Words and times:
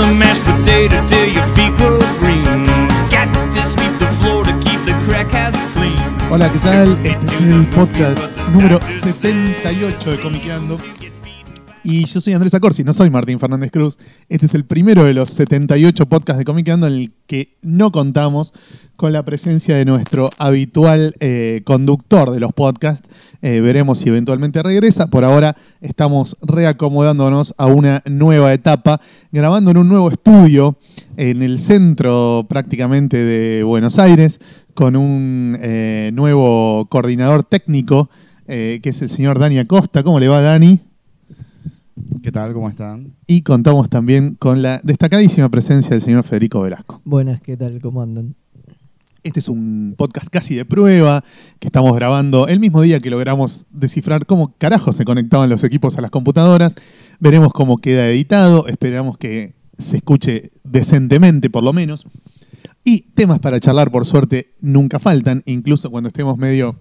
The 0.00 0.14
mashed 0.14 0.42
potato 0.44 0.96
till 1.06 1.28
your 1.28 1.44
feet 1.54 1.72
go 1.78 1.98
green. 2.18 2.64
Got 3.12 3.28
to 3.52 3.62
sweep 3.72 3.94
the 3.98 4.08
floor 4.18 4.44
to 4.44 4.52
keep 4.64 4.80
the 4.88 4.94
crack 5.04 5.32
ass 5.34 5.56
clean. 5.74 6.00
Hola, 6.30 6.48
¿qué 6.50 6.58
tal? 6.60 6.98
Este 7.04 7.24
es 7.24 7.42
el 7.42 7.66
podcast 7.66 8.18
número 8.52 8.80
78 9.02 10.10
de 10.10 10.20
Comiqueando. 10.20 10.78
Y 11.90 12.04
yo 12.04 12.20
soy 12.20 12.34
Andrés 12.34 12.54
Acorsi, 12.54 12.84
no 12.84 12.92
soy 12.92 13.10
Martín 13.10 13.40
Fernández 13.40 13.72
Cruz. 13.72 13.98
Este 14.28 14.46
es 14.46 14.54
el 14.54 14.64
primero 14.64 15.02
de 15.02 15.12
los 15.12 15.30
78 15.30 16.06
podcasts 16.06 16.38
de 16.38 16.44
Comiqueando 16.44 16.86
en 16.86 16.92
el 16.92 17.12
que 17.26 17.56
no 17.62 17.90
contamos 17.90 18.54
con 18.94 19.12
la 19.12 19.24
presencia 19.24 19.74
de 19.74 19.84
nuestro 19.84 20.30
habitual 20.38 21.16
eh, 21.18 21.62
conductor 21.64 22.30
de 22.30 22.38
los 22.38 22.52
podcasts. 22.52 23.08
Eh, 23.42 23.60
veremos 23.60 23.98
si 23.98 24.08
eventualmente 24.08 24.62
regresa. 24.62 25.10
Por 25.10 25.24
ahora 25.24 25.56
estamos 25.80 26.36
reacomodándonos 26.42 27.56
a 27.58 27.66
una 27.66 28.04
nueva 28.06 28.54
etapa, 28.54 29.00
grabando 29.32 29.72
en 29.72 29.78
un 29.78 29.88
nuevo 29.88 30.12
estudio 30.12 30.78
en 31.16 31.42
el 31.42 31.58
centro 31.58 32.46
prácticamente 32.48 33.16
de 33.16 33.64
Buenos 33.64 33.98
Aires, 33.98 34.38
con 34.74 34.94
un 34.94 35.58
eh, 35.60 36.12
nuevo 36.14 36.86
coordinador 36.88 37.42
técnico, 37.42 38.10
que 38.46 38.80
es 38.82 39.02
el 39.02 39.08
señor 39.08 39.40
Dani 39.40 39.58
Acosta. 39.58 40.04
¿Cómo 40.04 40.18
le 40.20 40.28
va, 40.28 40.40
Dani? 40.40 40.89
¿Qué 42.22 42.32
tal? 42.32 42.52
¿Cómo 42.52 42.68
están? 42.68 43.14
Y 43.26 43.42
contamos 43.42 43.88
también 43.88 44.34
con 44.34 44.62
la 44.62 44.80
destacadísima 44.84 45.48
presencia 45.48 45.90
del 45.90 46.02
señor 46.02 46.24
Federico 46.24 46.60
Velasco. 46.60 47.00
Buenas, 47.04 47.40
¿qué 47.40 47.56
tal? 47.56 47.80
¿Cómo 47.80 48.02
andan? 48.02 48.34
Este 49.22 49.40
es 49.40 49.48
un 49.48 49.94
podcast 49.98 50.28
casi 50.28 50.54
de 50.54 50.64
prueba 50.64 51.24
que 51.58 51.68
estamos 51.68 51.94
grabando 51.94 52.48
el 52.48 52.60
mismo 52.60 52.82
día 52.82 53.00
que 53.00 53.10
logramos 53.10 53.66
descifrar 53.70 54.26
cómo 54.26 54.54
carajo 54.56 54.92
se 54.92 55.04
conectaban 55.04 55.50
los 55.50 55.64
equipos 55.64 55.98
a 55.98 56.00
las 56.00 56.10
computadoras. 56.10 56.74
Veremos 57.18 57.52
cómo 57.52 57.78
queda 57.78 58.08
editado, 58.08 58.66
esperamos 58.66 59.18
que 59.18 59.54
se 59.78 59.98
escuche 59.98 60.52
decentemente 60.64 61.50
por 61.50 61.64
lo 61.64 61.72
menos. 61.72 62.06
Y 62.82 63.02
temas 63.12 63.40
para 63.40 63.60
charlar, 63.60 63.90
por 63.90 64.06
suerte, 64.06 64.54
nunca 64.60 64.98
faltan, 64.98 65.42
incluso 65.44 65.90
cuando 65.90 66.08
estemos 66.08 66.38
medio 66.38 66.76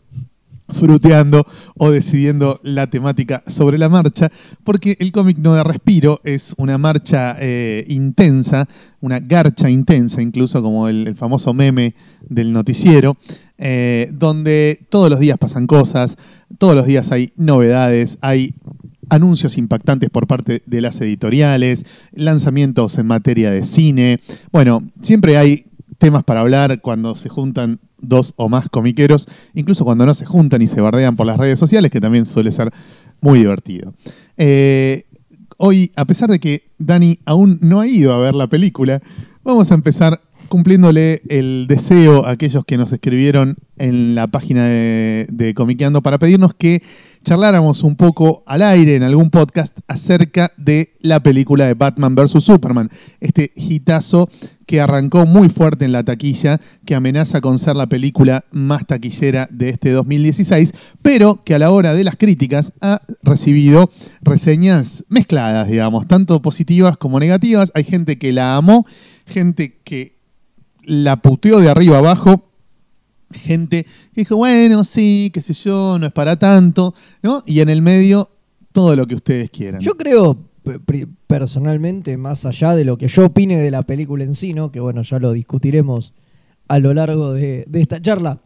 fruteando 0.73 1.45
o 1.75 1.92
decidiendo 1.92 2.59
la 2.64 2.88
temática 2.88 3.44
sobre 3.48 3.78
la 3.78 3.89
marcha, 3.89 4.31
porque 4.64 4.98
el 5.00 5.12
cómic 5.12 5.38
no 5.38 5.53
da 5.53 5.64
respiro, 5.64 6.22
es 6.23 6.53
una 6.58 6.78
marcha 6.78 7.36
eh, 7.39 7.86
intensa, 7.88 8.67
una 9.02 9.20
garcha 9.20 9.70
intensa, 9.70 10.22
incluso 10.22 10.62
como 10.62 10.88
el, 10.88 11.16
famoso 11.16 11.53
meme 11.53 11.95
del 12.28 12.53
noticiero, 12.53 13.17
eh, 13.58 14.09
donde 14.14 14.86
todos 14.90 15.09
los 15.09 15.20
días 15.20 15.38
pasan 15.38 15.67
cosas, 15.67 16.17
todos 16.58 16.75
los 16.75 16.86
días 16.86 17.12
hay 17.12 17.34
novedades, 17.36 18.17
hay 18.22 18.53
anuncios 19.09 19.58
impactantes 19.58 20.09
por 20.09 20.28
parte 20.28 20.62
de 20.66 20.81
las 20.81 21.02
editoriales, 21.02 21.86
lanzamientos 22.14 22.97
en 22.97 23.08
materia 23.08 23.52
de 23.52 23.64
cine, 23.64 24.20
bueno, 24.52 24.84
siempre 25.01 25.38
hay 25.38 25.66
temas 26.00 26.24
para 26.24 26.40
hablar 26.40 26.82
cuando 26.82 27.14
se 27.14 27.30
juntan 27.30 27.80
dos 28.00 28.34
o 28.38 28.50
más 28.50 28.70
comiqueros, 28.70 29.28
incluso 29.54 29.86
cuando 29.86 30.06
no 30.06 30.14
se 30.14 30.26
juntan 30.26 30.62
y 30.62 30.68
se 30.68 30.82
bardean 30.82 31.16
por 31.16 31.28
las 31.28 31.38
redes 31.38 31.60
sociales, 31.60 31.92
que 31.92 32.02
también 32.02 32.26
suele 32.26 32.52
ser 32.52 32.72
muy 33.22 33.40
divertido. 33.40 33.94
Eh, 34.38 35.06
hoy, 35.58 35.92
a 35.96 36.06
pesar 36.06 36.30
de 36.30 36.40
que 36.40 36.72
Dani 36.80 37.20
aún 37.26 37.60
no 37.62 37.82
ha 37.82 37.88
ido 37.88 38.14
a 38.14 38.20
ver 38.20 38.34
la 38.34 38.48
película, 38.48 39.02
vamos 39.44 39.72
a 39.72 39.76
empezar 39.76 40.22
cumpliéndole 40.48 41.22
el 41.30 41.66
deseo 41.68 42.26
a 42.26 42.31
aquellos 42.31 42.66
que 42.66 42.78
nos 42.78 42.92
escribieron 42.92 43.58
en 43.78 44.16
la 44.16 44.28
página 44.28 44.66
de, 44.66 45.28
de 45.30 45.54
Comiqueando 45.54 46.02
para 46.02 46.18
pedirnos 46.18 46.56
que 46.56 46.81
charláramos 47.24 47.84
un 47.84 47.96
poco 47.96 48.44
al 48.46 48.62
aire 48.62 48.96
en 48.96 49.03
algún 49.03 49.30
podcast 49.30 49.78
acerca 49.88 50.52
de 50.57 50.94
la 51.02 51.22
película 51.22 51.68
de 51.68 51.74
Batman 51.74 52.16
vs. 52.16 52.44
Superman, 52.44 52.90
este 53.19 53.52
hitazo 53.56 54.30
que 54.66 54.80
arrancó 54.80 55.25
muy 55.25 55.50
fuerte 55.50 55.85
en 55.85 55.91
la 55.91 56.03
taquilla, 56.03 56.62
que 56.85 56.96
amenaza 56.96 57.41
con 57.41 57.57
ser 57.57 57.75
la 57.75 57.88
película 57.88 58.46
más 58.52 58.85
taquillera 58.85 59.47
de 59.52 59.69
este 59.69 59.91
2016, 59.91 60.74
pero 61.02 61.44
que 61.44 61.56
a 61.56 61.59
la 61.59 61.72
hora 61.72 61.94
de 61.94 62.03
las 62.03 62.18
críticas 62.18 62.72
ha 62.80 63.02
recibido 63.24 63.90
reseñas 64.22 65.06
mezcladas, 65.09 65.68
digamos, 65.68 66.07
tanto 66.07 66.41
positivas 66.41 66.97
como 66.97 67.19
negativas. 67.19 67.72
Hay 67.74 67.84
gente 67.84 68.18
que 68.18 68.31
la 68.31 68.57
amó, 68.57 68.86
gente 69.25 69.80
que 69.84 70.19
la 70.84 71.18
puteó 71.18 71.59
de 71.59 71.69
arriba 71.69 71.97
abajo, 71.97 72.49
gente 73.31 73.84
que 74.13 74.22
dijo, 74.22 74.35
bueno, 74.38 74.84
sí, 74.84 75.31
qué 75.34 75.41
sé 75.41 75.53
yo, 75.53 75.97
no 76.00 76.07
es 76.07 76.12
para 76.12 76.38
tanto, 76.38 76.94
¿no? 77.22 77.44
Y 77.45 77.59
en 77.59 77.69
el 77.69 77.81
medio, 77.81 78.29
todo 78.72 78.95
lo 78.95 79.07
que 79.07 79.16
ustedes 79.16 79.50
quieran. 79.50 79.81
Yo 79.81 79.95
creo, 79.95 80.38
personalmente, 81.28 82.18
más 82.18 82.45
allá 82.45 82.75
de 82.75 82.85
lo 82.85 82.97
que 82.97 83.07
yo 83.07 83.25
opine 83.25 83.57
de 83.57 83.72
la 83.72 83.81
película 83.81 84.23
en 84.23 84.35
sí, 84.35 84.53
¿no? 84.53 84.72
que 84.72 84.79
bueno, 84.79 85.01
ya 85.01 85.19
lo 85.19 85.31
discutiremos 85.34 86.13
a 86.68 86.79
lo 86.79 86.94
largo 86.94 87.34
de, 87.34 87.66
de 87.68 87.81
esta 87.81 88.01
charla, 88.01 88.41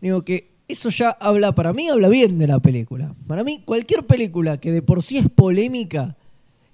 digo 0.00 0.22
que 0.22 0.50
eso 0.66 0.88
ya 0.88 1.10
habla, 1.10 1.54
para 1.54 1.72
mí 1.72 1.88
habla 1.88 2.08
bien 2.08 2.38
de 2.38 2.46
la 2.46 2.60
película. 2.60 3.12
Para 3.26 3.44
mí, 3.44 3.62
cualquier 3.64 4.06
película 4.06 4.58
que 4.58 4.70
de 4.70 4.82
por 4.82 5.02
sí 5.02 5.18
es 5.18 5.28
polémica, 5.28 6.16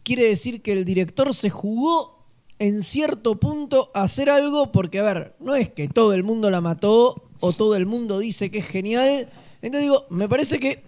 quiere 0.03 0.25
decir 0.25 0.63
que 0.63 0.73
el 0.73 0.85
director 0.85 1.35
se 1.35 1.51
jugó 1.51 2.27
en 2.59 2.83
cierto 2.83 3.39
punto 3.39 3.91
a 3.95 4.03
hacer 4.03 4.31
algo, 4.31 4.73
porque 4.73 4.99
a 4.99 5.03
ver, 5.03 5.37
no 5.41 5.55
es 5.55 5.69
que 5.71 5.89
todo 5.89 6.13
el 6.15 6.25
mundo 6.25 6.51
la 6.51 6.61
mató 6.61 7.26
o 7.41 7.53
todo 7.53 7.77
el 7.77 7.87
mundo 7.87 8.19
dice 8.19 8.51
que 8.51 8.59
es 8.59 8.67
genial. 8.67 9.29
Entonces 9.63 9.83
digo, 9.83 10.07
me 10.11 10.29
parece 10.29 10.59
que 10.59 10.83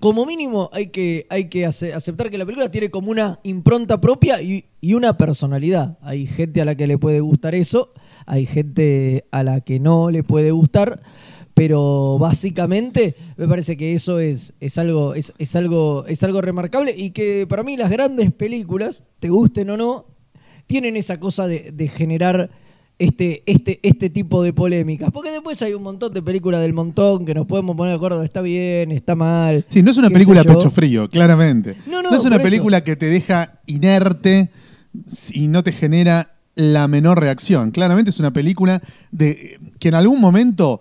como 0.00 0.26
mínimo 0.26 0.68
hay 0.72 0.88
que, 0.88 1.26
hay 1.30 1.48
que 1.48 1.64
ace- 1.64 1.94
aceptar 1.94 2.30
que 2.30 2.36
la 2.36 2.44
película 2.44 2.70
tiene 2.70 2.90
como 2.90 3.10
una 3.10 3.40
impronta 3.44 3.98
propia 4.00 4.42
y, 4.42 4.66
y 4.80 4.92
una 4.94 5.16
personalidad. 5.16 5.96
Hay 6.02 6.26
gente 6.26 6.60
a 6.60 6.64
la 6.66 6.74
que 6.74 6.86
le 6.86 6.98
puede 6.98 7.20
gustar 7.20 7.54
eso, 7.54 7.92
hay 8.26 8.44
gente 8.44 9.24
a 9.30 9.42
la 9.42 9.62
que 9.62 9.80
no 9.80 10.10
le 10.10 10.22
puede 10.22 10.50
gustar, 10.50 11.00
pero 11.54 12.18
básicamente 12.18 13.16
me 13.38 13.48
parece 13.48 13.78
que 13.78 13.94
eso 13.94 14.18
es, 14.18 14.52
es, 14.60 14.76
algo, 14.76 15.14
es, 15.14 15.32
es 15.38 15.56
algo, 15.56 16.04
es 16.06 16.22
algo 16.22 16.42
remarcable 16.42 16.94
y 16.94 17.12
que 17.12 17.46
para 17.48 17.62
mí 17.62 17.78
las 17.78 17.90
grandes 17.90 18.30
películas, 18.32 19.02
te 19.20 19.30
gusten 19.30 19.70
o 19.70 19.78
no, 19.78 20.04
tienen 20.66 20.96
esa 20.98 21.18
cosa 21.18 21.46
de 21.46 21.88
generar 21.88 22.50
este, 22.98 23.42
este, 23.46 23.80
este 23.82 24.10
tipo 24.10 24.42
de 24.42 24.52
polémicas. 24.52 25.10
Porque 25.12 25.30
después 25.30 25.60
hay 25.62 25.74
un 25.74 25.82
montón 25.82 26.12
de 26.12 26.22
películas 26.22 26.60
del 26.60 26.72
montón 26.72 27.24
que 27.24 27.34
nos 27.34 27.46
podemos 27.46 27.76
poner 27.76 27.92
de 27.92 27.96
acuerdo, 27.96 28.22
está 28.22 28.40
bien, 28.40 28.92
está 28.92 29.14
mal. 29.14 29.64
Sí, 29.68 29.82
no 29.82 29.90
es 29.90 29.96
una 29.98 30.10
película 30.10 30.44
pecho 30.44 30.70
frío, 30.70 31.08
claramente. 31.08 31.76
No, 31.86 32.02
no, 32.02 32.14
es 32.14 32.24
una 32.24 32.36
eso. 32.36 32.44
película 32.44 32.84
que 32.84 32.96
te 32.96 33.06
deja 33.06 33.60
inerte 33.66 34.50
y 35.32 35.48
no 35.48 35.62
te 35.62 35.72
genera 35.72 36.32
la 36.54 36.88
menor 36.88 37.20
reacción. 37.20 37.70
Claramente 37.70 38.10
es 38.10 38.18
una 38.18 38.32
película 38.32 38.82
de 39.10 39.60
que 39.78 39.88
en 39.88 39.94
algún 39.94 40.20
momento 40.20 40.80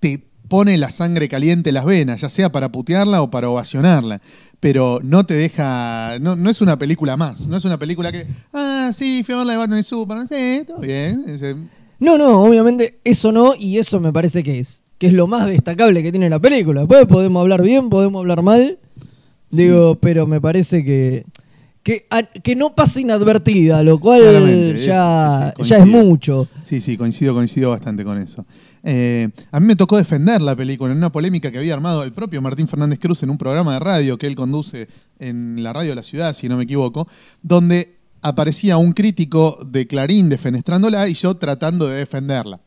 te 0.00 0.22
pone 0.48 0.76
la 0.78 0.90
sangre 0.90 1.28
caliente 1.28 1.70
en 1.70 1.74
las 1.74 1.84
venas, 1.84 2.20
ya 2.20 2.28
sea 2.28 2.50
para 2.52 2.70
putearla 2.70 3.22
o 3.22 3.30
para 3.30 3.48
ovacionarla. 3.48 4.20
Pero 4.60 5.00
no 5.02 5.24
te 5.26 5.34
deja. 5.34 6.18
No, 6.20 6.36
no 6.36 6.48
es 6.50 6.60
una 6.60 6.78
película 6.78 7.16
más. 7.16 7.46
No 7.46 7.56
es 7.56 7.64
una 7.64 7.78
película 7.78 8.10
que. 8.12 8.26
Ah, 8.52 8.90
sí, 8.94 9.22
fui 9.24 9.34
a 9.34 9.38
ver 9.38 9.46
la 9.46 9.52
de 9.52 9.58
Batman 9.58 9.78
y 9.80 9.82
Superman. 9.82 10.26
Sí, 10.28 10.62
todo 10.66 10.78
bien. 10.80 11.24
Ese- 11.26 11.56
No, 12.00 12.16
no, 12.18 12.42
obviamente 12.42 12.98
eso 13.04 13.30
no, 13.32 13.54
y 13.58 13.78
eso 13.78 14.00
me 14.00 14.12
parece 14.12 14.42
que 14.42 14.60
es, 14.60 14.82
que 14.98 15.08
es 15.08 15.12
lo 15.12 15.26
más 15.26 15.46
destacable 15.46 16.02
que 16.02 16.10
tiene 16.10 16.30
la 16.30 16.38
película. 16.40 16.80
Después 16.80 17.04
podemos 17.06 17.40
hablar 17.42 17.62
bien, 17.62 17.88
podemos 17.90 18.20
hablar 18.20 18.42
mal, 18.42 18.78
digo, 19.50 19.96
pero 19.96 20.26
me 20.26 20.40
parece 20.40 20.84
que, 20.84 21.24
que, 21.84 22.06
a- 22.10 22.22
que 22.24 22.56
no 22.56 22.74
pasa 22.74 23.00
inadvertida, 23.00 23.82
lo 23.84 24.00
cual 24.00 24.22
es- 24.48 24.84
ya, 24.84 25.52
sí, 25.56 25.62
sí, 25.62 25.68
ya 25.68 25.76
es 25.76 25.82
coincido. 25.82 26.04
mucho. 26.04 26.48
Sí, 26.64 26.80
sí, 26.80 26.96
coincido, 26.96 27.34
coincido 27.34 27.70
bastante 27.70 28.02
con 28.04 28.18
eso. 28.18 28.44
Eh, 28.82 29.28
a 29.52 29.60
mí 29.60 29.66
me 29.66 29.76
tocó 29.76 29.96
defender 29.96 30.42
la 30.42 30.56
película 30.56 30.90
en 30.92 30.98
una 30.98 31.12
polémica 31.12 31.50
que 31.52 31.58
había 31.58 31.74
armado 31.74 32.02
el 32.02 32.12
propio 32.12 32.42
Martín 32.42 32.66
Fernández 32.68 32.98
Cruz 32.98 33.22
en 33.22 33.30
un 33.30 33.38
programa 33.38 33.74
de 33.74 33.78
radio 33.78 34.18
que 34.18 34.26
él 34.26 34.34
conduce 34.34 34.88
en 35.20 35.62
la 35.62 35.72
radio 35.72 35.90
de 35.90 35.96
la 35.96 36.02
ciudad, 36.02 36.34
si 36.34 36.48
no 36.48 36.56
me 36.56 36.64
equivoco, 36.64 37.06
donde 37.42 37.96
aparecía 38.22 38.76
un 38.78 38.92
crítico 38.92 39.58
de 39.70 39.86
Clarín 39.86 40.28
defenestrándola 40.30 41.06
y 41.08 41.14
yo 41.14 41.34
tratando 41.36 41.86
de 41.86 41.98
defenderla. 41.98 42.60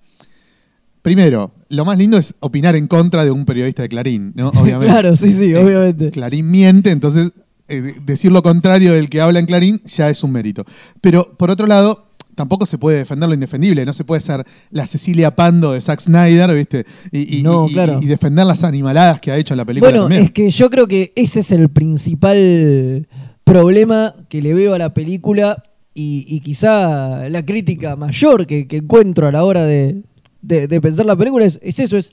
Primero, 1.01 1.51
lo 1.69 1.85
más 1.85 1.97
lindo 1.97 2.17
es 2.17 2.33
opinar 2.39 2.75
en 2.75 2.87
contra 2.87 3.23
de 3.23 3.31
un 3.31 3.45
periodista 3.45 3.81
de 3.81 3.89
Clarín, 3.89 4.33
¿no? 4.35 4.49
Obviamente. 4.55 4.85
Claro, 4.87 5.15
sí, 5.15 5.31
sí, 5.31 5.51
Eh, 5.51 5.57
obviamente. 5.57 6.11
Clarín 6.11 6.49
miente, 6.51 6.91
entonces 6.91 7.31
eh, 7.67 7.95
decir 8.05 8.31
lo 8.31 8.41
contrario 8.43 8.93
del 8.93 9.09
que 9.09 9.21
habla 9.21 9.39
en 9.39 9.45
Clarín 9.45 9.81
ya 9.85 10.09
es 10.09 10.23
un 10.23 10.31
mérito. 10.31 10.65
Pero 11.01 11.35
por 11.37 11.49
otro 11.51 11.67
lado, 11.67 12.05
tampoco 12.35 12.65
se 12.65 12.77
puede 12.77 12.99
defender 12.99 13.27
lo 13.27 13.33
indefendible, 13.35 13.83
no 13.85 13.93
se 13.93 14.03
puede 14.03 14.21
ser 14.21 14.45
la 14.69 14.85
Cecilia 14.85 15.35
Pando 15.35 15.71
de 15.73 15.81
Zack 15.81 15.99
Snyder, 16.01 16.53
¿viste? 16.55 16.85
Y, 17.11 17.39
y- 17.39 17.43
No, 17.43 17.67
y- 17.67 17.73
claro. 17.73 17.99
y 18.01 18.05
defender 18.05 18.45
las 18.45 18.63
animaladas 18.63 19.19
que 19.19 19.31
ha 19.31 19.37
hecho 19.37 19.53
en 19.53 19.57
la 19.57 19.65
película 19.65 19.89
Bueno, 19.89 20.03
también. 20.03 20.23
es 20.23 20.31
que 20.31 20.49
yo 20.49 20.69
creo 20.69 20.85
que 20.87 21.13
ese 21.15 21.39
es 21.39 21.51
el 21.51 21.69
principal 21.69 23.07
problema 23.43 24.15
que 24.29 24.41
le 24.41 24.53
veo 24.53 24.73
a 24.73 24.77
la 24.77 24.93
película 24.93 25.63
y, 25.99 26.39
quizá 26.41 27.27
la 27.27 27.43
crítica 27.43 27.95
mayor 27.95 28.45
que, 28.45 28.67
que 28.67 28.77
encuentro 28.77 29.27
a 29.27 29.31
la 29.31 29.43
hora 29.43 29.63
de, 29.63 30.03
de- 30.43 30.67
de 30.67 30.79
pensar 30.81 31.07
la 31.07 31.15
película 31.15 31.43
es, 31.45 31.59
es 31.63 31.79
eso, 31.79 31.97
es 31.97 32.11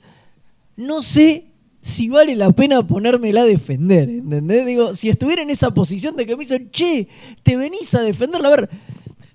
no 0.75 1.03
sé 1.03 1.45
si 1.85 2.09
vale 2.09 2.35
la 2.35 2.49
pena 2.49 2.87
ponérmela 2.87 3.41
a 3.41 3.45
defender, 3.45 4.09
¿entendés? 4.09 4.65
Digo, 4.65 4.95
si 4.95 5.07
estuviera 5.07 5.43
en 5.43 5.51
esa 5.51 5.71
posición 5.71 6.15
de 6.15 6.25
que 6.25 6.35
me 6.35 6.39
dicen, 6.39 6.71
che, 6.71 7.07
te 7.43 7.55
venís 7.57 7.93
a 7.93 8.01
defenderla, 8.01 8.47
a 8.47 8.55
ver, 8.55 8.69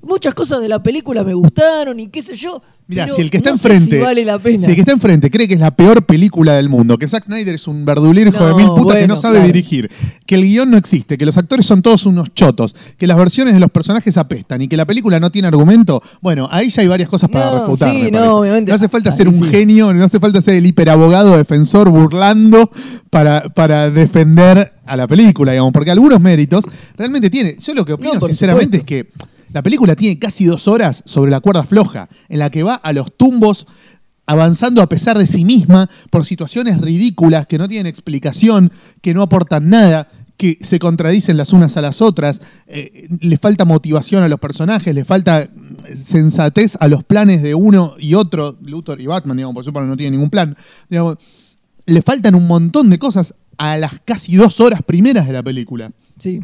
muchas 0.03 0.35
cosas 0.35 0.61
de 0.61 0.69
la 0.69 0.83
película 0.83 1.23
me 1.25 1.35
gustaron 1.35 1.99
y 2.01 2.09
qué 2.09 2.23
sé 2.23 2.35
yo. 2.35 2.63
Mira, 2.87 3.09
si 3.09 3.21
el 3.21 3.31
que 3.31 3.37
está 3.37 3.51
no 3.51 3.55
enfrente, 3.55 3.99
si 3.99 4.03
vale 4.03 4.25
la 4.25 4.37
pena. 4.41 4.59
si 4.65 4.71
el 4.71 4.75
que 4.75 4.81
está 4.81 4.91
enfrente 4.91 5.31
cree 5.31 5.47
que 5.47 5.55
es 5.55 5.61
la 5.61 5.71
peor 5.71 6.05
película 6.07 6.55
del 6.55 6.69
mundo, 6.69 6.99
que 6.99 7.07
Zack 7.07 7.27
Snyder 7.27 7.55
es 7.55 7.69
un 7.69 7.85
verdulero 7.85 8.31
hijo 8.31 8.45
de 8.45 8.55
mil 8.55 8.67
putas 8.67 8.97
que 8.97 9.07
no 9.07 9.15
sabe 9.15 9.37
claro. 9.37 9.47
dirigir, 9.47 9.89
que 10.27 10.35
el 10.35 10.43
guion 10.43 10.73
no 10.73 10.77
existe, 10.77 11.17
que 11.17 11.25
los 11.25 11.37
actores 11.39 11.67
son 11.67 11.83
todos 11.83 12.05
unos 12.05 12.35
chotos, 12.35 12.75
que 12.99 13.07
las 13.07 13.17
versiones 13.17 13.55
de 13.55 13.61
los 13.61 13.71
personajes 13.71 14.17
apestan 14.17 14.63
y 14.63 14.67
que 14.67 14.77
la 14.77 14.87
película 14.87 15.21
no 15.21 15.31
tiene 15.31 15.47
argumento, 15.47 16.03
bueno, 16.21 16.49
ahí 16.51 16.71
ya 16.71 16.83
hay 16.83 16.89
varias 16.89 17.09
cosas 17.09 17.29
para 17.29 17.53
No, 17.53 17.61
refutar. 17.61 17.93
sí, 17.95 18.03
me 18.03 18.11
no, 18.11 18.39
obviamente. 18.39 18.71
No 18.71 18.75
hace 18.75 18.89
falta 18.89 19.13
ser 19.13 19.29
un 19.29 19.39
sí. 19.39 19.45
genio, 19.51 19.95
no 19.95 20.03
hace 20.05 20.19
falta 20.19 20.41
ser 20.43 20.57
el 20.57 20.67
hiperabogado 20.67 21.37
defensor 21.37 21.91
burlando 21.91 22.73
para, 23.09 23.43
para 23.51 23.89
defender 23.91 24.73
a 24.85 24.97
la 24.97 25.07
película, 25.07 25.53
digamos, 25.53 25.73
porque 25.73 25.93
algunos 25.93 26.21
méritos 26.21 26.65
realmente 26.99 27.31
tiene. 27.31 27.57
Yo 27.61 27.73
lo 27.73 27.85
que 27.85 27.93
opino 27.93 28.15
No, 28.15 28.21
sinceramente 28.27 28.79
supuesto. 28.79 28.95
es 28.97 29.05
que 29.05 29.30
la 29.53 29.63
película 29.63 29.97
tiene 29.97 30.19
casi 30.19 30.45
dos 30.45 30.69
horas 30.69 31.03
sobre 31.07 31.31
la 31.31 31.41
cuerda 31.41 31.65
floja, 31.65 32.09
en 32.29 32.39
la 32.39 32.51
que 32.51 32.63
va 32.63 32.75
a 32.75 32.93
los 32.93 33.17
tumbos 33.17 33.67
avanzando 34.27 34.81
a 34.81 34.89
pesar 34.89 35.19
de 35.19 35.27
sí 35.27 35.45
misma 35.45 35.91
por 36.11 36.25
situaciones 36.25 36.81
ridículas 36.81 37.47
que 37.47 37.59
no 37.59 37.69
tienen 37.69 37.89
explicación, 37.89 38.71
que 39.01 39.13
no 39.13 39.23
aportan 39.23 39.69
nada, 39.69 40.09
que 40.37 40.57
se 40.63 40.79
contradicen 40.79 41.37
las 41.37 41.53
unas 41.53 41.77
a 41.77 41.83
las 41.83 42.01
otras, 42.01 42.41
eh, 42.67 43.09
le 43.21 43.37
falta 43.37 43.65
motivación 43.65 44.23
a 44.23 44.29
los 44.29 44.39
personajes, 44.41 44.95
le 44.95 45.05
falta 45.05 45.51
mm, 45.53 45.97
sensatez 45.97 46.79
a 46.81 46.89
los 46.89 47.05
planes 47.05 47.43
de 47.43 47.55
uno 47.55 47.95
y 47.99 48.15
otro, 48.15 48.57
Luthor 48.63 49.01
y 49.01 49.07
Batman, 49.07 49.37
digamos, 49.37 49.55
por 49.55 49.65
Superman 49.65 49.91
no 49.91 49.97
tiene 49.97 50.13
ningún 50.13 50.31
plan, 50.31 50.57
digamos, 50.89 51.19
le 51.85 52.01
faltan 52.01 52.35
un 52.37 52.47
montón 52.47 52.89
de 52.89 52.99
cosas 52.99 53.35
a 53.59 53.77
las 53.77 54.01
casi 54.01 54.37
dos 54.37 54.61
horas 54.61 54.83
primeras 54.83 55.27
de 55.27 55.33
la 55.33 55.43
película. 55.43 55.91
Sí. 56.19 56.41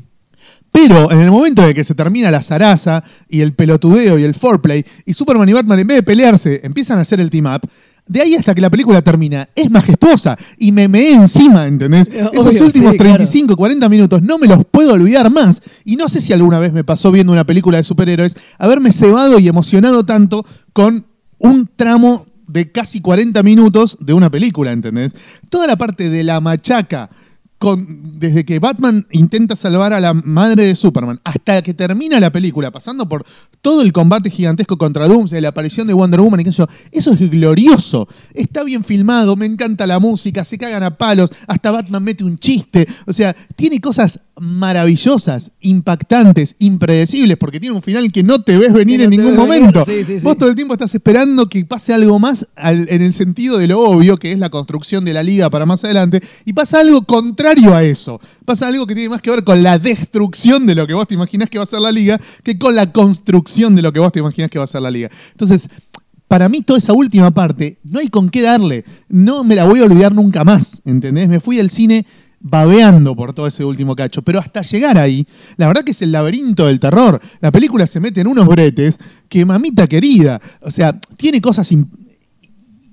Pero 0.73 1.11
en 1.11 1.21
el 1.21 1.31
momento 1.31 1.67
de 1.67 1.73
que 1.75 1.85
se 1.85 1.95
termina 1.95 2.31
la 2.31 2.43
zaraza 2.43 3.03
y 3.29 3.41
el 3.41 3.55
pelotudeo 3.55 4.19
y 4.19 4.25
el 4.25 4.35
foreplay, 4.35 4.85
y 5.05 5.15
Superman 5.15 5.49
y 5.49 5.55
Batman 5.55 5.79
en 5.79 5.87
vez 5.87 5.97
de 5.99 6.03
pelearse 6.03 6.61
empiezan 6.63 6.99
a 6.99 7.03
hacer 7.03 7.21
el 7.21 7.31
team 7.31 7.47
up, 7.47 7.69
de 8.09 8.21
ahí 8.21 8.35
hasta 8.37 8.55
que 8.55 8.61
la 8.61 8.71
película 8.71 9.03
termina, 9.03 9.49
es 9.55 9.71
majestuosa 9.71 10.37
y 10.59 10.71
me 10.71 10.87
meé 10.87 11.15
encima, 11.15 11.67
¿entendés? 11.67 12.09
Obvio, 12.09 12.31
Esos 12.33 12.61
últimos 12.61 12.93
sí, 12.93 12.99
claro. 12.99 13.17
35, 13.17 13.57
40 13.57 13.89
minutos 13.89 14.23
no 14.23 14.39
me 14.39 14.47
los 14.47 14.65
puedo 14.65 14.93
olvidar 14.93 15.29
más. 15.31 15.61
Y 15.85 15.97
no 15.97 16.09
sé 16.09 16.21
si 16.21 16.33
alguna 16.33 16.61
vez 16.61 16.73
me 16.73 16.85
pasó 16.85 17.11
viendo 17.11 17.33
una 17.33 17.45
película 17.45 17.79
de 17.79 17.85
superhéroes 17.85 18.37
haberme 18.59 18.93
cebado 18.93 19.41
y 19.41 19.49
emocionado 19.49 20.05
tanto 20.07 20.47
con 20.73 21.07
un 21.39 21.69
tramo 21.75 22.27
de 22.47 22.71
casi 22.71 23.01
40 23.01 23.43
minutos 23.43 23.99
de 24.01 24.12
una 24.12 24.31
película, 24.31 24.71
¿entendés? 24.71 25.17
Toda 25.49 25.67
la 25.67 25.77
parte 25.77 26.09
de 26.09 26.23
la 26.23 26.41
machaca, 26.41 27.11
con, 27.58 28.19
desde 28.19 28.44
que 28.44 28.58
Batman 28.58 29.06
intenta 29.11 29.56
salvar 29.56 29.93
a 29.93 30.00
la 30.00 30.12
madre 30.12 30.67
de 30.67 30.76
Superman 30.76 31.20
hasta 31.25 31.62
que 31.62 31.75
termina 31.75 32.20
la 32.20 32.31
película, 32.31 32.70
pasando 32.70 33.08
por 33.08 33.25
todo 33.62 33.82
el 33.82 33.93
combate 33.93 34.31
gigantesco 34.31 34.79
contra 34.79 35.08
Doomsday, 35.08 35.41
la 35.41 35.49
aparición 35.49 35.87
de 35.87 35.93
Wonder 35.94 36.20
Woman 36.20 36.41
y 36.41 36.44
qué 36.44 36.53
sé 36.53 36.58
yo, 36.58 36.67
eso 36.93 37.12
es 37.12 37.31
glorioso. 37.31 38.08
Está 38.35 38.62
bien 38.62 38.85
filmado, 38.85 39.35
me 39.37 39.47
encanta 39.47 39.87
la 39.87 39.99
música, 39.99 40.44
se 40.44 40.56
cagan 40.58 40.82
a 40.82 40.97
palos, 40.97 41.31
hasta 41.47 41.70
Batman 41.70 42.03
mete 42.05 42.23
un 42.25 42.38
chiste. 42.38 42.87
O 43.06 43.12
sea, 43.12 43.35
tiene 43.56 43.81
cosas 43.81 44.20
maravillosas, 44.70 45.50
impactantes, 45.61 46.56
impredecibles, 46.58 47.37
porque 47.38 47.58
tiene 47.61 47.75
un 47.75 47.82
final 47.82 48.11
que 48.12 48.23
no 48.23 48.43
te 48.43 48.56
ves 48.58 48.73
venir 48.73 49.00
en 49.00 49.11
ningún 49.11 49.35
momento. 49.37 49.85
sí, 49.85 50.05
sí, 50.05 50.19
sí. 50.19 50.25
Vos 50.25 50.37
todo 50.37 50.49
el 50.50 50.55
tiempo 50.55 50.75
estás 50.75 50.94
esperando 50.94 51.49
que 51.49 51.64
pase 51.64 51.93
algo 51.94 52.19
más 52.19 52.47
al- 52.56 52.87
en 52.91 53.00
el 53.02 53.12
sentido 53.12 53.59
de 53.59 53.67
lo 53.69 53.81
obvio, 53.81 54.17
que 54.17 54.32
es 54.32 54.38
la 54.38 54.50
construcción 54.50 55.05
de 55.05 55.12
la 55.14 55.23
liga 55.23 55.49
para 55.49 55.64
más 55.67 55.85
adelante, 55.85 56.20
y 56.44 56.52
pasa 56.52 56.81
algo 56.81 57.02
contrario 57.02 57.75
a 57.75 57.82
eso. 57.82 58.20
Pasa 58.47 58.69
algo 58.69 58.87
que 58.87 58.95
tiene 58.95 59.11
más 59.11 59.21
que 59.21 59.31
ver 59.31 59.43
con 59.43 59.61
la 59.63 59.79
destrucción 59.79 60.67
de 60.67 60.77
lo 60.77 60.87
que 60.87 60.95
vos 60.95 61.07
te 61.09 61.15
imaginás 61.15 61.51
que 61.51 61.59
va 61.59 61.65
a 61.65 61.67
ser 61.67 61.81
la 61.81 61.91
liga, 61.91 62.19
que 62.45 62.57
con 62.57 62.77
la 62.77 62.93
construcción 62.93 63.75
de 63.75 63.83
lo 63.83 63.93
que 63.93 63.99
vos 63.99 64.13
te 64.13 64.21
imaginás 64.21 64.49
que 64.51 64.59
va 64.59 64.65
a 64.65 64.69
ser 64.69 64.83
la 64.83 64.91
liga. 64.91 65.11
Entonces, 65.33 65.69
para 66.29 66.49
mí 66.49 66.63
toda 66.63 66.79
esa 66.79 66.93
última 66.93 67.33
parte, 67.33 67.79
no 67.83 67.99
hay 67.99 68.09
con 68.09 68.31
qué 68.31 68.43
darle. 68.43 68.85
No 69.09 69.43
me 69.43 69.57
la 69.57 69.65
voy 69.65 69.81
a 69.81 69.85
olvidar 69.85 70.15
nunca 70.15 70.45
más, 70.45 70.81
¿entendés? 70.85 71.29
Me 71.29 71.41
fui 71.41 71.57
del 71.57 71.71
cine 71.71 72.07
babeando 72.39 73.17
por 73.17 73.33
todo 73.33 73.49
ese 73.49 73.65
último 73.65 73.97
cacho, 73.97 74.23
pero 74.23 74.39
hasta 74.39 74.63
llegar 74.63 74.97
ahí, 74.99 75.27
la 75.57 75.67
verdad 75.67 75.83
que 75.83 75.91
es 75.91 76.03
el 76.03 76.13
laberinto 76.13 76.67
del 76.67 76.79
terror. 76.79 77.21
La 77.41 77.51
película 77.51 77.89
se 77.89 77.99
mete 77.99 78.21
en 78.21 78.29
unos 78.29 78.47
bretes 78.47 78.97
que 79.29 79.45
mamita 79.45 79.89
querida, 79.89 80.41
o 80.61 80.71
sea, 80.71 81.01
tiene 81.17 81.41
cosas 81.41 81.69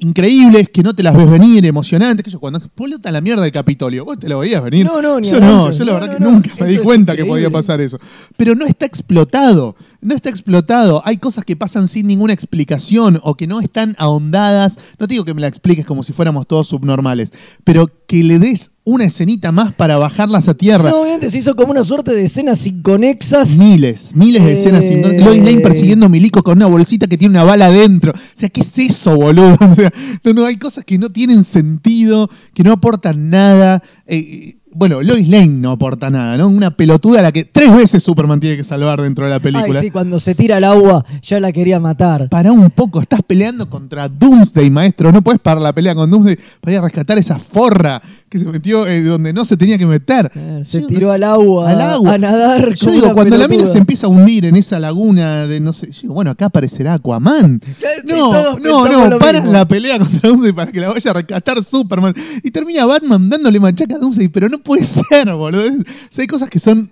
increíbles 0.03 0.69
que 0.69 0.83
no 0.83 0.93
te 0.93 1.01
las 1.03 1.15
ves 1.15 1.29
venir, 1.29 1.65
emocionantes, 1.65 2.23
que 2.23 2.31
yo 2.31 2.39
cuando 2.39 2.59
explota 2.59 3.11
la 3.11 3.21
mierda 3.21 3.43
del 3.43 3.51
Capitolio, 3.51 4.05
vos 4.05 4.19
te 4.19 4.29
lo 4.29 4.39
veías 4.39 4.63
venir. 4.63 4.85
No, 4.85 5.01
no, 5.01 5.19
ni 5.19 5.27
yo 5.27 5.39
no, 5.39 5.71
yo 5.71 5.85
la 5.85 5.93
No, 5.93 5.99
verdad 5.99 6.11
no, 6.11 6.17
que 6.17 6.31
nunca 6.31 6.51
me 6.59 6.67
di 6.67 6.77
cuenta 6.77 7.15
que 7.15 7.25
podía 7.25 7.49
pasar 7.49 7.81
eso. 7.81 7.97
Pero 8.37 8.55
no 8.55 8.65
está 8.65 8.85
explotado, 8.85 9.75
no 10.01 10.13
está 10.13 10.29
explotado. 10.29 11.01
Hay 11.05 11.17
cosas 11.17 11.45
que 11.45 11.55
pasan 11.55 11.87
sin 11.87 12.07
ninguna 12.07 12.33
explicación 12.33 13.19
o 13.23 13.35
que 13.35 13.47
no 13.47 13.59
están 13.61 13.95
ahondadas. 13.97 14.77
No 14.99 15.07
te 15.07 15.13
digo 15.13 15.25
que 15.25 15.33
me 15.33 15.41
la 15.41 15.47
expliques 15.47 15.85
como 15.85 16.03
si 16.03 16.13
fuéramos 16.13 16.47
todos 16.47 16.67
subnormales, 16.67 17.31
pero 17.63 17.87
que 18.07 18.23
le 18.23 18.39
des 18.39 18.72
una 18.85 19.05
escenita 19.05 19.51
más 19.53 19.73
para 19.73 19.97
bajarlas 19.97 20.47
a 20.49 20.53
tierra. 20.55 20.89
No, 20.89 21.01
obviamente 21.03 21.29
se 21.29 21.37
hizo 21.37 21.55
como 21.55 21.71
una 21.71 21.83
suerte 21.85 22.11
de 22.13 22.25
escenas 22.25 22.65
inconexas. 22.67 23.51
Miles, 23.57 24.13
miles 24.13 24.43
de 24.43 24.51
Eh, 24.51 24.55
escenas. 24.59 24.83
sin- 24.85 25.01
Lois 25.23 25.37
Lane 25.39 25.59
persiguiendo 25.61 26.05
a 26.05 26.09
Milico 26.09 26.43
con 26.43 26.57
una 26.57 26.65
bolsita 26.67 27.07
que 27.07 27.17
tiene 27.17 27.31
una 27.33 27.45
bala 27.45 27.67
adentro. 27.67 28.11
O 28.13 28.39
sea, 28.39 28.49
¿qué 28.49 28.61
es 28.61 28.77
eso, 28.77 29.15
boludo? 29.15 29.55
O 29.71 29.75
sea, 29.75 29.91
no, 30.23 30.33
no, 30.33 30.45
hay 30.45 30.57
cosas 30.57 30.83
que 30.83 30.97
no 30.97 31.09
tienen 31.11 31.43
sentido, 31.45 32.29
que 32.53 32.63
no 32.63 32.71
aportan 32.73 33.29
nada. 33.29 33.81
Eh, 34.05 34.17
eh, 34.17 34.57
bueno, 34.75 35.01
Lois 35.01 35.27
Lane 35.27 35.47
no 35.47 35.71
aporta 35.71 36.09
nada, 36.09 36.37
¿no? 36.37 36.47
Una 36.47 36.71
pelotuda 36.71 37.19
a 37.19 37.21
la 37.23 37.31
que 37.31 37.45
tres 37.45 37.75
veces 37.75 38.03
Superman 38.03 38.39
tiene 38.39 38.57
que 38.57 38.63
salvar 38.63 39.01
dentro 39.01 39.25
de 39.25 39.31
la 39.31 39.39
película. 39.39 39.79
Ay, 39.79 39.85
sí, 39.85 39.91
cuando 39.91 40.19
se 40.19 40.35
tira 40.35 40.57
al 40.57 40.63
agua 40.63 41.05
ya 41.21 41.39
la 41.39 41.51
quería 41.51 41.79
matar. 41.79 42.29
Pará 42.29 42.51
un 42.51 42.69
poco, 42.71 43.01
estás 43.01 43.21
peleando 43.21 43.69
contra 43.69 44.07
Doomsday, 44.09 44.69
maestro. 44.69 45.11
No 45.11 45.21
puedes 45.21 45.39
parar 45.41 45.61
la 45.61 45.73
pelea 45.73 45.95
con 45.95 46.09
Doomsday 46.09 46.37
para 46.61 46.71
ir 46.73 46.79
a 46.79 46.81
rescatar 46.83 47.17
esa 47.17 47.37
forra 47.39 48.01
que 48.29 48.39
se 48.39 48.45
metió 48.45 48.87
eh, 48.87 49.03
donde 49.03 49.31
no 49.31 49.45
se 49.45 49.55
tenía 49.57 49.77
que 49.77 49.85
meter. 49.85 50.31
Eh, 50.33 50.63
se 50.65 50.81
Yo- 50.81 50.87
tiró 50.87 51.11
al 51.11 51.23
agua, 51.23 51.69
al 51.69 51.81
agua. 51.81 52.13
a 52.13 52.17
nadar. 52.17 52.73
Yo 52.73 52.89
digo, 52.91 53.13
cuando 53.13 53.37
la 53.37 53.47
mina 53.47 53.67
se 53.67 53.77
empieza 53.77 54.07
a 54.07 54.09
hundir 54.09 54.45
en 54.45 54.55
esa 54.55 54.79
laguna 54.79 55.45
de 55.45 55.59
no 55.59 55.71
sé, 55.71 55.91
yo 55.91 56.01
digo, 56.01 56.13
bueno, 56.15 56.31
acá 56.31 56.45
aparecerá 56.47 56.93
Aquaman. 56.95 57.61
No, 58.05 58.33
no, 58.33 58.59
no, 58.59 59.19
mismo. 59.19 59.51
la 59.51 59.67
pelea 59.67 59.99
contra 59.99 60.29
Doomsday 60.29 60.51
para 60.53 60.71
que 60.71 60.79
la 60.81 60.89
vaya 60.91 61.11
a 61.11 61.13
rescatar 61.13 61.63
Superman. 61.63 62.13
Y 62.43 62.51
termina 62.51 62.85
Batman 62.85 63.29
dándole 63.29 63.59
machaca 63.59 63.95
a 63.95 63.99
Doomsday, 63.99 64.27
pero 64.29 64.49
no 64.49 64.59
puede 64.63 64.85
ser, 64.85 65.31
boludo. 65.33 65.63
Es- 65.65 65.73
o 65.79 65.83
sea, 66.11 66.21
hay 66.21 66.27
cosas 66.27 66.49
que 66.49 66.59
son 66.59 66.89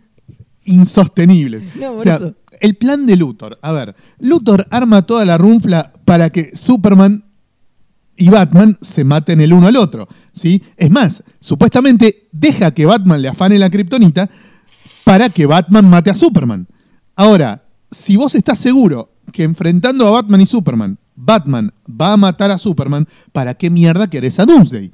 insostenibles. 0.66 1.75
No, 1.75 1.90
por 1.92 1.98
o 2.00 2.04
sea, 2.04 2.16
eso. 2.16 2.36
el 2.60 2.75
plan 2.75 3.06
de 3.06 3.16
Luthor. 3.16 3.58
A 3.62 3.72
ver, 3.72 3.96
Luthor 4.20 4.68
arma 4.70 5.01
toda 5.04 5.25
la 5.25 5.38
runfla 5.38 5.92
para 6.06 6.30
que 6.30 6.51
Superman 6.56 7.24
y 8.18 8.30
Batman 8.30 8.78
se 8.82 9.04
maten 9.04 9.42
el 9.42 9.54
uno 9.54 9.68
al 9.68 9.75
otro. 9.78 10.08
¿sí? 10.34 10.62
Es 10.78 10.92
más, 10.92 11.24
supuestamente 11.40 12.28
deja 12.32 12.72
que 12.72 12.86
Batman 12.86 13.22
le 13.22 13.30
afane 13.30 13.58
la 13.58 13.70
kriptonita 13.70 14.30
para 15.04 15.30
que 15.30 15.46
Batman 15.46 15.90
mate 15.90 16.12
a 16.12 16.16
Superman. 16.16 16.68
Ahora, 17.16 17.63
si 17.90 18.16
vos 18.16 18.36
estás 18.36 18.60
seguro 18.60 19.12
que 19.32 19.44
enfrentando 19.44 20.08
a 20.08 20.12
Batman 20.12 20.42
y 20.42 20.46
Superman, 20.46 20.98
Batman 21.16 21.74
va 21.90 22.13
a 22.13 22.18
matar 22.18 22.51
a 22.51 22.58
Superman, 22.58 23.08
¿para 23.32 23.54
qué 23.56 23.70
mierda 23.70 24.10
querés 24.10 24.40
a 24.40 24.46
Doomsday? 24.46 24.92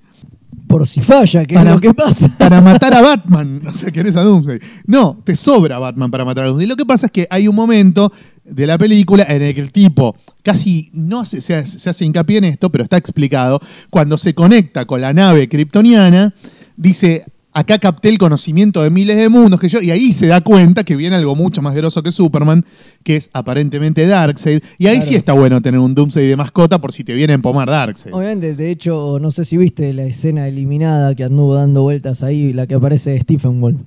Por 0.68 0.86
si 0.88 1.02
falla, 1.02 1.46
que 1.46 1.56
Para- 1.56 1.70
es 1.72 1.76
lo 1.76 1.82
que 1.82 1.94
pasa. 1.94 2.28
Para 2.38 2.62
matar 2.62 2.94
a 2.94 3.02
Batman, 3.02 3.62
o 3.68 3.74
sea, 3.74 3.92
querés 3.92 4.16
a 4.16 4.22
Doomsday. 4.24 4.60
No, 4.86 5.22
te 5.24 5.36
sobra 5.36 5.80
Batman 5.80 6.12
para 6.12 6.26
matar 6.26 6.44
a 6.46 6.48
Doomsday. 6.48 6.68
Lo 6.68 6.76
que 6.76 6.86
pasa 6.86 7.06
es 7.08 7.12
que 7.12 7.28
hay 7.30 7.48
un 7.48 7.56
momento 7.56 8.12
de 8.44 8.66
la 8.68 8.78
película 8.78 9.26
en 9.28 9.42
el 9.42 9.54
que 9.54 9.62
el 9.62 9.72
tipo 9.72 10.16
casi 10.44 10.90
no 10.94 11.26
se, 11.26 11.38
hace, 11.38 11.66
se 11.80 11.90
hace 11.90 12.06
hincapié 12.06 12.38
en 12.38 12.46
esto, 12.46 12.70
pero 12.72 12.84
está 12.84 12.98
explicado. 12.98 13.60
Cuando 13.90 14.18
se 14.18 14.34
conecta 14.34 14.86
con 14.86 15.02
la 15.02 15.14
nave 15.14 15.48
kryptoniana, 15.50 16.34
dice. 16.76 17.26
Acá 17.60 17.80
capté 17.80 18.10
el 18.10 18.20
conocimiento 18.20 18.84
de 18.84 18.92
miles 18.92 19.18
de 19.18 19.30
mundos 19.30 19.60
que 19.60 19.68
yo, 19.68 19.82
y 19.82 19.90
ahí 19.90 20.14
se 20.14 20.28
da 20.28 20.42
cuenta 20.42 20.84
que 20.84 20.96
viene 20.96 21.16
algo 21.16 21.36
mucho 21.36 21.62
más 21.64 21.74
grosso 21.74 22.04
que 22.04 22.12
Superman, 22.12 22.64
que 23.04 23.16
es 23.16 23.30
aparentemente 23.34 24.06
Darkseid. 24.06 24.60
Y 24.78 24.86
ahí 24.86 24.98
Claro. 24.98 25.08
sí 25.10 25.16
está 25.16 25.34
bueno 25.34 25.60
tener 25.60 25.80
un 25.80 25.96
Doomsday 25.96 26.28
de 26.28 26.36
mascota 26.38 26.80
por 26.80 26.92
si 26.94 27.04
te 27.04 27.16
viene 27.16 27.34
a 27.34 27.36
empomar 27.36 27.68
Darkseid. 27.68 28.14
Obviamente, 28.14 28.54
de 28.54 28.70
hecho, 28.70 29.18
no 29.20 29.32
sé 29.32 29.44
si 29.44 29.58
viste 29.58 29.92
la 29.94 30.04
escena 30.06 30.48
eliminada 30.48 31.16
que 31.16 31.24
anduvo 31.24 31.56
dando 31.56 31.82
vueltas 31.82 32.22
ahí, 32.22 32.54
la 32.54 32.68
que 32.68 32.76
aparece 32.76 33.20
Stephen 33.22 33.60
Wolf. 33.60 33.78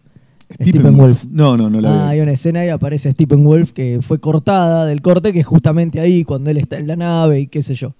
Steppenwolf. 0.61 1.25
No, 1.31 1.57
no, 1.57 1.71
no 1.71 1.81
la 1.81 2.07
Ah, 2.07 2.09
hay 2.09 2.19
una 2.21 2.33
escena 2.33 2.65
y 2.67 2.71
aparece 2.71 3.12
Steppenwolf 3.12 3.71
que 3.71 4.00
fue 4.03 4.19
cortada 4.19 4.85
del 4.85 5.00
corte, 5.00 5.33
que 5.33 5.39
es 5.39 5.47
justamente 5.47 6.00
ahí 6.00 6.25
cuando 6.25 6.50
él 6.50 6.57
está 6.57 6.77
en 6.77 6.89
la 6.89 6.97
nave 6.97 7.39
y 7.43 7.47
qué 7.47 7.62
sé 7.62 7.77
yo. 7.77 7.95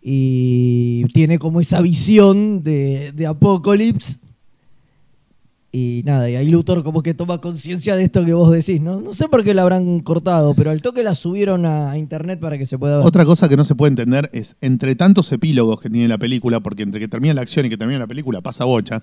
Y 0.00 1.04
tiene 1.12 1.38
como 1.40 1.60
esa 1.60 1.80
visión 1.80 2.62
de, 2.62 3.12
de 3.16 3.26
Apocalypse. 3.26 4.16
Y 5.74 6.02
nada, 6.04 6.28
y 6.28 6.36
ahí 6.36 6.50
Luthor 6.50 6.84
como 6.84 7.02
que 7.02 7.14
toma 7.14 7.40
conciencia 7.40 7.96
de 7.96 8.04
esto 8.04 8.22
que 8.26 8.34
vos 8.34 8.50
decís. 8.52 8.78
¿no? 8.82 9.00
no 9.00 9.14
sé 9.14 9.26
por 9.28 9.42
qué 9.42 9.54
la 9.54 9.62
habrán 9.62 10.00
cortado, 10.00 10.52
pero 10.54 10.70
al 10.70 10.82
toque 10.82 11.02
la 11.02 11.14
subieron 11.14 11.64
a 11.64 11.96
internet 11.96 12.38
para 12.40 12.58
que 12.58 12.66
se 12.66 12.78
pueda 12.78 12.98
ver. 12.98 13.06
Otra 13.06 13.24
cosa 13.24 13.48
que 13.48 13.56
no 13.56 13.64
se 13.64 13.74
puede 13.74 13.88
entender 13.88 14.28
es, 14.34 14.54
entre 14.60 14.94
tantos 14.96 15.32
epílogos 15.32 15.80
que 15.80 15.88
tiene 15.88 16.08
la 16.08 16.18
película, 16.18 16.60
porque 16.60 16.82
entre 16.82 17.00
que 17.00 17.08
termina 17.08 17.32
la 17.32 17.40
acción 17.40 17.64
y 17.64 17.70
que 17.70 17.78
termina 17.78 17.98
la 18.00 18.06
película 18.06 18.42
pasa 18.42 18.66
bocha, 18.66 19.02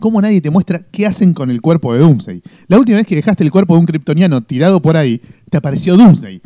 ¿cómo 0.00 0.20
nadie 0.20 0.42
te 0.42 0.50
muestra 0.50 0.84
qué 0.90 1.06
hacen 1.06 1.32
con 1.32 1.50
el 1.50 1.62
cuerpo 1.62 1.94
de 1.94 2.00
Doomsday? 2.00 2.42
La 2.68 2.78
última 2.78 2.98
vez 2.98 3.06
que 3.06 3.16
dejaste 3.16 3.42
el 3.42 3.50
cuerpo 3.50 3.72
de 3.72 3.80
un 3.80 3.86
kryptoniano 3.86 4.42
tirado 4.42 4.82
por 4.82 4.98
ahí, 4.98 5.18
te 5.48 5.56
apareció 5.56 5.96
Doomsday. 5.96 6.42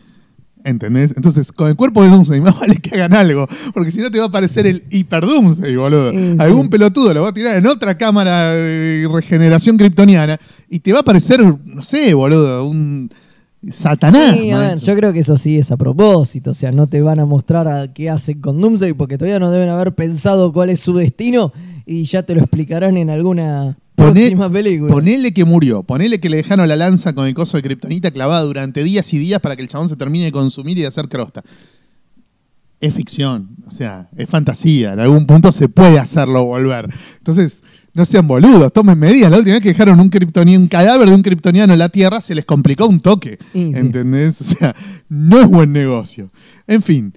¿Entendés? 0.67 1.15
Entonces, 1.15 1.53
con 1.53 1.69
el 1.69 1.77
cuerpo 1.77 2.03
de 2.03 2.09
Doomsday, 2.09 2.41
más 2.43 2.59
vale 2.59 2.77
que 2.77 2.97
hagan 2.97 3.15
algo, 3.15 3.47
porque 3.73 3.93
si 3.93 4.01
no 4.01 4.11
te 4.11 4.19
va 4.19 4.25
a 4.25 4.29
aparecer 4.29 4.67
el 4.67 4.83
hiper 4.91 5.25
Doomsday, 5.25 5.77
boludo. 5.77 6.11
Sí, 6.11 6.17
sí. 6.17 6.37
Algún 6.41 6.69
pelotudo 6.69 7.15
lo 7.15 7.23
va 7.23 7.29
a 7.29 7.33
tirar 7.33 7.55
en 7.55 7.67
otra 7.69 7.97
cámara 7.97 8.51
de 8.51 9.09
regeneración 9.11 9.77
kryptoniana 9.77 10.41
y 10.69 10.81
te 10.81 10.91
va 10.91 10.99
a 10.99 11.01
aparecer, 11.03 11.41
no 11.41 11.83
sé, 11.85 12.13
boludo, 12.15 12.67
un 12.67 13.09
Satanás. 13.71 14.37
Sí, 14.37 14.51
a 14.51 14.59
ver, 14.59 14.79
yo 14.79 14.97
creo 14.97 15.13
que 15.13 15.21
eso 15.21 15.37
sí 15.37 15.57
es 15.57 15.71
a 15.71 15.77
propósito, 15.77 16.51
o 16.51 16.55
sea, 16.55 16.73
no 16.73 16.89
te 16.89 17.01
van 17.01 17.21
a 17.21 17.27
mostrar 17.27 17.69
a 17.69 17.93
qué 17.93 18.11
hacen 18.11 18.41
con 18.41 18.61
Doomsday 18.61 18.93
porque 18.93 19.19
todavía 19.19 19.39
no 19.39 19.53
deben 19.53 19.69
haber 19.69 19.95
pensado 19.95 20.53
cuál 20.53 20.71
es 20.71 20.81
su 20.81 20.95
destino 20.95 21.53
y 21.87 22.03
ya 22.05 22.25
te 22.25 22.35
lo 22.35 22.41
explicarán 22.41 22.97
en 22.97 23.09
alguna 23.09 23.77
Poné- 23.97 24.13
próxima 24.29 24.51
película. 24.51 24.93
Ponele 24.93 25.33
que 25.33 25.45
murió, 25.45 25.83
ponele 25.83 26.21
que 26.21 26.29
le 26.29 26.37
dejaron 26.37 26.69
la 26.69 26.77
lanza 26.77 27.15
con 27.15 27.27
el 27.27 27.35
coso 27.35 27.57
de 27.57 27.63
kriptonita 27.63 28.11
clavada 28.11 28.43
durante 28.43 28.85
días 28.85 29.13
y 29.15 29.19
días 29.19 29.41
para 29.41 29.57
que 29.57 29.63
el 29.63 29.69
chabón 29.69 29.89
se 29.89 29.97
termine 29.97 30.27
de 30.27 30.33
consumir 30.33 30.77
y 30.79 30.83
de 30.83 30.87
hacer 30.87 31.09
crosta. 31.09 31.43
Es 32.79 32.93
ficción, 32.93 33.57
o 33.67 33.71
sea, 33.71 34.09
es 34.19 34.29
fantasía. 34.29 34.93
En 34.93 35.01
algún 35.01 35.27
punto 35.27 35.51
se 35.51 35.69
puede 35.69 35.99
hacerlo 35.99 36.45
volver. 36.45 36.89
Entonces, 37.19 37.63
no 37.95 38.05
sean 38.05 38.29
boludos, 38.29 38.71
tomen 38.71 38.99
medidas. 38.99 39.31
La 39.31 39.39
última 39.39 39.55
vez 39.55 39.63
que 39.63 39.71
dejaron 39.71 39.99
un, 39.99 40.11
un 40.13 40.69
cadáver 40.69 41.09
de 41.09 41.15
un 41.15 41.23
kryptoniano 41.23 41.73
en 41.73 41.79
la 41.79 41.89
Tierra 41.89 42.21
se 42.21 42.35
les 42.35 42.45
complicó 42.45 42.87
un 42.87 43.01
toque. 43.01 43.39
Sí. 43.55 43.73
¿Entendés? 43.75 44.43
O 44.43 44.45
sea, 44.45 44.77
no 45.09 45.41
es 45.41 45.49
buen 45.49 45.73
negocio. 45.73 46.31
En 46.67 46.83
fin, 46.83 47.15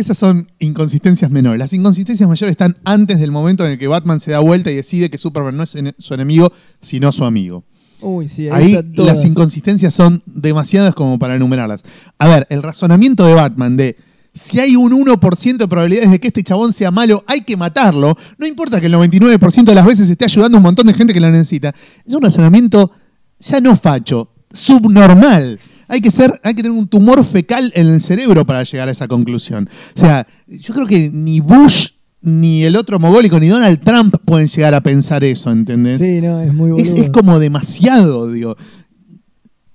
esas 0.00 0.18
son 0.18 0.50
inconsistencias 0.58 1.30
menores. 1.30 1.58
Las 1.58 1.72
inconsistencias 1.72 2.28
mayores 2.28 2.52
están 2.52 2.76
antes 2.84 3.20
del 3.20 3.30
momento 3.30 3.64
en 3.64 3.72
el 3.72 3.78
que 3.78 3.88
Batman 3.88 4.20
se 4.20 4.32
da 4.32 4.40
vuelta 4.40 4.70
y 4.70 4.76
decide 4.76 5.10
que 5.10 5.18
Superman 5.18 5.56
no 5.56 5.62
es 5.62 5.76
su 5.98 6.14
enemigo, 6.14 6.52
sino 6.80 7.12
su 7.12 7.24
amigo. 7.24 7.64
Uy, 8.00 8.28
sí, 8.28 8.48
ahí, 8.48 8.76
Ahí 8.76 8.92
las 8.96 9.24
inconsistencias 9.24 9.94
son 9.94 10.22
demasiadas 10.26 10.94
como 10.94 11.18
para 11.18 11.36
enumerarlas. 11.36 11.82
A 12.18 12.28
ver, 12.28 12.46
el 12.50 12.62
razonamiento 12.62 13.26
de 13.26 13.34
Batman 13.34 13.76
de 13.76 13.96
si 14.32 14.60
hay 14.60 14.76
un 14.76 14.92
1% 14.92 15.56
de 15.56 15.68
probabilidades 15.68 16.10
de 16.10 16.20
que 16.20 16.28
este 16.28 16.42
chabón 16.42 16.72
sea 16.72 16.90
malo, 16.90 17.24
hay 17.26 17.42
que 17.42 17.56
matarlo. 17.56 18.16
No 18.38 18.46
importa 18.46 18.80
que 18.80 18.86
el 18.86 18.94
99% 18.94 19.64
de 19.64 19.74
las 19.74 19.84
veces 19.84 20.08
esté 20.08 20.24
ayudando 20.24 20.56
a 20.56 20.60
un 20.60 20.62
montón 20.62 20.86
de 20.86 20.94
gente 20.94 21.12
que 21.12 21.20
lo 21.20 21.30
necesita. 21.30 21.74
Es 22.04 22.14
un 22.14 22.22
razonamiento 22.22 22.90
ya 23.38 23.60
no 23.60 23.76
facho, 23.76 24.30
subnormal. 24.52 25.58
Hay 25.90 26.00
que, 26.00 26.12
ser, 26.12 26.40
hay 26.44 26.54
que 26.54 26.62
tener 26.62 26.78
un 26.78 26.86
tumor 26.86 27.24
fecal 27.24 27.72
en 27.74 27.88
el 27.88 28.00
cerebro 28.00 28.46
para 28.46 28.62
llegar 28.62 28.86
a 28.86 28.92
esa 28.92 29.08
conclusión. 29.08 29.68
O 29.96 29.98
sea, 29.98 30.24
yo 30.46 30.72
creo 30.72 30.86
que 30.86 31.10
ni 31.12 31.40
Bush, 31.40 31.88
ni 32.22 32.62
el 32.62 32.76
otro 32.76 33.00
mogólico, 33.00 33.40
ni 33.40 33.48
Donald 33.48 33.82
Trump 33.82 34.14
pueden 34.24 34.46
llegar 34.46 34.72
a 34.72 34.82
pensar 34.84 35.24
eso, 35.24 35.50
¿entendés? 35.50 35.98
Sí, 35.98 36.20
no, 36.20 36.40
es 36.42 36.54
muy 36.54 36.80
Es, 36.80 36.92
es 36.92 37.10
como 37.10 37.40
demasiado, 37.40 38.30
digo. 38.30 38.56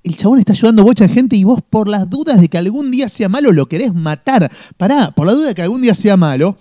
El 0.05 0.15
chabón 0.15 0.39
está 0.39 0.53
ayudando 0.53 0.83
a 0.83 0.85
mucha 0.85 1.09
gente 1.09 1.35
y 1.35 1.43
vos 1.43 1.59
por 1.69 1.89
las 1.89 2.09
dudas 2.09 2.39
de 2.39 2.47
que 2.47 2.57
algún 2.57 2.91
día 2.91 3.09
sea 3.09 3.27
malo 3.27 3.51
lo 3.51 3.67
querés 3.67 3.93
matar. 3.93 4.49
Pará, 4.77 5.11
por 5.11 5.27
la 5.27 5.33
duda 5.33 5.47
de 5.49 5.55
que 5.55 5.63
algún 5.63 5.81
día 5.81 5.95
sea 5.95 6.15
malo, 6.15 6.57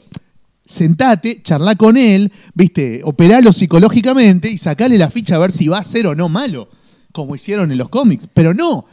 sentate, 0.66 1.42
charlá 1.44 1.76
con 1.76 1.96
él, 1.96 2.32
viste, 2.54 3.02
operalo 3.04 3.52
psicológicamente 3.52 4.50
y 4.50 4.58
sacale 4.58 4.98
la 4.98 5.10
ficha 5.10 5.36
a 5.36 5.38
ver 5.38 5.52
si 5.52 5.68
va 5.68 5.78
a 5.78 5.84
ser 5.84 6.08
o 6.08 6.16
no 6.16 6.28
malo, 6.28 6.68
como 7.12 7.36
hicieron 7.36 7.70
en 7.70 7.78
los 7.78 7.88
cómics. 7.88 8.26
Pero 8.34 8.52
no, 8.52 8.86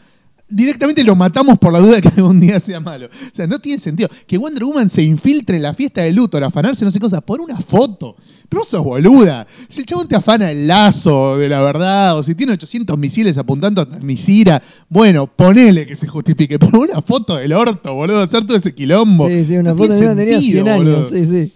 directamente 0.52 1.04
lo 1.04 1.16
matamos 1.16 1.58
por 1.58 1.74
la 1.74 1.80
duda 1.80 1.96
de 1.96 2.02
que 2.02 2.10
algún 2.10 2.40
día 2.40 2.60
sea 2.60 2.80
malo. 2.80 3.08
O 3.08 3.36
sea, 3.36 3.48
no 3.48 3.60
tiene 3.60 3.80
sentido. 3.80 4.10
Que 4.28 4.38
Wonder 4.38 4.64
Woman 4.66 4.90
se 4.90 5.02
infiltre 5.02 5.56
en 5.56 5.64
la 5.64 5.74
fiesta 5.74 6.02
de 6.02 6.12
Luthor, 6.12 6.44
a 6.44 6.48
afanarse 6.48 6.86
no 6.86 6.92
sé 6.92 7.00
cosas, 7.00 7.22
por 7.22 7.42
una 7.42 7.60
foto. 7.60 8.16
Pero 8.50 8.62
vos 8.62 8.68
sos 8.68 8.84
boluda. 8.84 9.48
Si 9.70 9.80
el 9.80 9.86
chabón 9.86 10.08
te 10.08 10.16
afana 10.16 10.52
el 10.52 10.68
lazo 10.68 11.38
de 11.38 11.48
la 11.48 11.62
verdad, 11.62 12.18
o 12.18 12.24
si 12.24 12.36
tiene 12.36 12.54
800 12.54 12.98
misiles 12.98 13.38
apuntando 13.38 13.82
a 13.82 13.86
Misira, 14.02 14.62
bueno, 14.90 15.26
ponele 15.28 15.86
que 15.86 15.96
se 15.96 16.08
justifique. 16.08 16.60
Pero 16.60 16.82
una 16.82 17.02
foto 17.02 17.38
del 17.38 17.54
orto, 17.54 17.94
boludo, 17.96 18.22
hacer 18.22 18.46
todo 18.46 18.58
ese 18.58 18.74
quilombo. 18.76 19.28
Sí, 19.30 19.46
sí, 19.46 19.56
una 19.58 19.72
No 19.72 19.78
foto 19.78 19.94
de 19.94 20.16
tenía 20.16 20.40
sentido, 20.42 20.64
100 20.66 20.68
años, 20.68 20.86
boludo. 20.86 21.10
sí, 21.10 21.26
sí. 21.26 21.54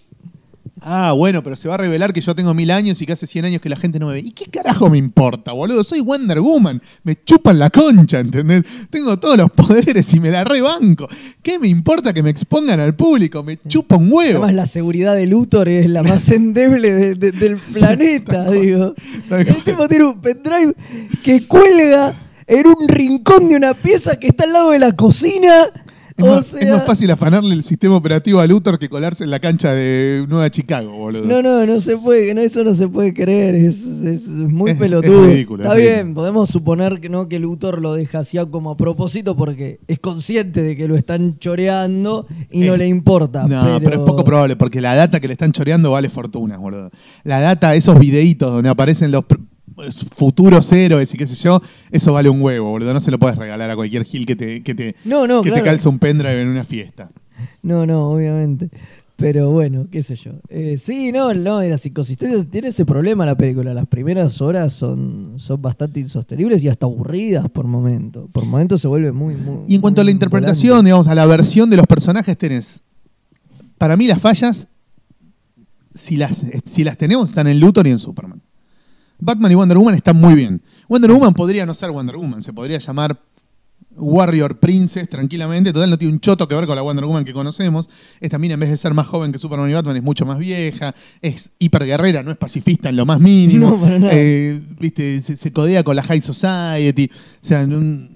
Ah, 0.88 1.14
bueno, 1.14 1.42
pero 1.42 1.56
se 1.56 1.68
va 1.68 1.74
a 1.74 1.78
revelar 1.80 2.14
que 2.14 2.22
yo 2.22 2.36
tengo 2.36 2.54
mil 2.54 2.70
años 2.70 3.02
y 3.02 3.08
que 3.08 3.14
hace 3.14 3.26
100 3.26 3.46
años 3.46 3.60
que 3.60 3.70
la 3.70 3.76
gente 3.76 3.98
no 3.98 4.06
me 4.06 4.14
ve. 4.14 4.20
¿Y 4.20 4.32
qué 4.34 4.46
carajo 4.46 4.88
me 4.88 5.00
importa, 5.00 5.52
boludo? 5.52 5.84
Soy 5.84 6.00
Wonder 6.02 6.40
Woman. 6.42 6.80
Me 7.04 7.18
chupan 7.24 7.58
la 7.58 7.72
concha, 7.72 8.20
¿entendés? 8.20 8.64
Tengo 8.92 9.18
todos 9.18 9.36
los 9.36 9.50
poderes 9.56 10.14
y 10.14 10.20
me 10.20 10.30
la 10.30 10.44
rebanco. 10.44 11.08
¿Qué 11.42 11.58
me 11.58 11.68
importa 11.70 12.14
que 12.14 12.22
me 12.22 12.30
expongan 12.30 12.80
al 12.80 12.94
público? 12.96 13.42
Me 13.44 13.58
chupa 13.68 13.96
un 13.96 14.14
huevo. 14.14 14.44
Además, 14.44 14.54
la 14.54 14.66
seguridad 14.68 15.16
de 15.16 15.26
Luthor 15.26 15.70
es 15.70 15.90
la 15.90 16.04
más 16.04 16.30
endeble 16.30 16.92
de- 16.94 17.16
de- 17.16 17.32
del 17.32 17.58
planeta, 17.74 18.52
digo. 18.52 18.94
El 19.32 19.64
tipo 19.64 19.88
tiene 19.88 20.06
un 20.06 20.22
pendrive 20.22 20.76
que 21.24 21.48
cuelga 21.48 22.14
en 22.46 22.68
un 22.68 22.88
rincón 22.88 23.50
de 23.50 23.56
una 23.56 23.74
pieza 23.74 24.18
que 24.20 24.28
está 24.28 24.44
al 24.44 24.54
lado 24.54 24.70
de 24.70 24.78
la 24.78 24.92
cocina. 24.92 25.66
Es, 26.18 26.26
más, 26.26 26.46
sea, 26.46 26.62
es 26.62 26.72
más 26.72 26.86
fácil 26.86 27.12
afanarle 27.12 27.54
el 27.54 27.66
sistema 27.66 27.98
operativo 27.98 28.40
a 28.40 28.48
Luthor 28.48 28.80
que 28.80 28.88
colarse 28.88 29.26
en 29.26 29.32
la 29.32 29.40
cancha 29.40 29.74
de 29.74 30.26
Nueva 30.30 30.50
Chicago, 30.50 30.96
boludo. 30.96 31.26
No, 31.26 31.42
no, 31.42 31.66
no 31.66 31.82
se 31.82 31.98
puede, 31.98 32.34
no, 32.34 32.40
eso 32.40 32.64
no 32.64 32.74
se 32.74 32.88
puede 32.88 33.14
creer, 33.14 33.56
es, 33.56 33.86
muy 34.28 34.74
pelotudo. 34.76 35.26
es 35.26 35.32
ridículo, 35.32 35.64
Está 35.64 35.76
es 35.76 35.82
bien, 35.82 35.94
ridículo. 35.94 36.16
podemos 36.16 36.50
suponer 36.50 37.02
que 37.02 37.10
no 37.10 37.28
que 37.28 37.38
Luthor 37.38 37.82
lo 37.82 37.94
deja 37.94 38.20
así 38.20 38.38
como 38.50 38.72
a 38.72 38.78
propósito 38.78 39.36
porque 39.36 39.80
es 39.88 40.00
consciente 40.00 40.62
de 40.62 40.78
que 40.78 40.88
lo 40.88 40.96
están 40.96 41.38
choreando 41.40 42.28
y 42.50 42.62
no 42.62 42.78
le 42.78 42.88
importa. 42.88 43.46
No, 43.46 43.64
pero... 43.64 43.80
pero, 43.82 43.96
es 43.98 44.02
poco 44.02 44.24
probable, 44.24 44.56
porque 44.56 44.80
la 44.80 44.96
data 44.96 45.20
que 45.20 45.28
le 45.28 45.34
están 45.34 45.52
choreando 45.52 45.92
vale 45.92 46.10
fortunas, 46.10 46.60
boludo. 46.60 46.92
La 47.26 47.42
data, 47.42 47.76
esos 47.76 48.00
videitos 48.00 48.54
donde 48.54 48.70
aparecen 48.70 49.12
los 49.12 49.26
futuros 50.16 50.72
héroes 50.72 51.14
y 51.14 51.18
qué 51.18 51.28
sé 51.28 51.36
yo, 51.36 51.62
eso 51.92 52.14
vale 52.14 52.30
un 52.30 52.42
huevo, 52.42 52.72
boludo. 52.72 52.94
No 52.94 53.00
se 53.00 53.12
lo 53.12 53.20
puedes 53.20 53.38
regalar 53.38 53.70
a 53.70 53.76
cualquier 53.76 54.04
gil 54.04 54.26
que 54.26 54.36
te, 54.36 54.64
que 54.64 54.76
te, 54.76 54.96
No, 55.06 55.28
no, 55.28 55.42
que 55.42 55.52
te 55.52 55.62
calza 55.62 55.90
un 55.90 56.00
pendrive 56.00 56.42
en 56.42 56.48
una 56.48 56.64
fiesta. 56.64 57.10
No, 57.62 57.86
no, 57.86 58.12
obviamente. 58.12 58.70
Pero 59.18 59.50
bueno, 59.50 59.88
qué 59.90 60.04
sé 60.04 60.16
yo. 60.16 60.34
Eh, 60.50 60.78
sí, 60.78 61.12
no, 61.12 61.34
no, 61.34 61.62
las 61.62 61.86
inconsistencias 61.86 62.48
tiene 62.48 62.70
ese 62.70 62.86
problema 62.86 63.26
la 63.26 63.36
película. 63.36 63.74
Las 63.74 63.88
primeras 63.88 64.42
horas 64.42 64.74
son, 64.74 65.36
son 65.38 65.62
bastante 65.62 66.02
insostenibles 66.02 66.62
y 66.64 66.68
hasta 66.68 66.86
aburridas 66.86 67.50
por 67.50 67.66
momento. 67.66 68.28
Por 68.34 68.46
momento 68.46 68.78
se 68.78 68.90
vuelve 68.90 69.14
muy, 69.14 69.36
muy. 69.36 69.60
Y 69.68 69.76
en 69.76 69.82
cuanto 69.82 70.02
a 70.02 70.04
la 70.04 70.12
interpretación, 70.12 70.70
volante. 70.70 70.88
digamos, 70.88 71.08
a 71.08 71.16
la 71.16 71.26
versión 71.26 71.70
de 71.70 71.78
los 71.78 71.88
personajes, 71.88 72.38
tenés. 72.38 72.84
Para 73.78 73.96
mí, 73.96 74.06
las 74.08 74.20
fallas, 74.20 74.68
si 75.94 76.18
las, 76.18 76.44
si 76.66 76.84
las 76.84 76.98
tenemos, 76.98 77.30
están 77.30 77.48
en 77.48 77.60
Luthor 77.60 77.88
y 77.88 77.92
en 77.92 78.00
Superman. 78.00 78.42
Batman 79.20 79.52
y 79.52 79.56
Wonder 79.56 79.78
Woman 79.78 79.96
están 79.96 80.18
muy 80.18 80.36
bien. 80.36 80.62
Wonder 80.88 81.12
Woman 81.12 81.34
podría 81.34 81.66
no 81.66 81.74
ser 81.74 81.92
Wonder 81.92 82.16
Woman, 82.18 82.42
se 82.42 82.54
podría 82.54 82.78
llamar 82.80 83.20
Warrior 83.98 84.60
Princess 84.60 85.08
tranquilamente. 85.10 85.72
Total, 85.72 85.90
no 85.90 85.98
tiene 85.98 86.14
un 86.14 86.20
choto 86.20 86.48
que 86.48 86.56
ver 86.56 86.66
con 86.66 86.76
la 86.76 86.82
Wonder 86.82 87.06
Woman 87.06 87.24
que 87.24 87.32
conocemos. 87.34 87.88
Esta 88.20 88.38
mina, 88.38 88.56
en 88.56 88.60
vez 88.60 88.70
de 88.70 88.78
ser 88.78 88.94
más 88.94 89.08
joven 89.08 89.32
que 89.32 89.40
Superman 89.40 89.70
y 89.70 89.74
Batman, 89.74 89.96
es 89.98 90.04
mucho 90.04 90.26
más 90.26 90.38
vieja. 90.38 90.94
Es 91.22 91.50
hiperguerrera, 91.60 92.22
no 92.22 92.32
es 92.32 92.38
pacifista 92.38 92.90
en 92.90 92.98
lo 92.98 93.06
más 93.06 93.20
mínimo. 93.20 93.70
No, 93.76 93.78
para 93.82 94.00
nada. 94.00 94.12
Eh, 94.14 94.62
¿viste? 94.80 95.22
Se, 95.22 95.38
se 95.38 95.52
codea 95.54 95.84
con 95.84 95.96
la 95.96 96.04
High 96.04 96.22
Society. 96.22 97.10
O 97.42 97.46
sea, 97.46 97.62
un- 97.64 98.15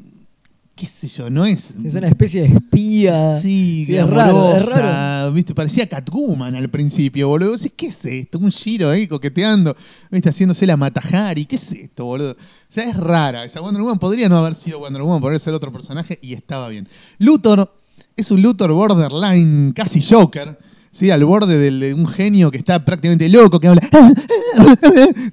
qué 0.80 0.86
sé 0.86 1.10
yo, 1.10 1.30
no 1.30 1.46
es. 1.46 1.72
Es 1.84 1.96
una 1.96 2.08
especie 2.08 2.42
de 2.42 2.48
espía. 2.56 3.38
Sí, 3.40 3.84
Sí, 3.86 3.98
es 3.98 4.10
raro, 4.10 4.56
es 4.56 5.34
¿viste? 5.34 5.54
Parecía 5.54 5.90
Catwoman 5.90 6.56
al 6.56 6.70
principio, 6.70 7.28
boludo. 7.28 7.56
¿Qué 7.76 7.88
es 7.88 8.06
esto? 8.06 8.40
Un 8.40 8.50
giro 8.50 8.90
ahí 8.90 9.06
coqueteando, 9.06 9.76
¿viste? 10.10 10.30
Haciéndose 10.30 10.66
la 10.66 10.78
Matajari. 10.78 11.46
¿Qué 11.46 11.58
es 11.58 11.70
esto, 11.74 12.06
boludo? 12.06 12.32
O 12.32 12.72
sea, 12.72 12.86
es 12.86 12.96
rara. 12.96 13.44
Esa 13.44 13.60
Wonder 13.60 13.82
Woman 13.82 14.00
podría 14.00 14.30
no 14.30 14.38
haber 14.38 14.56
sido 14.56 14.80
Wonder 14.80 15.02
Woman, 15.02 15.20
podría 15.20 15.40
ser 15.40 15.54
otro 15.54 15.70
personaje 15.74 16.18
y 16.22 16.34
estaba 16.34 16.70
bien. 16.70 16.88
Luthor 17.18 17.74
es 18.16 18.32
un 18.32 18.42
Luthor 18.42 18.72
borderline, 18.72 19.74
casi 19.74 20.02
Joker. 20.02 20.58
Sí, 20.92 21.12
al 21.12 21.24
borde 21.24 21.58
del- 21.58 21.80
de 21.80 21.94
un 21.94 22.08
genio 22.08 22.50
que 22.52 22.58
está 22.58 22.84
prácticamente 22.84 23.30
loco, 23.30 23.60
que 23.60 23.68
habla, 23.68 23.82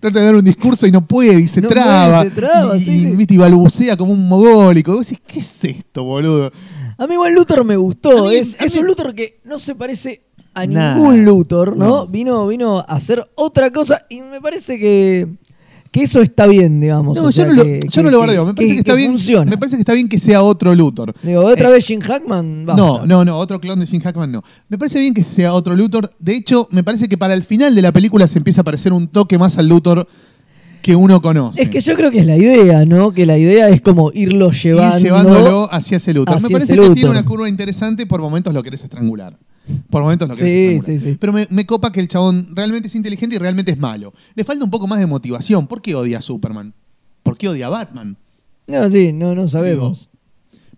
trata 0.01 0.19
de 0.21 0.25
dar 0.27 0.35
un 0.37 0.45
discurso 0.45 0.87
y 0.87 0.93
no 0.93 1.05
puede, 1.07 1.41
y 1.41 1.49
se 1.49 1.61
No 1.61 1.69
puede, 1.69 1.81
traba, 1.81 2.23
se 2.23 2.31
traba, 2.31 2.77
y, 2.77 2.81
sí, 2.81 2.91
y, 2.91 3.01
sí. 3.03 3.11
¿viste? 3.13 3.35
y 3.35 3.37
balbucea 3.39 3.97
como 3.97 4.13
un 4.13 4.29
mogólico. 4.29 4.99
Decís, 4.99 5.21
¿qué 5.27 5.39
es 5.41 5.65
esto, 5.65 6.05
boludo? 6.05 6.51
A 6.99 7.07
mí 7.07 7.15
igual 7.15 7.35
Luthor 7.35 7.65
me 7.65 7.77
gustó. 7.77 8.27
Mí- 8.27 8.37
es, 8.37 8.61
a 8.61 8.65
es 8.65 8.75
mí- 8.75 8.81
un 8.81 8.87
Luthor 8.87 9.15
que 9.15 9.41
no 9.45 9.59
se 9.59 9.75
parece 9.75 10.23
a 10.55 10.67
ningún 10.67 11.25
Luthor, 11.25 11.77
¿no? 11.77 11.87
No. 11.87 12.07
Vino, 12.07 12.47
vino 12.47 12.79
a 12.79 12.83
hacer 12.83 13.27
otra 13.35 13.71
cosa 13.71 14.03
y 14.09 14.21
me 14.23 14.41
parece 14.41 14.79
que, 14.79 15.27
que 15.99 16.05
eso 16.05 16.21
está 16.21 16.47
bien, 16.47 16.81
digamos. 16.81 17.17
No, 17.17 17.25
o 17.25 17.31
yo, 17.31 17.33
sea, 17.33 17.47
no 17.47 17.53
lo, 17.55 17.65
que- 17.65 17.81
yo 17.91 18.03
no 18.03 18.09
que- 18.09 18.13
lo 18.13 18.19
bardeo. 18.21 18.47
Me 18.47 18.55
parece 18.55 18.75
que, 18.75 18.79
está 18.81 18.95
bien. 18.95 19.11
funciona. 19.13 19.51
Me 19.51 19.57
parece 19.59 19.77
que 19.77 19.81
está 19.83 19.93
bien 19.95 20.09
que 20.09 20.19
sea 20.19 20.43
otro 20.43 20.75
Luthor. 20.75 21.15
Digo, 21.23 21.45
otra 21.45 21.69
Eh, 21.71 21.73
vez 21.73 21.87
Jim 21.87 22.01
Hackman, 22.01 22.67
basta. 22.67 22.83
No, 22.83 23.07
no, 23.07 23.25
no, 23.25 23.39
otro 23.39 23.61
clon 23.61 23.81
de 23.81 23.87
Jim 23.87 24.01
Hackman 24.03 24.31
no. 24.33 24.43
Me 24.69 24.77
parece 24.79 24.99
bien 24.99 25.15
que 25.15 25.25
sea 25.25 25.55
otro 25.55 25.75
Luthor. 25.75 26.13
De 26.19 26.35
hecho, 26.37 26.69
me 26.71 26.85
parece 26.85 27.09
que 27.09 27.17
para 27.19 27.35
el 27.35 27.43
final 27.43 27.75
de 27.75 27.83
la 27.83 27.93
película 27.93 28.29
se 28.29 28.39
empieza 28.39 28.61
a 28.61 28.65
parecer 28.65 28.93
un 28.93 29.09
toque 29.09 29.39
más 29.39 29.57
al 29.59 29.69
Luthor 29.69 30.07
que 30.83 30.95
uno 30.95 31.21
conoce. 31.21 31.63
Es 31.63 31.69
que 31.71 31.81
yo 31.81 31.95
creo 31.97 32.11
que 32.13 32.21
es 32.21 32.27
la 32.27 32.37
idea, 32.37 32.85
¿no? 32.85 33.11
Que 33.13 33.27
la 33.27 33.37
idea 33.37 33.69
es 33.71 33.81
como 33.81 34.13
irlo 34.13 34.53
llevando. 34.53 34.97
Ir 34.99 35.03
llevándolo 35.03 35.69
hacia 35.73 35.97
ese 35.97 36.15
Luthor. 36.15 36.37
hacia 36.37 36.49
Me 36.49 36.53
parece 36.53 36.75
que 36.75 36.79
Luthor. 36.79 36.95
tiene 36.95 37.11
una 37.11 37.25
curva 37.25 37.49
interesante, 37.49 38.07
por 38.07 38.21
momentos 38.21 38.55
lo 38.55 38.63
querés 38.63 38.85
estrangular. 38.85 39.37
Por 39.91 40.03
momentos 40.03 40.29
lo 40.29 40.37
querés 40.37 40.85
Sí, 40.85 40.99
sí, 40.99 41.05
sí. 41.05 41.17
Pero 41.19 41.33
me, 41.33 41.47
me 41.51 41.67
copa 41.67 41.91
que 41.93 42.01
el 42.01 42.09
chabón 42.09 42.51
realmente 42.55 42.89
es 42.89 42.95
inteligente 42.95 43.37
y 43.37 43.39
realmente 43.39 43.73
es 43.73 43.79
malo. 43.79 44.13
Le 44.35 44.45
falta 44.45 44.65
un 44.65 44.71
poco 44.71 44.87
más 44.87 44.99
de 44.99 45.07
motivación. 45.07 45.67
¿Por 45.67 45.83
qué 45.83 45.95
odia 45.95 46.19
a 46.19 46.23
Superman? 46.23 46.75
¿Por 47.23 47.37
qué 47.37 47.49
odia 47.49 47.67
a 47.67 47.71
Batman? 47.71 48.17
No, 48.67 48.89
sí, 48.91 49.13
no, 49.13 49.35
no 49.35 49.49
sabemos. 49.49 50.09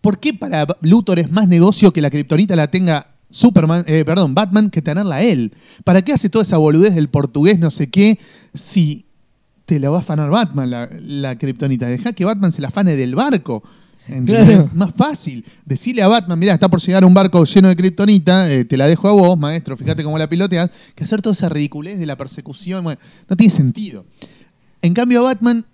¿Por 0.00 0.18
qué 0.18 0.34
para 0.34 0.66
Luthor 0.80 1.18
es 1.18 1.30
más 1.30 1.48
negocio 1.48 1.92
que 1.92 2.00
la 2.00 2.10
kriptonita 2.10 2.54
la 2.56 2.70
tenga 2.70 3.14
Superman, 3.30 3.84
eh, 3.86 4.04
perdón, 4.04 4.34
Batman 4.34 4.70
que 4.70 4.80
tenerla 4.80 5.22
él? 5.22 5.52
¿Para 5.84 6.02
qué 6.02 6.12
hace 6.12 6.28
toda 6.28 6.42
esa 6.42 6.56
boludez 6.56 6.94
del 6.94 7.08
portugués 7.08 7.58
no 7.58 7.70
sé 7.70 7.90
qué 7.90 8.18
si 8.54 9.06
te 9.66 9.80
la 9.80 9.90
va 9.90 9.98
a 9.98 10.00
afanar 10.00 10.30
Batman 10.30 10.70
la, 10.70 10.88
la 11.00 11.36
kriptonita? 11.36 11.88
Deja 11.88 12.12
que 12.12 12.24
Batman 12.24 12.52
se 12.52 12.62
la 12.62 12.68
afane 12.68 12.96
del 12.96 13.14
barco. 13.14 13.62
¿Entendés? 14.08 14.46
Claro. 14.46 14.62
Es 14.62 14.74
más 14.74 14.92
fácil. 14.94 15.44
Decirle 15.64 16.02
a 16.02 16.08
Batman, 16.08 16.38
mira, 16.38 16.54
está 16.54 16.68
por 16.68 16.80
llegar 16.80 17.04
un 17.04 17.14
barco 17.14 17.44
lleno 17.44 17.68
de 17.68 17.76
kriptonita, 17.76 18.50
eh, 18.50 18.64
te 18.64 18.76
la 18.76 18.86
dejo 18.86 19.08
a 19.08 19.12
vos, 19.12 19.38
maestro, 19.38 19.76
fíjate 19.76 20.02
cómo 20.02 20.18
la 20.18 20.28
piloteas, 20.28 20.70
que 20.94 21.04
hacer 21.04 21.22
toda 21.22 21.34
esa 21.34 21.48
ridiculez 21.48 21.98
de 21.98 22.06
la 22.06 22.16
persecución, 22.16 22.84
bueno, 22.84 23.00
no 23.28 23.36
tiene 23.36 23.52
sentido. 23.52 24.04
En 24.82 24.94
cambio, 24.94 25.20
a 25.20 25.22
Batman 25.22 25.64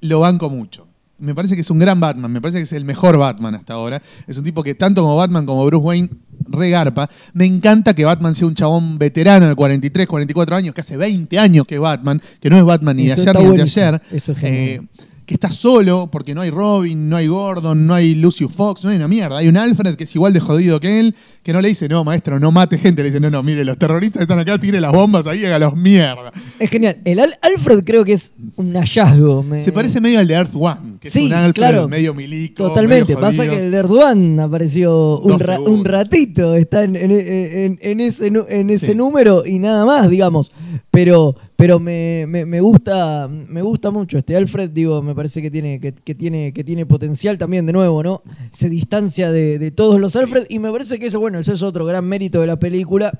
lo 0.00 0.20
banco 0.20 0.50
mucho. 0.50 0.86
Me 1.18 1.34
parece 1.34 1.54
que 1.54 1.62
es 1.62 1.70
un 1.70 1.78
gran 1.78 1.98
Batman, 1.98 2.30
me 2.30 2.42
parece 2.42 2.58
que 2.58 2.64
es 2.64 2.72
el 2.72 2.84
mejor 2.84 3.16
Batman 3.16 3.54
hasta 3.54 3.72
ahora. 3.72 4.02
Es 4.26 4.36
un 4.36 4.44
tipo 4.44 4.62
que 4.62 4.74
tanto 4.74 5.00
como 5.00 5.16
Batman 5.16 5.46
como 5.46 5.64
Bruce 5.64 5.84
Wayne 5.84 6.10
regarpa. 6.46 7.08
Me 7.32 7.46
encanta 7.46 7.94
que 7.94 8.04
Batman 8.04 8.34
sea 8.34 8.46
un 8.46 8.54
chabón 8.54 8.98
veterano 8.98 9.48
de 9.48 9.54
43, 9.54 10.06
44 10.06 10.56
años, 10.56 10.74
que 10.74 10.82
hace 10.82 10.98
20 10.98 11.38
años 11.38 11.66
que 11.66 11.78
Batman, 11.78 12.20
que 12.38 12.50
no 12.50 12.58
es 12.58 12.64
Batman 12.64 12.96
ni 12.96 13.06
de 13.06 13.12
ayer 13.12 13.34
ni 13.34 13.56
de 13.56 13.62
ayer. 13.62 14.02
Eso 14.12 14.32
es 14.32 14.38
genial. 14.38 14.62
Eh, 14.62 14.80
que 15.26 15.34
está 15.34 15.50
solo 15.50 16.08
porque 16.10 16.34
no 16.34 16.40
hay 16.40 16.50
Robin, 16.50 17.08
no 17.08 17.16
hay 17.16 17.26
Gordon, 17.26 17.86
no 17.86 17.94
hay 17.94 18.14
Lucius 18.14 18.52
Fox, 18.52 18.84
no 18.84 18.90
hay 18.90 18.96
una 18.96 19.08
mierda. 19.08 19.38
Hay 19.38 19.48
un 19.48 19.56
Alfred 19.56 19.96
que 19.96 20.04
es 20.04 20.14
igual 20.14 20.32
de 20.32 20.40
jodido 20.40 20.78
que 20.78 21.00
él, 21.00 21.16
que 21.46 21.52
no 21.52 21.60
le 21.60 21.68
dice, 21.68 21.88
no, 21.88 22.02
maestro, 22.02 22.40
no 22.40 22.50
mate 22.50 22.76
gente. 22.76 23.04
Le 23.04 23.10
dice, 23.10 23.20
no, 23.20 23.30
no, 23.30 23.40
mire, 23.40 23.64
los 23.64 23.78
terroristas 23.78 24.22
están 24.22 24.40
acá, 24.40 24.58
tire 24.58 24.80
las 24.80 24.90
bombas 24.90 25.28
ahí, 25.28 25.44
hágalos 25.44 25.76
mierda. 25.76 26.32
Es 26.58 26.68
genial. 26.68 26.96
El 27.04 27.20
Al- 27.20 27.38
Alfred 27.40 27.84
creo 27.84 28.04
que 28.04 28.14
es 28.14 28.32
un 28.56 28.72
hallazgo. 28.74 29.44
me- 29.44 29.60
Se 29.60 29.70
parece 29.70 30.00
medio 30.00 30.18
al 30.18 30.26
de 30.26 30.34
Earth 30.34 30.54
One, 30.56 30.96
que 31.00 31.08
Sí, 31.08 31.20
es 31.20 31.26
un 31.26 31.32
Alfred 31.34 31.52
claro. 31.54 31.88
medio 31.88 32.14
milico. 32.14 32.64
Totalmente. 32.66 33.14
medio 33.14 33.20
Pasa 33.20 33.44
que 33.48 33.64
el 33.66 33.70
de 33.70 33.76
Erdogan 33.76 34.40
apareció 34.40 35.20
un, 35.20 35.38
ra- 35.38 35.60
un 35.60 35.84
ratito. 35.84 36.56
Está 36.56 36.82
en, 36.82 36.96
en- 36.96 37.10
en- 37.12 37.78
en 37.80 38.00
ese, 38.00 38.26
en 38.26 38.70
ese 38.70 38.86
Sí. 38.86 38.94
número 38.96 39.46
y 39.46 39.60
nada 39.60 39.84
más, 39.84 40.10
digamos. 40.10 40.50
Pero, 40.90 41.36
pero 41.56 41.78
me, 41.78 42.24
me- 42.28 42.46
me 42.46 42.60
gusta, 42.60 43.28
me 43.28 43.60
gusta 43.62 43.90
mucho. 43.90 44.18
Este 44.18 44.34
Alfred, 44.36 44.70
digo, 44.70 45.02
me 45.02 45.14
parece 45.14 45.42
que 45.42 45.50
tiene, 45.50 45.78
que, 45.78 45.92
que 45.92 46.14
tiene, 46.14 46.52
que 46.52 46.64
tiene 46.64 46.86
potencial 46.86 47.36
también, 47.38 47.66
de 47.66 47.72
nuevo, 47.72 48.02
¿no? 48.02 48.22
Se 48.50 48.68
distancia 48.68 49.30
de, 49.30 49.58
de 49.58 49.70
todos 49.70 50.00
los 50.00 50.16
Alfred. 50.16 50.46
Y 50.48 50.58
me 50.58 50.70
parece 50.70 50.98
que 50.98 51.06
eso, 51.06 51.20
bueno, 51.20 51.35
eso 51.38 51.52
es 51.52 51.62
otro 51.62 51.84
gran 51.84 52.04
mérito 52.04 52.40
de 52.40 52.46
la 52.46 52.56
película. 52.56 53.12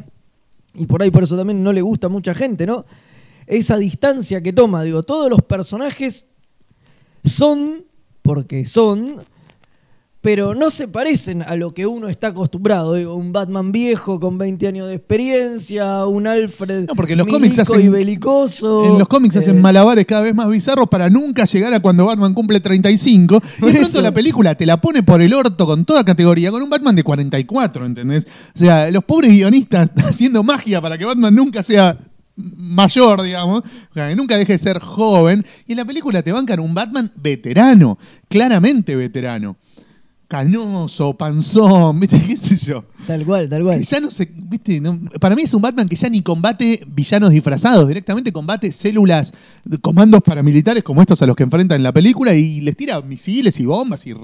Y 0.74 0.86
por 0.86 1.02
ahí 1.02 1.10
por 1.10 1.22
eso 1.22 1.36
también 1.36 1.62
no 1.62 1.72
le 1.72 1.82
gusta 1.82 2.06
a 2.06 2.10
mucha 2.10 2.34
gente, 2.34 2.66
¿no? 2.66 2.84
Esa 3.46 3.78
distancia 3.78 4.40
que 4.40 4.52
toma, 4.52 4.82
digo, 4.82 5.02
todos 5.02 5.30
los 5.30 5.42
personajes 5.42 6.26
son, 7.24 7.84
porque 8.22 8.66
son, 8.66 9.16
pero 10.26 10.56
no 10.56 10.70
se 10.70 10.88
parecen 10.88 11.42
a 11.42 11.54
lo 11.54 11.72
que 11.72 11.86
uno 11.86 12.08
está 12.08 12.26
acostumbrado. 12.26 12.94
Digo, 12.94 13.14
un 13.14 13.32
Batman 13.32 13.70
viejo 13.70 14.18
con 14.18 14.38
20 14.38 14.66
años 14.66 14.88
de 14.88 14.94
experiencia, 14.94 16.04
un 16.04 16.26
Alfred 16.26 16.86
No, 16.88 16.96
porque 16.96 17.12
en 17.12 17.18
los 17.18 17.28
cómics 17.28 17.60
hacen- 17.60 17.80
y 17.80 17.88
belicoso. 17.88 18.86
En 18.86 18.98
los 18.98 19.06
cómics 19.06 19.36
eh, 19.36 19.38
hacen 19.38 19.62
malabares 19.62 20.04
cada 20.04 20.22
vez 20.22 20.34
más 20.34 20.48
bizarros 20.50 20.88
para 20.88 21.08
nunca 21.08 21.44
llegar 21.44 21.72
a 21.74 21.78
cuando 21.78 22.06
Batman 22.06 22.34
cumple 22.34 22.58
35. 22.58 23.40
Y 23.62 23.66
de 23.66 23.74
pronto 23.78 24.02
la 24.02 24.12
película 24.12 24.56
te 24.56 24.66
la 24.66 24.80
pone 24.80 25.04
por 25.04 25.22
el 25.22 25.32
orto 25.32 25.64
con 25.64 25.84
toda 25.84 26.02
categoría, 26.02 26.50
con 26.50 26.60
un 26.60 26.70
Batman 26.70 26.96
de 26.96 27.04
44, 27.04 27.86
¿entendés? 27.86 28.26
O 28.52 28.58
sea, 28.58 28.90
los 28.90 29.04
pobres 29.04 29.30
guionistas 29.30 29.90
haciendo 29.96 30.42
magia 30.42 30.80
para 30.80 30.98
que 30.98 31.04
Batman 31.04 31.36
nunca 31.36 31.62
sea 31.62 31.96
mayor, 32.34 33.22
digamos, 33.22 33.62
que 33.94 34.16
nunca 34.16 34.36
deje 34.36 34.54
de 34.54 34.58
ser 34.58 34.80
joven. 34.80 35.46
Y 35.68 35.72
en 35.74 35.78
la 35.78 35.84
película 35.84 36.20
te 36.24 36.32
bancan 36.32 36.58
un 36.58 36.74
Batman 36.74 37.12
veterano, 37.14 37.96
claramente 38.28 38.96
veterano. 38.96 39.56
Canoso, 40.28 41.14
panzón, 41.16 42.00
¿viste? 42.00 42.20
¿Qué 42.20 42.36
sé 42.36 42.56
yo? 42.56 42.84
Tal 43.06 43.24
cual, 43.24 43.48
tal 43.48 43.62
cual. 43.62 43.78
Que 43.78 43.84
ya 43.84 44.00
no 44.00 44.10
se, 44.10 44.28
viste, 44.34 44.80
No- 44.80 44.98
para 45.20 45.36
mí 45.36 45.42
es 45.42 45.54
un 45.54 45.62
Batman 45.62 45.88
que 45.88 45.94
ya 45.94 46.08
ni 46.08 46.20
combate 46.20 46.84
villanos 46.86 47.30
disfrazados, 47.30 47.86
directamente 47.86 48.32
combate 48.32 48.72
células, 48.72 49.32
comandos 49.80 50.22
paramilitares 50.22 50.82
como 50.82 51.00
estos 51.00 51.22
a 51.22 51.26
los 51.26 51.36
que 51.36 51.44
enfrenta 51.44 51.76
en 51.76 51.84
la 51.84 51.92
película 51.92 52.34
y 52.34 52.60
les 52.60 52.76
tira 52.76 53.00
misiles 53.02 53.58
y 53.60 53.66
bombas 53.66 54.04
y 54.04 54.10
Sí, 54.10 54.16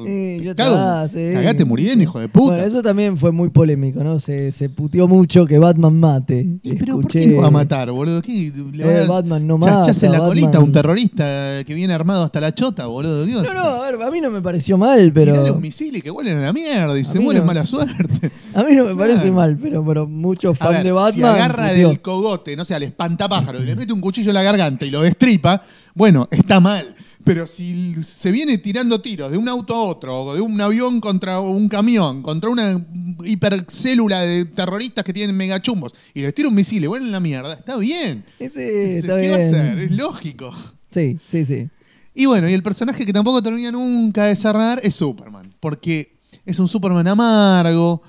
cago- 0.57 0.75
está, 0.75 1.09
sí. 1.09 1.31
cagate 1.33 1.65
muriendo, 1.65 2.03
hijo 2.03 2.19
de 2.19 2.29
puta. 2.29 2.55
Bueno, 2.55 2.67
eso 2.67 2.83
también 2.83 3.17
fue 3.17 3.31
muy 3.31 3.51
polémico, 3.51 4.03
¿no? 4.03 4.19
Se, 4.19 4.51
se 4.51 4.69
puteó 4.71 5.07
mucho 5.07 5.47
que 5.47 5.59
Batman 5.59 6.01
mate. 6.01 6.59
Sí, 6.65 6.75
pero 6.79 6.97
¿por 7.01 7.07
qué 7.09 7.29
no 7.29 7.43
va 7.43 7.47
a 7.47 7.51
matar, 7.53 7.93
boludo? 7.93 8.21
¿Qué, 8.23 8.53
le 8.73 8.85
va 8.85 8.91
a 8.91 8.95
Eh, 8.95 8.99
dar 8.99 9.07
Batman 9.09 9.47
no 9.47 9.61
chachas 9.61 10.03
en 10.03 10.11
mata, 10.11 10.23
la 10.23 10.29
colita 10.29 10.59
a 10.59 10.61
un 10.61 10.73
terrorista 10.73 11.63
que 11.65 11.75
viene 11.75 11.95
armado 11.95 12.25
hasta 12.25 12.41
la 12.41 12.53
chota, 12.53 12.87
boludo? 12.87 13.25
¿Qué 13.25 13.35
vas 13.37 13.45
No, 13.45 13.51
a 13.51 13.55
no, 13.55 13.61
a 13.85 13.91
ver, 13.91 14.03
a 14.03 14.11
mí 14.11 14.21
no 14.21 14.31
me 14.31 14.41
pareció 14.43 14.77
mal, 14.77 15.13
Tirá 15.13 15.33
pero. 15.33 15.47
los 15.47 15.61
misiles 15.61 15.92
que 16.01 16.11
vuelen 16.11 16.39
a 16.39 16.41
la 16.43 16.53
mierda 16.53 16.97
y 16.99 17.03
A 17.03 17.05
se 17.05 17.21
mueren 17.21 17.43
no. 17.43 17.47
mala 17.47 17.67
suerte. 17.67 18.33
A 18.55 18.63
mí 18.63 18.75
no 18.75 18.85
me 18.85 18.95
parece 18.97 19.31
mal, 19.31 19.59
pero, 19.61 19.85
pero 19.85 20.07
muchos 20.09 20.61
A 20.61 20.67
fans 20.67 20.85
de 20.85 20.93
Batman. 20.93 21.13
si 21.15 21.23
agarra 21.23 21.73
del 21.73 22.01
cogote, 22.01 22.57
no 22.57 22.65
sé, 22.65 22.75
al 22.75 22.85
espantapájaro 22.85 23.61
y 23.63 23.67
le 23.67 23.77
mete 23.77 23.93
un 23.93 24.01
cuchillo 24.01 24.31
en 24.31 24.35
la 24.35 24.43
garganta 24.43 24.85
y 24.87 24.91
lo 24.91 25.03
destripa, 25.03 25.63
bueno, 25.95 26.29
está 26.31 26.61
mal. 26.61 26.95
Pero 27.25 27.47
si 27.47 27.95
se 28.03 28.33
viene 28.33 28.59
tirando 28.59 29.01
tiros 29.01 29.31
de 29.31 29.39
un 29.39 29.49
auto 29.49 29.75
a 29.77 29.83
otro, 29.85 30.23
o 30.25 30.35
de 30.35 30.41
un 30.41 30.61
avión 30.61 31.01
contra 31.01 31.39
un 31.39 31.69
camión, 31.69 32.21
contra 32.21 32.51
una 32.51 32.85
hipercélula 33.25 34.23
de 34.23 34.45
terroristas 34.47 35.05
que 35.05 35.13
tienen 35.13 35.37
megachumbos, 35.37 35.93
y 36.15 36.21
les 36.23 36.35
tira 36.35 36.49
un 36.49 36.55
misil 36.55 36.83
y 36.83 36.87
vuelven 36.89 37.13
la 37.13 37.21
mierda, 37.21 37.55
está 37.55 37.77
bien. 37.77 38.25
Ese 38.41 38.99
está 38.99 39.15
¿Qué 39.17 39.21
bien. 39.21 39.33
va 39.33 39.37
a 39.37 39.41
hacer? 39.41 39.79
Es 39.79 39.91
lógico. 39.93 40.53
Sí, 40.91 41.19
sí, 41.27 41.45
sí. 41.45 41.69
Y 42.15 42.27
bueno, 42.27 42.49
y 42.49 42.53
el 42.53 42.63
personaje 42.63 43.07
que 43.07 43.13
tampoco 43.13 43.43
termina 43.43 43.71
nunca 43.71 44.25
de 44.25 44.37
cerrar 44.37 44.81
es 44.83 44.95
Superman. 44.97 45.52
Porque 45.63 46.17
es 46.45 46.59
un 46.59 46.67
Superman 46.67 47.07
amargo, 47.07 48.03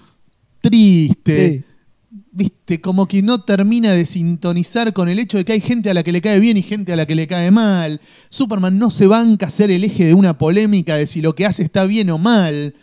triste, 0.60 1.60
Sí. 1.60 2.20
viste, 2.32 2.82
como 2.82 3.08
que 3.08 3.22
no 3.22 3.42
termina 3.44 3.92
de 3.92 4.08
sintonizar 4.08 4.92
con 4.92 5.08
el 5.08 5.20
hecho 5.20 5.38
de 5.38 5.46
que 5.46 5.54
hay 5.54 5.62
gente 5.62 5.92
a 5.92 5.94
la 5.94 6.02
que 6.02 6.12
le 6.12 6.20
cae 6.20 6.39
bien 6.39 6.58
y 6.58 6.63
gente 6.63 6.92
a 6.92 6.96
la 6.96 7.06
que 7.06 7.13
le 7.13 7.28
cae 7.28 7.52
mal. 7.52 8.02
Superman 8.30 8.80
no 8.80 8.89
se 8.89 9.06
banca 9.06 9.46
a 9.46 9.52
ser 9.52 9.70
el 9.70 9.84
eje 9.84 10.06
de 10.06 10.16
una 10.16 10.36
polémica 10.36 10.98
de 10.98 11.06
si 11.06 11.22
lo 11.22 11.36
que 11.36 11.46
hace 11.46 11.62
está 11.62 11.86
bien 11.86 12.10
o 12.10 12.18
mal. 12.18 12.74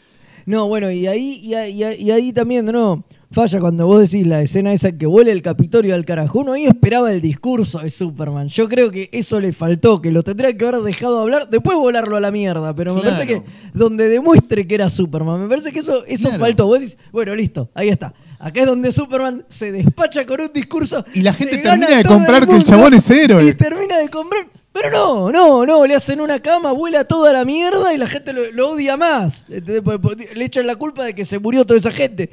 No, 0.47 0.69
bueno, 0.69 0.89
y 0.93 1.09
ahí, 1.09 1.41
y 1.43 1.55
ahí, 1.55 1.73
y 1.77 1.83
ahí- 1.83 2.03
y 2.03 2.11
ahí 2.13 2.33
también, 2.33 2.67
¿no? 2.67 3.05
Falla 3.33 3.61
cuando 3.61 3.87
vos 3.87 4.11
decís 4.11 4.27
la 4.27 4.43
escena 4.43 4.73
esa 4.73 4.91
que 4.91 5.07
vuela 5.07 5.31
el 5.31 5.41
Capitolio 5.41 5.95
al 5.95 6.05
carajo. 6.05 6.41
Uno 6.41 6.53
ahí 6.55 6.67
esperaba 6.67 7.13
el 7.13 7.21
discurso 7.21 7.79
de 7.79 7.89
Superman. 7.89 8.49
Yo 8.49 8.69
creo 8.69 8.91
que 8.91 9.09
eso 9.13 9.39
le 9.39 9.53
faltó, 9.53 10.03
que 10.03 10.11
lo 10.11 10.25
tendría 10.25 10.57
que 10.57 10.65
haber 10.67 10.81
dejado 10.81 11.21
hablar, 11.21 11.49
después 11.49 11.77
volarlo 11.79 12.17
a 12.17 12.21
la 12.21 12.33
mierda. 12.33 12.75
Pero 12.75 12.93
me 12.93 13.03
Claro. 13.03 13.17
parece 13.19 13.33
que 13.35 13.43
donde 13.73 14.09
demuestre 14.09 14.67
que 14.67 14.75
era 14.75 14.91
Superman, 14.91 15.43
me 15.43 15.49
parece 15.49 15.71
que 15.71 15.79
eso, 15.79 16.05
eso 16.07 16.25
Claro. 16.29 16.41
faltó. 16.45 16.67
Vos 16.67 16.81
decís, 16.81 16.99
bueno, 17.13 17.33
listo, 17.37 17.71
ahí 17.73 17.89
está. 17.89 18.13
Acá 18.41 18.63
es 18.63 18.67
donde 18.67 18.91
Superman 18.91 19.45
se 19.49 19.71
despacha 19.71 20.27
con 20.27 20.41
un 20.41 20.51
discurso. 20.53 21.05
Y 21.15 21.23
la 21.23 21.33
gente 21.33 21.59
termina 21.59 21.99
de 21.99 22.05
comprar 22.05 22.49
que 22.49 22.57
el 22.57 22.65
chabón 22.65 22.95
es 22.95 23.09
héroe. 23.11 23.45
Y 23.45 23.55
termina 23.55 23.99
de 23.99 24.09
comprar. 24.09 24.47
Pero 24.73 24.91
no, 24.91 25.31
no, 25.31 25.65
no, 25.65 25.87
le 25.87 25.95
hacen 25.95 26.21
una 26.21 26.41
cama, 26.41 26.73
vuela 26.73 27.05
toda 27.05 27.33
la 27.33 27.45
mierda 27.45 27.95
y 27.95 27.99
la 27.99 28.09
gente 28.09 28.33
lo, 28.33 28.51
lo 28.53 28.71
odia 28.71 28.97
más. 28.97 29.47
Porque- 29.85 29.99
porque 30.01 30.29
Le 30.35 30.45
echan 30.47 30.67
la 30.67 30.75
culpa 30.75 31.05
de 31.05 31.15
que 31.15 31.25
se 31.25 31.39
murió 31.39 31.65
toda 31.65 31.79
esa 31.79 31.91
gente. 31.93 32.29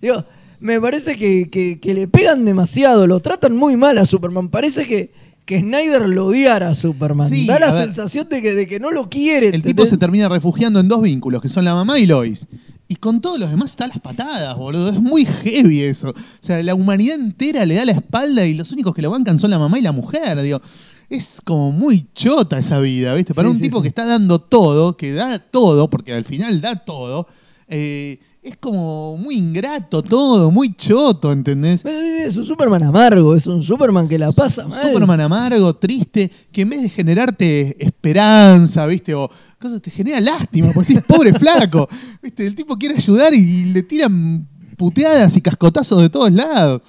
Digo, 0.00 0.24
me 0.62 0.80
parece 0.80 1.16
que, 1.16 1.50
que- 1.50 1.78
que 1.80 1.92
le 1.94 2.08
pegan 2.08 2.44
demasiado, 2.44 3.06
lo 3.06 3.20
tratan 3.20 3.54
muy 3.56 3.76
mal 3.76 3.98
a 3.98 4.06
Superman. 4.06 4.48
Parece 4.48 4.86
que, 4.86 5.10
que 5.44 5.60
Snyder 5.60 6.08
lo 6.08 6.26
odiara 6.26 6.70
a 6.70 6.74
Superman. 6.74 7.28
Sí, 7.28 7.46
da 7.46 7.58
la 7.58 7.72
ver. 7.72 7.84
sensación 7.84 8.28
de 8.28 8.40
que, 8.40 8.54
de 8.54 8.66
que 8.66 8.80
no 8.80 8.90
lo 8.90 9.08
quiere. 9.10 9.48
El 9.48 9.62
tipo 9.62 9.84
se 9.86 9.96
termina 9.98 10.28
refugiando 10.28 10.80
en 10.80 10.88
dos 10.88 11.02
vínculos, 11.02 11.42
que 11.42 11.48
son 11.48 11.64
la 11.64 11.74
mamá 11.74 11.98
y 11.98 12.06
Lois. 12.06 12.46
Y 12.88 12.96
con 12.96 13.20
todos 13.20 13.38
los 13.38 13.50
demás 13.50 13.70
está 13.70 13.84
a 13.84 13.88
las 13.88 14.00
patadas, 14.00 14.56
boludo. 14.56 14.90
Es 14.90 15.00
muy 15.00 15.24
heavy 15.24 15.80
eso. 15.82 16.10
O 16.10 16.14
sea, 16.40 16.62
la 16.62 16.74
humanidad 16.74 17.14
entera 17.16 17.64
le 17.64 17.74
da 17.74 17.84
la 17.86 17.92
espalda 17.92 18.46
y 18.46 18.54
los 18.54 18.70
únicos 18.70 18.94
que 18.94 19.00
lo 19.02 19.10
bancan 19.10 19.38
son 19.38 19.50
la 19.50 19.58
mamá 19.58 19.78
y 19.78 19.82
la 19.82 19.92
mujer. 19.92 20.40
Digo, 20.42 20.60
es 21.08 21.40
como 21.44 21.72
muy 21.72 22.06
chota 22.14 22.58
esa 22.58 22.80
vida, 22.80 23.14
¿viste? 23.14 23.32
Para 23.34 23.48
Sí, 23.48 23.52
un 23.52 23.56
sí, 23.58 23.62
tipo 23.64 23.80
que 23.82 23.88
está 23.88 24.04
dando 24.04 24.40
todo, 24.40 24.96
que 24.96 25.12
da 25.12 25.38
todo, 25.38 25.88
porque 25.90 26.12
al 26.12 26.24
final 26.24 26.60
da 26.60 26.76
todo, 26.84 27.26
eh, 27.68 28.18
es 28.42 28.56
como 28.56 29.16
muy 29.16 29.36
ingrato 29.36 30.02
todo, 30.02 30.50
muy 30.50 30.74
choto, 30.74 31.30
¿entendés? 31.30 31.84
Es 31.84 32.36
un 32.36 32.44
Superman 32.44 32.82
amargo, 32.82 33.36
es 33.36 33.46
un 33.46 33.62
Superman 33.62 34.08
que 34.08 34.18
la 34.18 34.32
pasa 34.32 34.64
Un 34.64 34.70
mal. 34.70 34.82
Superman 34.82 35.20
amargo, 35.20 35.76
triste, 35.76 36.28
que 36.50 36.62
en 36.62 36.70
vez 36.70 36.82
de 36.82 36.88
generarte 36.88 37.76
esperanza, 37.84 38.84
¿viste? 38.86 39.14
O 39.14 39.30
cosas 39.60 39.80
te 39.80 39.92
genera 39.92 40.20
lástima, 40.20 40.72
porque 40.72 40.94
es 40.94 41.04
pobre 41.04 41.32
flaco, 41.38 41.88
¿viste? 42.20 42.44
El 42.44 42.56
tipo 42.56 42.76
quiere 42.76 42.96
ayudar 42.96 43.32
y 43.32 43.66
le 43.66 43.84
tiran 43.84 44.48
puteadas 44.76 45.36
y 45.36 45.40
cascotazos 45.40 46.02
de 46.02 46.10
todos 46.10 46.32
lados. 46.32 46.82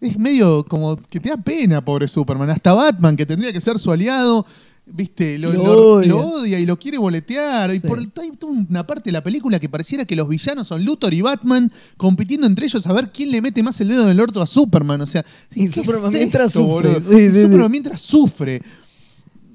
Es 0.00 0.16
medio 0.16 0.64
como 0.64 0.96
que 0.96 1.18
te 1.18 1.28
da 1.28 1.36
pena, 1.36 1.84
pobre 1.84 2.06
Superman. 2.06 2.50
Hasta 2.50 2.72
Batman, 2.72 3.16
que 3.16 3.26
tendría 3.26 3.52
que 3.52 3.60
ser 3.60 3.80
su 3.80 3.90
aliado, 3.90 4.46
¿viste? 4.92 5.38
Lo, 5.38 5.52
Lo 5.52 5.64
lo- 5.64 5.92
odia. 5.94 6.08
lo 6.08 6.18
odia 6.18 6.58
y 6.60 6.66
lo 6.66 6.78
quiere 6.78 6.98
boletear. 6.98 7.74
Y 7.74 7.80
Sí. 7.80 7.86
por 7.86 7.98
hay 7.98 8.06
toda 8.08 8.52
una 8.52 8.86
parte 8.86 9.04
de 9.08 9.12
la 9.12 9.22
película 9.22 9.58
que 9.58 9.68
pareciera 9.68 10.04
que 10.04 10.16
los 10.16 10.28
villanos 10.28 10.68
son 10.68 10.84
Luthor 10.84 11.14
y 11.14 11.22
Batman 11.22 11.70
compitiendo 11.96 12.46
entre 12.46 12.66
ellos 12.66 12.86
a 12.86 12.92
ver 12.92 13.10
quién 13.12 13.30
le 13.30 13.40
mete 13.42 13.62
más 13.62 13.80
el 13.80 13.88
dedo 13.88 14.04
en 14.04 14.10
el 14.10 14.20
orto 14.20 14.42
a 14.42 14.46
Superman. 14.46 15.00
O 15.00 15.06
sea, 15.06 15.24
Y 15.54 15.68
¿qué 15.68 15.82
Superman 15.84 16.06
es 16.06 16.18
mientras 16.18 16.46
esto, 16.48 16.60
sufre. 16.60 16.88
boludo? 16.90 17.00
Sí, 17.00 17.30
sí, 17.30 17.42
Superman 17.42 17.66
sí. 17.66 17.70
mientras 17.70 18.00
sufre. 18.00 18.62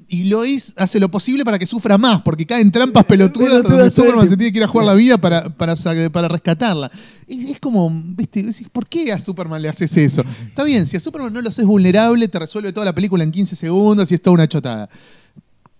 Y 0.07 0.25
Lois 0.25 0.71
hace 0.77 0.99
lo 0.99 1.09
posible 1.09 1.43
para 1.43 1.57
que 1.57 1.65
sufra 1.65 1.97
más, 1.97 2.21
porque 2.21 2.45
cae 2.45 2.61
en 2.61 2.71
trampas 2.71 3.03
pelotudas 3.05 3.49
Pelotudas 3.49 3.77
donde 3.79 3.91
Superman 3.91 4.29
se 4.29 4.37
tiene 4.37 4.51
que 4.51 4.59
ir 4.59 4.63
a 4.63 4.67
jugar 4.67 4.85
la 4.85 4.93
vida 4.93 5.17
para, 5.17 5.49
para, 5.49 5.73
para 6.11 6.27
rescatarla. 6.27 6.91
Es, 7.27 7.49
es 7.49 7.59
como, 7.59 7.89
¿viste? 7.91 8.45
¿por 8.71 8.87
qué 8.87 9.11
a 9.11 9.17
Superman 9.19 9.59
le 9.63 9.67
haces 9.67 9.97
eso? 9.97 10.23
Está 10.47 10.63
bien, 10.63 10.85
si 10.85 10.95
a 10.95 10.99
Superman 10.99 11.33
no 11.33 11.41
lo 11.41 11.49
haces 11.49 11.65
vulnerable, 11.65 12.27
te 12.27 12.37
resuelve 12.37 12.71
toda 12.71 12.85
la 12.85 12.93
película 12.93 13.23
en 13.23 13.31
15 13.31 13.55
segundos 13.55 14.11
y 14.11 14.15
es 14.15 14.21
toda 14.21 14.35
una 14.35 14.47
chotada. 14.47 14.87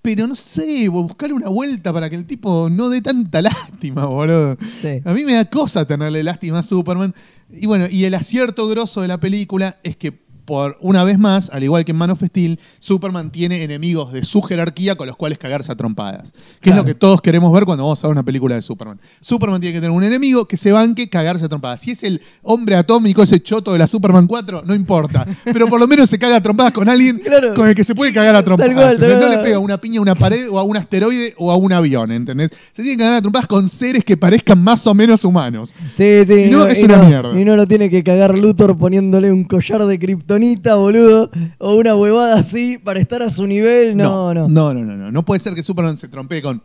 Pero 0.05 0.27
no 0.27 0.35
sé, 0.35 0.87
buscarle 0.87 1.33
una 1.33 1.49
vuelta 1.49 1.91
para 1.91 2.11
que 2.11 2.15
el 2.15 2.27
tipo 2.27 2.69
no 2.69 2.89
dé 2.89 3.01
tanta 3.01 3.41
lástima, 3.41 4.05
boludo. 4.05 4.55
Sí. 4.79 5.01
A 5.03 5.13
mí 5.13 5.25
me 5.25 5.33
da 5.33 5.45
cosa 5.45 5.87
tenerle 5.87 6.21
lástima 6.23 6.59
a 6.59 6.63
Superman. 6.63 7.15
Y 7.49 7.65
bueno, 7.65 7.87
y 7.89 8.03
el 8.03 8.13
acierto 8.13 8.67
grosso 8.67 9.01
de 9.01 9.07
la 9.07 9.19
película 9.19 9.79
es 9.81 9.95
que 9.97 10.24
por 10.45 10.77
una 10.79 11.03
vez 11.03 11.17
más, 11.17 11.49
al 11.49 11.63
igual 11.63 11.83
que 11.85 11.91
en 11.91 11.97
Man 11.97 12.11
of 12.11 12.21
Steel, 12.23 12.59
Superman 12.79 13.31
tiene 13.31 13.63
enemigos 13.63 14.13
de 14.13 14.23
su 14.23 14.41
jerarquía 14.41 14.95
con 14.95 15.07
los 15.07 15.15
cuales 15.15 15.37
cagarse 15.37 15.71
a 15.71 15.75
trompadas. 15.75 16.33
Que 16.61 16.69
es 16.69 16.75
lo 16.75 16.85
que 16.85 16.93
todos 16.93 17.21
queremos 17.21 17.51
ver 17.51 17.65
cuando 17.65 17.83
vamos 17.83 18.03
a 18.03 18.07
ver 18.07 18.11
una 18.13 18.23
película 18.23 18.55
de 18.55 18.61
Superman. 18.61 18.99
Superman 19.21 19.59
tiene 19.59 19.73
que 19.73 19.79
tener 19.81 19.91
un 19.91 20.03
enemigo 20.03 20.47
que 20.47 20.57
se 20.57 20.71
banque 20.71 21.09
cagarse 21.09 21.45
a 21.45 21.49
trompadas. 21.49 21.81
Si 21.81 21.91
es 21.91 22.03
el 22.03 22.21
hombre 22.43 22.75
atómico, 22.75 23.23
ese 23.23 23.41
choto 23.41 23.73
de 23.73 23.79
la 23.79 23.87
Superman 23.87 24.27
4, 24.27 24.63
no 24.65 24.75
importa. 24.75 25.25
Pero 25.43 25.67
por 25.67 25.79
lo 25.79 25.87
menos 25.87 26.09
se 26.09 26.19
caga 26.19 26.37
a 26.37 26.41
trompadas 26.41 26.71
con 26.73 26.87
alguien 26.87 27.17
Claro. 27.19 27.53
con 27.53 27.67
el 27.67 27.75
que 27.75 27.83
se 27.83 27.95
puede 27.95 28.13
cagar 28.13 28.35
a 28.35 28.43
trompadas. 28.43 28.99
no 28.99 29.29
le 29.29 29.37
pega 29.39 29.59
una 29.59 29.79
piña 29.79 29.99
a 29.99 30.01
una 30.01 30.15
pared 30.15 30.49
o 30.49 30.59
a 30.59 30.63
un 30.63 30.77
asteroide 30.77 31.33
o 31.37 31.51
a 31.51 31.55
un 31.55 31.73
avión, 31.73 32.11
¿entendés? 32.11 32.51
Se 32.71 32.83
tiene 32.83 32.97
que 32.97 33.03
cagar 33.03 33.17
a 33.17 33.21
trompadas 33.21 33.47
con 33.47 33.69
seres 33.69 34.03
que 34.03 34.15
parezcan 34.17 34.61
más 34.63 34.85
o 34.87 34.93
menos 34.93 35.23
humanos. 35.25 35.73
Sí, 35.93 36.25
sí. 36.25 36.45
Y 36.45 36.51
no, 36.51 36.65
es 36.65 36.81
una 36.83 36.97
mierda. 36.97 37.39
Y 37.39 37.45
no 37.45 37.55
lo 37.55 37.67
tiene 37.67 37.89
que 37.89 38.03
cagar 38.03 38.37
Luthor 38.37 38.77
poniéndole 38.77 39.31
un 39.31 39.43
collar 39.43 39.85
de 39.85 39.97
kriptonita, 40.35 40.75
boludo. 40.75 41.31
O 41.57 41.75
una 41.75 41.95
huevada 41.95 42.37
así 42.37 42.77
para 42.77 42.99
estar 42.99 43.21
a 43.21 43.29
su 43.29 43.45
nivel. 43.47 43.95
No, 43.95 44.33
no. 44.33 44.47
No, 44.47 44.73
no, 44.73 44.83
no, 44.83 44.95
no. 44.95 45.11
No 45.11 45.25
puede 45.25 45.39
ser 45.39 45.53
que 45.53 45.63
Superman 45.63 45.97
se 45.97 46.07
trompee 46.07 46.41
con 46.41 46.61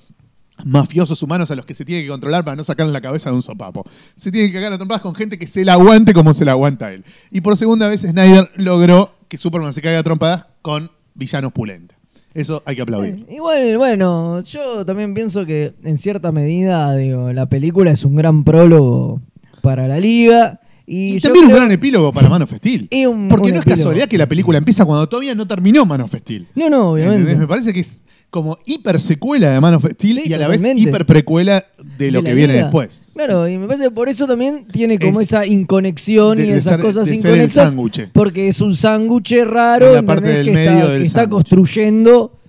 mafiosos 0.64 1.22
humanos 1.22 1.50
a 1.50 1.56
los 1.56 1.64
que 1.64 1.74
se 1.74 1.84
tiene 1.84 2.02
que 2.02 2.08
controlar 2.08 2.44
para 2.44 2.54
no 2.54 2.64
sacarle 2.64 2.92
la 2.92 3.00
cabeza 3.00 3.30
de 3.30 3.36
un 3.36 3.42
sopapo. 3.42 3.84
Se 4.16 4.30
tiene 4.30 4.48
que 4.48 4.54
cagar 4.54 4.72
a 4.72 4.76
trompadas 4.76 5.00
con 5.00 5.14
gente 5.14 5.38
que 5.38 5.46
se 5.46 5.64
la 5.64 5.74
aguante 5.74 6.12
como 6.12 6.34
se 6.34 6.44
la 6.44 6.52
aguanta 6.52 6.92
él. 6.92 7.04
Y 7.30 7.40
por 7.40 7.56
segunda 7.56 7.88
vez 7.88 8.02
Snyder 8.02 8.50
logró 8.56 9.12
que 9.28 9.38
Superman 9.38 9.72
se 9.72 9.80
caiga 9.80 10.00
a 10.00 10.02
trompadas 10.02 10.46
con 10.60 10.90
villanos 11.14 11.52
pulentes. 11.52 11.96
Eso 12.34 12.62
hay 12.64 12.76
que 12.76 12.82
aplaudir. 12.82 13.26
Igual, 13.28 13.76
bueno, 13.78 14.40
yo 14.42 14.84
también 14.84 15.14
pienso 15.14 15.44
que 15.46 15.74
en 15.82 15.98
cierta 15.98 16.30
medida, 16.30 16.94
digo, 16.94 17.32
la 17.32 17.46
película 17.46 17.90
es 17.90 18.04
un 18.04 18.14
gran 18.14 18.44
prólogo 18.44 19.20
para 19.62 19.88
la 19.88 19.98
liga. 19.98 20.60
Y, 20.92 21.20
también 21.20 21.44
un 21.46 21.52
gran 21.52 21.70
epílogo 21.70 22.12
para 22.12 22.28
Man 22.28 22.42
of 22.42 22.52
Steel. 22.52 22.88
Y 22.90 23.06
un- 23.06 23.28
Porque 23.28 23.48
un 23.50 23.54
no 23.54 23.60
es 23.60 23.64
casualidad 23.64 24.08
que 24.08 24.18
la 24.18 24.26
película 24.28 24.58
empieza 24.58 24.84
cuando 24.84 25.08
todavía 25.08 25.36
no 25.36 25.46
terminó 25.46 25.86
Man 25.86 26.00
of 26.00 26.12
Steel. 26.12 26.48
No, 26.56 26.68
no, 26.68 26.90
obviamente. 26.90 27.20
¿Entendés? 27.20 27.38
Me 27.38 27.46
parece 27.46 27.72
que 27.72 27.78
es 27.78 28.00
como 28.28 28.58
hiper 28.66 29.00
secuela 29.00 29.50
de 29.50 29.60
Man 29.60 29.74
of 29.74 29.84
Steel 29.84 30.16
Sí, 30.16 30.22
y 30.26 30.32
a 30.32 30.38
la 30.38 30.48
vez 30.48 30.62
hiper 30.76 31.06
precuela 31.06 31.64
de 31.98 32.10
lo 32.10 32.22
de 32.22 32.28
que 32.30 32.34
viene 32.34 32.54
después. 32.54 33.10
Claro, 33.14 33.48
y 33.48 33.56
me 33.56 33.66
parece 33.68 33.84
que 33.84 33.90
por 33.92 34.08
eso 34.08 34.26
también 34.26 34.66
tiene 34.72 34.98
como 34.98 35.20
Es 35.20 35.28
esa 35.28 35.46
inconexión 35.46 36.36
de- 36.38 36.46
y 36.46 36.50
esas 36.50 36.74
ser- 36.74 36.80
cosas 36.80 37.08
inconexas. 37.08 37.76
Porque 38.12 38.48
es 38.48 38.60
un 38.60 38.74
sándwich 38.74 39.32
raro 39.44 39.88
En 39.88 39.94
la 39.94 40.02
parte 40.02 40.28
del 40.28 40.46
que, 40.46 40.52
medio 40.52 40.70
está, 40.72 40.88
del 40.90 41.00
que 41.02 41.06
está 41.06 41.28
construyendo 41.30 42.39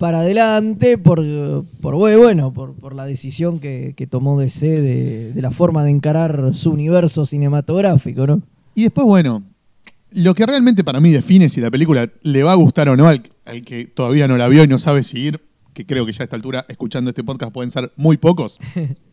para 0.00 0.20
adelante 0.20 0.96
por, 0.96 1.22
por 1.82 1.94
bueno, 1.94 2.54
por, 2.54 2.72
por 2.74 2.94
la 2.94 3.04
decisión 3.04 3.58
que, 3.58 3.92
que 3.94 4.06
tomó 4.06 4.40
DC 4.40 4.66
de, 4.66 5.32
de 5.34 5.42
la 5.42 5.50
forma 5.50 5.84
de 5.84 5.90
encarar 5.90 6.54
su 6.54 6.70
universo 6.70 7.26
cinematográfico, 7.26 8.26
¿no? 8.26 8.40
Y 8.74 8.84
después, 8.84 9.06
bueno, 9.06 9.42
lo 10.12 10.34
que 10.34 10.46
realmente 10.46 10.84
para 10.84 11.00
mí 11.00 11.10
define 11.10 11.50
si 11.50 11.60
la 11.60 11.70
película 11.70 12.08
le 12.22 12.42
va 12.42 12.52
a 12.52 12.54
gustar 12.54 12.88
o 12.88 12.96
no 12.96 13.08
al, 13.08 13.30
al 13.44 13.60
que 13.60 13.84
todavía 13.84 14.26
no 14.26 14.38
la 14.38 14.48
vio 14.48 14.64
y 14.64 14.68
no 14.68 14.78
sabe 14.78 15.02
seguir, 15.02 15.42
que 15.74 15.84
creo 15.84 16.06
que 16.06 16.12
ya 16.12 16.22
a 16.22 16.24
esta 16.24 16.36
altura, 16.36 16.64
escuchando 16.70 17.10
este 17.10 17.22
podcast, 17.22 17.52
pueden 17.52 17.70
ser 17.70 17.92
muy 17.96 18.16
pocos, 18.16 18.58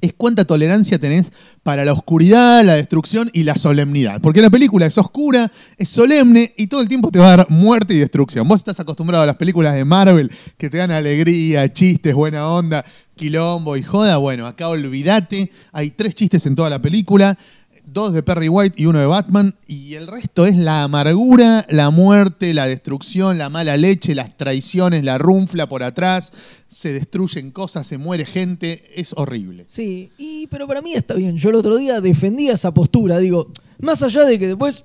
es 0.00 0.12
cuánta 0.16 0.44
tolerancia 0.44 0.98
tenés 0.98 1.32
para 1.62 1.84
la 1.84 1.92
oscuridad, 1.92 2.64
la 2.64 2.74
destrucción 2.74 3.30
y 3.32 3.44
la 3.44 3.54
solemnidad. 3.54 4.20
Porque 4.20 4.40
la 4.40 4.50
película 4.50 4.86
es 4.86 4.98
oscura, 4.98 5.52
es 5.76 5.88
solemne 5.88 6.54
y 6.56 6.66
todo 6.66 6.80
el 6.80 6.88
tiempo 6.88 7.10
te 7.10 7.18
va 7.18 7.32
a 7.32 7.36
dar 7.36 7.50
muerte 7.50 7.94
y 7.94 7.98
destrucción. 7.98 8.46
Vos 8.48 8.60
estás 8.60 8.80
acostumbrado 8.80 9.22
a 9.24 9.26
las 9.26 9.36
películas 9.36 9.74
de 9.74 9.84
Marvel 9.84 10.30
que 10.56 10.70
te 10.70 10.78
dan 10.78 10.90
alegría, 10.90 11.72
chistes, 11.72 12.14
buena 12.14 12.48
onda, 12.48 12.84
quilombo 13.14 13.76
y 13.76 13.82
joda. 13.82 14.16
Bueno, 14.16 14.46
acá 14.46 14.68
olvídate, 14.68 15.50
hay 15.72 15.90
tres 15.90 16.14
chistes 16.14 16.46
en 16.46 16.54
toda 16.54 16.70
la 16.70 16.80
película. 16.80 17.38
Dos 17.84 18.14
de 18.14 18.22
Perry 18.22 18.48
White 18.48 18.80
y 18.80 18.86
uno 18.86 19.00
de 19.00 19.06
Batman, 19.06 19.56
y 19.66 19.94
el 19.94 20.06
resto 20.06 20.46
es 20.46 20.56
la 20.56 20.84
amargura, 20.84 21.66
la 21.68 21.90
muerte, 21.90 22.54
la 22.54 22.66
destrucción, 22.66 23.38
la 23.38 23.50
mala 23.50 23.76
leche, 23.76 24.14
las 24.14 24.36
traiciones, 24.36 25.04
la 25.04 25.18
runfla 25.18 25.68
por 25.68 25.82
atrás, 25.82 26.32
se 26.68 26.92
destruyen 26.92 27.50
cosas, 27.50 27.86
se 27.86 27.98
muere 27.98 28.24
gente, 28.24 28.84
es 28.94 29.12
horrible. 29.16 29.66
Sí, 29.68 30.10
y, 30.16 30.46
pero 30.46 30.66
para 30.66 30.80
mí 30.80 30.94
está 30.94 31.14
bien. 31.14 31.36
Yo 31.36 31.50
el 31.50 31.56
otro 31.56 31.76
día 31.76 32.00
defendía 32.00 32.54
esa 32.54 32.72
postura. 32.72 33.18
Digo, 33.18 33.52
más 33.78 34.02
allá 34.02 34.24
de 34.24 34.38
que 34.38 34.46
después 34.46 34.84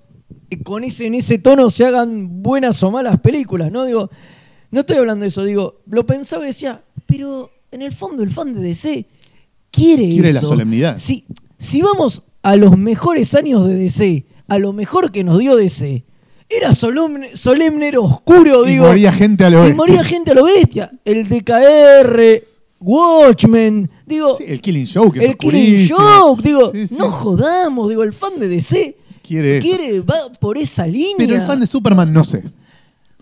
eh, 0.49 0.63
con 0.63 0.83
ese, 0.83 1.05
en 1.05 1.15
ese 1.15 1.39
tono 1.39 1.69
se 1.69 1.85
hagan 1.85 2.41
buenas 2.41 2.81
o 2.83 2.91
malas 2.91 3.19
películas, 3.19 3.71
¿no? 3.71 3.85
Digo, 3.85 4.09
no 4.71 4.81
estoy 4.81 4.97
hablando 4.97 5.23
de 5.23 5.29
eso. 5.29 5.43
Digo, 5.43 5.81
lo 5.87 6.05
pensaba 6.05 6.43
y 6.43 6.47
decía, 6.47 6.83
pero 7.05 7.51
en 7.71 7.81
el 7.81 7.91
fondo 7.91 8.23
el 8.23 8.31
fan 8.31 8.53
de 8.53 8.61
DC 8.61 9.05
quiere 9.71 10.09
Quiere 10.09 10.33
la 10.33 10.41
solemnidad. 10.41 10.97
Si, 10.97 11.25
si 11.57 11.81
vamos 11.81 12.23
a 12.43 12.55
los 12.55 12.77
mejores 12.77 13.33
años 13.35 13.67
de 13.67 13.75
DC, 13.75 14.25
a 14.47 14.57
lo 14.57 14.73
mejor 14.73 15.11
que 15.11 15.23
nos 15.23 15.39
dio 15.39 15.55
DC, 15.55 16.03
era 16.49 16.73
solemne, 16.73 17.35
solemne 17.35 17.89
era 17.89 17.99
oscuro, 17.99 18.65
Y 18.65 18.71
digo. 18.71 18.87
moría 18.87 19.11
gente 19.11 19.43
a 19.43 19.49
lo 19.49 19.57
y 19.57 19.61
bestia. 19.61 19.75
moría 19.75 20.03
gente 20.03 20.31
a 20.31 20.33
lo 20.33 20.43
bestia. 20.45 20.91
El 21.03 21.27
DKR, 21.27 22.43
Watchmen, 22.79 23.89
digo, 24.05 24.35
Sí, 24.37 24.45
el 24.47 24.61
Killing 24.61 24.83
es 24.83 24.95
el 24.95 25.37
Killing. 25.37 25.89
Joke, 25.89 26.41
digo, 26.43 26.71
Sí, 26.71 26.87
sí. 26.87 26.95
no 26.97 27.09
jodamos, 27.09 27.89
digo, 27.89 28.03
el 28.03 28.13
fan 28.13 28.39
de 28.39 28.47
DC 28.47 28.95
Quiere 29.23 29.59
quiere, 29.59 29.99
va 29.99 30.31
por 30.39 30.57
esa 30.57 30.87
línea. 30.87 31.15
Pero 31.17 31.35
el 31.35 31.41
fan 31.41 31.59
de 31.59 31.67
Superman 31.67 32.13
no 32.13 32.23
sé. 32.23 32.43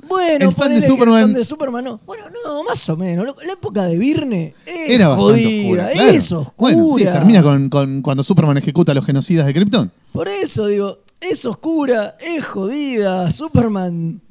Bueno, 0.07 0.49
el 0.49 0.55
fan 0.55 0.73
de 0.73 0.81
Superman- 0.81 1.17
el 1.19 1.25
fan 1.25 1.33
de 1.33 1.45
Superman 1.45 1.83
no. 1.85 1.99
Bueno, 2.05 2.25
no, 2.43 2.63
más 2.63 2.87
o 2.89 2.97
menos. 2.97 3.35
La 3.45 3.53
época 3.53 3.85
de 3.85 3.97
Virne 3.97 4.53
es 4.65 4.89
Era 4.89 5.09
bastante 5.09 5.33
jodida, 5.43 5.59
oscura. 5.83 5.89
claro. 5.93 6.11
es 6.11 6.31
oscura. 6.31 6.53
Bueno, 6.57 6.97
sí, 6.97 7.03
termina 7.05 7.43
con, 7.43 7.69
con 7.69 8.01
cuando 8.01 8.23
Superman 8.23 8.57
ejecuta 8.57 8.91
a 8.91 8.95
los 8.95 9.05
genocidas 9.05 9.45
de 9.45 9.53
Krypton. 9.53 9.91
Por 10.11 10.27
eso 10.27 10.67
digo, 10.67 10.99
es 11.21 11.45
oscura, 11.45 12.15
es 12.19 12.45
jodida. 12.45 13.31
Superman 13.31 14.21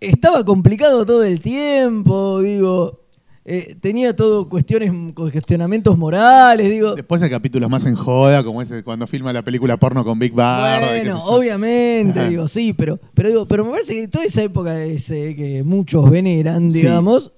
estaba 0.00 0.44
complicado 0.44 1.04
todo 1.06 1.24
el 1.24 1.40
tiempo, 1.40 2.40
digo. 2.40 3.00
Eh, 3.44 3.76
tenía 3.80 4.14
todo 4.14 4.48
cuestiones, 4.48 4.92
cuestionamientos 5.14 5.96
morales, 5.96 6.68
digo. 6.70 6.94
Después 6.94 7.22
hay 7.22 7.30
capítulos 7.30 7.70
más 7.70 7.86
en 7.86 7.94
joda, 7.94 8.44
como 8.44 8.60
ese 8.60 8.82
cuando 8.84 9.06
filma 9.06 9.32
la 9.32 9.42
película 9.42 9.76
porno 9.78 10.04
con 10.04 10.18
Big 10.18 10.30
qué 10.30 10.36
Bueno, 10.36 11.24
obviamente, 11.24 12.28
digo, 12.28 12.48
sí, 12.48 12.72
pero, 12.74 12.98
pero 13.14 13.28
digo, 13.30 13.46
pero 13.46 13.64
me 13.64 13.70
parece 13.72 13.94
que 13.94 14.08
toda 14.08 14.24
esa 14.24 14.42
época 14.42 14.82
ese 14.84 15.34
que 15.34 15.62
muchos 15.64 16.10
veneran, 16.10 16.70
Sí. 16.70 16.78
digamos, 16.80 17.32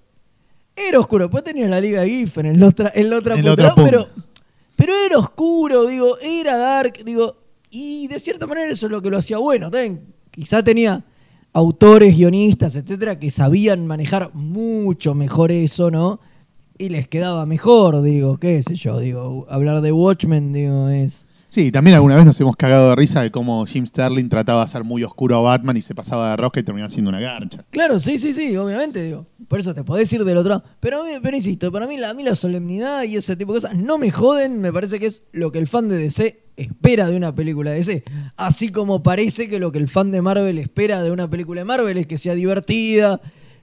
era 0.75 0.99
oscuro. 0.99 1.25
Después 1.27 1.45
tenía 1.45 1.69
la 1.69 1.81
Liga 1.81 2.05
Giffen 2.05 2.47
en 2.47 2.59
la 2.61 2.69
otra, 2.69 2.91
en 2.95 3.09
la 3.09 3.19
otra 3.19 3.37
punta. 3.37 3.75
pero, 3.77 4.09
pero 4.75 4.93
era 5.07 5.19
oscuro, 5.19 5.87
digo, 5.87 6.19
era 6.21 6.57
dark, 6.57 7.05
digo, 7.05 7.37
y 7.71 8.09
de 8.09 8.19
cierta 8.19 8.47
manera 8.47 8.73
eso 8.73 8.87
es 8.87 8.93
lo 8.93 9.01
que 9.01 9.09
lo 9.11 9.19
hacía 9.19 9.39
bueno. 9.39 9.71
también. 9.71 10.01
Quizá 10.31 10.63
tenía 10.65 11.05
autores, 11.53 12.17
guionistas, 12.17 12.77
etcétera, 12.77 13.19
que 13.19 13.31
sabían 13.31 13.87
manejar 13.87 14.35
mucho 14.35 15.15
mejor 15.15 15.53
eso, 15.53 15.91
¿no? 15.91 16.21
Y 16.79 16.89
les 16.89 17.09
quedaba 17.09 17.47
mejor, 17.47 18.03
digo, 18.03 18.39
qué 18.39 18.63
sé 18.63 18.75
yo, 18.75 18.99
digo, 18.99 19.47
hablar 19.49 19.83
de 19.83 19.93
Watchmen, 19.93 20.53
digo, 20.53 20.89
es 20.89 21.27
Sí, 21.55 21.71
también 21.71 21.97
alguna 21.97 22.17
vez 22.17 22.25
nos 22.25 22.41
hemos 22.41 22.57
cagado 22.57 22.89
de 22.89 22.97
risa 22.97 23.21
de 23.21 23.31
cómo 23.31 23.67
Jim 23.67 23.85
Sterling 23.85 24.31
trataba 24.31 24.61
de 24.61 24.65
hacer 24.65 24.85
muy 24.85 25.05
oscuro 25.05 25.37
a 25.37 25.41
Batman 25.43 25.77
y 25.77 25.83
se 25.83 25.95
pasaba 25.95 26.31
de 26.31 26.37
rosca 26.39 26.61
y 26.61 26.63
terminaba 26.63 26.89
siendo 26.89 27.11
una 27.11 27.21
garcha. 27.21 27.63
Claro, 27.69 28.01
sí, 28.01 28.19
sí, 28.19 28.33
sí, 28.33 28.57
obviamente, 28.57 29.03
digo. 29.03 29.27
Por 29.49 29.61
eso 29.61 29.75
te 29.75 29.85
podés 29.85 30.11
ir 30.15 30.25
del 30.25 30.39
otro 30.39 30.49
lado. 30.49 30.65
Pero, 30.81 31.05
mí- 31.05 31.11
pero 31.23 31.37
insisto, 31.37 31.71
para 31.71 31.87
mí 31.87 31.99
la, 31.99 32.09
a 32.09 32.15
mí 32.15 32.23
la 32.23 32.35
solemnidad 32.37 33.03
y 33.03 33.17
ese 33.17 33.37
tipo 33.37 33.53
de 33.53 33.61
cosas 33.61 33.77
no 33.77 33.99
me 33.99 34.11
joden, 34.11 34.63
me 34.63 34.73
parece 34.73 34.99
que 34.99 35.05
es 35.05 35.25
lo 35.33 35.53
que 35.53 35.59
el 35.59 35.67
fan 35.67 35.91
de 35.91 35.99
DC 35.99 36.43
espera 36.57 37.11
de 37.11 37.19
una 37.19 37.35
película 37.35 37.69
de 37.73 37.77
DC. 37.77 38.05
Así 38.39 38.71
como 38.71 39.03
parece 39.03 39.51
que 39.51 39.59
lo 39.59 39.73
que 39.73 39.79
el 39.79 39.89
fan 39.89 40.11
de 40.11 40.23
Marvel 40.23 40.57
espera 40.59 41.03
de 41.03 41.11
una 41.11 41.29
película 41.29 41.61
de 41.61 41.65
Marvel 41.67 41.99
es 41.99 42.07
que 42.07 42.17
sea 42.17 42.35
divertida, 42.35 43.21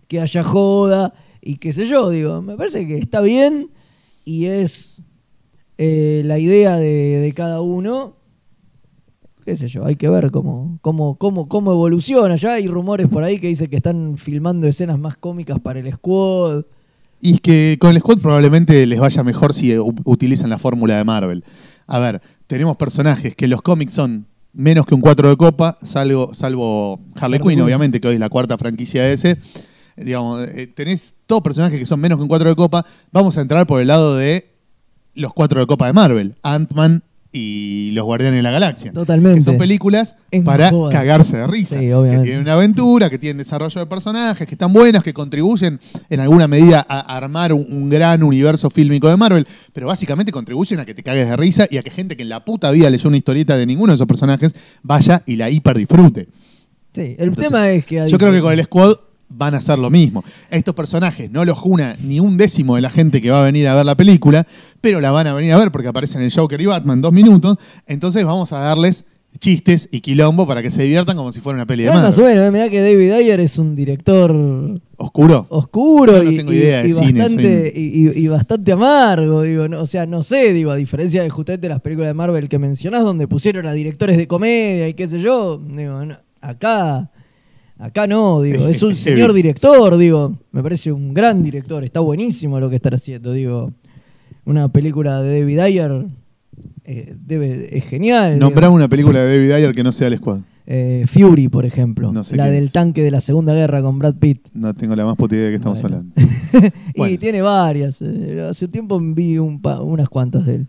que 0.07 0.21
haya 0.21 0.43
joda 0.43 1.15
y 1.41 1.55
qué 1.55 1.73
sé 1.73 1.87
yo, 1.87 2.11
digo. 2.11 2.43
Me 2.43 2.55
parece 2.55 2.85
que 2.85 2.99
está 2.99 3.19
bien 3.21 3.71
y 4.25 4.45
es 4.45 5.01
eh, 5.79 6.21
la 6.25 6.37
idea 6.37 6.75
de, 6.75 7.19
de 7.19 7.33
cada 7.33 7.61
uno 7.61 8.19
qué 9.49 9.55
sé 9.55 9.67
yo, 9.67 9.83
hay 9.83 9.95
que 9.95 10.07
ver 10.07 10.29
cómo, 10.29 10.77
cómo, 10.81 11.17
cómo, 11.17 11.47
cómo 11.47 11.71
evoluciona. 11.71 12.35
Ya 12.35 12.53
hay 12.53 12.67
rumores 12.67 13.07
por 13.07 13.23
ahí 13.23 13.39
que 13.39 13.47
dicen 13.47 13.67
que 13.67 13.77
están 13.77 14.17
filmando 14.17 14.67
escenas 14.67 14.99
más 14.99 15.17
cómicas 15.17 15.59
para 15.59 15.79
el 15.79 15.91
squad. 15.91 16.65
Y 17.19 17.35
es 17.35 17.41
que 17.41 17.77
con 17.81 17.91
el 17.91 17.99
Squad 17.99 18.19
probablemente 18.19 18.85
les 18.85 18.99
vaya 18.99 19.23
mejor 19.23 19.53
si 19.53 19.75
utilizan 19.77 20.49
la 20.49 20.59
fórmula 20.59 20.97
de 20.97 21.03
Marvel. 21.03 21.43
A 21.87 21.99
ver, 21.99 22.21
tenemos 22.47 22.77
personajes 22.77 23.35
que 23.35 23.47
los 23.47 23.61
cómics 23.61 23.93
son 23.93 24.27
menos 24.53 24.85
que 24.85 24.95
un 24.95 25.01
4 25.01 25.29
de 25.29 25.35
copa, 25.35 25.77
salvo, 25.81 26.33
salvo 26.33 26.99
Harley 27.15 27.39
Quinn, 27.39 27.59
obviamente, 27.61 27.99
que 27.99 28.07
hoy 28.07 28.13
es 28.13 28.19
la 28.19 28.29
cuarta 28.29 28.57
franquicia 28.57 29.03
de 29.03 29.13
ese. 29.13 29.37
Digamos, 29.97 30.47
eh, 30.47 30.67
tenés 30.67 31.15
todos 31.25 31.41
personajes 31.41 31.77
que 31.77 31.85
son 31.85 31.99
menos 31.99 32.17
que 32.17 32.21
un 32.21 32.29
4 32.29 32.49
de 32.49 32.55
copa. 32.55 32.85
Vamos 33.11 33.37
a 33.37 33.41
entrar 33.41 33.67
por 33.67 33.81
el 33.81 33.87
lado 33.87 34.15
de 34.15 34.58
los 35.15 35.33
4 35.33 35.61
de 35.61 35.67
copa 35.67 35.87
de 35.87 35.93
Marvel. 35.93 36.35
Ant-Man 36.43 37.03
y 37.31 37.91
los 37.91 38.05
Guardianes 38.05 38.39
de 38.39 38.41
la 38.41 38.49
Galaxia. 38.49 38.91
Totalmente. 38.91 39.37
Que 39.37 39.41
son 39.43 39.57
películas 39.59 40.15
para 40.43 40.71
cagarse 40.91 41.37
de 41.37 41.45
risa. 41.45 41.75
Sí, 41.77 41.85
que 41.85 41.93
obviamente. 41.93 42.23
tienen 42.25 42.41
una 42.41 42.53
aventura, 42.53 43.07
que 43.07 43.19
tienen 43.19 43.37
desarrollo 43.37 43.79
de 43.79 43.85
personajes, 43.85 44.47
que 44.47 44.55
están 44.55 44.73
buenas, 44.73 45.03
que 45.03 45.13
contribuyen 45.13 45.79
en 46.09 46.19
alguna 46.19 46.47
medida 46.47 46.83
a 46.89 47.01
armar 47.17 47.53
un, 47.53 47.67
un 47.69 47.87
gran 47.87 48.23
universo 48.23 48.71
fílmico 48.71 49.07
de 49.09 49.15
Marvel, 49.17 49.45
pero 49.73 49.85
básicamente 49.87 50.31
contribuyen 50.31 50.79
a 50.79 50.85
que 50.85 50.95
te 50.95 51.03
cagues 51.03 51.27
de 51.29 51.37
risa 51.37 51.67
y 51.69 51.77
a 51.77 51.83
que 51.83 51.91
gente 51.91 52.17
que 52.17 52.23
en 52.23 52.29
la 52.29 52.43
puta 52.43 52.71
vida 52.71 52.89
leyó 52.89 53.07
una 53.07 53.17
historieta 53.17 53.57
de 53.57 53.65
ninguno 53.67 53.91
de 53.93 53.95
esos 53.95 54.07
personajes 54.07 54.55
vaya 54.81 55.21
y 55.27 55.35
la 55.35 55.51
hiper 55.51 55.77
disfrute. 55.77 56.29
Sí, 56.95 57.01
el 57.19 57.29
Entonces, 57.29 57.45
tema 57.45 57.69
es 57.69 57.85
que... 57.85 58.01
hay- 58.01 58.09
Yo 58.09 58.17
creo 58.17 58.31
que 58.31 58.41
con 58.41 58.53
el 58.53 58.63
Squad 58.63 58.93
van 59.29 59.53
a 59.55 59.57
hacer 59.59 59.77
lo 59.79 59.89
mismo. 59.89 60.23
Estos 60.49 60.73
personajes 60.75 61.29
no 61.31 61.45
los 61.45 61.57
juna 61.57 61.95
ni 62.03 62.19
un 62.19 62.35
décimo 62.37 62.75
de 62.75 62.81
la 62.81 62.89
gente 62.89 63.21
que 63.21 63.31
va 63.31 63.41
a 63.41 63.45
venir 63.45 63.67
a 63.67 63.75
ver 63.75 63.85
la 63.85 63.95
película, 63.95 64.45
pero 64.81 64.99
la 65.01 65.11
van 65.11 65.27
a 65.27 65.33
venir 65.33 65.53
a 65.53 65.57
ver 65.57 65.71
porque 65.71 65.87
aparecen 65.87 66.21
el 66.21 66.33
Joker 66.33 66.59
y 66.59 66.65
Batman 66.65 67.01
dos 67.01 67.13
minutos. 67.13 67.57
Entonces 67.87 68.25
vamos 68.25 68.51
a 68.53 68.59
darles 68.59 69.05
chistes 69.37 69.87
y 69.91 70.01
quilombo 70.01 70.47
para 70.47 70.63
que 70.63 70.71
se 70.71 70.81
diviertan 70.81 71.15
como 71.15 71.31
si 71.31 71.39
fuera 71.39 71.57
una 71.57 71.67
peli 71.67 71.83
de 71.83 71.91
más 71.91 72.01
Marvel. 72.17 72.23
menos, 72.25 72.47
eh, 72.47 72.51
me 72.51 72.59
da 72.59 72.69
que 72.69 72.81
David 72.81 73.11
Ayer 73.11 73.39
es 73.39 73.59
un 73.59 73.75
director 73.75 74.31
¿Oscuro? 74.97 75.45
oscuro 75.49 76.23
no 76.23 76.31
y, 76.31 76.35
tengo 76.37 76.51
y- 76.51 76.55
idea 76.57 76.81
de 76.81 76.89
y 76.89 76.93
cine, 76.93 77.19
bastante, 77.21 77.71
soy 77.73 77.81
y, 77.83 78.07
y- 78.09 78.23
y 78.25 78.27
bastante 78.27 78.71
amargo, 78.71 79.43
digo, 79.43 79.67
no- 79.67 79.81
o 79.81 79.85
sea, 79.85 80.07
no 80.07 80.23
sé, 80.23 80.51
digo, 80.51 80.71
a 80.71 80.75
diferencia 80.75 81.21
de 81.21 81.29
justamente 81.29 81.69
las 81.69 81.79
películas 81.79 82.09
de 82.09 82.15
Marvel 82.15 82.49
que 82.49 82.57
mencionás, 82.57 83.03
donde 83.03 83.27
pusieron 83.27 83.67
a 83.67 83.73
directores 83.73 84.17
de 84.17 84.27
comedia 84.27 84.87
y 84.87 84.95
qué 84.95 85.07
sé 85.07 85.19
yo, 85.19 85.61
digo, 85.63 86.01
acá, 86.41 87.11
acá 87.79 88.05
no, 88.07 88.41
digo, 88.41 88.67
es 88.67 88.81
un 88.83 88.95
señor 89.07 89.33
director, 89.33 89.97
digo, 89.97 90.37
me 90.51 90.61
parece 90.61 90.91
un 90.91 91.13
gran 91.13 91.41
director, 91.43 91.83
está 91.83 91.99
buenísimo 92.01 92.59
lo 92.59 92.69
que 92.69 92.75
están 92.75 92.93
haciendo, 92.93 93.33
digo, 93.33 93.71
una 94.45 94.67
película 94.69 95.21
de 95.23 95.39
David 95.39 95.59
Ayer 95.59 96.05
eh, 96.85 97.15
debe, 97.25 97.77
es 97.77 97.85
genial. 97.85 98.33
digo. 98.35 98.45
Nombrame 98.45 98.75
una 98.75 98.87
película 98.87 99.21
de 99.23 99.37
David 99.37 99.51
Ayer 99.51 99.71
que 99.71 99.83
no 99.83 99.91
sea 99.91 100.07
el 100.07 100.17
Squad. 100.17 100.39
Eh, 100.71 101.05
Fury, 101.07 101.47
por 101.49 101.65
ejemplo, 101.65 102.11
No 102.11 102.23
sé 102.23 102.35
la 102.35 102.45
del 102.47 102.65
es. 102.65 102.71
tanque 102.71 103.01
de 103.01 103.09
la 103.09 103.21
Segunda 103.21 103.55
Guerra 103.55 103.81
con 103.81 103.97
Brad 103.97 104.15
Pitt. 104.15 104.47
No 104.53 104.71
tengo 104.75 104.95
la 104.95 105.03
más 105.03 105.15
puta 105.15 105.33
idea 105.35 105.45
de 105.45 105.51
qué 105.51 105.55
estamos 105.55 105.81
Bueno. 105.81 105.97
hablando. 106.13 106.13
y 106.93 106.97
Bueno. 106.97 107.17
tiene 107.19 107.41
varias. 107.41 107.99
eh, 108.03 108.47
Hace 108.49 108.67
tiempo 108.67 108.99
vi 108.99 109.39
un 109.39 109.59
pa- 109.61 109.81
unas 109.81 110.09
cuantas 110.09 110.45
de 110.45 110.55
él. 110.55 110.67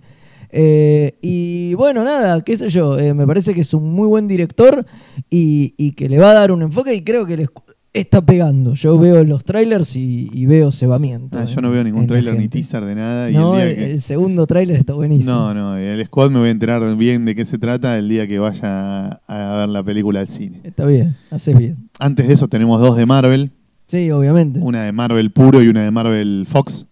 Eh, 0.53 1.17
y 1.23 1.75
bueno, 1.75 2.03
nada, 2.05 2.41
qué 2.43 2.57
sé 2.57 2.69
yo. 2.69 2.99
eh, 2.99 3.15
me 3.15 3.27
parece 3.27 3.55
que 3.55 3.61
es 3.61 3.73
un 3.75 3.93
muy 3.93 4.09
buen 4.09 4.27
director 4.29 4.85
y, 5.31 5.75
y 5.77 5.93
que 5.93 6.09
le 6.09 6.19
va 6.19 6.31
a 6.31 6.35
dar 6.35 6.53
un 6.53 6.63
enfoque 6.63 6.95
y 6.95 7.03
creo 7.03 7.25
que 7.27 7.37
le 7.37 7.47
escu- 7.47 7.63
está 7.93 8.21
pegando. 8.25 8.75
Yo 8.75 8.97
veo 8.99 9.23
los 9.25 9.45
trailers 9.45 9.97
y, 9.97 10.29
y 10.33 10.47
veo 10.47 10.71
cebamiento. 10.73 11.39
Ah, 11.39 11.45
eh, 11.45 11.47
yo 11.47 11.61
no 11.61 11.71
veo 11.71 11.83
ningún 11.85 12.07
tráiler 12.07 12.39
ni 12.39 12.49
teaser 12.49 12.85
de 12.85 12.95
nada. 12.95 13.31
Y 13.31 13.35
No, 13.35 13.57
el 13.57 13.63
el, 13.69 13.77
día 13.77 13.87
que... 13.87 13.93
el 13.93 14.01
segundo 14.01 14.47
tráiler 14.47 14.77
está 14.77 14.93
buenísimo. 14.95 15.33
No, 15.33 15.55
no, 15.55 15.77
el 15.77 16.05
Squad 16.07 16.31
me 16.31 16.39
voy 16.39 16.49
a 16.49 16.53
enterar 16.53 16.97
bien 16.97 17.25
de 17.25 17.35
qué 17.35 17.45
se 17.45 17.59
trata 17.59 17.99
el 17.99 18.09
día 18.09 18.27
que 18.27 18.39
vaya 18.39 19.21
a 19.27 19.57
ver 19.59 19.69
la 19.69 19.83
película 19.83 20.21
al 20.21 20.29
cine. 20.29 20.61
Está 20.65 20.85
bien, 20.87 21.17
haces 21.31 21.57
bien. 21.57 21.89
Antes 21.99 22.29
de 22.29 22.35
eso 22.35 22.47
tenemos 22.49 22.81
dos 22.81 22.97
de 22.97 23.07
Marvel, 23.07 23.51
Sí, 23.89 24.09
obviamente. 24.13 24.61
una 24.61 24.85
de 24.85 24.93
Marvel 24.93 25.33
puro 25.33 25.61
y 25.63 25.67
una 25.69 25.83
de 25.83 25.91
Marvel 25.91 26.45
Fox, 26.49 26.87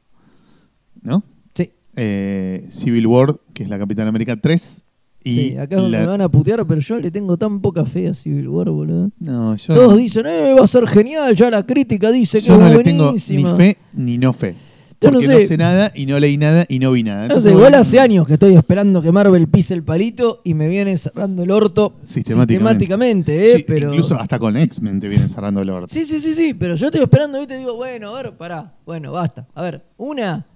¿no? 1.02 1.22
Eh, 2.00 2.66
Civil 2.70 3.06
War, 3.06 3.36
que 3.52 3.64
es 3.64 3.68
la 3.68 3.78
Capitán 3.78 4.06
América 4.06 4.36
3. 4.40 4.84
Y 5.24 5.32
sí, 5.34 5.56
acá 5.56 5.74
es 5.74 5.82
donde 5.82 5.98
la- 5.98 6.04
me 6.04 6.06
van 6.10 6.20
a 6.20 6.28
putear, 6.28 6.64
pero 6.64 6.80
yo 6.80 6.98
le 7.00 7.10
tengo 7.10 7.36
tan 7.36 7.60
poca 7.60 7.84
fe 7.84 8.08
a 8.08 8.14
Civil 8.14 8.48
War, 8.48 8.70
boludo. 8.70 9.10
No, 9.18 9.56
yo, 9.56 9.74
Todos 9.74 9.98
dicen, 9.98 10.26
eh, 10.26 10.54
va 10.58 10.64
a 10.64 10.68
ser 10.68 10.86
genial, 10.86 11.34
ya 11.34 11.50
la 11.50 11.66
crítica 11.66 12.10
dice 12.12 12.38
que 12.40 12.46
yo 12.46 12.54
es 12.54 12.60
no 12.60 12.68
le 12.68 12.78
tengo 12.84 13.02
ni 13.04 13.08
buenísima. 13.10 13.56
fe 13.56 13.76
ni 13.94 14.16
no 14.16 14.32
fe. 14.32 14.54
Yo 15.00 15.10
no 15.12 15.18
Porque 15.18 15.28
no 15.28 15.34
sé. 15.40 15.46
sé. 15.46 15.56
nada 15.56 15.92
y 15.94 16.06
no 16.06 16.18
leí 16.18 16.36
nada 16.38 16.66
y 16.68 16.78
no 16.80 16.90
vi 16.92 17.02
nada. 17.04 17.18
No 17.18 17.24
Entonces, 17.26 17.52
sé, 17.52 17.56
igual 17.56 17.74
hace 17.74 18.00
años 18.00 18.26
que 18.26 18.32
estoy 18.34 18.54
esperando 18.56 19.00
que 19.02 19.12
Marvel 19.12 19.46
pise 19.48 19.74
el 19.74 19.84
palito 19.84 20.40
y 20.44 20.54
me 20.54 20.66
viene 20.68 20.96
cerrando 20.96 21.42
el 21.44 21.50
orto 21.52 21.94
Sistemáticamente. 22.04 22.54
sistemáticamente, 22.86 23.52
¿eh? 23.52 23.56
sí, 23.58 23.64
pero... 23.66 23.90
Incluso 23.90 24.14
hasta 24.18 24.38
con 24.40 24.56
X-Men 24.56 24.98
te 24.98 25.06
vienen 25.08 25.28
cerrando 25.28 25.62
el 25.62 25.70
orto. 25.70 25.88
Sí, 25.94 26.04
sí, 26.04 26.18
sí, 26.20 26.34
sí, 26.34 26.52
pero 26.54 26.74
yo 26.74 26.86
estoy 26.86 27.02
esperando 27.02 27.40
y 27.40 27.46
te 27.46 27.56
digo, 27.58 27.74
bueno, 27.74 28.16
a 28.16 28.22
ver, 28.22 28.32
pará, 28.36 28.72
bueno, 28.86 29.12
basta. 29.12 29.46
A 29.54 29.62
ver, 29.62 29.84
una, 29.98 30.46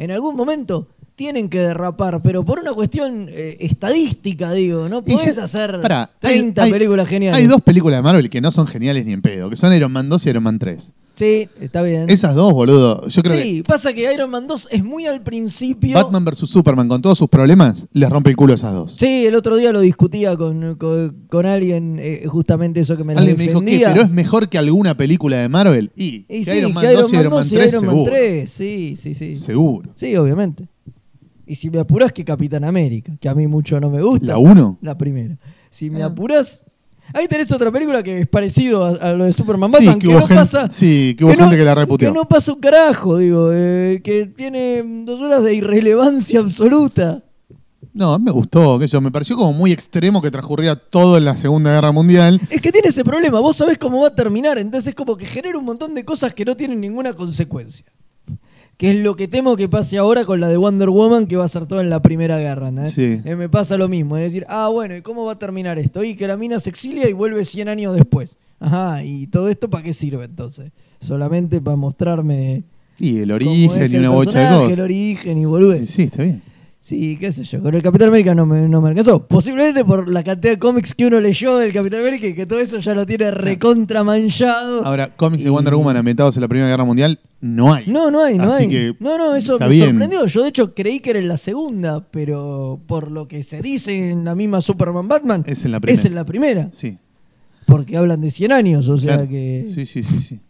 en 0.00 0.10
algún 0.10 0.34
momento 0.34 0.88
tienen 1.14 1.50
que 1.50 1.58
derrapar, 1.60 2.22
pero 2.22 2.42
por 2.44 2.58
una 2.58 2.72
cuestión 2.72 3.26
eh, 3.28 3.58
estadística, 3.60 4.52
digo, 4.52 4.88
no 4.88 5.02
ya- 5.04 5.44
hacer 5.44 5.80
pará, 5.82 6.10
hay- 6.22 6.38
30 6.40 6.62
hay- 6.62 6.72
películas 6.72 7.06
geniales. 7.08 7.38
Hay 7.38 7.46
dos 7.46 7.60
películas 7.60 7.98
de 7.98 8.02
Marvel 8.02 8.30
que 8.30 8.40
no 8.40 8.50
son 8.50 8.66
geniales 8.66 9.04
ni 9.04 9.12
en 9.12 9.20
pedo, 9.20 9.50
que 9.50 9.56
son 9.56 9.72
Iron 9.74 9.92
Man 9.92 10.08
2 10.08 10.24
y 10.24 10.30
Iron 10.30 10.42
Man 10.42 10.58
3. 10.58 10.92
Sí, 11.20 11.50
está 11.60 11.82
bien. 11.82 12.08
Esas 12.08 12.34
dos, 12.34 12.50
boludo. 12.54 13.06
Yo 13.08 13.22
creo 13.22 13.36
sí, 13.42 13.62
pasa 13.66 13.92
que 13.92 14.10
Iron 14.10 14.30
Man 14.30 14.46
2 14.46 14.68
es 14.70 14.82
muy 14.82 15.04
al 15.04 15.20
principio... 15.22 15.94
Batman 15.94 16.24
vs 16.24 16.48
Superman 16.48 16.88
con 16.88 17.02
todos 17.02 17.18
sus 17.18 17.28
problemas 17.28 17.86
les 17.92 18.08
rompe 18.08 18.30
el 18.30 18.36
culo 18.36 18.52
a 18.54 18.56
esas 18.56 18.72
dos. 18.72 18.94
Sí, 18.98 19.26
el 19.26 19.34
otro 19.34 19.56
día 19.56 19.70
lo 19.70 19.80
discutía 19.80 20.34
con, 20.34 20.76
con, 20.76 21.26
con 21.28 21.44
alguien, 21.44 21.98
eh, 22.00 22.24
justamente 22.26 22.80
eso 22.80 22.96
que 22.96 23.04
me 23.04 23.12
la 23.14 23.20
Alguien 23.20 23.36
me 23.36 23.46
dijo 23.48 23.60
que, 23.60 23.82
pero 23.84 24.00
es 24.00 24.10
mejor 24.10 24.48
que 24.48 24.56
alguna 24.56 24.96
película 24.96 25.36
de 25.36 25.50
Marvel. 25.50 25.92
Y, 25.94 26.24
Y 26.26 26.42
que 26.42 26.52
sí, 26.52 26.56
Iron 26.56 26.72
Man 26.72 26.86
que 26.86 26.92
2 26.94 27.12
y 27.12 27.16
Iron 27.16 27.34
Man 27.34 27.46
3, 27.50 27.72
Iron 27.72 27.84
Man 27.84 27.94
seguro. 27.94 28.12
3, 28.12 28.50
sí, 28.50 28.94
sí, 28.96 29.14
sí. 29.14 29.36
Seguro. 29.36 29.90
Sí, 29.96 30.16
obviamente. 30.16 30.68
Y 31.46 31.56
si 31.56 31.68
me 31.68 31.80
apurás 31.80 32.12
que 32.12 32.24
Capitán 32.24 32.64
América, 32.64 33.12
que 33.20 33.28
a 33.28 33.34
mí 33.34 33.46
mucho 33.46 33.78
no 33.78 33.90
me 33.90 34.00
gusta. 34.00 34.24
¿La 34.24 34.38
1? 34.38 34.78
La 34.80 34.96
primera. 34.96 35.36
Si 35.68 35.90
me 35.90 36.02
Ah. 36.02 36.06
apurás... 36.06 36.64
Ahí 37.12 37.26
tenés 37.28 37.50
otra 37.52 37.70
película 37.72 38.02
que 38.02 38.20
es 38.20 38.28
parecido 38.28 38.84
a, 38.84 38.90
a 38.90 39.12
lo 39.12 39.24
de 39.24 39.32
Superman 39.32 39.70
Sí, 39.70 39.76
Batman, 39.76 39.98
que 39.98 40.06
que, 40.08 40.12
no 40.14 40.20
gente- 40.20 40.34
pasa... 40.34 40.70
sí, 40.70 41.14
que 41.18 41.24
hubo 41.24 41.34
gente 41.34 41.56
que 41.56 41.64
la 41.64 41.74
reputeó. 41.74 42.12
Que 42.12 42.18
no 42.18 42.28
pasa 42.28 42.52
un 42.52 42.60
carajo, 42.60 43.18
digo, 43.18 43.50
eh, 43.52 44.00
que 44.04 44.26
tiene 44.26 44.82
dos 45.04 45.20
horas 45.20 45.42
de 45.42 45.54
irrelevancia 45.54 46.40
absoluta. 46.40 47.22
No, 47.92 48.16
me 48.20 48.30
gustó, 48.30 48.78
que 48.78 48.86
yo 48.86 49.00
me 49.00 49.10
pareció 49.10 49.36
como 49.36 49.52
muy 49.52 49.72
extremo 49.72 50.22
que 50.22 50.30
transcurría 50.30 50.76
todo 50.76 51.16
en 51.16 51.24
la 51.24 51.36
Segunda 51.36 51.72
Guerra 51.72 51.90
Mundial. 51.90 52.40
Es 52.48 52.60
que 52.60 52.70
tiene 52.70 52.88
ese 52.90 53.02
problema, 53.04 53.40
vos 53.40 53.56
sabés 53.56 53.78
cómo 53.78 54.02
va 54.02 54.08
a 54.08 54.14
terminar, 54.14 54.58
entonces 54.58 54.88
es 54.90 54.94
como 54.94 55.16
que 55.16 55.26
genera 55.26 55.58
un 55.58 55.64
montón 55.64 55.94
de 55.94 56.04
cosas 56.04 56.32
que 56.32 56.44
no 56.44 56.56
tienen 56.56 56.80
ninguna 56.80 57.12
consecuencia. 57.14 57.84
Que 58.80 58.92
es 58.92 58.96
lo 59.04 59.14
que 59.14 59.28
temo 59.28 59.56
que 59.56 59.68
pase 59.68 59.98
ahora 59.98 60.24
con 60.24 60.40
la 60.40 60.48
de 60.48 60.56
Wonder 60.56 60.88
Woman, 60.88 61.26
que 61.26 61.36
va 61.36 61.44
a 61.44 61.48
ser 61.48 61.66
todo 61.66 61.82
en 61.82 61.90
la 61.90 62.00
primera 62.00 62.38
guerra. 62.38 62.70
¿no? 62.70 62.86
Sí. 62.86 63.20
Eh, 63.26 63.36
me 63.36 63.50
pasa 63.50 63.76
lo 63.76 63.90
mismo, 63.90 64.16
es 64.16 64.22
decir, 64.32 64.46
ah, 64.48 64.68
bueno, 64.68 64.96
¿y 64.96 65.02
cómo 65.02 65.26
va 65.26 65.32
a 65.32 65.38
terminar 65.38 65.78
esto? 65.78 66.02
Y 66.02 66.14
que 66.14 66.26
la 66.26 66.38
mina 66.38 66.58
se 66.60 66.70
exilia 66.70 67.06
y 67.06 67.12
vuelve 67.12 67.44
100 67.44 67.68
años 67.68 67.94
después. 67.94 68.38
Ajá, 68.58 69.04
¿y 69.04 69.26
todo 69.26 69.50
esto 69.50 69.68
para 69.68 69.84
qué 69.84 69.92
sirve 69.92 70.24
entonces? 70.24 70.72
Solamente 70.98 71.60
para 71.60 71.76
mostrarme 71.76 72.62
Y 72.98 73.18
el 73.18 73.32
origen 73.32 73.82
es 73.82 73.92
y 73.92 73.96
el 73.96 74.00
una 74.00 74.12
bocha 74.12 74.40
de 74.40 74.56
cosas. 74.56 74.78
el 74.78 74.80
origen 74.82 75.36
y 75.36 75.44
boludez. 75.44 75.90
Sí, 75.90 76.04
está 76.04 76.22
bien. 76.22 76.40
Sí, 76.80 77.18
qué 77.20 77.30
sé 77.32 77.44
yo. 77.44 77.60
Con 77.60 77.74
el 77.74 77.82
Capitán 77.82 78.08
América 78.08 78.34
no 78.34 78.46
me, 78.46 78.66
no 78.66 78.80
me 78.80 78.88
alcanzó. 78.88 79.26
Posiblemente 79.26 79.84
por 79.84 80.08
la 80.10 80.22
cantidad 80.22 80.54
de 80.54 80.58
cómics 80.58 80.94
que 80.94 81.04
uno 81.04 81.20
leyó 81.20 81.58
del 81.58 81.74
Capitán 81.74 82.00
América 82.00 82.28
y 82.28 82.34
que 82.34 82.46
todo 82.46 82.60
eso 82.60 82.78
ya 82.78 82.94
lo 82.94 83.04
tiene 83.04 83.30
recontra 83.30 84.02
manchado. 84.02 84.86
Ahora, 84.86 85.14
cómics 85.14 85.44
de 85.44 85.50
Wonder 85.50 85.74
Woman 85.74 85.98
ambientados 85.98 86.34
en 86.38 86.40
la 86.40 86.48
Primera 86.48 86.70
Guerra 86.70 86.84
Mundial, 86.84 87.20
no 87.40 87.72
hay. 87.72 87.86
No, 87.86 88.10
no 88.10 88.22
hay, 88.22 88.36
no 88.36 88.44
Así 88.52 88.64
hay. 88.64 88.68
que 88.68 88.96
no, 89.00 89.16
no, 89.18 89.34
eso 89.34 89.58
me 89.58 89.68
bien. 89.68 89.90
sorprendió. 89.90 90.26
Yo 90.26 90.42
de 90.42 90.48
hecho 90.50 90.74
creí 90.74 91.00
que 91.00 91.10
era 91.10 91.18
en 91.18 91.28
la 91.28 91.36
segunda, 91.36 92.06
pero 92.10 92.80
por 92.86 93.10
lo 93.10 93.26
que 93.28 93.42
se 93.42 93.62
dice 93.62 94.10
en 94.10 94.24
la 94.24 94.34
misma 94.34 94.60
Superman 94.60 95.08
Batman, 95.08 95.44
Es 95.46 95.64
en 95.64 95.72
la 95.72 95.80
primera. 95.80 95.98
es 96.00 96.04
en 96.06 96.14
la 96.14 96.24
primera. 96.24 96.68
Sí. 96.72 96.98
Porque 97.66 97.96
hablan 97.96 98.20
de 98.20 98.30
100 98.30 98.52
años, 98.52 98.88
o 98.88 98.98
sea 98.98 99.14
Claro. 99.16 99.28
que... 99.30 99.70
Sí, 99.74 99.86
sí, 99.86 100.02
sí, 100.02 100.20
sí. 100.20 100.40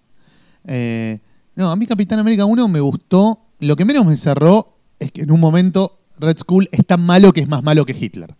Eh, 0.66 1.18
no, 1.54 1.70
a 1.70 1.76
mí 1.76 1.86
Capitán 1.86 2.18
América 2.18 2.44
1 2.44 2.68
me 2.68 2.80
gustó. 2.80 3.40
Lo 3.60 3.76
que 3.76 3.84
menos 3.84 4.06
me 4.06 4.16
cerró 4.16 4.76
es 4.98 5.12
que 5.12 5.22
en 5.22 5.30
un 5.30 5.38
momento 5.40 6.00
Red 6.18 6.38
Skull 6.38 6.68
es 6.72 6.84
tan 6.86 7.00
malo 7.04 7.32
que 7.32 7.40
es 7.40 7.48
más 7.48 7.62
malo 7.62 7.84
que 7.86 7.94
Hitler. 7.98 8.34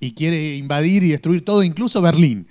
y 0.00 0.12
quiere 0.14 0.56
invadir 0.56 1.04
y 1.04 1.10
destruir 1.10 1.44
todo, 1.44 1.62
incluso 1.62 2.02
Berlín. 2.02 2.46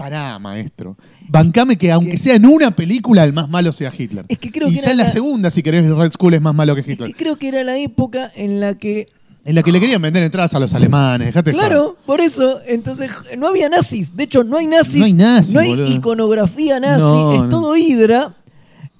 Pará, 0.00 0.38
maestro. 0.38 0.96
Bancame 1.28 1.76
que 1.76 1.92
aunque 1.92 2.12
Que- 2.12 2.18
sea 2.18 2.34
en 2.34 2.46
una 2.46 2.70
película 2.74 3.22
el 3.24 3.32
más 3.32 3.48
malo 3.48 3.72
sea 3.72 3.92
Hitler. 3.96 4.24
Es 4.28 4.38
que 4.38 4.50
creo 4.50 4.68
y 4.68 4.74
que 4.74 4.80
ya 4.80 4.90
en 4.90 4.96
la, 4.96 5.04
la- 5.04 5.10
segunda, 5.10 5.50
si 5.50 5.62
querés, 5.62 5.86
Red 5.86 6.12
Skull 6.12 6.34
es 6.34 6.40
más 6.40 6.54
malo 6.54 6.74
que 6.74 6.80
Es 6.80 6.88
Hitler. 6.88 7.08
que 7.10 7.14
creo 7.14 7.36
que 7.36 7.48
era 7.48 7.62
la 7.64 7.76
época 7.78 8.30
en 8.34 8.60
la 8.60 8.74
que 8.78 9.06
En 9.44 9.54
la 9.54 9.62
que 9.62 9.72
le 9.72 9.80
querían 9.80 10.00
vender 10.02 10.22
entradas 10.22 10.52
a 10.54 10.58
los 10.58 10.72
alemanes, 10.74 11.26
dejate 11.28 11.52
joder. 11.52 11.66
Claro, 11.66 11.96
por 12.06 12.20
eso, 12.20 12.60
entonces 12.66 13.10
no 13.38 13.48
había 13.48 13.68
nazis. 13.68 14.14
De 14.16 14.24
hecho, 14.24 14.42
no 14.44 14.56
hay 14.58 14.66
nazis. 14.66 14.96
No 14.96 15.04
hay 15.06 15.12
nazis, 15.14 15.54
No 15.54 15.60
hay 15.60 15.68
boludo. 15.70 15.90
iconografía 15.90 16.78
nazi. 16.80 17.02
No, 17.02 17.34
es 17.34 17.40
no. 17.42 17.48
todo 17.48 17.76
Hydra. 17.76 18.34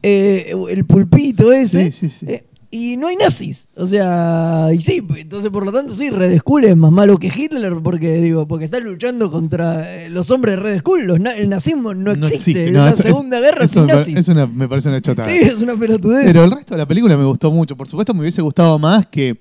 eh, 0.03 0.55
el 0.71 0.85
pulpito 0.87 1.53
ese. 1.53 1.93
Sí, 1.93 2.09
sí, 2.09 2.11
sí. 2.11 2.27
eh, 2.29 2.45
y 2.73 2.97
no 2.97 3.09
hay 3.09 3.17
nazis. 3.17 3.69
O 3.75 3.85
sea, 3.87 4.69
y 4.73 4.81
sí, 4.81 5.03
entonces 5.17 5.51
por 5.51 5.65
lo 5.65 5.73
tanto 5.73 5.95
sí, 5.95 6.09
Red 6.11 6.39
Skull 6.39 6.65
es 6.67 6.77
más 6.77 6.93
malo 6.93 7.19
que 7.19 7.27
Hitler 7.27 7.75
porque 7.83 8.15
digo, 8.17 8.47
porque 8.47 8.67
está 8.67 8.79
luchando 8.79 9.31
contra 9.31 10.03
eh, 10.05 10.09
los 10.09 10.31
hombres 10.31 10.57
de 10.57 10.63
Red 10.63 10.79
Skull. 10.79 11.03
Los 11.05 11.19
na- 11.21 11.35
el 11.35 11.49
nazismo 11.49 11.93
no 11.95 12.13
existe. 12.13 12.71
No, 12.71 12.85
la 12.85 12.91
eso- 12.91 13.03
Segunda 13.03 13.39
es- 13.39 13.43
Guerra 13.45 13.67
sin 13.67 13.87
me, 13.87 13.93
nazis. 13.95 14.19
es 14.19 14.29
una, 14.29 14.47
me 14.47 14.69
parece 14.69 14.89
una 14.89 15.01
chotada. 15.01 15.29
sí, 15.29 15.37
es 15.39 15.55
una 15.61 15.75
pelotudez. 15.77 16.25
Pero 16.27 16.45
el 16.45 16.51
resto 16.53 16.75
de 16.75 16.79
la 16.79 16.87
película 16.87 17.17
me 17.17 17.25
gustó 17.25 17.51
mucho. 17.51 17.77
Por 17.77 17.89
supuesto, 17.89 18.15
me 18.15 18.21
hubiese 18.21 18.41
gustado 18.43 18.79
más 18.79 19.05
que, 19.07 19.41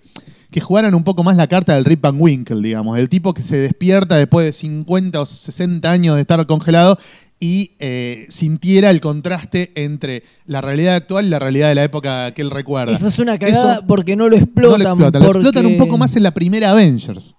que 0.50 0.60
jugaran 0.60 0.96
un 0.96 1.04
poco 1.04 1.24
más 1.24 1.38
la 1.38 1.46
carta 1.46 1.76
del 1.76 1.86
Rip 1.86 2.02
Van 2.02 2.16
Winkle, 2.20 2.62
digamos. 2.64 2.98
El 2.98 3.10
tipo 3.10 3.36
que 3.36 3.44
se 3.44 3.58
despierta 3.58 4.16
después 4.18 4.46
de 4.48 4.54
50 4.54 5.22
o 5.22 5.26
60 5.28 5.92
años 5.92 6.16
de 6.16 6.22
estar 6.22 6.44
congelado 6.48 6.98
y 7.40 7.72
eh, 7.80 8.26
sintiera 8.30 8.90
el 8.90 9.00
contraste 9.00 9.72
entre 9.76 10.24
la 10.46 10.62
realidad 10.62 10.96
actual 10.96 11.26
y 11.26 11.30
la 11.30 11.40
realidad 11.40 11.70
de 11.70 11.76
la 11.76 11.84
época 11.84 12.32
que 12.34 12.42
él 12.42 12.52
recuerda. 12.52 12.94
Eso 12.94 13.08
es 13.08 13.20
una 13.20 13.38
cagada 13.38 13.76
Eso 13.76 13.88
porque 13.88 14.16
no 14.16 14.28
lo 14.28 14.36
no 14.38 14.44
explotan. 14.44 14.80
lo 14.82 14.90
explotan. 14.90 15.22
Lo 15.24 15.30
explotan 15.32 15.66
un 15.66 15.78
poco 15.78 15.98
más 15.98 16.16
en 16.16 16.24
la 16.24 16.32
primera 16.34 16.72
Avengers. 16.72 17.36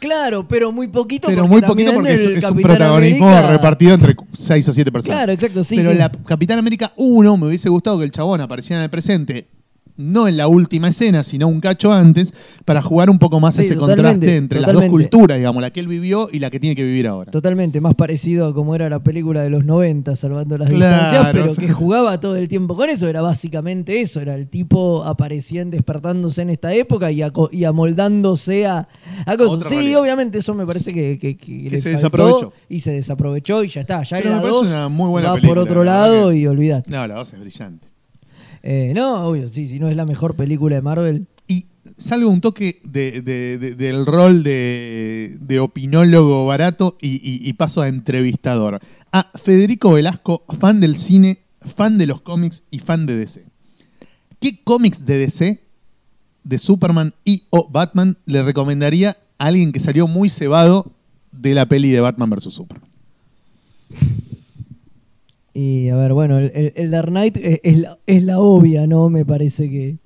Claro, 0.00 0.46
pero 0.46 0.70
muy 0.70 0.88
poquito. 0.88 1.28
Pero 1.28 1.46
muy 1.46 1.62
poquito 1.62 1.94
porque 1.94 2.14
es, 2.14 2.44
un 2.44 2.60
protagonismo 2.60 3.28
América- 3.28 3.50
repartido 3.52 3.94
entre 3.94 4.14
6 4.32 4.68
o 4.68 4.72
7 4.72 4.92
personas. 4.92 5.16
Claro, 5.18 5.32
exacto, 5.32 5.64
sí. 5.64 5.76
Pero 5.76 5.92
sí. 5.92 5.98
la 5.98 6.10
Capitán 6.10 6.58
América 6.58 6.92
1 6.96 7.36
me 7.38 7.46
hubiese 7.46 7.68
gustado 7.70 7.98
que 7.98 8.04
el 8.04 8.10
chabón 8.10 8.40
apareciera 8.42 8.80
en 8.80 8.84
el 8.84 8.90
presente, 8.90 9.48
no 9.96 10.26
en 10.26 10.36
la 10.36 10.48
última 10.48 10.88
escena, 10.88 11.22
sino 11.22 11.46
un 11.46 11.60
cacho 11.60 11.92
antes, 11.92 12.32
para 12.64 12.82
jugar 12.82 13.10
un 13.10 13.18
poco 13.18 13.38
más 13.40 13.54
Sí, 13.54 13.62
ese 13.62 13.76
contraste 13.76 14.36
entre 14.36 14.60
las 14.60 14.72
dos 14.72 14.84
culturas, 14.86 15.38
digamos, 15.38 15.62
la 15.62 15.70
que 15.70 15.80
él 15.80 15.88
vivió 15.88 16.28
y 16.32 16.40
la 16.40 16.50
que 16.50 16.58
tiene 16.58 16.74
que 16.74 16.82
vivir 16.84 17.06
ahora. 17.06 17.30
Totalmente, 17.30 17.80
más 17.80 17.94
parecido 17.94 18.48
a 18.48 18.54
como 18.54 18.74
era 18.74 18.88
la 18.88 19.02
película 19.02 19.42
de 19.42 19.50
los 19.50 19.64
90, 19.64 20.16
salvando 20.16 20.58
las 20.58 20.68
Claro, 20.68 20.94
distancias, 21.04 21.32
pero 21.32 21.44
o 21.52 21.54
sea- 21.54 21.66
que 21.66 21.72
jugaba 21.72 22.18
todo 22.20 22.36
el 22.36 22.48
tiempo 22.48 22.74
con 22.74 22.90
eso. 22.90 23.06
Era 23.08 23.22
básicamente 23.22 24.00
eso, 24.00 24.20
era 24.20 24.34
el 24.34 24.48
tipo 24.48 25.04
apareciendo, 25.04 25.76
despertándose 25.76 26.42
en 26.42 26.50
esta 26.50 26.72
época 26.74 27.10
y, 27.12 27.22
y 27.52 27.64
amoldándose 27.64 28.66
a, 28.66 28.88
a 29.26 29.36
cosas. 29.36 29.68
Sí, 29.68 29.74
realidad. 29.76 30.00
obviamente 30.00 30.38
eso 30.38 30.54
me 30.54 30.66
parece 30.66 30.92
que, 30.92 31.18
que, 31.18 31.36
que 31.36 31.70
le 31.70 31.78
se 31.78 31.90
desaprovechó. 31.90 32.52
Y 32.68 32.80
se 32.80 32.92
desaprovechó 32.92 33.62
y 33.62 33.68
ya 33.68 33.82
está. 33.82 34.02
Ya 34.02 34.16
Pero 34.16 34.30
era 34.30 34.40
me 34.40 34.48
dos, 34.48 34.66
una 34.68 34.88
muy 34.88 35.08
buena 35.08 35.28
va 35.28 35.34
película, 35.36 35.60
por 35.60 35.68
otro 35.70 35.84
lado 35.84 36.30
que- 36.30 36.36
y 36.38 36.46
olvidate. 36.46 36.90
No, 36.90 37.06
la 37.06 37.14
2 37.14 37.32
es 37.34 37.40
brillante. 37.40 37.93
Eh, 38.66 38.92
no, 38.94 39.26
obvio, 39.26 39.46
sí, 39.48 39.66
si 39.66 39.78
no 39.78 39.88
es 39.90 39.96
la 39.96 40.06
mejor 40.06 40.34
película 40.36 40.74
de 40.76 40.80
Marvel. 40.80 41.26
Y 41.46 41.66
salgo 41.98 42.30
un 42.30 42.40
toque 42.40 42.80
de- 42.82 43.20
de- 43.20 43.58
de- 43.58 43.74
del 43.74 44.06
rol 44.06 44.42
de, 44.42 45.36
de 45.38 45.60
opinólogo 45.60 46.46
barato 46.46 46.96
y, 46.98 47.16
y- 47.16 47.46
y 47.46 47.52
paso 47.52 47.82
a 47.82 47.88
entrevistador. 47.88 48.80
A 49.12 49.30
Federico 49.34 49.92
Velasco, 49.92 50.44
fan 50.58 50.80
del 50.80 50.96
cine, 50.96 51.40
fan 51.76 51.98
de 51.98 52.06
los 52.06 52.22
cómics 52.22 52.62
y 52.70 52.78
fan 52.78 53.04
de 53.04 53.16
DC. 53.16 53.44
¿Qué 54.40 54.58
cómics 54.64 55.04
de 55.04 55.18
DC, 55.18 55.60
de 56.42 56.58
Superman 56.58 57.12
y 57.22 57.42
o 57.50 57.68
Batman, 57.70 58.16
le 58.24 58.42
recomendaría 58.42 59.18
a 59.36 59.46
alguien 59.46 59.72
que 59.72 59.80
salió 59.80 60.06
muy 60.08 60.30
cebado 60.30 60.90
de 61.32 61.52
la 61.52 61.66
peli 61.66 61.90
de 61.90 62.00
Batman 62.00 62.30
vs. 62.30 62.44
Superman? 62.54 62.88
Y 65.54 65.88
a 65.88 65.96
ver, 65.96 66.12
bueno, 66.12 66.38
el, 66.38 66.90
Dark 66.90 67.10
Knight 67.10 67.38
es, 67.40 67.78
la, 67.78 67.98
es 68.06 68.22
la 68.24 68.40
obvia, 68.40 68.88
¿no? 68.88 69.08
Me 69.08 69.24
parece 69.24 69.70
que, 69.70 69.98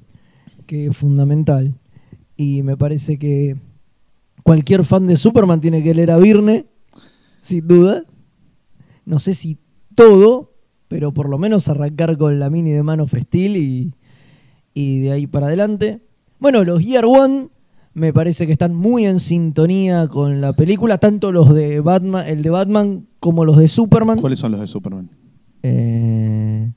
que 0.67 0.89
es 0.89 0.97
fundamental. 0.97 1.75
Y 2.37 2.63
me 2.63 2.77
parece 2.77 3.19
que 3.19 3.57
cualquier 4.43 4.85
fan 4.85 5.07
de 5.07 5.17
Superman 5.17 5.63
tiene 5.63 5.83
que 5.83 5.95
leer 5.95 6.11
a 6.11 6.19
Virne, 6.19 6.67
sin 7.39 7.67
duda. 7.67 8.05
No 9.07 9.19
sé 9.19 9.35
si 9.35 9.57
todo, 9.95 10.53
pero 10.87 11.13
por 11.13 11.31
lo 11.31 11.39
menos 11.39 11.67
arrancar 11.69 12.19
con 12.19 12.39
la 12.39 12.51
mini 12.51 12.71
de 12.71 12.83
Man 12.83 13.01
of 13.01 13.15
Steel 13.15 13.57
y, 13.57 13.95
y 14.75 15.01
de 15.01 15.13
ahí 15.13 15.27
para 15.27 15.47
adelante. 15.47 16.01
Bueno, 16.39 16.63
los 16.63 16.85
Year 16.85 17.07
One 17.07 17.49
me 17.95 18.13
parece 18.13 18.47
que 18.47 18.53
están 18.53 18.75
muy 18.75 19.07
en 19.07 19.19
sintonía 19.19 20.07
con 20.09 20.43
la 20.43 20.53
película, 20.53 20.99
tanto 20.99 21.33
los 21.33 21.55
de 21.55 21.81
Batman, 21.81 22.27
el 22.29 22.43
de 22.43 22.51
Batman 22.51 23.07
como 23.19 23.47
los 23.47 23.57
de 23.57 23.67
Superman. 23.67 24.21
¿Cuáles 24.21 24.39
son 24.39 24.53
los 24.53 24.61
de 24.61 24.67
Superman? 24.67 25.09
Eh, 25.63 26.71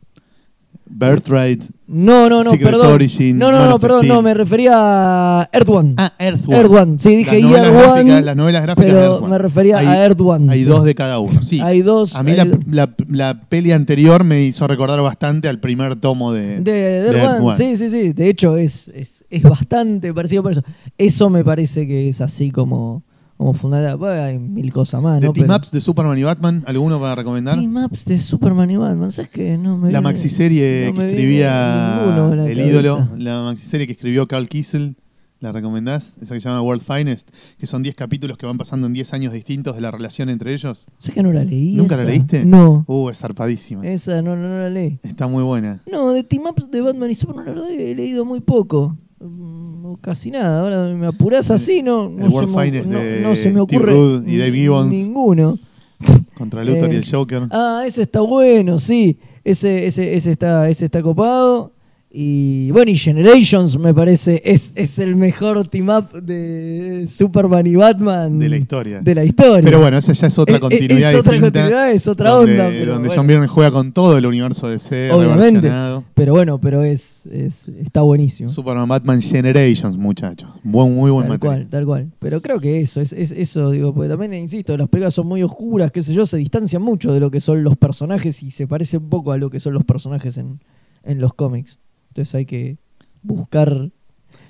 Birthright. 0.94 1.64
no, 1.88 2.30
no, 2.30 2.44
no, 2.44 2.52
Secret 2.52 2.72
perdón. 2.72 2.94
Origin, 2.94 3.38
no, 3.38 3.50
no, 3.52 3.68
no, 3.70 3.80
perdón, 3.80 4.08
no, 4.08 4.22
me 4.22 4.34
refería 4.34 4.74
a 4.76 5.50
Earth 5.54 5.70
One. 5.70 5.94
Ah, 5.98 6.12
Earth 6.20 6.42
One. 6.48 6.58
Earth 6.58 6.72
One, 6.72 7.00
sí, 7.00 7.16
dije 7.16 7.40
gráficas, 7.42 7.88
One, 8.02 8.22
las 8.22 8.36
novelas 8.36 8.62
gráficas 8.64 8.92
de 8.92 8.98
pero 9.00 9.04
Earth 9.14 9.22
One. 9.24 9.30
me 9.32 9.38
refería 9.38 9.78
Hay- 9.78 9.88
a 9.88 10.04
Earth 10.06 10.20
One. 10.22 10.52
Hay 10.52 10.60
sí. 10.60 10.66
dos 10.66 10.84
de 10.84 10.94
cada 10.96 11.20
uno, 11.20 11.42
sí. 11.42 11.62
Hay 11.62 11.82
dos. 11.82 12.16
A 12.16 12.24
mí 12.24 12.34
la, 12.34 12.46
la- 12.70 12.94
la 13.10 13.42
peli 13.48 13.72
anterior 13.72 14.24
me 14.26 14.44
hizo 14.44 14.68
recordar 14.68 15.00
bastante 15.02 15.48
al 15.48 15.60
primer 15.60 15.96
tomo 15.96 16.34
de, 16.34 16.60
De, 16.60 16.72
de 16.72 16.72
de 16.74 17.08
Earth 17.08 17.16
Earth 17.16 17.40
One, 17.40 17.46
One. 17.48 17.58
sí, 17.58 17.78
sí, 17.78 17.90
sí. 17.90 18.12
De 18.14 18.28
hecho, 18.30 18.58
es, 18.58 18.90
es, 18.90 19.24
es 19.30 19.44
bastante 19.44 20.14
parecido 20.14 20.44
por 20.44 20.52
eso. 20.52 20.64
Eso 20.98 21.30
me 21.30 21.44
parece 21.46 21.88
que 21.88 22.10
es 22.10 22.20
así 22.20 22.52
como, 22.52 23.04
como 23.42 23.54
fundamental. 23.56 23.98
Bueno, 23.98 24.22
hay 24.24 24.38
mil 24.38 24.72
cosas 24.72 25.02
más, 25.02 25.20
De 25.20 25.26
¿no? 25.28 25.34
Team 25.34 25.48
Pero- 25.48 25.58
Ups 25.58 25.72
de 25.72 25.82
Superman 25.82 26.18
y 26.18 26.24
Batman, 26.24 26.64
¿alguno 26.68 27.00
va 27.00 27.14
a 27.14 27.16
recomendar? 27.16 27.58
Team 27.58 27.76
Ups 27.76 28.06
de 28.06 28.20
Superman 28.20 28.70
y 28.70 28.78
Batman. 28.78 29.12
¿Sabes 29.12 29.32
qué? 29.32 29.58
No 29.58 29.78
me 29.78 29.92
La 29.92 30.00
viene- 30.00 30.02
maxiserie 30.02 30.86
no 30.88 30.94
que 30.94 31.00
me 31.00 31.06
viene 31.08 31.20
escribía 31.22 31.96
ninguno 32.04 32.26
a 32.32 32.36
la 32.36 32.46
el 32.46 32.58
cabeza. 32.58 32.70
ídolo, 32.70 33.08
la 33.18 33.42
maxiserie 33.42 33.88
que 33.88 33.94
escribió 33.94 34.28
Carl 34.28 34.48
Kiesel, 34.48 34.96
¿la 35.40 35.52
recomendás? 35.52 36.14
Esa 36.22 36.36
que 36.36 36.40
se 36.40 36.48
llama 36.50 36.62
World 36.62 36.84
Finest, 36.84 37.30
que 37.58 37.66
son 37.66 37.82
10 37.82 37.96
capítulos 37.96 38.38
que 38.38 38.46
van 38.46 38.60
pasando 38.60 38.86
en 38.86 38.94
10 38.94 39.12
años 39.14 39.34
distintos 39.34 39.76
de 39.76 39.82
la 39.82 39.90
relación 39.90 40.30
entre 40.30 40.54
ellos. 40.54 40.86
¿Sabes 41.00 41.16
que 41.16 41.24
no 41.24 41.34
la 41.34 41.44
leí? 41.44 41.74
¿Nunca 41.74 41.96
la 41.96 42.04
esa? 42.04 42.12
leíste? 42.12 42.46
No. 42.46 42.84
Uh, 42.88 43.10
es 43.10 43.18
zarpadísima. 43.18 43.88
Esa 43.88 44.22
no, 44.22 44.36
no, 44.36 44.48
no 44.50 44.60
la 44.60 44.70
leí. 44.70 45.00
Está 45.02 45.28
muy 45.28 45.42
buena. 45.44 45.82
No, 45.92 46.12
de 46.12 46.24
Team 46.24 46.44
Ups 46.48 46.70
de 46.70 46.82
Batman 46.82 47.10
y 47.10 47.16
Superman, 47.16 47.46
la 47.46 47.52
verdad 47.54 47.68
que 47.70 47.92
he 47.92 47.96
leído 47.96 48.24
muy 48.24 48.40
poco. 48.42 48.96
Mm, 49.22 49.94
casi 50.02 50.32
nada. 50.32 50.62
Ahora 50.62 50.94
me 50.96 51.08
apurás 51.08 51.52
así, 51.52 51.84
no, 51.84 52.10
no, 52.10 52.26
el 52.26 52.32
World 52.32 52.50
se, 52.50 52.58
me, 52.58 52.64
Finest 52.64 52.86
no, 52.88 53.00
de 53.00 53.22
no 53.22 53.36
se 53.36 53.52
me 53.52 53.62
Steve 53.64 53.80
ocurre 53.92 54.32
y 54.32 54.38
Dave 54.38 54.86
ninguno. 54.86 55.60
Contra 56.36 56.64
Luthor 56.64 56.92
y 56.92 56.96
Eh, 56.96 56.98
el 57.00 57.06
Joker. 57.10 57.48
Ah, 57.52 57.84
ese 57.86 58.02
está 58.04 58.22
bueno, 58.22 58.80
sí. 58.80 59.20
Ese, 59.44 59.86
ese, 59.86 60.16
ese 60.16 60.32
está, 60.32 60.70
ese 60.70 60.86
está 60.86 61.02
copado. 61.02 61.74
Y 62.14 62.72
bueno, 62.72 62.92
y 62.92 62.98
Generations 62.98 63.80
me 63.80 63.94
parece 63.94 64.42
es, 64.44 64.74
es 64.76 65.00
el 65.00 65.16
mejor 65.16 65.66
team 65.70 65.88
up 65.88 66.12
de 66.22 67.08
Superman 67.10 67.66
y 67.66 67.76
Batman 67.76 68.38
De 68.38 68.50
la 68.50 68.58
historia. 68.58 69.00
De 69.00 69.16
la 69.16 69.24
historia. 69.24 69.62
Pero 69.64 69.80
bueno, 69.80 69.98
esa 69.98 70.12
ya 70.12 70.28
es 70.28 70.38
otra 70.38 70.56
Es- 70.56 70.58
es- 70.58 70.62
continuidad 70.62 71.14
es 71.14 71.20
otra 71.20 71.40
continuidad, 71.40 71.92
es 71.94 72.08
otra 72.08 72.30
donde, 72.32 72.52
onda, 72.52 72.68
pero 72.68 72.94
donde 72.96 73.08
bueno. 73.08 73.22
John 73.22 73.28
Byrne 73.28 73.48
juega 73.48 73.72
con 73.72 73.94
todo 73.94 74.18
el 74.18 74.26
universo 74.26 74.68
de 74.68 74.74
DC 74.74 75.10
Obviamente. 75.12 75.72
Pero 76.14 76.34
bueno, 76.34 76.60
pero 76.60 76.84
es, 76.84 77.28
es 77.28 77.66
está 77.82 78.02
buenísimo. 78.02 78.50
Superman 78.50 78.90
Batman 78.90 79.22
Generations, 79.22 79.98
muchachos. 79.98 80.50
Buen, 80.64 80.94
muy 80.94 81.12
buen 81.12 81.28
tal 81.28 81.30
material. 81.40 81.60
cual, 81.62 81.70
tal 81.70 81.86
cual. 81.86 82.12
Pero 82.20 82.42
creo 82.42 82.60
que 82.60 82.82
eso, 82.82 83.00
es, 83.00 83.14
es 83.14 83.32
eso, 83.32 83.72
digo, 83.72 83.94
porque 83.94 84.10
también, 84.10 84.34
insisto, 84.34 84.76
las 84.76 84.90
películas 84.90 85.14
son 85.14 85.28
muy 85.28 85.44
oscuras, 85.44 85.94
qué 85.94 86.02
sé 86.02 86.14
yo, 86.14 86.26
se 86.26 86.36
distancian 86.36 86.82
mucho 86.82 87.14
de 87.14 87.22
lo 87.22 87.32
que 87.32 87.40
son 87.40 87.64
los 87.64 87.78
personajes 87.78 88.44
y 88.44 88.52
se 88.52 88.68
parece 88.68 88.98
un 88.98 89.08
poco 89.08 89.32
a 89.32 89.38
lo 89.38 89.50
que 89.50 89.62
son 89.62 89.74
los 89.74 89.86
personajes 89.86 90.38
en, 90.38 90.60
en 91.06 91.22
los 91.22 91.34
cómics. 91.34 91.80
Entonces 92.12 92.36
hay 92.36 92.46
que 92.46 92.78
buscar 93.24 93.90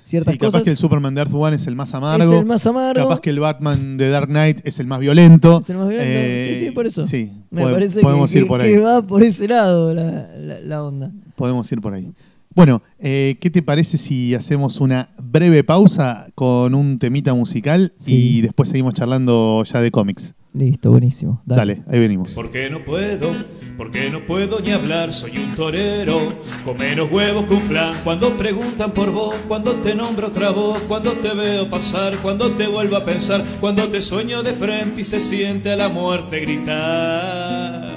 ciertas 0.04 0.32
Sí, 0.34 0.38
capaz 0.38 0.48
cosas. 0.52 0.62
que 0.64 0.70
el 0.70 0.76
Superman 0.76 1.14
de 1.14 1.20
Earth 1.22 1.32
One 1.34 1.56
es 1.56 1.66
el 1.66 1.76
más 1.76 1.94
amargo. 1.94 2.32
es 2.34 2.40
el 2.40 2.46
más 2.46 2.66
amargo. 2.66 3.02
Capaz 3.08 3.20
que 3.20 3.30
el 3.30 3.38
Batman 3.40 3.96
de 3.96 4.08
Dark 4.10 4.26
Knight 4.28 4.60
es 4.64 4.78
el 4.80 4.86
más 4.86 5.00
violento. 5.00 5.60
Es 5.60 5.70
el 5.70 5.76
más 5.78 5.88
violento. 5.88 6.12
Eh, 6.12 6.56
sí, 6.58 6.66
sí, 6.66 6.70
por 6.72 6.86
eso. 6.86 7.06
Sí, 7.06 7.30
Me 7.50 7.62
pode- 7.62 7.72
parece 7.72 8.00
podemos 8.00 8.30
que, 8.32 8.38
ir 8.38 8.44
que- 8.44 8.48
por 8.48 8.60
que 8.60 8.66
ahí. 8.66 8.76
va 8.76 9.02
por 9.02 9.22
ese 9.22 9.46
lado 9.48 9.94
la, 9.94 10.28
la- 10.36 10.60
la 10.60 10.82
onda. 10.82 11.10
Podemos 11.36 11.70
ir 11.72 11.80
por 11.80 11.94
ahí. 11.94 12.10
Bueno, 12.54 12.82
eh, 12.98 13.38
¿qué 13.40 13.48
te 13.48 13.62
parece 13.62 13.96
si 13.96 14.34
hacemos 14.34 14.80
una 14.80 15.08
breve 15.22 15.64
pausa 15.64 16.26
con 16.34 16.74
un 16.74 16.98
temita 16.98 17.32
musical 17.32 17.94
Sí. 17.96 18.38
y 18.38 18.40
después 18.42 18.68
seguimos 18.68 18.92
charlando 18.94 19.62
ya 19.64 19.80
de 19.80 19.90
cómics? 19.90 20.34
Listo, 20.54 20.90
buenísimo. 20.90 21.42
Dale. 21.46 21.76
Dale, 21.76 21.82
ahí 21.88 21.98
venimos. 21.98 22.32
Porque 22.32 22.68
no 22.68 22.84
puedo, 22.84 23.30
porque 23.78 24.10
no 24.10 24.26
puedo 24.26 24.60
ni 24.60 24.70
hablar, 24.70 25.12
soy 25.12 25.38
un 25.38 25.54
torero, 25.54 26.28
con 26.64 26.76
menos 26.76 27.10
huevos 27.10 27.46
que 27.46 27.54
un 27.54 27.62
flan. 27.62 27.94
Cuando 28.04 28.36
preguntan 28.36 28.92
por 28.92 29.10
vos, 29.10 29.34
cuando 29.48 29.76
te 29.76 29.94
nombro 29.94 30.28
otra 30.28 30.50
voz, 30.50 30.78
cuando 30.88 31.12
te 31.12 31.34
veo 31.34 31.70
pasar, 31.70 32.18
cuando 32.18 32.52
te 32.52 32.66
vuelvo 32.66 32.96
a 32.96 33.04
pensar, 33.04 33.42
cuando 33.60 33.88
te 33.88 34.02
sueño 34.02 34.42
de 34.42 34.52
frente 34.52 35.00
y 35.00 35.04
se 35.04 35.20
siente 35.20 35.72
a 35.72 35.76
la 35.76 35.88
muerte 35.88 36.40
gritar. 36.40 37.92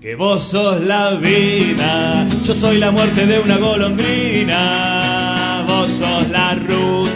Que 0.00 0.14
vos 0.14 0.42
sos 0.42 0.80
la 0.80 1.10
vida, 1.10 2.26
yo 2.42 2.54
soy 2.54 2.78
la 2.78 2.90
muerte 2.90 3.26
de 3.26 3.38
una 3.38 3.58
golondrina. 3.58 5.66
Vos 5.68 5.90
sos 5.90 6.26
la 6.30 6.54
ruta, 6.54 7.09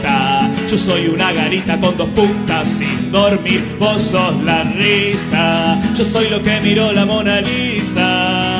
yo 0.75 0.79
soy 0.79 1.07
una 1.07 1.33
garita 1.33 1.79
con 1.79 1.97
dos 1.97 2.09
puntas 2.09 2.67
sin 2.67 3.13
dormir. 3.13 3.63
Vos 3.79 4.03
sos 4.03 4.43
la 4.43 4.65
risa. 4.65 5.81
Yo 5.95 6.03
soy 6.03 6.29
lo 6.29 6.43
que 6.43 6.61
miró 6.63 6.91
la 6.91 7.05
Mona 7.05 7.41
Lisa. 7.41 8.54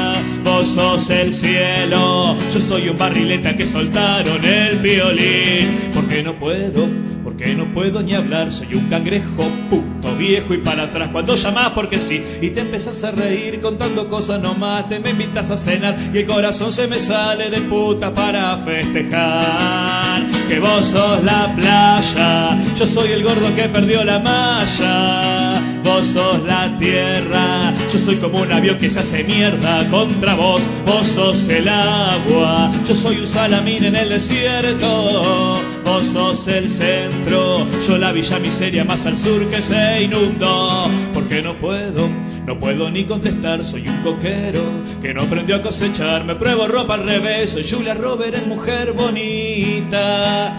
Sos 0.65 1.11
el 1.11 1.33
cielo. 1.33 2.37
Yo 2.53 2.61
soy 2.61 2.89
un 2.89 2.97
barrilete 2.97 3.55
que 3.55 3.67
soltaron 3.67 4.43
el 4.45 4.79
violín. 4.79 5.91
Porque 5.93 6.23
no 6.23 6.35
puedo, 6.39 6.89
porque 7.23 7.55
no 7.55 7.67
puedo 7.67 8.03
ni 8.03 8.15
hablar. 8.15 8.51
Soy 8.51 8.75
un 8.75 8.89
cangrejo 8.89 9.45
puto 9.69 10.17
viejo 10.17 10.55
y 10.55 10.59
para 10.59 10.85
atrás 10.85 11.11
cuando 11.13 11.35
llamás 11.35 11.73
porque 11.75 12.01
sí. 12.01 12.23
Y 12.41 12.51
te 12.51 12.61
empezás 12.61 13.05
a 13.05 13.11
reír 13.11 13.61
contando 13.61 14.09
cosas 14.09 14.41
nomás. 14.41 14.89
Te 14.89 14.99
me 14.99 15.11
invitas 15.11 15.51
a 15.51 15.59
cenar 15.59 15.97
y 16.13 16.19
el 16.19 16.27
corazón 16.27 16.73
se 16.73 16.87
me 16.87 16.99
sale 16.99 17.51
de 17.51 17.61
puta 17.61 18.13
para 18.13 18.57
festejar. 18.57 20.23
Que 20.49 20.59
vos 20.61 20.87
sos 20.87 21.23
la 21.23 21.55
playa. 21.55 22.59
Yo 22.75 22.87
soy 22.87 23.13
el 23.13 23.23
gordo 23.23 23.55
que 23.55 23.69
perdió 23.69 24.03
la 24.03 24.19
malla. 24.19 25.74
Vos 25.85 26.07
sos 26.07 26.43
la 26.45 26.77
tierra, 26.79 27.75
yo 27.93 27.99
soy 27.99 28.17
como 28.17 28.41
un 28.41 28.51
avión 28.51 28.79
que 28.79 28.89
se 28.89 29.01
hace 29.01 29.23
mierda 29.23 29.87
contra 29.91 30.35
vos. 30.35 30.67
Vos 30.87 31.07
sos 31.07 31.47
el 31.49 31.69
agua, 31.69 32.73
yo 32.89 32.95
soy 32.95 33.19
un 33.19 33.27
salamín 33.27 33.85
en 33.85 33.95
el 33.95 34.09
desierto. 34.09 35.61
Vos 35.85 36.07
sos 36.07 36.49
el 36.49 36.71
centro, 36.71 37.67
yo 37.87 37.99
la 37.99 38.13
villa 38.13 38.39
miseria 38.39 38.85
más 38.85 39.05
al 39.05 39.19
sur 39.19 39.47
que 39.51 39.63
se 39.63 40.03
inundó. 40.05 40.87
Porque 41.13 41.43
no 41.43 41.55
puedo, 41.55 42.09
no 42.47 42.59
puedo 42.59 42.91
ni 42.91 43.05
contestar, 43.05 43.63
soy 43.63 43.87
un 43.87 44.03
coquero 44.03 44.63
que 45.03 45.13
no 45.13 45.23
aprendió 45.23 45.57
a 45.57 45.63
cosechar. 45.63 46.25
Me 46.25 46.35
pruebo 46.35 46.67
ropa 46.67 46.95
al 46.95 47.05
revés, 47.05 47.51
soy 47.51 47.69
Julia 47.69 47.93
Robert 47.93 48.35
en 48.35 48.49
mujer 48.49 48.95
bonita. 48.95 50.57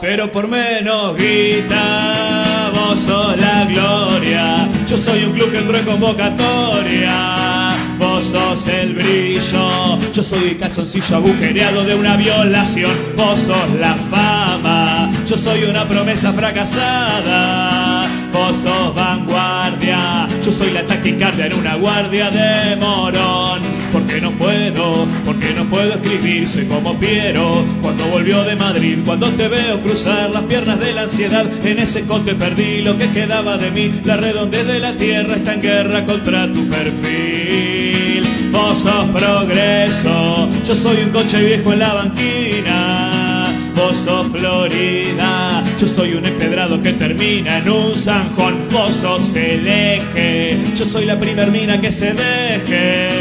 Pero 0.00 0.30
por 0.30 0.46
menos 0.48 1.16
guita, 1.16 2.44
vos 2.76 3.08
la 3.36 3.64
gloria. 3.64 4.68
Yo 4.86 4.96
soy 4.96 5.24
un 5.24 5.32
club 5.32 5.50
que 5.50 5.58
entró 5.58 5.76
en 5.76 5.84
convocatoria. 5.84 7.74
Vos 7.98 8.26
sos 8.26 8.68
el 8.68 8.94
brillo. 8.94 9.98
Yo 10.12 10.22
soy 10.22 10.50
el 10.50 10.56
calzoncillo 10.56 11.16
agujereado 11.16 11.84
de 11.84 11.94
una 11.94 12.16
violación. 12.16 12.92
Vos 13.16 13.40
sos 13.40 13.70
la 13.80 13.94
fama. 14.10 15.10
Yo 15.26 15.36
soy 15.36 15.64
una 15.64 15.84
promesa 15.86 16.32
fracasada. 16.32 18.06
Vos 18.32 18.56
sos 18.56 18.94
vanguardia. 18.94 20.28
Yo 20.44 20.52
soy 20.52 20.70
la 20.70 20.86
taquicardia 20.86 21.46
en 21.46 21.54
una 21.54 21.74
guardia 21.76 22.30
de 22.30 22.76
morón. 22.76 23.75
Porque 24.16 24.30
no 24.32 24.38
puedo, 24.38 25.06
porque 25.26 25.52
no 25.52 25.68
puedo 25.68 25.92
escribir. 25.92 26.48
Soy 26.48 26.64
como 26.64 26.98
Piero 26.98 27.66
cuando 27.82 28.06
volvió 28.06 28.44
de 28.44 28.56
Madrid. 28.56 29.00
Cuando 29.04 29.28
te 29.32 29.46
veo 29.46 29.82
cruzar 29.82 30.30
las 30.30 30.44
piernas 30.44 30.80
de 30.80 30.94
la 30.94 31.02
ansiedad, 31.02 31.44
en 31.62 31.78
ese 31.80 32.06
cote 32.06 32.34
perdí 32.34 32.80
lo 32.80 32.96
que 32.96 33.10
quedaba 33.10 33.58
de 33.58 33.70
mí. 33.70 33.92
La 34.04 34.16
redondez 34.16 34.66
de 34.66 34.80
la 34.80 34.94
tierra 34.94 35.36
está 35.36 35.52
en 35.52 35.60
guerra 35.60 36.04
contra 36.06 36.50
tu 36.50 36.66
perfil. 36.66 38.22
Vos 38.52 38.78
sos 38.78 39.04
progreso, 39.10 40.48
yo 40.66 40.74
soy 40.74 41.02
un 41.02 41.10
coche 41.10 41.42
viejo 41.42 41.74
en 41.74 41.78
la 41.78 41.92
banquina. 41.92 43.44
Vos 43.74 43.98
sos 43.98 44.28
Florida, 44.28 45.62
yo 45.78 45.86
soy 45.86 46.14
un 46.14 46.24
empedrado 46.24 46.80
que 46.80 46.94
termina 46.94 47.58
en 47.58 47.68
un 47.68 47.94
zanjón. 47.94 48.66
Vos 48.72 48.94
sos 48.94 49.34
el 49.34 49.68
eje, 49.68 50.56
yo 50.74 50.86
soy 50.86 51.04
la 51.04 51.20
primer 51.20 51.50
mina 51.50 51.78
que 51.78 51.92
se 51.92 52.14
deje. 52.14 53.15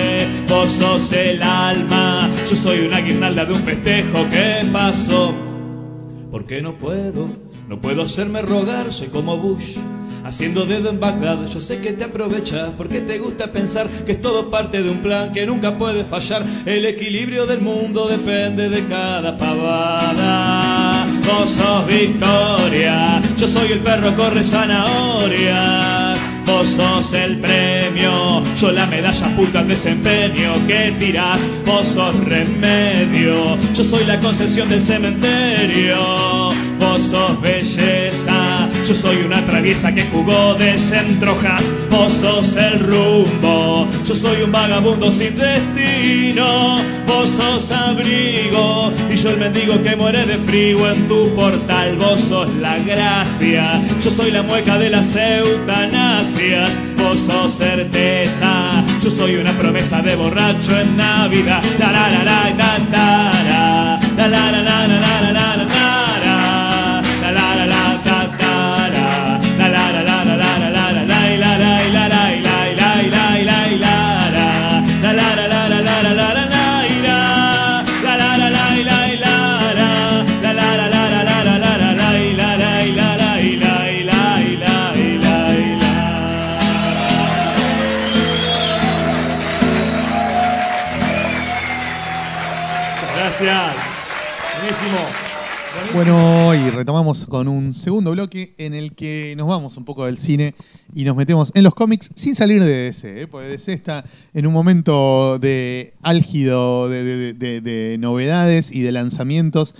El 1.11 1.43
alma, 1.43 2.29
yo 2.49 2.55
soy 2.55 2.85
una 2.85 2.99
guirnalda 2.99 3.43
de 3.43 3.53
un 3.53 3.61
festejo 3.63 4.29
que 4.29 4.65
pasó. 4.71 5.33
Porque 6.31 6.61
no 6.61 6.77
puedo, 6.77 7.27
no 7.67 7.81
puedo 7.81 8.03
hacerme 8.03 8.41
rogar, 8.41 8.93
soy 8.93 9.07
como 9.07 9.37
Bush. 9.37 9.77
Haciendo 10.23 10.65
dedo 10.65 10.89
en 10.89 10.99
Bagdad, 10.99 11.47
yo 11.47 11.59
sé 11.59 11.79
que 11.79 11.91
te 11.91 12.05
aprovechas 12.05 12.71
porque 12.77 13.01
te 13.01 13.17
gusta 13.19 13.51
pensar 13.51 13.89
que 13.89 14.13
es 14.13 14.21
todo 14.21 14.49
parte 14.49 14.83
de 14.83 14.89
un 14.89 14.99
plan 14.99 15.33
que 15.33 15.45
nunca 15.45 15.77
puede 15.77 16.05
fallar. 16.05 16.43
El 16.65 16.85
equilibrio 16.85 17.45
del 17.45 17.61
mundo 17.61 18.07
depende 18.07 18.69
de 18.69 18.85
cada 18.85 19.35
pavada. 19.35 21.05
Vos 21.27 21.59
victoria, 21.87 23.21
yo 23.35 23.47
soy 23.47 23.73
el 23.73 23.79
perro 23.79 24.15
corre 24.15 24.43
zanahorias. 24.43 26.04
Vos 26.45 26.69
sos 26.69 27.13
el 27.13 27.39
premio, 27.39 28.43
yo 28.59 28.71
la 28.71 28.85
medalla 28.85 29.35
puta 29.35 29.59
al 29.59 29.67
desempeño 29.67 30.53
que 30.67 30.93
tirás. 30.99 31.39
Vos 31.65 31.87
sos 31.87 32.15
remedio, 32.23 33.57
yo 33.73 33.83
soy 33.83 34.05
la 34.05 34.19
concesión 34.19 34.69
del 34.69 34.81
cementerio. 34.81 35.97
Vos 36.79 37.03
sos 37.03 37.41
belleza, 37.41 38.54
yo 38.87 38.93
soy 38.93 39.17
una 39.25 39.43
traviesa 39.45 39.93
que 39.93 40.03
jugó 40.03 40.53
de 40.53 40.77
centrojas. 40.77 41.73
Vos 41.89 42.13
sos 42.13 42.55
el 42.55 42.79
rumbo, 42.79 43.87
yo 44.05 44.13
soy 44.13 44.43
un 44.43 44.51
vagabundo 44.51 45.11
sin 45.11 45.35
destino. 45.35 46.77
Vos 47.07 47.31
sos 47.31 47.71
abrigo 47.71 48.91
y 49.11 49.15
yo 49.15 49.31
el 49.31 49.37
mendigo 49.37 49.81
que 49.81 49.95
muere 49.95 50.25
de 50.25 50.37
frío 50.37 50.91
en 50.91 51.07
tu 51.07 51.33
portal. 51.35 51.95
Vos 51.95 52.21
sos 52.21 52.53
la 52.55 52.77
gracia, 52.77 53.81
yo 54.03 54.11
soy 54.11 54.29
la 54.29 54.43
mueca 54.43 54.77
de 54.77 54.91
las 54.91 55.15
eutanasias. 55.15 56.79
Vos 56.97 57.21
sos 57.21 57.53
certeza, 57.53 58.83
yo 59.01 59.09
soy 59.09 59.35
una 59.37 59.57
promesa 59.57 60.01
de 60.03 60.15
borracho 60.15 60.79
en 60.79 60.95
Navidad. 60.95 61.63
La 61.79 61.91
la 61.91 62.09
la 62.09 62.23
la 62.23 62.49
la 62.53 63.99
la 64.15 64.51
la 64.51 64.51
la 64.51 65.31
la 65.31 65.44
Bueno, 95.95 96.53
y 96.53 96.69
retomamos 96.71 97.25
con 97.25 97.47
un 97.47 97.73
segundo 97.73 98.11
bloque 98.11 98.53
en 98.57 98.73
el 98.73 98.91
que 98.95 99.33
nos 99.37 99.47
vamos 99.47 99.77
un 99.77 99.85
poco 99.85 100.05
del 100.05 100.17
cine 100.17 100.53
y 100.93 101.05
nos 101.05 101.15
metemos 101.15 101.51
en 101.55 101.63
los 101.63 101.73
cómics 101.73 102.09
sin 102.15 102.35
salir 102.35 102.61
de 102.61 102.67
DC, 102.87 103.21
¿eh? 103.21 103.27
porque 103.27 103.47
DC 103.47 103.71
está 103.71 104.03
en 104.33 104.45
un 104.45 104.51
momento 104.51 105.39
de 105.39 105.93
álgido 106.01 106.89
de, 106.89 107.03
de- 107.03 107.33
de- 107.33 107.61
de 107.61 107.97
novedades 107.97 108.71
y 108.73 108.81
de 108.81 108.91
lanzamientos 108.91 109.73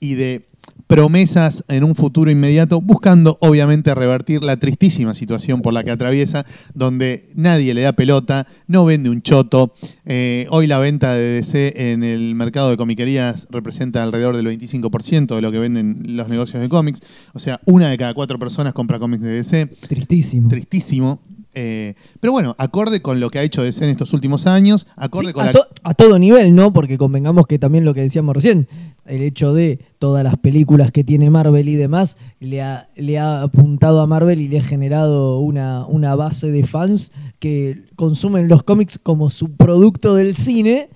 y 0.00 0.14
de 0.14 0.47
promesas 0.88 1.64
en 1.68 1.84
un 1.84 1.94
futuro 1.94 2.30
inmediato, 2.30 2.80
buscando 2.80 3.38
obviamente 3.40 3.94
revertir 3.94 4.42
la 4.42 4.56
tristísima 4.56 5.14
situación 5.14 5.62
por 5.62 5.74
la 5.74 5.84
que 5.84 5.90
atraviesa, 5.90 6.46
donde 6.74 7.28
nadie 7.34 7.74
le 7.74 7.82
da 7.82 7.92
pelota, 7.92 8.46
no 8.66 8.84
vende 8.86 9.10
un 9.10 9.22
choto. 9.22 9.74
Eh, 10.06 10.46
hoy 10.50 10.66
la 10.66 10.78
venta 10.78 11.14
de 11.14 11.34
DC 11.34 11.92
en 11.92 12.02
el 12.02 12.34
mercado 12.34 12.70
de 12.70 12.78
comiquerías 12.78 13.46
representa 13.50 14.02
alrededor 14.02 14.34
del 14.36 14.46
25% 14.46 15.36
de 15.36 15.42
lo 15.42 15.52
que 15.52 15.58
venden 15.58 16.16
los 16.16 16.28
negocios 16.28 16.62
de 16.62 16.68
cómics. 16.70 17.00
O 17.34 17.38
sea, 17.38 17.60
una 17.66 17.90
de 17.90 17.98
cada 17.98 18.14
cuatro 18.14 18.38
personas 18.38 18.72
compra 18.72 18.98
cómics 18.98 19.22
de 19.22 19.30
DC 19.30 19.66
Tristísimo. 19.88 20.48
tristísimo. 20.48 21.20
Eh, 21.60 21.94
pero 22.20 22.32
bueno, 22.32 22.54
acorde 22.56 23.02
con 23.02 23.18
lo 23.18 23.30
que 23.30 23.40
ha 23.40 23.42
hecho 23.42 23.62
DC 23.64 23.82
en 23.82 23.90
estos 23.90 24.12
últimos 24.12 24.46
años, 24.46 24.86
acorde 24.96 25.28
Sí, 25.28 25.32
con 25.32 25.42
a, 25.42 25.46
la... 25.46 25.52
to- 25.52 25.66
a 25.82 25.94
todo 25.94 26.16
nivel, 26.18 26.54
¿no? 26.54 26.72
Porque 26.72 26.96
convengamos 26.98 27.48
que 27.48 27.58
también 27.58 27.84
lo 27.84 27.94
que 27.94 28.02
decíamos 28.02 28.36
recién, 28.36 28.68
el 29.06 29.22
hecho 29.22 29.52
de 29.52 29.80
todas 29.98 30.22
las 30.22 30.36
películas 30.36 30.92
que 30.92 31.02
tiene 31.02 31.30
Marvel 31.30 31.68
y 31.68 31.74
demás, 31.74 32.16
le 32.38 32.62
ha, 32.62 32.88
le 32.94 33.18
ha 33.18 33.42
apuntado 33.42 34.00
a 34.00 34.06
Marvel 34.06 34.40
y 34.40 34.46
le 34.46 34.58
ha 34.60 34.62
generado 34.62 35.40
una, 35.40 35.84
una 35.86 36.14
base 36.14 36.52
de 36.52 36.62
fans 36.64 37.10
que 37.40 37.82
consumen 37.96 38.46
los 38.46 38.62
cómics 38.62 39.00
como 39.02 39.28
su 39.30 39.50
producto 39.56 40.14
del 40.14 40.34
cine, 40.36 40.90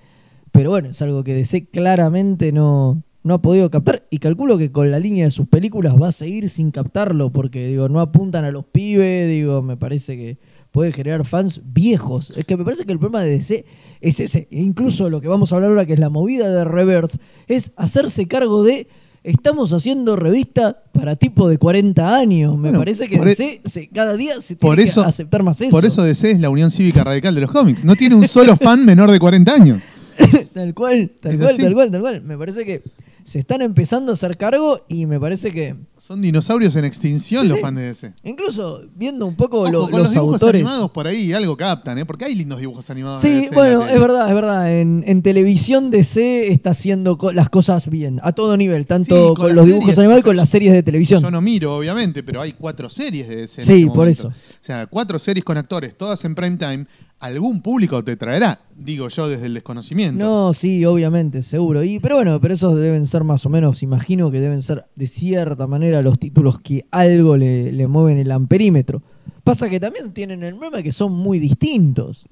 pero 0.52 0.70
bueno, 0.70 0.90
es 0.90 1.02
algo 1.02 1.24
que 1.24 1.34
DC 1.34 1.66
claramente 1.72 2.52
no, 2.52 3.02
no 3.24 3.34
ha 3.34 3.42
podido 3.42 3.70
captar 3.70 4.04
y 4.10 4.18
calculo 4.18 4.58
que 4.58 4.72
con 4.72 4.90
la 4.90 4.98
línea 4.98 5.24
de 5.26 5.30
sus 5.30 5.46
películas 5.46 5.94
va 6.00 6.08
a 6.08 6.12
seguir 6.12 6.48
sin 6.50 6.70
captarlo 6.70 7.30
porque 7.30 7.66
digo, 7.68 7.88
no 7.88 8.00
apuntan 8.00 8.44
a 8.44 8.50
los 8.50 8.64
pibes, 8.64 9.28
digo, 9.28 9.62
me 9.62 9.76
parece 9.76 10.16
que 10.16 10.38
puede 10.72 10.92
generar 10.92 11.24
fans 11.24 11.60
viejos. 11.72 12.32
Es 12.36 12.44
que 12.44 12.56
me 12.56 12.64
parece 12.64 12.84
que 12.84 12.92
el 12.92 12.98
problema 12.98 13.22
de 13.22 13.30
DC 13.30 13.64
es 14.00 14.18
ese, 14.20 14.48
e 14.50 14.60
incluso 14.60 15.08
lo 15.10 15.20
que 15.20 15.28
vamos 15.28 15.52
a 15.52 15.56
hablar 15.56 15.70
ahora 15.70 15.86
que 15.86 15.92
es 15.92 15.98
la 16.00 16.08
movida 16.08 16.50
de 16.50 16.64
Rebirth, 16.64 17.14
es 17.46 17.70
hacerse 17.76 18.26
cargo 18.26 18.64
de 18.64 18.88
estamos 19.22 19.72
haciendo 19.72 20.16
revista 20.16 20.82
para 20.90 21.14
tipo 21.14 21.48
de 21.48 21.58
40 21.58 22.16
años. 22.16 22.54
Me 22.56 22.62
Bueno, 22.70 22.78
parece 22.80 23.08
que 23.08 23.16
e- 23.16 23.24
DC 23.24 23.60
se- 23.66 23.86
cada 23.88 24.16
día 24.16 24.40
se 24.40 24.56
por 24.56 24.74
tiene 24.74 24.90
eso- 24.90 25.02
que 25.02 25.08
aceptar 25.10 25.44
más 25.44 25.60
eso. 25.60 25.70
Por 25.70 25.84
eso 25.84 26.02
DC 26.02 26.32
es 26.32 26.40
la 26.40 26.50
Unión 26.50 26.72
Cívica 26.72 27.04
Radical 27.04 27.32
de 27.36 27.42
los 27.42 27.52
cómics. 27.52 27.84
No 27.84 27.94
tiene 27.94 28.16
un 28.16 28.26
solo 28.26 28.56
fan 28.56 28.84
menor 28.84 29.12
de 29.12 29.20
40 29.20 29.54
años. 29.54 29.80
tal 30.52 30.74
cual, 30.74 31.12
tal 31.20 31.32
Es 31.34 31.38
cual, 31.38 31.50
así. 31.52 31.62
tal 31.62 31.74
cual, 31.74 31.90
tal 31.92 32.00
cual. 32.00 32.22
Me 32.22 32.36
parece 32.36 32.64
que 32.64 32.82
se 33.24 33.38
están 33.38 33.62
empezando 33.62 34.12
a 34.12 34.14
hacer 34.14 34.36
cargo 34.36 34.84
y 34.88 35.06
me 35.06 35.18
parece 35.20 35.50
que 35.52 35.76
Son 35.98 36.20
dinosaurios 36.20 36.74
en 36.76 36.84
extinción 36.84 37.42
Sí, 37.42 37.48
los 37.48 37.56
sí. 37.58 37.62
fans 37.62 37.76
de 37.76 37.82
DC. 37.84 38.12
incluso 38.24 38.82
viendo 38.96 39.24
un 39.26 39.36
poco 39.36 39.60
Ojo, 39.60 39.70
lo- 39.70 39.80
con 39.82 39.90
los, 39.92 40.00
los, 40.00 40.10
dibujos 40.12 40.34
autores. 40.34 40.60
animados 40.62 40.90
por 40.90 41.06
ahí 41.06 41.32
algo 41.32 41.56
captan, 41.56 41.98
¿eh? 41.98 42.04
Porque 42.06 42.24
hay 42.24 42.34
lindos 42.34 42.58
dibujos 42.58 42.90
animados. 42.90 43.22
de 43.22 43.28
Sí, 43.28 43.34
DC 43.34 43.46
en 43.46 43.50
la 43.52 43.56
bueno, 43.56 43.86
es 43.86 44.00
verdad, 44.00 44.28
es 44.28 44.34
verdad. 44.34 44.72
En, 44.80 45.04
en 45.06 45.22
televisión 45.22 45.90
DC 45.92 46.50
está 46.52 46.70
haciendo 46.70 47.16
co- 47.16 47.32
las 47.32 47.48
cosas 47.50 47.88
bien, 47.88 48.18
a 48.24 48.32
todo 48.32 48.56
nivel, 48.56 48.86
tanto 48.86 49.28
Sí, 49.28 49.34
con 49.40 49.54
los 49.54 49.64
dibujos 49.66 49.84
series. 49.86 49.98
animados 49.98 50.20
y 50.20 50.24
con 50.24 50.36
las 50.36 50.48
series 50.48 50.72
de 50.72 50.82
televisión. 50.82 51.22
Yo 51.22 51.30
no 51.30 51.40
miro, 51.40 51.76
obviamente, 51.76 52.22
pero 52.24 52.40
hay 52.40 52.52
cuatro 52.54 52.90
series 52.90 53.28
de 53.28 53.36
DC. 53.36 53.60
en 53.60 53.66
Sí, 53.66 53.82
este 53.82 53.94
por 53.94 54.08
eso. 54.08 54.28
O 54.28 54.32
sea, 54.60 54.86
cuatro 54.88 55.18
series 55.20 55.44
con 55.44 55.56
actores, 55.56 55.96
todas 55.96 56.24
en 56.24 56.34
prime 56.34 56.56
time. 56.56 56.86
Algún 57.22 57.62
público 57.62 58.02
te 58.02 58.16
traerá, 58.16 58.58
digo 58.76 59.08
yo 59.08 59.28
desde 59.28 59.46
el 59.46 59.54
desconocimiento. 59.54 60.24
No, 60.24 60.52
sí, 60.52 60.84
obviamente, 60.84 61.42
seguro. 61.42 61.84
Y, 61.84 62.00
pero 62.00 62.16
bueno, 62.16 62.40
pero 62.40 62.54
esos 62.54 62.74
deben 62.74 63.06
ser 63.06 63.22
más 63.22 63.46
o 63.46 63.48
menos, 63.48 63.84
imagino 63.84 64.30
que 64.32 64.40
deben 64.40 64.60
ser 64.60 64.86
de 64.96 65.06
cierta 65.06 65.68
manera 65.68 66.02
los 66.02 66.18
títulos 66.18 66.58
que 66.58 66.84
algo 66.90 67.36
le, 67.36 67.70
le 67.70 67.86
mueven 67.86 68.18
el 68.18 68.32
amperímetro. 68.32 69.02
Pasa 69.44 69.70
que 69.70 69.78
también 69.78 70.12
tienen 70.12 70.42
el 70.42 70.56
problema 70.56 70.82
que 70.82 70.90
son 70.90 71.12
muy 71.12 71.38
distintos. 71.38 72.26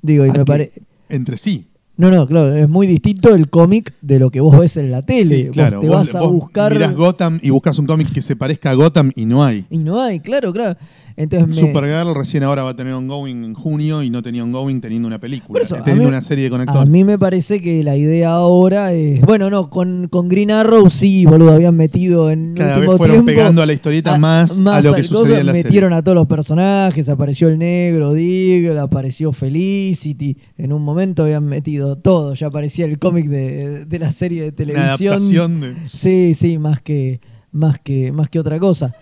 Digo, 0.00 0.24
y 0.24 0.30
¿A 0.30 0.32
me 0.32 0.44
parece... 0.46 0.80
Entre 1.10 1.36
sí. 1.36 1.66
No, 1.96 2.10
no, 2.10 2.26
claro, 2.26 2.54
es 2.56 2.68
muy 2.68 2.86
distinto 2.86 3.34
el 3.34 3.50
cómic 3.50 3.92
de 4.00 4.18
lo 4.18 4.30
que 4.30 4.40
vos 4.40 4.58
ves 4.58 4.78
en 4.78 4.90
la 4.90 5.02
tele. 5.04 5.44
Sí, 5.44 5.50
claro. 5.50 5.76
Vos 5.76 5.82
te 5.82 5.88
Vos- 5.88 5.96
vas 6.06 6.14
a 6.14 6.20
vos 6.20 6.32
buscar... 6.32 6.72
mirás 6.72 6.94
Gotham 6.94 7.38
y 7.42 7.50
buscas 7.50 7.78
un 7.78 7.86
cómic 7.86 8.10
que 8.12 8.22
se 8.22 8.34
parezca 8.34 8.70
a 8.70 8.74
Gotham 8.74 9.12
y 9.14 9.26
no 9.26 9.44
hay. 9.44 9.66
Y 9.70 9.76
no 9.78 10.00
hay, 10.02 10.20
claro, 10.20 10.52
claro. 10.52 10.78
Entonces 11.16 11.48
me... 11.48 11.54
Supergirl 11.54 12.14
recién 12.14 12.42
ahora 12.42 12.64
va 12.64 12.70
a 12.70 12.76
tener 12.76 12.92
ongoing 12.92 13.44
en 13.44 13.54
junio 13.54 14.02
y 14.02 14.10
no 14.10 14.20
tenía 14.22 14.42
ongoing 14.42 14.80
teniendo 14.80 15.06
una 15.06 15.20
película, 15.20 15.62
eso, 15.62 15.76
a 15.76 15.84
teniendo 15.84 16.04
mí- 16.04 16.08
una 16.08 16.20
serie 16.20 16.50
con 16.50 16.60
A 16.60 16.64
actores. 16.64 16.88
mí 16.90 17.04
me 17.04 17.18
parece 17.18 17.60
que 17.60 17.84
la 17.84 17.96
idea 17.96 18.30
ahora 18.30 18.92
es. 18.92 19.20
Bueno, 19.20 19.48
no, 19.48 19.70
con, 19.70 20.08
con 20.08 20.28
Green 20.28 20.50
Arrow 20.50 20.90
sí, 20.90 21.24
boludo, 21.24 21.52
habían 21.52 21.76
metido 21.76 22.30
en 22.30 22.54
Cada 22.54 22.74
último 22.78 22.92
vez 22.92 22.98
fueron 22.98 23.16
tiempo 23.24 23.26
pegando 23.32 23.62
a 23.62 23.66
la 23.66 23.72
historieta 23.72 24.18
más, 24.18 24.58
a 24.58 24.82
lo 24.82 24.94
que 24.94 25.04
sucedía 25.04 25.38
en 25.40 25.46
la 25.46 25.52
Metieron 25.52 25.90
serie. 25.90 25.98
a 25.98 26.02
todos 26.02 26.16
los 26.16 26.26
personajes, 26.26 27.08
apareció 27.08 27.48
el 27.48 27.58
negro, 27.58 28.12
Diggle, 28.12 28.80
apareció 28.80 29.32
Felicity. 29.32 30.36
En 30.58 30.72
un 30.72 30.82
momento 30.82 31.22
habían 31.24 31.44
metido 31.46 31.96
todo, 31.96 32.34
ya 32.34 32.48
aparecía 32.48 32.86
el 32.86 32.98
cómic 32.98 33.26
de, 33.28 33.84
de 33.84 33.98
la 33.98 34.10
serie 34.10 34.42
de 34.42 34.48
Una 34.48 34.56
televisión. 34.56 35.12
adaptación 35.14 35.60
de... 35.60 35.74
Sí, 35.92 36.34
sí, 36.34 36.58
más 36.58 36.80
que, 36.80 37.20
más 37.52 37.78
que, 37.78 38.10
más 38.12 38.28
que 38.28 38.38
otra 38.40 38.58
cosa. 38.58 38.94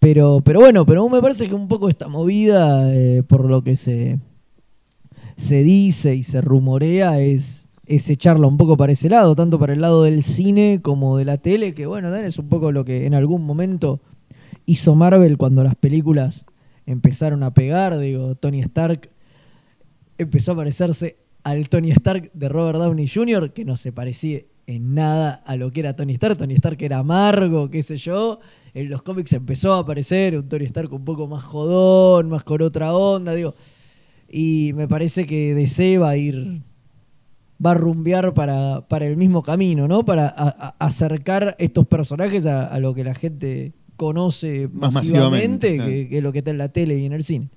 Pero, 0.00 0.40
pero 0.42 0.60
bueno, 0.60 0.86
pero 0.86 1.06
me 1.10 1.20
parece 1.20 1.46
que 1.46 1.54
un 1.54 1.68
poco 1.68 1.90
esta 1.90 2.08
movida, 2.08 2.92
eh, 2.92 3.22
por 3.22 3.44
lo 3.44 3.62
que 3.62 3.76
se, 3.76 4.18
se 5.36 5.62
dice 5.62 6.14
y 6.14 6.22
se 6.22 6.40
rumorea, 6.40 7.20
es, 7.20 7.68
es 7.84 8.08
echarla 8.08 8.46
un 8.46 8.56
poco 8.56 8.78
para 8.78 8.92
ese 8.92 9.10
lado, 9.10 9.36
tanto 9.36 9.58
para 9.58 9.74
el 9.74 9.82
lado 9.82 10.04
del 10.04 10.22
cine 10.22 10.80
como 10.82 11.18
de 11.18 11.26
la 11.26 11.36
tele, 11.36 11.74
que 11.74 11.84
bueno, 11.84 12.14
es 12.16 12.38
un 12.38 12.48
poco 12.48 12.72
lo 12.72 12.82
que 12.84 13.04
en 13.04 13.12
algún 13.12 13.44
momento 13.44 14.00
hizo 14.64 14.94
Marvel 14.94 15.36
cuando 15.36 15.62
las 15.62 15.74
películas 15.74 16.46
empezaron 16.86 17.42
a 17.42 17.52
pegar, 17.52 17.98
digo, 17.98 18.34
Tony 18.36 18.60
Stark 18.60 19.10
empezó 20.16 20.52
a 20.52 20.56
parecerse 20.56 21.18
al 21.44 21.68
Tony 21.68 21.90
Stark 21.90 22.30
de 22.32 22.48
Robert 22.48 22.78
Downey 22.78 23.06
Jr., 23.06 23.52
que 23.52 23.66
no 23.66 23.76
se 23.76 23.92
parecía 23.92 24.40
en 24.66 24.94
nada 24.94 25.42
a 25.44 25.56
lo 25.56 25.72
que 25.72 25.80
era 25.80 25.94
Tony 25.94 26.14
Stark. 26.14 26.38
Tony 26.38 26.54
Stark 26.54 26.80
era 26.80 26.98
amargo, 26.98 27.70
qué 27.70 27.82
sé 27.82 27.96
yo. 27.96 28.40
En 28.74 28.88
los 28.88 29.02
cómics 29.02 29.32
empezó 29.32 29.74
a 29.74 29.78
aparecer 29.80 30.36
un 30.38 30.48
Tony 30.48 30.64
Stark 30.66 30.92
un 30.92 31.04
poco 31.04 31.26
más 31.26 31.42
jodón, 31.44 32.28
más 32.28 32.44
con 32.44 32.62
otra 32.62 32.94
onda, 32.94 33.34
digo. 33.34 33.54
Y 34.30 34.72
me 34.74 34.86
parece 34.86 35.26
que 35.26 35.54
DC 35.54 35.98
va 35.98 36.10
a 36.10 36.16
ir, 36.16 36.62
va 37.64 37.72
a 37.72 37.74
rumbear 37.74 38.32
para, 38.32 38.86
para 38.88 39.06
el 39.06 39.16
mismo 39.16 39.42
camino, 39.42 39.88
¿no? 39.88 40.04
Para 40.04 40.28
a- 40.28 40.48
a- 40.48 40.74
acercar 40.78 41.56
estos 41.58 41.86
personajes 41.86 42.46
a, 42.46 42.66
a 42.66 42.78
lo 42.78 42.94
que 42.94 43.02
la 43.04 43.14
gente 43.14 43.72
conoce 43.96 44.68
Más 44.72 44.94
masivamente, 44.94 45.72
masivamente, 45.72 45.76
claro. 45.76 45.90
que, 45.90 46.08
que 46.08 46.22
lo 46.22 46.32
que 46.32 46.38
está 46.38 46.50
en 46.52 46.58
la 46.58 46.68
tele 46.68 46.98
y 46.98 47.06
en 47.06 47.12
el 47.12 47.24
cine. 47.24 47.48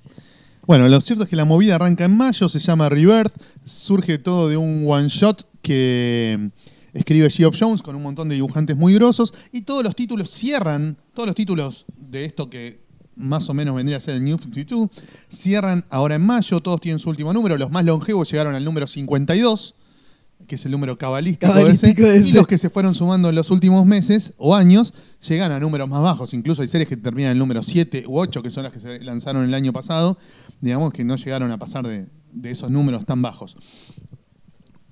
Bueno, 0.66 0.88
lo 0.88 1.00
cierto 1.02 1.24
es 1.26 1.30
que 1.30 1.36
la 1.36 1.46
movida 1.46 1.76
arranca 1.76 2.06
en 2.06 2.16
mayo, 2.18 2.50
se 2.50 2.60
llama 2.60 2.90
Rebirth, 2.90 3.34
surge 3.66 4.18
todo 4.18 4.50
de 4.50 4.58
un 4.58 4.86
one 4.88 5.10
shot 5.10 5.46
que 5.62 6.50
escribe 6.94 7.30
Geoff 7.30 7.56
Jones 7.60 7.82
con 7.82 7.96
un 7.96 8.04
montón 8.04 8.30
de 8.30 8.36
dibujantes 8.36 8.78
muy 8.78 8.94
grosos 8.94 9.34
y 9.52 9.62
todos 9.62 9.84
los 9.84 9.96
títulos 9.96 10.30
cierran, 10.30 10.98
todos 11.14 11.28
los 11.28 11.36
títulos 11.36 11.86
de 11.98 12.26
esto 12.26 12.50
que 12.50 12.84
más 13.16 13.50
o 13.50 13.54
menos 13.54 13.76
vendría 13.76 13.98
a 13.98 14.02
ser 14.02 14.16
el 14.16 14.24
New 14.24 14.38
52, 14.38 14.90
cierran 15.30 15.86
ahora 15.90 16.16
en 16.16 16.26
mayo, 16.26 16.62
todos 16.62 16.82
tienen 16.82 17.00
su 17.00 17.10
último 17.10 17.34
número, 17.34 17.58
los 17.58 17.72
más 17.72 17.86
longevos 17.86 18.30
llegaron 18.32 18.56
al 18.56 18.66
número 18.66 18.88
52, 18.88 19.76
que 20.48 20.56
es 20.56 20.66
el 20.66 20.72
número 20.72 20.98
cabalístico, 20.98 21.54
Cabalístico 21.54 22.06
ese, 22.06 22.28
y 22.28 22.32
los 22.34 22.48
que 22.48 22.58
se 22.58 22.70
fueron 22.70 22.96
sumando 22.96 23.30
en 23.30 23.36
los 23.36 23.50
últimos 23.50 23.86
meses 23.86 24.34
o 24.38 24.56
años 24.56 24.94
llegan 25.28 25.52
a 25.52 25.60
números 25.60 25.88
más 25.88 26.02
bajos. 26.02 26.34
Incluso 26.34 26.62
hay 26.62 26.68
series 26.68 26.90
que 26.90 26.98
terminan 26.98 27.32
en 27.32 27.34
el 27.34 27.40
número 27.40 27.64
7 27.64 28.06
u 28.08 28.20
8, 28.20 28.42
que 28.44 28.50
son 28.50 28.64
las 28.64 28.74
que 28.74 28.80
se 28.80 29.00
lanzaron 29.02 29.46
el 29.46 29.54
año 29.54 29.72
pasado, 29.72 30.18
digamos 30.60 30.92
que 30.92 31.04
no 31.04 31.16
llegaron 31.16 31.52
a 31.52 31.58
pasar 31.60 31.88
de, 31.88 32.08
de 32.34 32.52
esos 32.52 32.70
números 32.70 33.06
tan 33.06 33.22
bajos. 33.22 33.56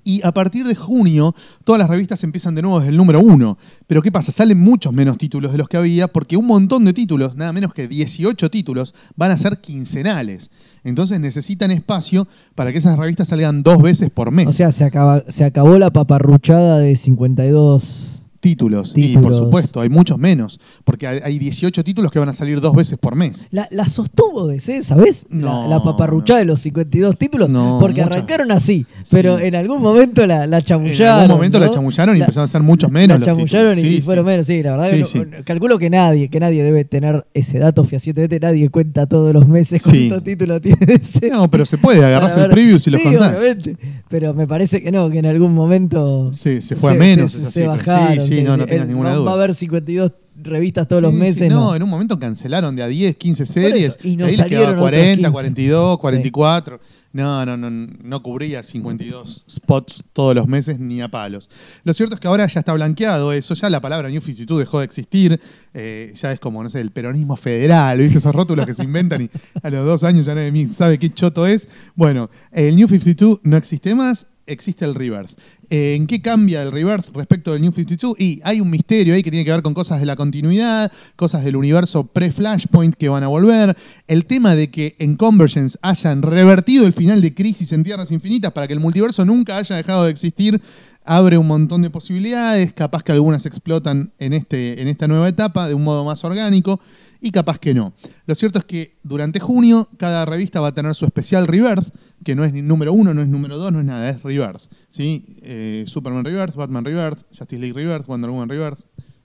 Y 0.03 0.21
a 0.23 0.31
partir 0.31 0.65
de 0.65 0.75
junio, 0.75 1.35
todas 1.63 1.79
las 1.79 1.89
revistas 1.89 2.23
empiezan 2.23 2.55
de 2.55 2.61
nuevo 2.61 2.79
desde 2.79 2.91
el 2.91 2.97
número 2.97 3.19
1. 3.19 3.57
Pero 3.87 4.01
¿qué 4.01 4.11
pasa? 4.11 4.31
Salen 4.31 4.59
muchos 4.59 4.93
menos 4.93 5.17
títulos 5.17 5.51
de 5.51 5.57
los 5.57 5.67
que 5.67 5.77
había, 5.77 6.07
porque 6.07 6.37
un 6.37 6.47
montón 6.47 6.85
de 6.85 6.93
títulos, 6.93 7.35
nada 7.35 7.53
menos 7.53 7.73
que 7.73 7.87
18 7.87 8.49
títulos, 8.49 8.93
van 9.15 9.31
a 9.31 9.37
ser 9.37 9.59
quincenales. 9.61 10.49
Entonces 10.83 11.19
necesitan 11.19 11.71
espacio 11.71 12.27
para 12.55 12.71
que 12.71 12.79
esas 12.79 12.97
revistas 12.97 13.27
salgan 13.27 13.63
dos 13.63 13.81
veces 13.81 14.09
por 14.09 14.31
mes. 14.31 14.47
O 14.47 14.51
sea, 14.51 14.71
se, 14.71 14.83
acaba, 14.83 15.23
se 15.29 15.43
acabó 15.43 15.77
la 15.77 15.91
paparruchada 15.91 16.79
de 16.79 16.95
52. 16.95 18.20
Títulos. 18.41 18.91
Y 18.95 19.17
por 19.17 19.33
supuesto, 19.33 19.79
hay 19.79 19.89
muchos 19.89 20.17
menos, 20.19 20.59
porque 20.83 21.07
hay 21.07 21.19
hay 21.23 21.39
18 21.39 21.83
títulos 21.83 22.11
que 22.11 22.19
van 22.19 22.27
a 22.29 22.33
salir 22.33 22.59
dos 22.59 22.75
veces 22.75 22.97
por 22.97 23.15
mes. 23.15 23.47
La, 23.51 23.67
la 23.71 23.87
sostuvo 23.87 24.47
DC, 24.47 24.81
¿sabes? 24.81 25.25
No, 25.29 25.63
la, 25.63 25.77
la 25.77 25.83
paparruchada 25.83 26.39
de 26.39 26.45
los 26.45 26.59
52 26.61 27.17
títulos. 27.17 27.49
No, 27.49 27.77
porque 27.79 28.01
muchas. 28.01 28.17
arrancaron 28.17 28.51
así. 28.51 28.85
Pero 29.11 29.37
Sí. 29.37 29.45
en 29.45 29.55
algún 29.55 29.81
momento 29.81 30.25
la, 30.25 30.45
la 30.47 30.57
En 30.57 30.63
chamullaron. 30.63 31.19
algún 31.21 31.35
momento 31.37 31.59
la 31.59 31.69
chamullaron 31.69 32.17
y 32.17 32.19
empezaron 32.19 32.45
a 32.45 32.47
ser 32.51 32.61
muchos 32.63 32.91
menos 32.91 33.19
La 33.19 33.25
chamullaron 33.27 33.77
y 33.77 33.81
Sí, 33.81 34.01
fueron 34.01 34.25
sí. 34.25 34.29
menos, 34.31 34.47
sí, 34.47 34.63
la 34.63 34.71
verdad. 34.77 34.91
Que 34.91 35.43
calculo 35.43 35.77
que 35.77 35.89
nadie, 35.89 36.29
que 36.29 36.39
nadie 36.39 36.63
debe 36.63 36.83
tener 36.83 37.25
ese 37.33 37.59
dato 37.59 37.83
fehacientemente. 37.85 38.39
Nadie 38.39 38.69
cuenta 38.69 39.05
todos 39.05 39.33
los 39.33 39.47
meses 39.47 39.81
Sí. 39.83 40.07
cuántos 40.09 40.23
títulos 40.23 40.61
tiene 40.61 40.85
DC. 40.85 41.29
No, 41.29 41.49
pero 41.49 41.65
se 41.65 41.77
puede, 41.77 42.03
agarrás 42.03 42.35
el 42.37 42.49
preview 42.49 42.77
y 42.85 42.89
los 42.89 43.01
contás. 43.01 43.39
obviamente. 43.39 43.77
Pero 44.09 44.33
me 44.33 44.47
parece 44.47 44.81
que 44.81 44.91
no, 44.91 45.09
que 45.09 45.19
en 45.19 45.27
algún 45.27 45.53
momento. 45.53 46.31
Sí, 46.33 46.59
se 46.61 46.75
fue 46.75 46.91
a 46.91 46.95
menos 46.95 47.35
esa 47.35 47.45
se 47.51 47.61
cifra. 47.61 47.75
bajaron. 47.75 48.19
Sí, 48.35 48.43
no, 48.43 48.57
no 48.57 48.65
tengas 48.65 48.87
ninguna 48.87 49.13
duda. 49.13 49.25
Va 49.25 49.31
a 49.31 49.35
haber 49.35 49.55
52 49.55 50.11
revistas 50.43 50.87
todos 50.87 51.01
los 51.01 51.11
sí, 51.11 51.17
meses. 51.17 51.49
no, 51.49 51.69
no. 51.69 51.75
en 51.75 51.83
un 51.83 51.89
momento 51.89 52.17
cancelaron 52.17 52.75
de 52.75 52.83
a 52.83 52.87
10, 52.87 53.15
15 53.15 53.45
series. 53.45 53.97
y 54.03 54.15
les 54.17 54.37
salieron 54.37 54.49
quedaba 54.49 54.69
otros 54.69 54.81
40, 54.81 55.15
15. 55.15 55.31
42, 55.31 55.99
44. 55.99 56.79
No, 57.13 57.45
no, 57.45 57.57
no, 57.57 57.69
no 57.69 58.23
cubría 58.23 58.63
52 58.63 59.45
spots 59.49 60.05
todos 60.13 60.33
los 60.33 60.47
meses 60.47 60.79
ni 60.79 61.01
a 61.01 61.09
palos. 61.09 61.49
Lo 61.83 61.93
cierto 61.93 62.15
es 62.15 62.21
que 62.21 62.27
ahora 62.29 62.47
ya 62.47 62.61
está 62.61 62.71
blanqueado 62.73 63.33
eso, 63.33 63.53
ya 63.53 63.69
la 63.69 63.81
palabra 63.81 64.07
New 64.09 64.21
52 64.21 64.59
dejó 64.59 64.79
de 64.79 64.85
existir, 64.85 65.39
eh, 65.73 66.13
ya 66.15 66.31
es 66.31 66.39
como, 66.39 66.63
no 66.63 66.69
sé, 66.69 66.79
el 66.79 66.91
peronismo 66.91 67.35
federal, 67.35 67.97
¿viste? 67.97 68.19
Esos 68.19 68.33
rótulos 68.33 68.65
que 68.65 68.73
se 68.73 68.83
inventan 68.83 69.23
y 69.23 69.29
a 69.61 69.69
los 69.69 69.85
dos 69.85 70.05
años 70.05 70.25
ya 70.25 70.35
nadie 70.35 70.71
sabe 70.71 70.97
qué 70.97 71.13
choto 71.13 71.45
es. 71.45 71.67
Bueno, 71.95 72.29
el 72.53 72.77
New 72.77 72.87
52 72.87 73.41
no 73.43 73.57
existe 73.57 73.93
más, 73.93 74.27
existe 74.45 74.85
el 74.85 74.95
Rebirth. 74.95 75.31
Eh, 75.69 75.95
¿En 75.95 76.07
qué 76.07 76.21
cambia 76.21 76.61
el 76.61 76.71
Rebirth 76.71 77.15
respecto 77.15 77.53
del 77.53 77.61
New 77.61 77.71
52? 77.71 78.15
Y 78.19 78.41
hay 78.43 78.59
un 78.59 78.69
misterio 78.69 79.13
ahí 79.13 79.23
que 79.23 79.31
tiene 79.31 79.45
que 79.45 79.51
ver 79.51 79.61
con 79.61 79.73
cosas 79.73 79.99
de 79.99 80.05
la 80.05 80.15
continuidad, 80.15 80.91
cosas 81.15 81.43
del 81.43 81.55
universo 81.55 82.05
pre-Flashpoint 82.07 82.95
que 82.95 83.09
van 83.09 83.23
a 83.23 83.27
volver, 83.27 83.77
el 84.07 84.25
tema 84.25 84.55
de 84.55 84.69
que 84.69 84.95
en 84.99 85.15
Convergence 85.15 85.77
hayan 85.81 86.21
revertido 86.21 86.85
el 86.85 86.93
final 86.93 87.21
de 87.21 87.33
Crisis 87.33 87.71
en 87.71 87.83
Tierras 87.83 88.11
Infinitas 88.11 88.51
para 88.51 88.67
que 88.67 88.73
el 88.73 88.79
multiverso 88.79 89.25
nunca 89.25 89.57
haya 89.57 89.75
dejado 89.75 90.05
de 90.05 90.11
existir, 90.11 90.61
abre 91.03 91.37
un 91.37 91.47
montón 91.47 91.81
de 91.81 91.89
posibilidades, 91.89 92.73
capaz 92.73 93.03
que 93.03 93.11
algunas 93.11 93.45
explotan 93.45 94.11
en, 94.19 94.33
este, 94.33 94.81
en 94.81 94.87
esta 94.87 95.07
nueva 95.07 95.27
etapa 95.29 95.67
de 95.67 95.73
un 95.73 95.83
modo 95.83 96.05
más 96.05 96.23
orgánico 96.23 96.79
y 97.21 97.31
capaz 97.31 97.59
que 97.59 97.73
no. 97.73 97.93
Lo 98.25 98.35
cierto 98.35 98.59
es 98.59 98.65
que 98.65 98.97
durante 99.03 99.39
junio 99.39 99.89
cada 99.97 100.25
revista 100.25 100.59
va 100.59 100.67
a 100.67 100.73
tener 100.73 100.95
su 100.95 101.05
especial 101.05 101.47
Rebirth, 101.47 101.87
que 102.23 102.35
no 102.35 102.43
es 102.43 102.53
ni 102.53 102.61
número 102.61 102.93
uno, 102.93 103.13
no 103.13 103.21
es 103.21 103.27
número 103.27 103.57
dos, 103.57 103.71
no 103.71 103.79
es 103.79 103.85
nada, 103.85 104.09
es 104.09 104.23
Rebirth. 104.23 104.63
¿sí? 104.89 105.37
Eh, 105.41 105.83
Superman 105.87 106.23
Rebirth, 106.23 106.55
Batman 106.55 106.85
Rebirth, 106.85 107.19
Justice 107.37 107.59
League 107.59 107.73
Rebirth, 107.73 108.05
Wonder 108.07 108.29
Woman 108.29 108.49
Rebirth, 108.49 108.79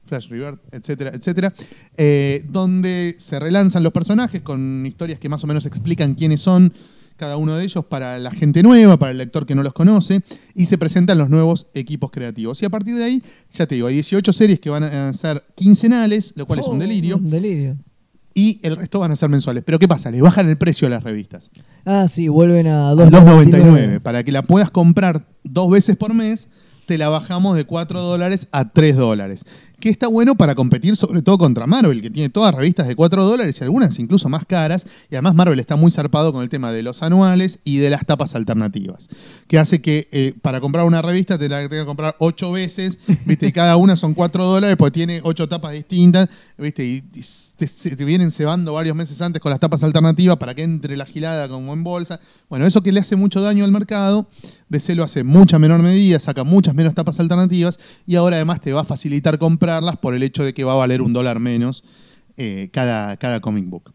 Flash 0.07 0.28
Rebirth, 0.28 0.61
etcétera, 0.72 1.11
etcétera, 1.14 1.53
eh, 1.97 2.44
donde 2.49 3.16
se 3.18 3.38
relanzan 3.40 3.82
los 3.82 3.92
personajes 3.92 4.40
con 4.40 4.84
historias 4.86 5.18
que 5.18 5.28
más 5.28 5.42
o 5.42 5.47
menos 5.47 5.66
explican 5.66 6.14
quiénes 6.14 6.40
son 6.40 6.72
cada 7.16 7.38
uno 7.38 7.57
de 7.57 7.64
ellos 7.64 7.84
para 7.86 8.18
la 8.18 8.30
gente 8.30 8.62
nueva, 8.62 8.99
para 8.99 9.11
el 9.11 9.18
lector 9.18 9.47
que 9.47 9.55
no 9.55 9.62
los 9.62 9.72
conoce, 9.72 10.20
y 10.55 10.66
se 10.66 10.76
presentan 10.76 11.16
los 11.16 11.30
nuevos 11.30 11.66
equipos 11.72 12.11
creativos. 12.11 12.61
Y 12.62 12.66
a 12.66 12.70
partir 12.70 12.94
de 12.94 13.05
ahí, 13.05 13.22
ya 13.53 13.66
te 13.66 13.74
digo, 13.74 13.86
hay 13.86 13.94
18 13.94 14.32
series 14.34 14.61
que 14.61 14.68
van 14.68 14.84
a 14.84 15.12
ser 15.14 15.42
quincenales, 15.55 16.34
lo 16.36 16.47
cual 16.47 16.61
es 16.61 16.66
un 16.66 16.76
Oh, 16.76 16.78
delirio, 16.78 17.16
Un 17.16 17.30
delirio. 17.30 17.76
Y 18.37 18.61
el 18.62 18.76
resto 18.76 19.01
van 19.01 19.11
a 19.11 19.16
ser 19.16 19.30
mensuales. 19.30 19.64
Pero 19.64 19.78
¿qué 19.78 19.89
pasa? 19.89 20.11
Le 20.11 20.20
bajan 20.20 20.47
el 20.51 20.59
precio 20.59 20.87
a 20.87 20.91
las 20.91 21.03
revistas. 21.03 21.51
Ah, 21.87 22.07
sí, 22.07 22.28
vuelven 22.28 22.66
a 22.66 22.91
A 22.91 22.95
2.99. 22.95 23.51
2.99, 23.51 24.01
para 24.01 24.22
que 24.24 24.30
la 24.30 24.43
puedas 24.43 24.70
comprar 24.70 25.24
dos 25.43 25.70
veces 25.70 25.97
por 25.97 26.12
mes, 26.12 26.47
te 26.84 26.99
la 26.99 27.09
bajamos 27.09 27.57
de 27.57 27.64
4 27.64 27.99
dólares 27.99 28.47
a 28.53 28.68
3 28.68 28.95
dólares. 28.95 29.47
Que 29.81 29.91
está 29.91 30.09
bueno 30.09 30.37
para 30.37 30.55
competir 30.55 30.97
sobre 30.97 31.20
todo 31.22 31.37
contra 31.39 31.66
Marvel, 31.66 32.01
que 32.01 32.11
tiene 32.11 32.31
todas 32.31 32.55
revistas 32.55 32.89
de 32.89 32.97
4 32.97 33.24
dólares 33.24 33.59
y 33.61 33.64
algunas 33.64 33.99
incluso 33.99 34.29
más 34.29 34.47
caras. 34.47 34.87
Y 35.11 35.14
además 35.14 35.35
Marvel 35.35 35.61
está 35.61 35.77
muy 35.77 35.91
zarpado 35.91 36.33
con 36.33 36.43
el 36.43 36.49
tema 36.49 36.72
de 36.72 36.83
los 36.83 37.03
anuales 37.03 37.59
y 37.64 37.79
de 37.79 37.91
las 37.91 38.07
tapas 38.07 38.35
alternativas. 38.35 39.09
Que 39.47 39.59
hace 39.59 39.81
que 39.81 40.09
eh, 40.12 40.35
para 40.41 40.61
comprar 40.61 40.87
una 40.87 41.03
revista 41.03 41.39
te 41.39 41.49
la 41.49 41.68
tengas 41.68 41.83
que 41.83 41.87
comprar 41.87 42.16
8 42.18 42.53
veces, 42.53 42.99
¿viste? 43.27 43.49
Y 43.49 43.53
cada 43.53 43.77
una 43.77 43.97
son 43.97 44.14
4 44.14 44.45
dólares, 44.45 44.77
porque 44.79 44.93
tiene 44.93 45.20
8 45.22 45.49
tapas 45.49 45.72
distintas, 45.72 46.29
¿viste? 46.57 46.85
Y, 46.85 47.03
te, 47.57 48.05
vienen 48.05 48.31
cebando 48.31 48.74
varios 48.74 48.95
meses 48.95 49.20
antes 49.20 49.41
con 49.41 49.51
las 49.51 49.61
tapas 49.61 49.83
alternativas 49.83 50.37
para 50.37 50.55
que 50.55 50.62
entre 50.62 50.97
la 50.97 51.07
gilada 51.07 51.49
como 51.49 51.72
en 51.72 51.85
bolsa. 51.85 52.20
Bueno, 52.49 52.66
eso 52.66 52.83
que 52.83 52.93
le 52.93 53.01
hace 53.01 53.16
mucho 53.16 53.41
daño 53.41 53.64
al 53.64 53.72
mercado, 53.72 54.29
DC 54.68 54.95
lo 54.95 55.05
hace 55.05 55.24
mucha 55.24 55.59
menor 55.59 55.81
medida, 55.83 56.20
saca 56.20 56.45
muchas 56.45 56.74
menos 56.74 56.95
tapas 56.95 57.18
alternativas 57.18 57.79
y 58.07 58.16
ahora 58.16 58.37
además 58.37 58.61
te 58.61 58.72
va 58.72 58.83
a 58.83 58.85
facilitar 58.85 59.39
comprarlas 59.66 59.96
por 59.96 60.14
el 60.14 60.22
hecho 60.22 60.44
de 60.44 60.54
que 60.54 60.62
va 60.62 60.72
a 60.72 60.76
valer 60.76 61.02
un 61.02 61.12
dólar 61.12 61.40
menos 61.40 61.82
eh, 62.36 62.68
cada, 62.72 63.16
cada 63.16 63.40
comic 63.40 63.68
book. 63.68 63.92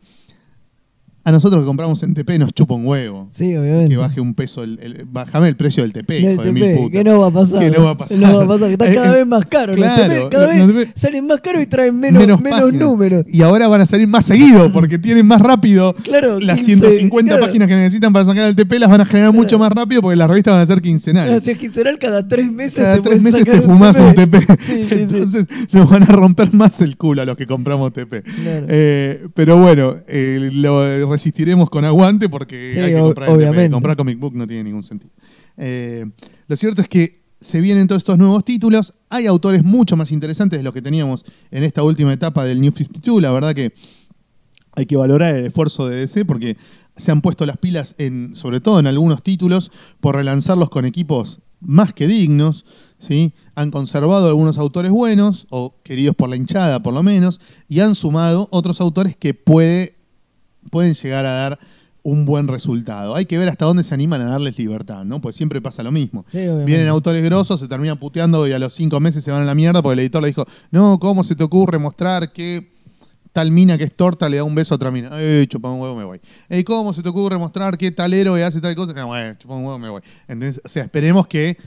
A 1.24 1.32
nosotros 1.32 1.62
que 1.62 1.68
compramos 1.68 2.02
en 2.02 2.14
TP 2.16 2.40
nos 2.40 2.52
chupa 2.54 2.74
un 2.74 2.86
huevo. 2.88 3.28
Sí, 3.32 3.56
obviamente. 3.56 3.90
Que 3.92 3.98
baje 3.98 4.20
un 4.22 4.34
peso, 4.34 4.64
el, 4.64 4.80
el- 4.82 5.06
bajame 5.06 5.48
el 5.50 5.56
precio 5.56 5.84
del 5.84 5.94
TP, 5.94 6.20
hijo 6.20 6.42
de 6.44 6.52
mil 6.52 6.72
putas. 6.76 6.90
que 6.92 7.04
no 7.04 7.20
va 7.20 7.28
a 7.28 7.32
pasar. 7.32 7.60
Que 7.60 7.70
no 7.70 7.84
va 7.84 7.92
a 7.92 7.98
pasar. 7.98 8.18
No 8.18 8.38
va 8.38 8.44
a 8.44 8.48
pasar, 8.48 8.68
que 8.68 8.74
está 8.74 8.94
cada 8.94 9.08
Eh, 9.14 9.18
vez 9.18 9.28
más 9.28 9.46
caro. 9.46 9.74
claro, 9.74 10.14
los 10.14 10.24
TP 10.24 10.30
cada 10.32 10.58
los 10.58 10.74
vez 10.74 10.88
salen 10.96 11.28
más 11.28 11.40
caros 11.42 11.62
y 11.62 11.68
traen 11.68 12.00
menos, 12.00 12.22
menos, 12.24 12.42
páginas. 12.42 12.74
números. 12.74 13.26
Y 13.28 13.42
ahora 13.44 13.68
van 13.68 13.82
a 13.82 13.86
salir 13.86 14.08
más 14.08 14.26
seguido 14.26 14.72
porque 14.74 14.98
tienen 14.98 15.26
más 15.28 15.42
rápido. 15.42 15.94
Claro, 16.04 16.40
las 16.40 16.58
15, 16.58 16.74
150 16.80 17.30
claro. 17.36 17.46
páginas 17.46 17.68
que 17.68 17.76
necesitan 17.76 18.12
para 18.14 18.26
sacar 18.26 18.46
el 18.50 18.56
TP 18.56 18.80
las 18.80 18.90
van 18.90 19.02
a 19.02 19.06
generar 19.06 19.32
mucho 19.32 19.60
más 19.60 19.72
rápido 19.72 20.02
porque 20.02 20.16
las 20.16 20.28
revistas 20.28 20.54
van 20.56 20.62
a 20.62 20.66
ser 20.66 20.82
quincenales. 20.82 21.38
O 21.38 21.40
sea, 21.40 21.54
quincenal 21.54 22.00
cada 22.00 22.28
tres 22.28 22.52
meses 22.52 22.80
Cada 22.84 22.96
te 22.96 23.02
tres 23.10 23.22
meses 23.22 23.44
te 23.44 23.62
fumás 23.62 23.98
un 24.00 24.14
TP. 24.16 24.40
Sí, 24.60 24.74
sí, 24.74 24.88
sí. 24.90 24.96
Entonces 25.02 25.46
nos 25.72 25.88
van 25.90 26.04
a 26.04 26.08
romper 26.08 26.52
más 26.54 26.82
el 26.82 26.98
culo 26.98 27.22
a 27.22 27.26
los 27.26 27.38
que 27.38 27.46
compramos 27.46 27.94
TP. 27.94 28.24
Claro. 28.24 28.66
Eh, 28.70 29.28
pero 29.36 29.58
bueno, 29.58 29.98
eh, 30.08 30.50
lo 30.52 31.11
resistiremos 31.12 31.70
con 31.70 31.86
aguante 31.86 32.30
porque 32.30 32.72
Sí, 32.72 32.80
hay 32.80 32.94
que 32.94 33.00
comprar 33.00 33.30
el. 33.30 33.72
Comprar 33.72 33.98
comic 33.98 34.20
book 34.20 34.36
no 34.36 34.48
tiene 34.48 34.64
ningún 34.64 34.84
sentido. 34.84 35.12
Eh, 35.58 36.06
lo 36.48 36.58
cierto 36.58 36.82
es 36.82 36.88
que 36.88 37.22
se 37.40 37.62
vienen 37.62 37.88
todos 37.88 38.00
estos 38.02 38.18
nuevos 38.18 38.46
títulos. 38.46 38.94
Hay 39.10 39.28
autores 39.28 39.64
mucho 39.64 39.96
más 39.98 40.12
interesantes 40.12 40.60
de 40.60 40.64
los 40.64 40.74
que 40.74 40.82
teníamos 40.82 41.26
en 41.52 41.64
esta 41.64 41.84
última 41.84 42.14
etapa 42.14 42.46
del 42.46 42.62
New 42.62 42.72
52. 42.72 43.22
La 43.22 43.32
verdad 43.32 43.54
que 43.54 43.74
hay 44.74 44.86
que 44.86 44.96
valorar 44.96 45.36
el 45.36 45.46
esfuerzo 45.46 45.88
de 45.88 45.98
DC 45.98 46.26
porque 46.26 46.58
se 46.98 47.12
han 47.12 47.22
puesto 47.22 47.46
las 47.46 47.58
pilas 47.58 47.96
en, 47.98 48.36
sobre 48.36 48.62
todo 48.62 48.80
en 48.80 48.88
algunos 48.88 49.24
títulos, 49.24 49.72
por 50.00 50.16
relanzarlos 50.16 50.70
con 50.70 50.86
equipos 50.86 51.40
más 51.62 51.94
que 51.94 52.08
dignos, 52.08 52.66
¿sí? 53.00 53.34
Han 53.56 53.72
conservado 53.72 54.28
algunos 54.28 54.58
autores 54.58 54.92
buenos, 54.92 55.48
o 55.50 55.76
queridos 55.84 56.16
por 56.16 56.30
la 56.30 56.36
hinchada 56.36 56.82
por 56.82 56.94
lo 56.94 57.04
menos, 57.04 57.40
y 57.68 57.80
han 57.80 57.96
sumado 57.96 58.48
otros 58.52 58.82
autores 58.82 59.16
que 59.16 59.34
puede, 59.34 59.96
pueden 60.70 60.94
llegar 60.94 61.26
a 61.26 61.32
dar 61.32 61.60
un 62.04 62.26
buen 62.26 62.48
resultado. 62.48 63.16
Hay 63.16 63.26
que 63.26 63.38
ver 63.38 63.50
hasta 63.50 63.66
dónde 63.66 63.84
se 63.84 63.94
animan 63.94 64.22
a 64.22 64.26
darles 64.26 64.58
libertad, 64.58 65.06
¿no? 65.06 65.22
Pues 65.22 65.36
siempre 65.36 65.62
pasa 65.62 65.84
lo 65.84 65.92
mismo. 65.92 66.26
Sí. 66.30 66.40
Vienen 66.66 66.88
autores 66.88 67.24
grosos, 67.24 67.60
se 67.60 67.68
terminan 67.68 67.98
puteando 67.98 68.48
y 68.48 68.54
a 68.54 68.60
los 68.60 68.74
cinco 68.74 69.00
meses 69.00 69.24
se 69.24 69.32
van 69.32 69.42
a 69.42 69.46
la 69.46 69.56
mierda 69.56 69.82
porque 69.82 69.94
el 69.94 70.00
editor 70.00 70.22
le 70.22 70.30
dijo, 70.30 70.46
no, 70.72 71.00
¿cómo 71.00 71.24
se 71.24 71.36
te 71.36 71.44
ocurre 71.44 71.78
mostrar 71.78 72.32
que 72.34 72.72
tal 73.34 73.52
mina 73.52 73.78
que 73.78 73.86
es 73.86 73.96
torta 73.96 74.28
le 74.30 74.38
da 74.38 74.44
un 74.44 74.56
beso 74.56 74.74
a 74.74 74.78
otra 74.78 74.90
mina? 74.90 75.10
Eh, 75.14 75.46
chupa 75.48 75.70
un 75.70 75.80
huevo, 75.80 75.96
me 75.96 76.04
voy. 76.04 76.20
Eh, 76.50 76.64
¿Cómo 76.64 76.92
se 76.94 77.04
te 77.04 77.10
ocurre 77.10 77.38
mostrar 77.38 77.78
que 77.78 77.92
tal 77.92 78.14
héroe 78.14 78.44
hace 78.44 78.60
tal 78.62 78.76
cosa? 78.76 78.94
No, 78.94 79.16
eh, 79.18 79.36
chupa 79.38 79.54
un 79.54 79.66
huevo, 79.66 79.78
me 79.78 79.90
voy. 79.90 80.02
Entonces, 80.28 80.62
o 80.64 80.70
sea, 80.70 80.84
esperemos 80.84 81.28
que 81.28 81.58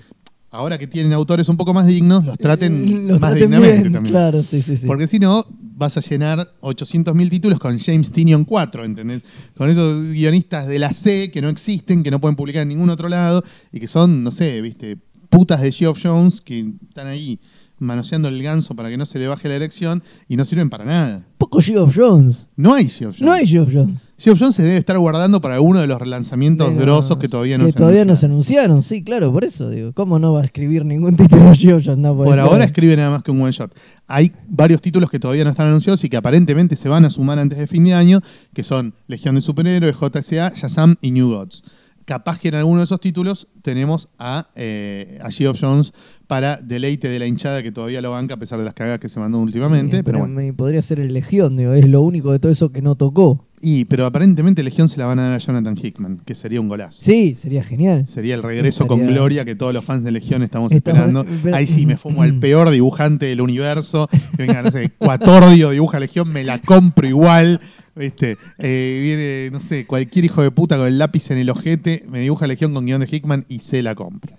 ahora 0.54 0.78
que 0.78 0.86
tienen 0.86 1.12
autores 1.12 1.48
un 1.48 1.56
poco 1.56 1.74
más 1.74 1.86
dignos, 1.86 2.24
los 2.24 2.38
traten 2.38 2.84
Eh, 2.86 2.90
Los 3.08 3.20
más 3.20 3.32
traten 3.32 3.50
dignamente 3.50 3.80
bien, 3.80 3.92
también. 3.92 4.12
Claro, 4.12 4.44
sí, 4.44 4.62
sí, 4.62 4.76
sí. 4.76 4.86
Porque 4.86 5.06
si 5.06 5.18
no, 5.18 5.46
vas 5.50 5.96
a 5.96 6.00
llenar 6.00 6.48
800.000 6.60 7.28
títulos 7.28 7.58
con 7.58 7.76
James 7.78 8.10
Tinion 8.10 8.44
4, 8.44 8.84
¿entendés? 8.84 9.22
Con 9.56 9.68
esos 9.68 10.08
guionistas 10.08 10.68
de 10.68 10.78
la 10.78 10.92
C 10.92 11.30
que 11.32 11.42
no 11.42 11.48
existen, 11.48 12.02
que 12.04 12.10
no 12.10 12.20
pueden 12.20 12.36
publicar 12.36 12.62
en 12.62 12.68
ningún 12.68 12.88
otro 12.90 13.08
lado 13.08 13.42
y 13.72 13.80
que 13.80 13.88
son, 13.88 14.22
no 14.22 14.30
sé, 14.30 14.60
viste, 14.60 14.96
putas 15.28 15.60
de 15.60 15.72
Geoff 15.72 15.98
Jones 16.00 16.40
que 16.40 16.72
están 16.88 17.08
ahí 17.08 17.40
manoseando 17.78 18.28
el 18.28 18.42
ganso 18.42 18.74
para 18.74 18.88
que 18.88 18.96
no 18.96 19.04
se 19.06 19.18
le 19.18 19.26
baje 19.28 19.48
la 19.48 19.56
elección 19.56 20.02
y 20.28 20.36
no 20.36 20.44
sirven 20.44 20.70
para 20.70 20.84
nada. 20.84 21.22
Poco 21.38 21.60
Geoff 21.60 21.94
Jones. 21.94 22.48
No 22.56 22.72
hay 22.74 22.88
Geoff 22.88 23.16
Jones. 23.18 23.20
No 23.22 23.32
hay 23.32 23.46
Geoff 23.46 23.68
Jones. 23.72 24.10
Geoff 24.16 24.38
Jones 24.40 24.54
se 24.54 24.62
debe 24.62 24.76
estar 24.78 24.96
guardando 24.98 25.40
para 25.40 25.56
alguno 25.56 25.80
de 25.80 25.86
los 25.86 25.98
relanzamientos 25.98 26.72
grosos 26.74 27.18
que 27.18 27.28
todavía 27.28 27.58
no 27.58 27.66
que 27.66 27.72
se 27.72 27.78
todavía 27.78 28.04
no 28.04 28.16
se 28.16 28.26
anunciaron. 28.26 28.82
sí, 28.82 29.02
claro, 29.02 29.32
por 29.32 29.44
eso 29.44 29.68
digo. 29.68 29.92
¿Cómo 29.92 30.18
no 30.18 30.32
va 30.32 30.42
a 30.42 30.44
escribir 30.44 30.84
ningún 30.84 31.16
título 31.18 31.52
Geoff 31.54 31.82
Jones? 31.84 31.98
No 31.98 32.16
Por 32.16 32.28
ser. 32.28 32.38
ahora 32.40 32.64
escribe 32.64 32.96
nada 32.96 33.10
más 33.10 33.22
que 33.22 33.30
un 33.30 33.42
one 33.42 33.52
shot. 33.52 33.74
Hay 34.06 34.32
varios 34.48 34.80
títulos 34.80 35.10
que 35.10 35.18
todavía 35.18 35.44
no 35.44 35.50
están 35.50 35.66
anunciados 35.66 36.02
y 36.04 36.08
que 36.08 36.16
aparentemente 36.16 36.76
se 36.76 36.88
van 36.88 37.04
a 37.04 37.10
sumar 37.10 37.38
antes 37.38 37.58
de 37.58 37.66
fin 37.66 37.84
de 37.84 37.94
año, 37.94 38.20
que 38.54 38.62
son 38.62 38.94
Legión 39.08 39.34
de 39.34 39.42
Superhéroes, 39.42 39.96
JSA, 39.96 40.52
Shazam 40.54 40.96
y 41.00 41.10
New 41.10 41.28
Gods. 41.30 41.64
Capaz 42.04 42.38
que 42.38 42.48
en 42.48 42.56
alguno 42.56 42.80
de 42.80 42.84
esos 42.84 43.00
títulos 43.00 43.48
tenemos 43.62 44.08
a, 44.18 44.48
eh, 44.56 45.18
a 45.22 45.30
Geoff 45.30 45.58
Jones 45.60 45.92
para 46.26 46.56
deleite 46.58 47.08
de 47.08 47.18
la 47.18 47.26
hinchada 47.26 47.62
que 47.62 47.72
todavía 47.72 48.02
lo 48.02 48.10
banca 48.10 48.34
a 48.34 48.36
pesar 48.36 48.58
de 48.58 48.64
las 48.64 48.74
cagas 48.74 48.98
que 48.98 49.08
se 49.08 49.18
mandó 49.20 49.38
últimamente. 49.38 50.04
Pero 50.04 50.18
bueno. 50.26 50.54
podría 50.54 50.82
ser 50.82 51.00
el 51.00 51.14
Legión, 51.14 51.56
digo, 51.56 51.72
es 51.72 51.88
lo 51.88 52.02
único 52.02 52.32
de 52.32 52.38
todo 52.38 52.52
eso 52.52 52.72
que 52.72 52.82
no 52.82 52.94
tocó. 52.96 53.46
Y, 53.66 53.86
pero 53.86 54.04
aparentemente 54.04 54.62
Legión 54.62 54.90
se 54.90 54.98
la 54.98 55.06
van 55.06 55.18
a 55.18 55.22
dar 55.22 55.32
a 55.32 55.38
Jonathan 55.38 55.74
Hickman, 55.82 56.18
que 56.26 56.34
sería 56.34 56.60
un 56.60 56.68
golazo. 56.68 57.02
Sí, 57.02 57.36
sería 57.40 57.64
genial. 57.64 58.06
Sería 58.06 58.34
el 58.34 58.42
regreso 58.42 58.86
con 58.86 59.06
gloria 59.06 59.46
que 59.46 59.54
todos 59.54 59.72
los 59.72 59.82
fans 59.82 60.04
de 60.04 60.10
Legión 60.12 60.42
estamos 60.42 60.70
Estamos- 60.72 60.98
esperando. 61.08 61.24
pero- 61.42 61.56
Ahí 61.56 61.66
sí 61.66 61.86
me 61.86 61.96
fumo 61.96 62.20
al 62.22 62.38
peor 62.40 62.68
dibujante 62.70 63.24
del 63.24 63.40
universo. 63.40 64.10
Venga, 64.36 64.60
no 64.62 64.70
sé, 64.70 64.90
Cuatordio 64.98 65.70
dibuja 65.70 65.98
Legión, 65.98 66.30
me 66.30 66.44
la 66.44 66.58
compro 66.60 67.06
igual. 67.08 67.60
¿Viste? 67.96 68.36
Eh, 68.58 69.00
viene, 69.02 69.50
no 69.52 69.60
sé, 69.60 69.86
cualquier 69.86 70.24
hijo 70.24 70.42
de 70.42 70.50
puta 70.50 70.76
con 70.76 70.86
el 70.86 70.98
lápiz 70.98 71.30
en 71.30 71.38
el 71.38 71.48
ojete, 71.50 72.04
me 72.08 72.20
dibuja 72.20 72.46
Legión 72.46 72.74
con 72.74 72.84
guion 72.86 73.00
de 73.00 73.06
Hickman 73.10 73.44
y 73.48 73.60
se 73.60 73.82
la 73.82 73.94
compro. 73.94 74.34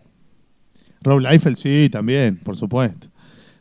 Rob 1.02 1.20
Liefeld, 1.20 1.56
sí, 1.58 1.88
también, 1.92 2.38
por 2.38 2.58
supuesto. 2.58 3.08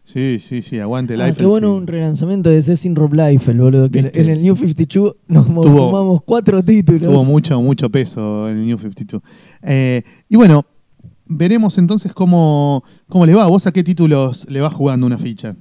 Sí, 0.02 0.38
sí, 0.40 0.62
sí, 0.62 0.78
aguante 0.80 1.14
Ah, 1.14 1.18
Liefeld. 1.18 1.38
qué 1.38 1.46
bueno 1.46 1.68
sí. 1.68 1.76
un 1.78 1.86
relanzamiento 1.86 2.50
de 2.50 2.62
C 2.62 2.76
sin 2.76 2.94
Rob 2.96 3.14
Liefeld, 3.14 3.60
boludo. 3.60 3.90
Que 3.90 4.02
¿Viste? 4.02 4.20
en 4.20 4.28
el 4.30 4.42
New 4.42 4.56
52 4.56 5.16
nos 5.28 5.46
Tuvo- 5.46 5.62
fumamos 5.88 6.20
cuatro 6.24 6.62
títulos. 6.62 7.02
Tuvo 7.02 7.24
mucho, 7.24 7.60
mucho 7.62 7.88
peso 7.88 8.48
en 8.48 8.58
el 8.58 8.66
New 8.66 8.78
52. 8.78 9.22
Eh, 9.62 10.02
y 10.28 10.36
bueno, 10.36 10.66
veremos 11.26 11.78
entonces 11.78 12.12
cómo, 12.12 12.84
cómo 13.08 13.24
le 13.26 13.34
va. 13.34 13.46
¿Vos 13.46 13.66
a 13.66 13.72
qué 13.72 13.82
títulos 13.84 14.44
le 14.50 14.60
va 14.60 14.68
jugando 14.70 15.06
una 15.06 15.18
ficha? 15.18 15.56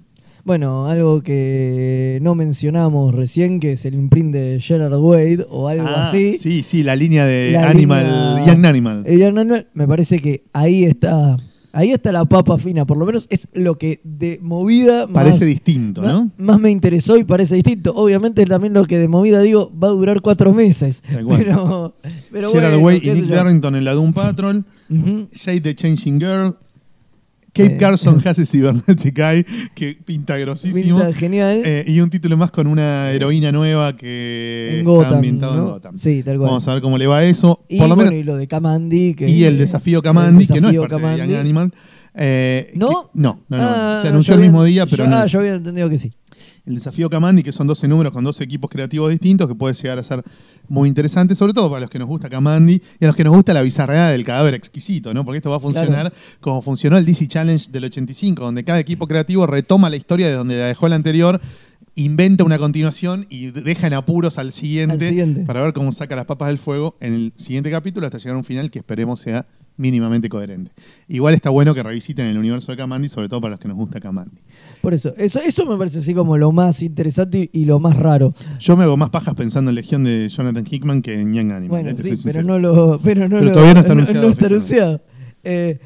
Bueno, 0.45 0.87
algo 0.87 1.21
que 1.21 2.19
no 2.21 2.35
mencionamos 2.35 3.15
recién, 3.15 3.61
que 3.61 3.73
es 3.73 3.85
el 3.85 3.93
imprint 3.93 4.33
de 4.33 4.59
Gerard 4.61 4.93
Wade 4.99 5.45
o 5.49 5.69
algo 5.69 5.85
Ah, 5.87 6.09
así. 6.09 6.33
Sí, 6.33 6.63
sí, 6.63 6.83
la 6.83 6.97
línea 6.97 7.25
de 7.25 7.51
La 7.53 7.69
Animal, 7.69 8.35
línea- 8.37 8.53
Young 8.53 8.65
Animal. 8.65 9.05
Young 9.05 9.37
Animal, 9.39 9.67
me 9.73 9.87
parece 9.87 10.19
que 10.19 10.43
ahí 10.51 10.83
está, 10.83 11.37
ahí 11.71 11.91
está 11.91 12.11
la 12.11 12.25
papa 12.25 12.57
fina, 12.57 12.83
por 12.85 12.97
lo 12.97 13.05
menos 13.05 13.25
es 13.29 13.47
lo 13.53 13.77
que 13.77 14.01
de 14.03 14.37
movida 14.41 15.07
más, 15.07 15.13
Parece 15.23 15.45
distinto, 15.45 16.01
más- 16.01 16.11
¿no? 16.11 16.31
más 16.37 16.59
me 16.59 16.71
interesó 16.71 17.15
y 17.15 17.23
parece 17.23 17.55
distinto. 17.55 17.93
Obviamente 17.95 18.45
también 18.45 18.73
lo 18.73 18.83
que 18.83 18.99
de 18.99 19.07
movida 19.07 19.39
digo 19.41 19.71
va 19.81 19.87
a 19.87 19.91
durar 19.91 20.19
cuatro 20.19 20.51
meses. 20.53 21.03
Pero, 21.07 21.95
pero 22.33 22.51
Gerard 22.51 22.79
bueno, 22.79 22.85
Way 22.85 23.01
y 23.01 23.11
Nick. 23.11 23.25
Darrington 23.27 23.75
en 23.75 23.85
la 23.85 23.93
Doom 23.93 24.11
Patrol. 24.11 24.65
Ujú. 24.89 25.27
Shade 25.31 25.61
the 25.61 25.73
Changing 25.73 26.19
Girl. 26.19 26.57
Cape 27.53 27.75
Eh. 27.75 27.77
Carson 27.77 28.19
hace 28.25 28.45
Cybernetic 28.45 29.17
Eye, 29.19 29.45
que 29.75 29.93
pinta 30.03 30.37
grosísimo. 30.37 30.97
Pinta 30.99 31.13
genial. 31.13 31.61
Eh, 31.63 31.85
y 31.87 31.99
un 31.99 32.09
título 32.09 32.35
más 32.35 32.49
con 32.51 32.65
una 32.67 33.11
heroína 33.11 33.51
nueva 33.51 33.95
que 33.95 34.69
en 34.73 34.79
está 34.79 34.89
Gotham, 34.91 35.13
ambientado 35.13 35.53
en 35.53 35.59
¿no? 35.59 35.65
Gotham. 35.71 35.95
Sí, 35.95 36.23
tal 36.23 36.37
cual. 36.37 36.47
Vamos 36.49 36.67
a 36.67 36.73
ver 36.73 36.81
cómo 36.81 36.97
le 36.97 37.05
va 37.07 37.23
eso. 37.23 37.63
y, 37.69 37.77
Por 37.77 37.89
lo 37.89 37.95
bueno, 37.95 38.11
menos 38.11 38.23
y 38.23 38.25
lo 38.25 38.37
de 38.37 38.47
Kamandi. 38.47 39.13
Que, 39.13 39.29
y 39.29 39.43
el 39.43 39.57
desafío 39.57 40.01
Kamandi, 40.01 40.47
que 40.47 40.59
no 40.61 40.67
es 40.69 40.73
desafío 40.73 40.81
parte 40.81 40.95
de 40.95 41.01
Kamandi. 41.01 41.31
Young 41.33 41.39
Animal. 41.39 41.73
Eh, 42.15 42.71
¿No? 42.75 42.87
que- 42.89 42.95
no, 43.19 43.39
no, 43.49 43.57
no. 43.57 43.63
Ah, 43.63 43.99
Se 44.01 44.07
anunció 44.07 44.35
el 44.35 44.39
mismo 44.41 44.63
día, 44.63 44.85
pero 44.85 45.05
yo, 45.05 45.09
no. 45.09 45.17
ah, 45.17 45.25
yo 45.25 45.39
había 45.39 45.53
entendido 45.53 45.89
que 45.89 45.97
sí. 45.97 46.11
El 46.65 46.75
desafío 46.75 47.09
Kamandi, 47.09 47.43
que 47.43 47.51
son 47.51 47.67
12 47.67 47.87
números 47.89 48.13
con 48.13 48.23
12 48.23 48.43
equipos 48.43 48.69
creativos 48.71 49.09
distintos, 49.09 49.49
que 49.49 49.55
puede 49.55 49.73
llegar 49.73 49.99
a 49.99 50.03
ser 50.03 50.23
muy 50.69 50.87
interesante, 50.87 51.35
sobre 51.35 51.53
todo 51.53 51.69
para 51.69 51.81
los 51.81 51.89
que 51.89 51.99
nos 51.99 52.07
gusta 52.07 52.29
Kamandi 52.29 52.81
y 52.99 53.03
a 53.03 53.07
los 53.07 53.15
que 53.17 53.25
nos 53.25 53.35
gusta 53.35 53.53
la 53.53 53.61
bizarreada 53.61 54.11
del 54.11 54.23
cadáver 54.23 54.53
exquisito, 54.53 55.13
¿no? 55.13 55.25
Porque 55.25 55.37
esto 55.37 55.49
va 55.49 55.57
a 55.57 55.59
funcionar 55.59 56.13
como 56.39 56.61
funcionó 56.61 56.97
el 56.97 57.05
DC 57.05 57.27
Challenge 57.27 57.69
del 57.69 57.83
85, 57.85 58.41
donde 58.43 58.63
cada 58.63 58.79
equipo 58.79 59.07
creativo 59.07 59.45
retoma 59.45 59.89
la 59.89 59.97
historia 59.97 60.27
de 60.27 60.33
donde 60.35 60.57
la 60.57 60.65
dejó 60.67 60.87
el 60.87 60.93
anterior, 60.93 61.41
inventa 61.95 62.45
una 62.45 62.57
continuación 62.57 63.27
y 63.29 63.51
deja 63.51 63.87
en 63.87 63.93
apuros 63.93 64.37
al 64.37 64.53
siguiente, 64.53 64.93
Al 64.93 65.09
siguiente. 65.09 65.41
para 65.41 65.61
ver 65.63 65.73
cómo 65.73 65.91
saca 65.91 66.15
las 66.15 66.25
papas 66.25 66.47
del 66.47 66.59
fuego 66.59 66.95
en 67.01 67.13
el 67.13 67.33
siguiente 67.35 67.69
capítulo 67.71 68.07
hasta 68.07 68.19
llegar 68.19 68.35
a 68.35 68.37
un 68.37 68.45
final 68.45 68.71
que 68.71 68.79
esperemos 68.79 69.19
sea 69.19 69.45
mínimamente 69.77 70.29
coherente. 70.29 70.71
Igual 71.07 71.33
está 71.33 71.49
bueno 71.49 71.73
que 71.73 71.81
revisiten 71.83 72.27
el 72.27 72.37
universo 72.37 72.71
de 72.71 72.77
Kamandi, 72.77 73.09
sobre 73.09 73.27
todo 73.29 73.41
para 73.41 73.51
los 73.51 73.59
que 73.59 73.67
nos 73.67 73.77
gusta 73.77 73.99
Kamandi. 73.99 74.37
Por 74.81 74.93
eso, 74.93 75.13
eso, 75.17 75.39
eso 75.39 75.65
me 75.65 75.77
parece 75.77 75.99
así 75.99 76.13
como 76.13 76.37
lo 76.37 76.51
más 76.51 76.81
interesante 76.83 77.49
y, 77.51 77.61
y 77.61 77.65
lo 77.65 77.79
más 77.79 77.97
raro. 77.97 78.33
Yo 78.59 78.77
me 78.77 78.83
hago 78.83 78.97
más 78.97 79.09
pajas 79.09 79.33
pensando 79.33 79.69
en 79.71 79.75
Legión 79.75 80.03
de 80.03 80.29
Jonathan 80.29 80.65
Hickman 80.69 81.01
que 81.01 81.13
en 81.19 81.33
Young 81.33 81.51
Animal. 81.51 81.69
Bueno, 81.69 81.89
eh, 81.89 82.15
sí, 82.15 82.21
pero 82.23 82.43
no 82.43 82.59
lo. 82.59 82.99
Pero, 83.03 83.21
no 83.27 83.35
Pero 83.37 83.45
lo- 83.45 83.51
todavía 83.51 83.73
no 83.73 83.79
está 83.79 83.91
anunciado 83.93 84.21
no 84.27 84.31
está 84.31 84.45
oficialmente. 84.45 84.85
anunciado. 84.85 85.01
Eh, 85.43 85.79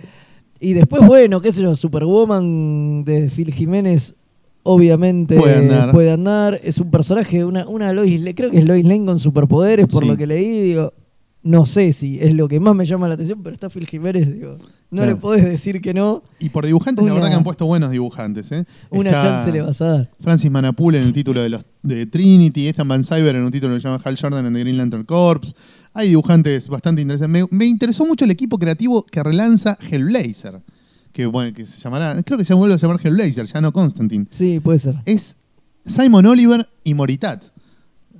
Y 0.59 0.73
después, 0.73 1.05
bueno, 1.05 1.39
qué 1.39 1.51
sé 1.51 1.61
yo, 1.61 1.75
Superwoman 1.75 3.03
de 3.05 3.29
Phil 3.29 3.53
Jiménez, 3.53 4.15
obviamente 4.63 5.35
Puede 5.35 5.55
andar. 5.55 5.91
puede 5.91 6.11
andar. 6.11 6.59
Es 6.63 6.77
un 6.79 6.89
personaje, 6.91 7.45
una, 7.45 7.67
una 7.67 7.93
Lois, 7.93 8.21
creo 8.35 8.49
que 8.51 8.57
es 8.59 8.67
Lois 8.67 8.83
Lane 8.83 9.05
con 9.05 9.19
superpoderes, 9.19 9.87
por 9.87 10.03
Sí. 10.03 10.09
lo 10.09 10.17
que 10.17 10.27
leí, 10.27 10.61
digo. 10.61 10.93
No 11.47 11.65
sé 11.65 11.93
si 11.93 12.19
es 12.19 12.33
lo 12.35 12.47
que 12.49 12.59
más 12.59 12.75
me 12.75 12.83
llama 12.85 13.07
la 13.07 13.13
atención, 13.13 13.41
pero 13.41 13.53
está 13.53 13.69
Phil 13.69 13.87
Jiménez, 13.87 14.33
digo. 14.33 14.57
No 14.91 15.01
Claro. 15.03 15.11
le 15.11 15.15
podés 15.15 15.45
decir 15.45 15.81
que 15.81 15.93
no. 15.93 16.21
Y 16.39 16.49
por 16.49 16.65
dibujantes, 16.65 17.05
la 17.05 17.13
verdad 17.13 17.29
que 17.29 17.35
han 17.35 17.43
puesto 17.43 17.65
buenos 17.65 17.89
dibujantes. 17.91 18.51
¿eh? 18.51 18.65
Una 18.89 19.11
Está 19.11 19.21
chance 19.21 19.51
le 19.51 19.61
vas 19.61 19.81
a 19.81 19.85
dar. 19.85 20.11
Francis 20.19 20.51
Manapul 20.51 20.95
en 20.95 21.03
el 21.03 21.13
título 21.13 21.41
de, 21.41 21.49
los, 21.49 21.65
de 21.83 22.05
Trinity, 22.05 22.67
Ethan 22.67 22.87
Van 22.87 23.03
Cyber 23.03 23.35
en 23.35 23.43
un 23.43 23.51
título 23.51 23.73
que 23.75 23.79
se 23.81 23.87
llama 23.87 24.01
Hal 24.03 24.17
Jordan 24.19 24.45
en 24.45 24.53
The 24.53 24.59
Green 24.59 24.77
Lantern 24.77 25.03
Corps. 25.05 25.55
Hay 25.93 26.09
dibujantes 26.09 26.67
bastante 26.67 27.01
interesantes. 27.01 27.49
Me, 27.49 27.57
me 27.57 27.65
interesó 27.65 28.05
mucho 28.05 28.25
el 28.25 28.31
equipo 28.31 28.57
creativo 28.59 29.03
que 29.05 29.23
relanza 29.23 29.77
Hellblazer. 29.89 30.61
Que, 31.13 31.25
bueno, 31.25 31.53
que 31.53 31.65
se 31.65 31.79
llamará, 31.79 32.21
creo 32.23 32.37
que 32.37 32.45
se 32.45 32.53
vuelve 32.53 32.75
a 32.75 32.77
llamar 32.77 32.99
Hellblazer, 33.01 33.45
ya 33.45 33.61
no 33.61 33.71
Constantine. 33.71 34.25
Sí, 34.31 34.59
puede 34.59 34.79
ser. 34.79 34.95
Es 35.05 35.35
Simon 35.85 36.25
Oliver 36.25 36.67
y 36.83 36.93
Moritat. 36.93 37.43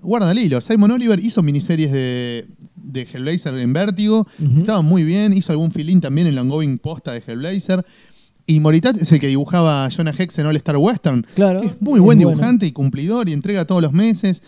Guarda 0.07 0.31
el 0.31 0.39
hilo. 0.39 0.61
Simon 0.61 0.91
Oliver 0.91 1.19
hizo 1.19 1.43
miniseries 1.43 1.91
de, 1.91 2.47
de 2.77 3.01
Hellblazer 3.01 3.53
en 3.55 3.73
Vértigo. 3.73 4.25
Ujú. 4.41 4.59
Estaban 4.59 4.85
muy 4.85 5.03
bien. 5.03 5.33
Hizo 5.33 5.51
algún 5.51 5.69
filín 5.69 5.99
también 5.99 6.27
en 6.27 6.35
la 6.35 6.43
ongoing 6.43 6.77
posta 6.77 7.11
de 7.11 7.21
Hellblazer. 7.27 7.85
Y 8.45 8.61
Moritat 8.61 8.97
es 8.99 9.11
el 9.11 9.19
que 9.19 9.27
dibujaba 9.27 9.83
a 9.83 9.89
Jonah 9.91 10.13
Hex 10.17 10.39
en 10.39 10.45
All 10.45 10.55
Star 10.55 10.77
Western. 10.77 11.27
Claro. 11.35 11.59
que 11.59 11.67
es 11.67 11.81
muy 11.81 11.99
buen 11.99 12.17
es 12.17 12.23
bueno. 12.23 12.37
dibujante 12.37 12.65
y 12.65 12.71
cumplidor 12.71 13.27
y 13.27 13.33
entrega 13.33 13.65
todos 13.65 13.81
los 13.81 13.91
meses. 13.91 14.43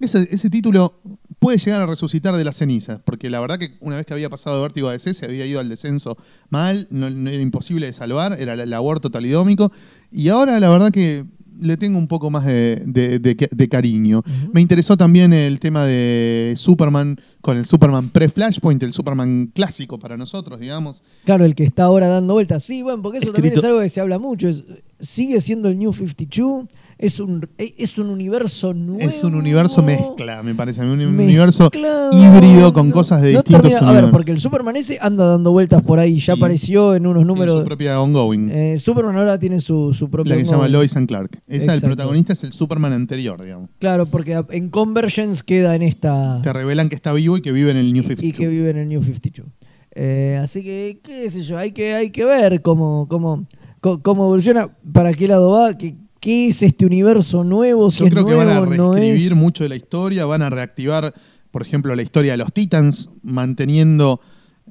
Ese, 0.00 0.26
ese 0.30 0.48
título 0.48 1.02
puede 1.38 1.58
llegar 1.58 1.82
a 1.82 1.86
resucitar 1.86 2.34
de 2.34 2.42
las 2.42 2.56
cenizas, 2.56 3.00
porque 3.04 3.28
la 3.28 3.40
verdad 3.40 3.58
que 3.58 3.76
una 3.80 3.96
vez 3.96 4.06
que 4.06 4.14
había 4.14 4.30
pasado 4.30 4.56
de 4.56 4.62
Vértigo 4.62 4.88
a 4.88 4.92
DC 4.92 5.12
se 5.12 5.26
había 5.26 5.44
ido 5.44 5.60
al 5.60 5.68
descenso 5.68 6.16
mal, 6.48 6.88
no, 6.90 7.10
no 7.10 7.28
era 7.28 7.42
imposible 7.42 7.84
de 7.84 7.92
salvar, 7.92 8.40
era 8.40 8.54
el 8.54 8.72
aborto 8.72 9.10
talidómico, 9.10 9.70
y 10.10 10.28
ahora 10.28 10.58
la 10.58 10.70
verdad 10.70 10.90
que 10.90 11.26
le 11.60 11.76
tengo 11.76 11.98
un 11.98 12.06
poco 12.08 12.30
más 12.30 12.44
de, 12.46 12.82
de- 12.86 13.18
de- 13.18 13.48
de 13.50 13.68
cariño. 13.68 14.22
Me 14.52 14.60
interesó 14.60 14.96
también 14.96 15.32
el 15.32 15.60
tema 15.60 15.84
de 15.86 16.54
Superman 16.56 17.20
con 17.40 17.56
el 17.56 17.64
Superman 17.66 18.08
pre-Flashpoint, 18.10 18.82
el 18.82 18.92
Superman 18.92 19.50
clásico 19.54 19.98
para 19.98 20.16
nosotros, 20.16 20.60
digamos. 20.60 21.02
Claro, 21.24 21.44
el 21.44 21.54
que 21.54 21.64
está 21.64 21.84
ahora 21.84 22.08
dando 22.08 22.34
vueltas. 22.34 22.62
Sí, 22.64 22.82
bueno, 22.82 23.02
porque 23.02 23.18
eso 23.18 23.32
también 23.32 23.54
es 23.54 23.64
algo 23.64 23.80
que 23.80 23.88
se 23.88 24.00
habla 24.00 24.18
mucho. 24.18 24.48
es- 24.48 24.64
sigue 25.00 25.40
siendo 25.40 25.68
el 25.68 25.78
New 25.78 25.92
52. 25.92 26.66
Es 26.96 27.18
un, 27.20 27.48
es 27.58 27.98
un 27.98 28.08
universo 28.08 28.72
nuevo. 28.72 29.00
Es 29.00 29.22
un 29.24 29.34
universo 29.34 29.82
mezcla, 29.82 30.42
me 30.42 30.54
parece 30.54 30.80
a 30.80 30.84
mí, 30.84 30.92
un 30.92 30.98
Mezclado, 31.16 31.22
universo 31.24 31.70
híbrido 32.12 32.72
con 32.72 32.90
cosas 32.92 33.20
de 33.20 33.32
no 33.32 33.38
distintos 33.42 33.70
termina- 33.70 33.88
A 33.90 34.00
ver, 34.00 34.10
porque 34.10 34.30
el 34.30 34.40
Superman 34.40 34.76
ese 34.76 34.98
anda 35.00 35.26
dando 35.26 35.50
vueltas 35.50 35.82
por 35.82 35.98
ahí. 35.98 36.20
Ya 36.20 36.34
apareció 36.34 36.94
en 36.94 37.06
unos 37.06 37.22
Tiene 37.22 37.26
números. 37.34 37.58
su 37.60 37.64
propia 37.64 38.00
ongoing. 38.00 38.48
Eh, 38.50 38.78
Superman 38.78 39.16
ahora 39.16 39.38
tiene 39.38 39.60
su, 39.60 39.92
su 39.92 40.08
propio. 40.08 40.30
la 40.30 40.38
que 40.38 40.44
se 40.44 40.52
llama. 40.52 40.68
Lois 40.68 40.96
and 40.96 41.08
Clark. 41.08 41.40
Esa, 41.48 41.74
el 41.74 41.80
protagonista 41.80 42.32
es 42.32 42.44
el 42.44 42.52
Superman 42.52 42.92
anterior, 42.92 43.42
digamos. 43.42 43.70
Claro, 43.80 44.06
porque 44.06 44.42
en 44.50 44.68
Convergence 44.70 45.42
queda 45.44 45.74
en 45.74 45.82
esta. 45.82 46.40
Te 46.42 46.52
revelan 46.52 46.88
que 46.88 46.94
está 46.94 47.12
vivo 47.12 47.36
y 47.36 47.42
que 47.42 47.50
vive 47.52 47.70
en 47.72 47.76
el 47.76 47.92
New 47.92 48.02
y 48.04 48.06
52. 48.06 48.38
que 48.38 48.48
vive 48.48 48.70
en 48.70 48.76
el 48.78 48.88
New 48.88 49.02
52. 49.02 49.48
Eh, 49.96 50.40
así 50.42 50.62
que, 50.62 50.98
qué 51.02 51.28
sé 51.30 51.42
yo, 51.42 51.56
hay 51.58 51.72
que, 51.72 51.94
hay 51.94 52.10
que 52.10 52.24
ver 52.24 52.62
cómo, 52.62 53.06
cómo, 53.08 53.44
cómo 53.80 54.24
evoluciona, 54.24 54.68
para 54.92 55.12
qué 55.12 55.28
lado 55.28 55.50
va, 55.52 55.76
qué, 55.78 55.94
qué 56.24 56.48
es 56.48 56.62
este 56.62 56.86
universo 56.86 57.44
nuevo, 57.44 57.90
si 57.90 57.98
Yo 57.98 58.06
es 58.06 58.12
creo 58.12 58.24
que 58.24 58.32
van 58.32 58.48
a 58.48 58.60
no 58.60 58.94
reescribir 58.94 59.32
es. 59.32 59.36
mucho 59.36 59.62
de 59.62 59.68
la 59.68 59.76
historia, 59.76 60.24
van 60.24 60.40
a 60.40 60.48
reactivar, 60.48 61.12
por 61.50 61.60
ejemplo, 61.60 61.94
la 61.94 62.00
historia 62.00 62.32
de 62.32 62.38
los 62.38 62.50
Titans, 62.50 63.10
manteniendo 63.22 64.22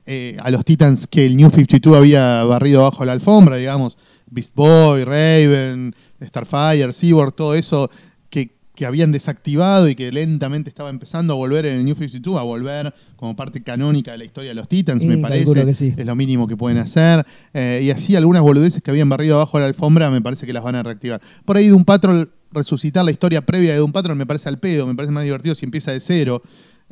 eh, 0.07 0.35
a 0.41 0.49
los 0.49 0.65
Titans 0.65 1.05
que 1.05 1.27
el 1.27 1.37
New 1.37 1.51
52 1.51 1.95
había 1.95 2.43
barrido 2.45 2.81
bajo 2.81 3.05
la 3.05 3.11
alfombra, 3.11 3.57
digamos, 3.57 3.99
Beast 4.31 4.55
Boy, 4.55 5.03
Raven, 5.03 5.95
Starfire, 6.23 6.91
Cyborg, 6.91 7.35
todo 7.35 7.53
eso 7.53 7.87
que, 8.75 8.85
habían 8.85 9.11
desactivado 9.11 9.87
y 9.87 9.95
que 9.95 10.11
lentamente 10.11 10.69
estaba 10.69 10.89
empezando 10.89 11.33
a 11.33 11.35
volver 11.35 11.65
en 11.65 11.77
el 11.77 11.85
New 11.85 11.95
52, 11.95 12.39
a 12.39 12.43
volver 12.43 12.93
como 13.15 13.35
parte 13.35 13.61
canónica 13.63 14.11
de 14.11 14.17
la 14.17 14.25
historia 14.25 14.49
de 14.49 14.55
los 14.55 14.67
Titans, 14.67 15.03
me 15.05 15.17
parece. 15.17 15.65
que 15.65 15.73
sí. 15.73 15.93
Es 15.95 16.05
lo 16.05 16.15
mínimo 16.15 16.47
que 16.47 16.57
pueden 16.57 16.77
hacer. 16.77 17.25
Eh, 17.53 17.81
y 17.83 17.91
así 17.91 18.15
algunas 18.15 18.41
boludeces 18.41 18.81
que 18.81 18.91
habían 18.91 19.09
barrido 19.09 19.35
abajo 19.35 19.57
de 19.57 19.63
la 19.63 19.67
alfombra, 19.67 20.09
me 20.09 20.21
parece 20.21 20.45
que 20.45 20.53
las 20.53 20.63
van 20.63 20.75
a 20.75 20.83
reactivar. 20.83 21.21
Por 21.45 21.57
ahí 21.57 21.67
Doom 21.67 21.85
Patrol, 21.85 22.29
resucitar 22.51 23.03
la 23.03 23.11
historia 23.11 23.45
previa 23.45 23.71
de 23.71 23.77
Doom 23.77 23.91
Patrol 23.91 24.15
me 24.15 24.25
parece 24.25 24.49
al 24.49 24.59
pedo, 24.59 24.85
me 24.87 24.95
parece 24.95 25.11
más 25.11 25.23
divertido 25.23 25.55
si 25.55 25.65
empieza 25.65 25.91
de 25.91 25.99
cero 25.99 26.41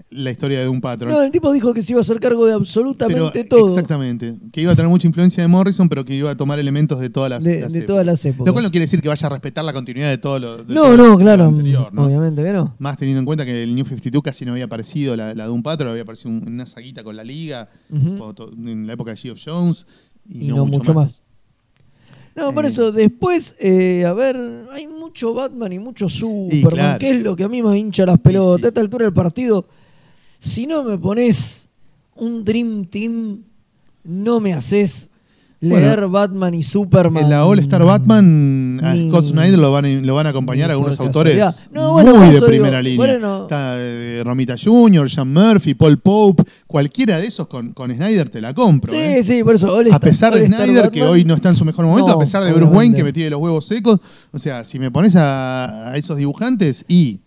la 0.09 0.31
historia 0.31 0.59
de 0.59 0.65
Doom 0.65 0.81
Patrol. 0.81 1.11
No, 1.11 1.21
el 1.21 1.31
tipo 1.31 1.51
dijo 1.53 1.73
que 1.73 1.81
se 1.83 1.93
iba 1.93 1.99
a 1.99 2.01
hacer 2.01 2.19
cargo 2.19 2.45
de 2.45 2.53
absolutamente 2.53 3.43
Pero, 3.43 3.47
todo. 3.49 3.69
Exactamente. 3.69 4.35
Que 4.51 4.61
iba 4.61 4.71
a 4.71 4.75
tener 4.75 4.89
mucha 4.89 5.05
influencia 5.07 5.43
de 5.43 5.47
Morrison, 5.47 5.87
pero 5.89 6.03
que 6.03 6.15
iba 6.15 6.31
a 6.31 6.35
tomar 6.35 6.57
elementos 6.59 6.99
de 6.99 7.09
todas 7.09 7.29
las, 7.29 7.43
De, 7.43 7.61
las 7.61 7.71
de 7.71 7.79
épocas. 7.79 7.87
todas 7.87 8.05
las 8.05 8.25
épocas. 8.25 8.47
Lo 8.47 8.53
cual 8.53 8.63
no 8.65 8.71
quiere 8.71 8.85
decir 8.85 9.01
que 9.01 9.09
vaya 9.09 9.27
a 9.27 9.29
respetar 9.29 9.63
la 9.63 9.73
continuidad 9.73 10.09
de 10.09 10.17
todo 10.17 10.39
lo 10.39 10.57
de 10.63 10.73
no, 10.73 10.81
todo 10.83 10.97
no, 10.97 11.07
lo 11.09 11.17
claro, 11.17 11.43
anterior, 11.45 11.93
¿no? 11.93 12.05
obviamente 12.05 12.41
que 12.43 12.51
no. 12.51 12.75
Más 12.79 12.97
teniendo 12.97 13.19
en 13.19 13.25
cuenta 13.25 13.45
que 13.45 13.63
el 13.63 13.75
New 13.75 13.85
52 13.85 14.23
casi 14.23 14.43
no 14.45 14.53
había 14.53 14.65
aparecido, 14.65 15.15
la, 15.15 15.33
la 15.35 15.45
Doom 15.45 15.61
Patrol 15.61 15.91
había 15.91 16.03
aparecido 16.03 16.31
un- 16.31 16.47
una 16.47 16.65
saguita 16.65 17.03
con 17.03 17.15
la 17.15 17.23
Liga, 17.23 17.69
en 17.91 18.87
la 18.87 18.93
época 18.93 19.13
de 19.13 19.31
of 19.31 19.39
Jones, 19.45 19.85
y, 20.27 20.45
Y 20.45 20.47
no 20.47 20.65
mucho 20.65 20.93
más. 20.93 21.21
No, 22.35 22.53
por 22.53 22.63
Eh. 22.65 22.69
eso, 22.69 22.91
después, 22.93 23.55
eh, 23.59 24.05
a 24.05 24.13
ver, 24.13 24.37
hay 24.71 24.87
mucho 24.87 25.33
Batman 25.33 25.73
y 25.73 25.79
mucho 25.79 26.07
Superman, 26.07 26.69
claro. 26.69 26.99
que 26.99 27.09
es 27.11 27.19
lo 27.21 27.35
que 27.35 27.43
a 27.43 27.49
mí 27.49 27.61
me 27.61 27.77
hincha 27.77 28.05
las 28.05 28.19
pelotas. 28.19 28.61
sí. 28.61 28.65
A 28.65 28.67
esta 28.69 28.79
altura 28.81 29.05
del 29.05 29.13
partido, 29.13 29.67
si 30.41 30.67
no 30.67 30.83
me 30.83 30.97
pones 30.97 31.69
un 32.15 32.43
Dream 32.43 32.85
Team, 32.85 33.43
no 34.03 34.39
me 34.39 34.53
haces 34.53 35.07
leer 35.59 35.97
Bueno, 35.99 36.09
Batman 36.09 36.53
y 36.55 36.63
Superman. 36.63 37.23
En 37.25 37.29
la 37.29 37.45
All 37.45 37.59
Star 37.59 37.83
Batman, 37.85 38.79
a 38.83 38.95
Ni- 38.95 39.09
Scott 39.09 39.25
Snyder 39.25 39.59
lo 39.59 39.71
van 39.71 39.85
a, 39.85 39.89
lo 39.89 40.15
van 40.15 40.25
a 40.25 40.31
acompañar 40.31 40.71
algunos 40.71 40.99
autores. 40.99 41.67
No, 41.71 41.91
bueno, 41.93 42.15
muy 42.15 42.33
de 42.33 42.41
primera 42.41 42.81
digo, 42.81 43.03
línea. 43.05 43.19
bueno. 43.19 43.43
Está 43.43 43.75
eh, 43.77 44.23
Romita 44.25 44.55
Jr., 44.57 45.07
Sean 45.07 45.31
Murphy, 45.31 45.75
Paul 45.75 45.99
Pope, 45.99 46.43
cualquiera 46.65 47.19
de 47.19 47.27
esos 47.27 47.45
con, 47.45 47.73
con 47.73 47.93
Snyder 47.93 48.29
te 48.29 48.41
la 48.41 48.55
compro. 48.55 48.91
Sí, 48.91 48.97
¿eh? 48.99 49.23
sí, 49.23 49.43
por 49.43 49.53
eso. 49.53 49.71
All 49.75 49.93
A 49.93 49.99
pesar 49.99 50.33
de 50.33 50.41
All 50.41 50.47
Snyder, 50.47 50.89
que 50.89 51.03
hoy 51.03 51.23
no 51.25 51.35
está 51.35 51.49
en 51.49 51.55
su 51.55 51.63
mejor 51.65 51.85
momento, 51.85 52.07
No, 52.07 52.15
a 52.15 52.19
pesar 52.19 52.43
de 52.43 52.51
Bruce. 52.53 52.73
Wayne, 52.75 52.95
que 52.95 53.03
me 53.03 53.13
tiene 53.13 53.29
los 53.29 53.39
huevos 53.39 53.67
secos. 53.67 53.99
O 54.31 54.39
sea, 54.39 54.65
si 54.65 54.79
me 54.79 54.89
pones 54.89 55.15
a, 55.15 55.91
a 55.91 55.97
esos 55.97 56.17
dibujantes 56.17 56.83
y 56.87 57.19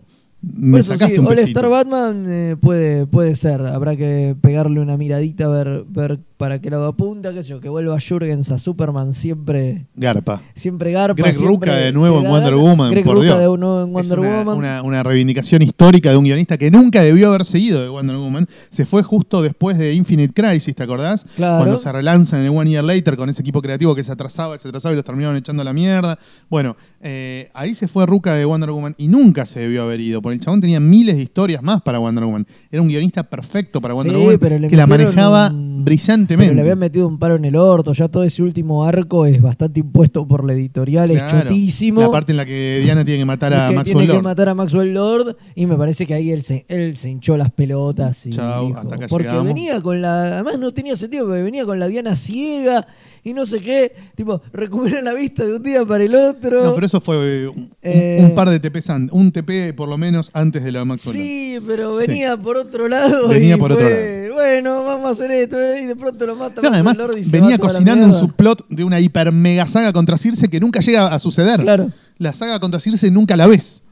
Por 0.45 0.59
me 0.59 0.81
eso 0.81 0.93
sacaste 0.93 1.15
sí, 1.15 1.21
un 1.21 1.27
All. 1.27 1.39
Star 1.39 1.69
Batman 1.69 2.25
eh, 2.29 2.57
puede, 2.61 3.07
puede 3.07 3.37
ser. 3.37 3.63
Habrá 3.63 3.97
que 3.97 4.37
pegarle 4.41 4.81
una 4.81 4.97
miradita, 4.97 5.49
ver, 5.49 5.85
ver 5.89 6.19
para 6.45 6.59
qué 6.59 6.69
lado 6.69 6.85
apunta, 6.87 7.33
sé 7.33 7.43
yo, 7.43 7.59
que 7.59 7.71
vuelva 7.71 7.97
Jurgens 8.07 8.51
a 8.51 8.59
Superman 8.59 9.15
siempre, 9.15 9.87
Garpa. 9.97 10.43
siempre 10.55 10.93
garpa. 10.93 11.15
Greg 11.23 11.35
siempre 11.37 11.49
Rucka 11.55 11.75
de 11.77 11.91
nuevo 11.91 12.19
en 12.21 12.27
Wonder. 12.29 12.55
Woman, 12.55 12.91
Greg 12.91 13.03
por 13.03 13.19
Dios. 13.23 13.39
de 13.39 13.45
nuevo 13.47 13.81
en 13.83 13.89
Es 13.89 13.93
Wonder 13.95 14.19
una, 14.21 14.39
Woman. 14.41 14.59
una- 14.59 14.83
una 14.83 15.03
reivindicación 15.03 15.63
histórica 15.63 16.11
de 16.11 16.19
un 16.19 16.25
guionista 16.25 16.59
que 16.59 16.71
nunca 16.71 17.03
debió 17.03 17.29
haber 17.29 17.47
seguido 17.47 17.83
de 17.83 17.89
Wonder 17.89 18.17
Woman. 18.17 18.47
Se 18.69 18.85
fue 18.85 19.03
justo 19.03 19.41
después 19.41 19.79
de 19.79 19.95
Infinite 19.95 20.35
Crisis, 20.35 20.75
¿te 20.77 20.83
acordás? 20.83 21.25
Claro. 21.35 21.65
Cuando 21.65 21.79
se 21.79 21.91
relanzan 21.91 22.41
en 22.41 22.47
el 22.47 22.53
One 22.59 22.69
Year 22.71 22.85
Later 22.85 23.17
con 23.17 23.31
ese 23.31 23.41
equipo 23.41 23.63
creativo 23.63 23.95
que 23.95 24.05
se 24.05 24.13
atrasaba, 24.13 24.59
se 24.59 24.69
atrasaba 24.69 24.93
y 24.93 24.97
los 24.97 25.05
terminaron 25.07 25.39
echando 25.39 25.63
a 25.63 25.65
la 25.65 25.73
mierda. 25.73 26.19
Bueno, 26.51 26.77
eh, 27.01 27.49
ahí 27.55 27.75
se 27.75 27.89
fue 27.89 28.05
Ruka 28.05 28.35
de 28.35 28.45
Wonder 28.45 28.71
Woman 28.71 28.95
y 28.99 29.09
nunca 29.09 29.47
se 29.47 29.61
debió 29.61 29.85
haber 29.85 30.01
ido, 30.01 30.21
porque 30.21 30.35
el 30.35 30.41
chabón 30.43 30.61
tenía 30.61 30.79
miles 30.79 31.17
de 31.17 31.23
historias 31.23 31.63
más 31.63 31.81
para 31.81 31.99
Wonder 32.01 32.25
Woman. 32.25 32.47
Era 32.71 32.83
un 32.83 32.89
guionista 32.89 33.23
perfecto 33.23 33.81
para 33.81 33.95
Wonder 33.95 34.15
Sí, 34.15 34.21
Woman 34.21 34.39
pero 34.39 34.69
que 34.69 34.77
la 34.77 34.87
manejaba 34.87 35.49
un- 35.49 35.85
Pero 36.43 36.55
le 36.55 36.61
habían 36.61 36.79
metido 36.79 37.07
un 37.09 37.19
paro 37.19 37.37
en 37.37 37.45
el 37.45 37.57
orto. 37.57 37.93
Ya 37.93 38.09
todo 38.09 38.23
ese 38.25 38.43
último 38.43 38.85
arco 38.85 39.27
es 39.27 39.41
bastante 39.41 39.81
impuesto 39.81 40.27
por 40.27 40.45
la 40.45 40.53
editorial, 40.53 41.11
es 41.11 41.23
chotísimo. 41.31 42.01
La 42.01 42.11
parte 42.11 42.33
en 42.33 42.37
la 42.39 42.45
que 42.47 42.81
Diana 42.83 43.05
tiene 43.05 43.21
que 43.21 43.25
matar 43.25 43.53
a 43.55 43.69
que 43.69 43.75
Maxwell 43.75 43.85
tiene 43.97 44.07
que 44.07 44.13
Lord. 44.15 44.23
matar 44.25 44.49
a 44.49 44.55
Maxwell 44.55 44.93
Lord 44.95 45.37
y 45.55 45.67
me 45.67 45.77
parece 45.77 46.07
que 46.07 46.15
ahí 46.15 46.31
él 46.31 46.43
se, 46.43 46.65
él 46.69 46.97
se 46.97 47.09
hinchó 47.11 47.37
las 47.37 47.51
pelotas 47.51 48.27
y 48.27 48.31
Chau, 48.31 48.67
dijo- 48.69 48.79
hasta 48.79 48.95
acá 48.97 49.07
porque 49.09 49.29
llegamos. 49.29 49.47
venía 49.47 49.81
con 49.81 50.03
la 50.03 50.23
además 50.35 50.59
no 50.59 50.73
tenía 50.73 50.97
sentido 50.97 51.27
porque 51.27 51.43
venía 51.43 51.65
con 51.65 51.79
la 51.79 51.87
Diana 51.89 52.17
ciega 52.17 52.87
y 53.25 53.33
no 53.33 53.47
sé 53.47 53.59
qué 53.59 53.93
tipo 54.15 54.43
recupera 54.53 55.01
la 55.03 55.15
vista 55.15 55.45
de 55.45 55.55
un 55.57 55.63
día 55.63 55.85
para 55.85 56.05
el 56.05 56.15
otro 56.15 56.63
No, 56.63 56.75
pero 56.75 56.87
eso 56.87 57.01
fue 57.01 57.17
eh, 57.45 57.49
un, 57.49 57.71
Eh, 57.83 58.19
un 58.23 58.35
par 58.35 58.51
de 58.51 58.61
TPs 58.61 58.89
un 59.11 59.33
TP 59.33 59.73
por 59.75 59.89
lo 59.89 59.97
menos 59.99 60.31
antes 60.35 60.63
de 60.63 60.71
de 60.71 60.85
Maxwell. 60.85 61.17
Sí 61.17 61.59
pero 61.67 61.95
venía 61.95 62.37
por 62.37 62.57
otro 62.57 62.87
lado 62.89 63.29
Venía 63.29 63.55
y 63.57 63.59
por 63.59 63.73
otro 63.73 63.85
fue, 63.87 64.31
bueno 64.33 64.85
vamos 64.85 65.07
a 65.07 65.11
hacer 65.11 65.31
esto 65.31 65.59
eh, 65.59 65.83
y 65.83 65.87
de 65.87 65.97
pronto 65.97 66.27
lo 66.27 66.37
mata 66.37 66.61
No, 66.63 66.69
además 66.69 66.99
venía 67.31 67.51
la 67.51 67.59
cocinando 67.59 68.07
un 68.07 68.15
subplot 68.15 68.67
de 68.69 68.85
una 68.85 69.01
hiper 69.01 69.33
mega 69.33 69.67
saga 69.67 69.93
contra 69.93 70.19
Circe 70.19 70.49
que 70.49 70.61
nunca 70.61 70.81
llega 70.81 71.07
a 71.07 71.19
suceder. 71.19 71.61
Claro. 71.61 71.91
La 72.19 72.33
saga 72.33 72.61
contra 72.61 72.79
Circe 72.81 73.11
nunca 73.11 73.37
la 73.37 73.47
ves. 73.47 73.83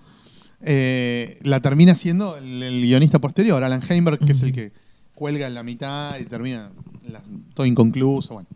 Eh, 0.64 1.38
la 1.42 1.60
termina 1.60 1.94
siendo 1.94 2.36
el, 2.36 2.62
el 2.62 2.82
guionista 2.82 3.18
posterior, 3.18 3.62
Alan 3.64 3.82
Heinberg, 3.88 4.18
que 4.24 4.32
es 4.32 4.42
el 4.42 4.52
que 4.52 4.72
cuelga 5.14 5.46
en 5.46 5.54
la 5.54 5.62
mitad 5.62 6.18
y 6.20 6.24
termina 6.24 6.70
la- 7.10 7.20
todo 7.54 7.66
inconcluso. 7.66 8.34
Bueno. 8.34 8.48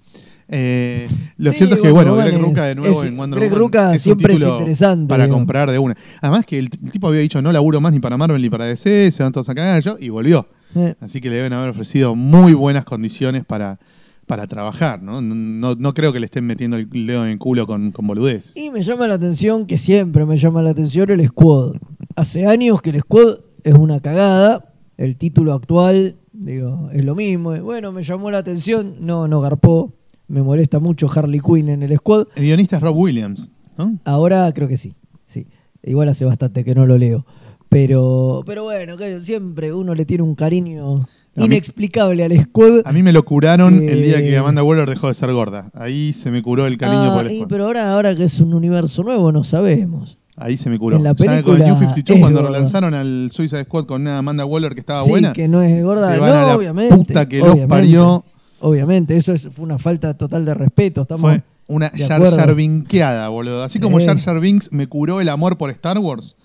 Eh, 0.49 1.09
lo 1.39 1.51
Sí, 1.53 1.59
cierto 1.59 1.77
es 1.77 1.83
que, 1.83 1.91
bueno, 1.91 2.15
Greg 2.17 2.39
Rucka 2.39 2.67
de 2.67 2.75
nuevo 2.77 3.03
es- 3.03 3.09
en 3.09 3.17
Wonder 3.17 3.41
Greg 3.41 3.51
Woman 3.53 3.93
un 3.93 3.99
siempre 3.99 4.35
es 4.35 4.41
interesante, 4.43 5.09
Para 5.09 5.29
comprar 5.29 5.71
de 5.71 5.79
una. 5.79 5.97
Además 6.21 6.45
que 6.47 6.59
el, 6.59 6.71
tipo 6.71 7.09
había 7.09 7.21
dicho 7.21 7.43
no 7.43 7.51
laburo 7.53 7.81
más 7.81 7.93
ni 7.93 7.99
para 8.01 8.17
Marvel 8.17 8.41
ni 8.41 8.49
para 8.49 8.65
DC, 8.67 9.11
se 9.11 9.23
van 9.23 9.33
todos 9.33 9.49
a 9.49 9.55
cagar 9.55 9.83
yo, 9.83 9.97
y 9.99 10.09
volvió. 10.09 10.47
Eh, 10.77 10.95
Así 11.01 11.21
que 11.21 11.31
le 11.31 11.37
deben 11.37 11.53
haber 11.53 11.71
ofrecido 11.71 12.15
muy 12.15 12.53
buenas 12.55 12.85
condiciones 12.85 13.45
para, 13.45 13.79
para 14.27 14.47
trabajar, 14.47 15.03
¿no? 15.03 15.21
No, 15.21 15.95
creo 15.95 16.13
que 16.13 16.21
le 16.21 16.27
estén 16.27 16.47
metiendo 16.47 16.77
el 16.77 16.89
dedo 17.07 17.25
en 17.25 17.31
el 17.33 17.39
culo 17.39 17.67
con, 17.67 17.91
con 17.93 18.07
boludeces. 18.07 18.57
Y 18.57 18.71
me 18.71 18.83
llama 18.83 19.09
la 19.09 19.15
atención, 19.15 19.67
que 19.67 19.79
siempre 19.79 20.25
me 20.27 20.37
llama 20.37 20.63
la 20.63 20.71
atención 20.71 21.11
el 21.11 21.27
squad. 21.27 21.75
Hace 22.15 22.47
años 22.47 22.83
que 22.83 22.91
el 22.91 23.01
squad 23.01 23.39
es 23.65 23.75
una 23.75 24.01
cagada. 24.01 24.73
El 24.97 25.17
título 25.17 25.53
actual, 25.55 26.17
digo, 26.33 26.89
es 26.93 27.05
lo 27.05 27.15
mismo. 27.15 27.55
Bueno, 27.63 27.93
me 27.93 28.03
llamó 28.03 28.31
la 28.31 28.39
atención. 28.39 28.97
No, 29.01 29.29
no 29.29 29.41
garpó. 29.41 29.93
Me 30.29 30.43
molesta 30.43 30.81
mucho 30.81 31.07
Harley 31.15 31.41
Quinn 31.41 31.69
en 31.69 31.83
el 31.83 31.97
squad. 31.97 32.27
El 32.35 32.45
guionista 32.45 32.77
es 32.77 32.83
Rob 32.83 32.97
Williams, 32.97 33.51
¿no? 33.79 33.97
Ahora 34.05 34.51
creo 34.53 34.67
que 34.69 34.77
sí. 34.77 34.95
sí. 35.27 35.47
Igual 35.85 36.09
hace 36.09 36.25
bastante 36.25 36.65
que 36.65 36.75
no 36.75 36.87
lo 36.87 36.99
leo. 36.99 37.25
Pero, 37.69 38.43
pero 38.47 38.65
bueno, 38.65 38.97
que 38.97 39.21
siempre 39.21 39.73
uno 39.73 39.95
le 39.95 40.05
tiene 40.05 40.23
un 40.23 40.35
cariño 40.35 40.95
A 41.37 41.41
mí- 41.41 41.47
inexplicable 41.47 42.25
al 42.25 42.41
squad. 42.43 42.83
A 42.85 42.93
mí 42.93 43.03
me 43.03 43.13
lo 43.13 43.25
curaron 43.25 43.83
Eh, 43.83 43.93
el 43.93 44.03
día 44.03 44.23
que 44.23 44.37
Amanda 44.37 44.63
Waller 44.63 44.89
dejó 44.89 45.09
de 45.09 45.15
ser 45.15 45.33
gorda. 45.33 45.71
Ahí 45.75 46.13
se 46.13 46.31
me 46.31 46.43
curó 46.43 46.67
el 46.67 46.79
cariño 46.79 47.13
Ah, 47.13 47.15
por 47.17 47.27
el 47.27 47.33
y- 47.33 47.37
squad. 47.37 47.49
pero 47.49 47.67
ahora, 47.67 47.93
ahora 47.93 48.15
que 48.17 48.25
es 48.25 48.41
un 48.41 48.55
universo 48.55 49.03
nuevo, 49.03 49.31
no 49.33 49.45
sabemos. 49.45 50.19
Ahí 50.37 50.57
se 50.57 50.69
me 50.71 50.79
curó. 50.79 50.97
en 50.97 51.03
la 51.03 51.11
Ya 51.13 51.17
con 51.17 51.27
el 51.29 51.43
película 51.45 51.67
New 51.67 51.79
52, 51.79 52.17
es 52.17 52.21
cuando 52.21 52.41
gorda. 52.43 52.53
relanzaron 52.55 52.95
al 52.95 53.31
Suicide 53.33 53.65
Squad 53.65 53.87
con 53.87 54.03
una 54.03 54.19
Amanda 54.19 54.45
Waller 54.45 54.75
que 54.75 54.81
estaba 54.81 55.03
sí, 55.03 55.11
buena, 55.11 55.33
que 55.33 55.49
no 55.49 55.63
es 55.63 55.83
gorda. 55.83 56.13
se 56.13 56.19
van 56.19 56.31
no, 56.31 56.37
a 56.37 56.43
la 56.47 56.57
obviamente. 56.57 56.95
puta 56.97 57.27
que 57.29 57.39
los 57.39 57.49
obviamente, 57.53 57.69
parió. 57.69 58.25
Obviamente, 58.61 59.17
eso 59.17 59.33
es, 59.33 59.43
fue 59.53 59.65
una 59.65 59.79
falta 59.79 60.15
total 60.15 60.45
de 60.45 60.55
respeto. 60.55 61.03
Estamos, 61.03 61.21
fue 61.33 61.43
una 61.69 61.91
Jar 61.91 62.13
acuerdo. 62.13 62.37
Jar 62.37 62.55
Binkeada, 62.55 63.29
boludo. 63.29 63.63
Así 63.63 63.79
como. 63.81 64.01
Jar 64.01 64.19
Jar 64.19 64.41
Binks 64.41 64.71
me 64.73 64.87
curó 64.87 65.21
el 65.21 65.29
amor 65.29 65.59
por 65.59 65.71
Star 65.71 65.99
Wars, 65.99 66.37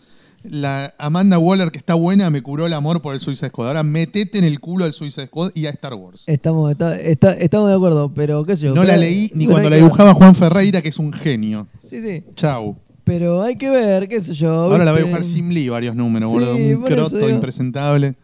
la 0.43 0.93
Amanda 0.97 1.37
Waller 1.37 1.71
que 1.71 1.77
está 1.77 1.93
buena 1.93 2.29
me 2.31 2.41
curó 2.41 2.65
el 2.65 2.73
amor 2.73 3.01
por 3.01 3.13
el 3.13 3.21
Suicide 3.21 3.49
Squad. 3.49 3.67
Ahora 3.67 3.83
metete 3.83 4.39
en 4.39 4.43
el 4.43 4.59
culo 4.59 4.85
al 4.85 4.93
Suicide 4.93 5.27
Squad 5.27 5.51
y 5.53 5.67
a 5.67 5.69
Star 5.69 5.93
Wars. 5.93 6.23
Estamos, 6.27 6.71
está- 6.71 6.99
está- 6.99 7.33
estamos 7.33 7.69
de 7.69 7.75
acuerdo, 7.75 8.11
pero 8.13 8.43
qué 8.43 8.55
sé 8.57 8.67
yo. 8.67 8.73
No 8.75 8.83
la 8.83 8.97
leí 8.97 9.31
ni 9.35 9.45
cuando 9.45 9.69
la 9.69 9.75
dibujaba 9.77 10.13
Juan 10.13 10.33
Ferreira, 10.35 10.81
que 10.81 10.89
es 10.89 10.97
un 10.99 11.13
genio. 11.13 11.67
Sí, 11.89 12.01
sí. 12.01 12.23
Chau. 12.35 12.75
Pero 13.03 13.41
hay 13.41 13.55
que 13.57 13.69
ver, 13.69 14.07
qué 14.07 14.19
sé 14.21 14.33
yo. 14.33 14.51
Ahora 14.51 14.83
la 14.85 14.91
va 14.91 14.97
a 14.97 15.01
dibujar 15.01 15.23
Jim 15.23 15.49
Lee 15.49 15.69
varios 15.69 15.95
números, 15.95 16.29
Sí, 16.29 16.35
boludo. 16.35 16.55
Un 16.55 16.83
croto 16.83 17.17
digo. 17.17 17.29
impresentable. 17.29 18.15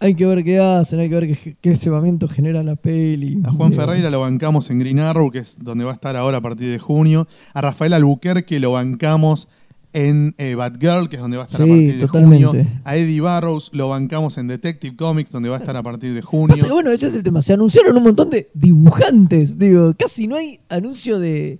Hay 0.00 0.14
que 0.14 0.26
ver 0.26 0.44
qué 0.44 0.60
hacen, 0.60 1.00
hay 1.00 1.08
que 1.08 1.14
ver 1.14 1.26
qué, 1.26 1.56
qué 1.60 1.74
cebamiento 1.74 2.28
genera 2.28 2.62
la 2.62 2.76
peli. 2.76 3.40
A 3.44 3.50
Juan 3.50 3.70
Digo, 3.70 3.82
Ferreira 3.82 4.10
lo 4.10 4.20
bancamos 4.20 4.70
en 4.70 4.78
Green 4.78 5.00
Arrow, 5.00 5.30
que 5.30 5.40
es 5.40 5.56
donde 5.60 5.84
va 5.84 5.90
a 5.90 5.94
estar 5.94 6.16
ahora 6.16 6.38
a 6.38 6.40
partir 6.40 6.70
de 6.70 6.78
junio. 6.78 7.26
A 7.52 7.60
Rafael 7.60 7.92
Albuquerque 7.92 8.60
lo 8.60 8.72
bancamos 8.72 9.48
en 9.92 10.34
eh, 10.38 10.54
Batgirl, 10.54 11.08
que 11.08 11.16
es 11.16 11.22
donde 11.22 11.38
va 11.38 11.44
a 11.44 11.46
estar 11.46 11.64
Sí, 11.64 11.70
a 11.70 11.74
partir 11.74 11.94
de 11.94 12.06
totalmente. 12.06 12.46
junio. 12.46 12.66
A 12.84 12.96
Eddie 12.96 13.20
Barrows 13.20 13.70
lo 13.72 13.88
bancamos 13.88 14.38
en 14.38 14.46
Detective 14.46 14.94
Comics, 14.96 15.32
donde 15.32 15.48
va 15.48 15.56
a 15.56 15.58
estar 15.58 15.76
a 15.76 15.82
partir 15.82 16.14
de 16.14 16.22
junio. 16.22 16.54
Pasa 16.54 16.68
bueno, 16.72 16.90
ese 16.90 17.08
es 17.08 17.14
el 17.14 17.22
tema. 17.22 17.42
Se 17.42 17.54
anunciaron 17.54 17.96
un 17.96 18.04
montón 18.04 18.30
de 18.30 18.50
dibujantes. 18.54 19.58
Digo, 19.58 19.94
casi 19.98 20.28
no 20.28 20.36
hay 20.36 20.60
anuncio 20.68 21.18
de, 21.18 21.58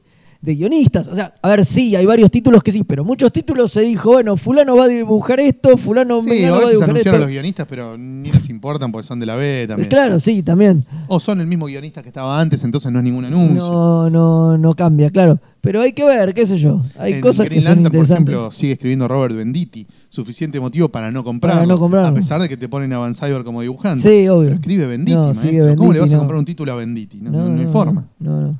de 0.48 0.54
guionistas. 0.56 1.08
O 1.08 1.14
sea, 1.14 1.34
a 1.42 1.48
ver, 1.48 1.64
sí, 1.64 1.94
hay 1.94 2.06
varios 2.06 2.30
títulos 2.30 2.62
que 2.62 2.72
sí, 2.72 2.82
pero 2.84 3.04
muchos 3.04 3.30
títulos 3.32 3.70
se 3.72 3.82
dijo, 3.82 4.10
bueno, 4.12 4.36
fulano 4.36 4.76
va 4.76 4.84
a 4.84 4.88
dibujar 4.88 5.40
esto, 5.40 5.76
fulano 5.76 6.20
Sí, 6.20 6.44
a 6.44 6.52
va 6.52 6.56
a 6.58 6.60
dibujar 6.70 6.90
anunciaron 6.90 6.96
esto. 6.96 7.18
los 7.18 7.28
guionistas, 7.28 7.66
pero 7.68 7.96
ni 7.98 8.32
les 8.32 8.48
importan 8.48 8.90
porque 8.90 9.06
son 9.06 9.20
de 9.20 9.26
la 9.26 9.36
B 9.36 9.66
también. 9.68 9.88
Claro, 9.88 10.18
sí, 10.18 10.42
también. 10.42 10.84
O 11.08 11.20
son 11.20 11.40
el 11.40 11.46
mismo 11.46 11.66
guionista 11.66 12.02
que 12.02 12.08
estaba 12.08 12.40
antes, 12.40 12.64
entonces 12.64 12.90
no 12.90 12.98
es 12.98 13.04
ningún 13.04 13.24
anuncio. 13.26 13.58
No, 13.70 14.10
no, 14.10 14.58
no 14.58 14.74
cambia, 14.74 15.10
claro. 15.10 15.38
Pero 15.60 15.80
hay 15.82 15.92
que 15.92 16.04
ver, 16.04 16.32
qué 16.34 16.46
sé 16.46 16.56
yo. 16.58 16.80
Hay 16.98 17.14
en 17.14 17.20
cosas 17.20 17.46
Green 17.46 17.60
que 17.60 17.66
son 17.66 17.74
Lantern, 17.74 17.92
por 17.92 17.94
interesantes. 18.04 18.34
ejemplo, 18.34 18.52
sigue 18.52 18.72
escribiendo 18.74 19.08
Robert 19.08 19.34
Benditti. 19.34 19.86
Suficiente 20.08 20.60
motivo 20.60 20.88
para 20.88 21.10
no 21.10 21.22
comprarlo. 21.24 21.58
Para 21.62 21.66
no 21.66 21.78
comprarlo. 21.78 22.08
A 22.08 22.14
pesar 22.14 22.40
de 22.40 22.48
que 22.48 22.56
te 22.56 22.68
ponen 22.68 22.92
a 22.92 22.98
Van 22.98 23.14
Cyber 23.14 23.42
como 23.44 23.60
dibujante. 23.60 24.02
Sí, 24.08 24.28
obvio. 24.28 24.44
Pero 24.50 24.54
escribe 24.54 24.86
Benditti, 24.86 25.18
No, 25.18 25.34
maestro. 25.34 25.76
¿Cómo 25.76 25.92
le 25.92 26.00
vas 26.00 26.10
a 26.10 26.14
no. 26.14 26.20
comprar 26.20 26.38
un 26.38 26.44
título 26.44 26.72
a 26.72 26.76
Benditti? 26.76 27.20
No, 27.20 27.30
no- 27.32 27.48
no 27.48 27.60
hay 27.60 27.66
forma. 27.66 28.06
No, 28.20 28.40
no. 28.40 28.58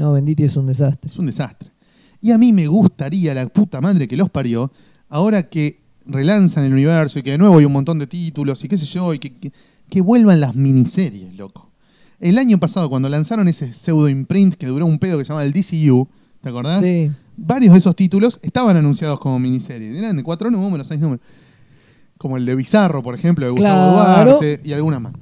No, 0.00 0.14
Benditi 0.14 0.44
es 0.44 0.56
un 0.56 0.66
desastre. 0.66 1.10
Es 1.10 1.18
un 1.18 1.26
desastre. 1.26 1.70
Y 2.22 2.30
a 2.30 2.38
mí 2.38 2.54
me 2.54 2.66
gustaría, 2.66 3.34
la 3.34 3.46
puta 3.46 3.82
madre 3.82 4.08
que 4.08 4.16
los 4.16 4.30
parió, 4.30 4.72
ahora 5.10 5.42
que 5.50 5.78
relanzan 6.06 6.64
el 6.64 6.72
universo 6.72 7.18
y 7.18 7.22
que 7.22 7.32
de 7.32 7.38
nuevo 7.38 7.58
hay 7.58 7.66
un 7.66 7.72
montón 7.72 7.98
de 7.98 8.06
títulos 8.06 8.64
y 8.64 8.68
qué 8.68 8.78
sé 8.78 8.86
yo, 8.86 9.12
y 9.12 9.18
que, 9.18 9.34
que, 9.34 9.52
que 9.90 10.00
vuelvan 10.00 10.40
las 10.40 10.54
miniseries, 10.54 11.34
loco. 11.34 11.68
El 12.18 12.38
año 12.38 12.58
pasado, 12.58 12.88
cuando 12.88 13.10
lanzaron 13.10 13.46
ese 13.46 13.74
pseudo 13.74 14.08
imprint 14.08 14.54
que 14.54 14.66
duró 14.66 14.86
un 14.86 14.98
pedo 14.98 15.18
que 15.18 15.24
se 15.24 15.28
llamaba 15.28 15.44
el 15.44 15.52
DCU, 15.52 16.08
¿te 16.40 16.48
acordás? 16.48 16.82
Sí. 16.82 17.10
Varios 17.36 17.74
de 17.74 17.78
esos 17.80 17.94
títulos 17.94 18.40
estaban 18.42 18.78
anunciados 18.78 19.20
como 19.20 19.38
miniseries. 19.38 19.94
Eran 19.96 20.16
de 20.16 20.22
cuatro 20.22 20.50
números, 20.50 20.86
seis 20.86 20.98
números. 21.00 21.22
Como 22.16 22.38
el 22.38 22.46
de 22.46 22.54
Bizarro, 22.54 23.02
por 23.02 23.14
ejemplo, 23.14 23.44
de 23.44 23.52
Gustavo 23.52 23.92
Claro. 23.92 24.30
Duarte 24.30 24.60
y 24.64 24.72
algunas 24.72 25.02
más. 25.02 25.12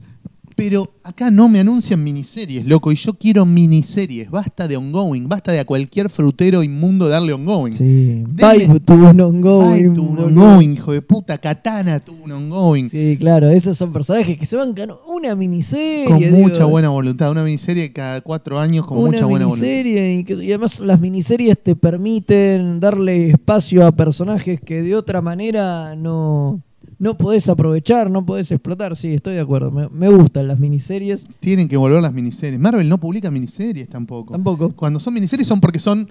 Pero 0.58 0.90
acá 1.04 1.30
no 1.30 1.48
me 1.48 1.60
anuncian 1.60 2.02
miniseries, 2.02 2.66
loco, 2.66 2.90
y 2.90 2.96
yo 2.96 3.12
quiero 3.14 3.46
miniseries. 3.46 4.28
Basta 4.28 4.66
de 4.66 4.76
ongoing, 4.76 5.28
basta 5.28 5.52
de 5.52 5.60
a 5.60 5.64
cualquier 5.64 6.10
frutero 6.10 6.64
inmundo 6.64 7.08
darle 7.08 7.32
ongoing. 7.32 7.74
Sí. 7.74 8.24
Denme- 8.28 8.80
tuvo 8.84 9.10
un 9.10 9.20
ongoing. 9.20 9.94
Tuvo 9.94 10.10
un 10.10 10.18
ongoing, 10.36 10.72
hijo 10.72 10.90
de 10.92 11.00
puta. 11.00 11.38
Katana 11.38 12.00
tuvo 12.00 12.24
un 12.24 12.32
ongoing. 12.32 12.90
Sí, 12.90 13.16
claro, 13.20 13.48
esos 13.50 13.78
son 13.78 13.92
personajes 13.92 14.36
que 14.36 14.46
se 14.46 14.56
bancan 14.56 14.90
una 15.06 15.36
miniserie. 15.36 16.06
con 16.06 16.18
digo, 16.18 16.36
mucha 16.36 16.64
buena 16.64 16.88
voluntad. 16.88 17.30
Una 17.30 17.44
miniserie 17.44 17.92
cada 17.92 18.20
cuatro 18.20 18.58
años 18.58 18.84
con 18.84 18.98
una 18.98 19.12
mucha 19.12 19.26
buena 19.26 19.46
voluntad. 19.46 19.64
miniserie 19.64 20.14
y, 20.18 20.24
que- 20.24 20.34
y 20.44 20.48
además 20.48 20.80
las 20.80 20.98
miniseries 20.98 21.56
te 21.62 21.76
permiten 21.76 22.80
darle 22.80 23.30
espacio 23.30 23.86
a 23.86 23.92
personajes 23.92 24.60
que 24.60 24.82
de 24.82 24.96
otra 24.96 25.20
manera 25.22 25.94
no, 25.94 26.60
no 26.98 27.16
podés 27.16 27.48
aprovechar, 27.48 28.10
no 28.10 28.24
podés 28.26 28.50
explotar. 28.50 28.96
Sí, 28.96 29.14
estoy 29.14 29.34
de 29.34 29.40
acuerdo. 29.40 29.70
Me, 29.70 29.88
me 29.88 30.08
gustan 30.08 30.48
las 30.48 30.58
miniseries. 30.58 31.26
Tienen 31.40 31.68
que 31.68 31.76
volver 31.76 32.02
las 32.02 32.12
miniseries. 32.12 32.60
Marvel 32.60 32.88
no 32.88 32.98
publica 32.98 33.30
miniseries 33.30 33.88
tampoco. 33.88 34.32
Tampoco. 34.32 34.72
Cuando 34.72 35.00
son 35.00 35.14
miniseries 35.14 35.46
son 35.46 35.60
porque 35.60 35.78
son 35.78 36.10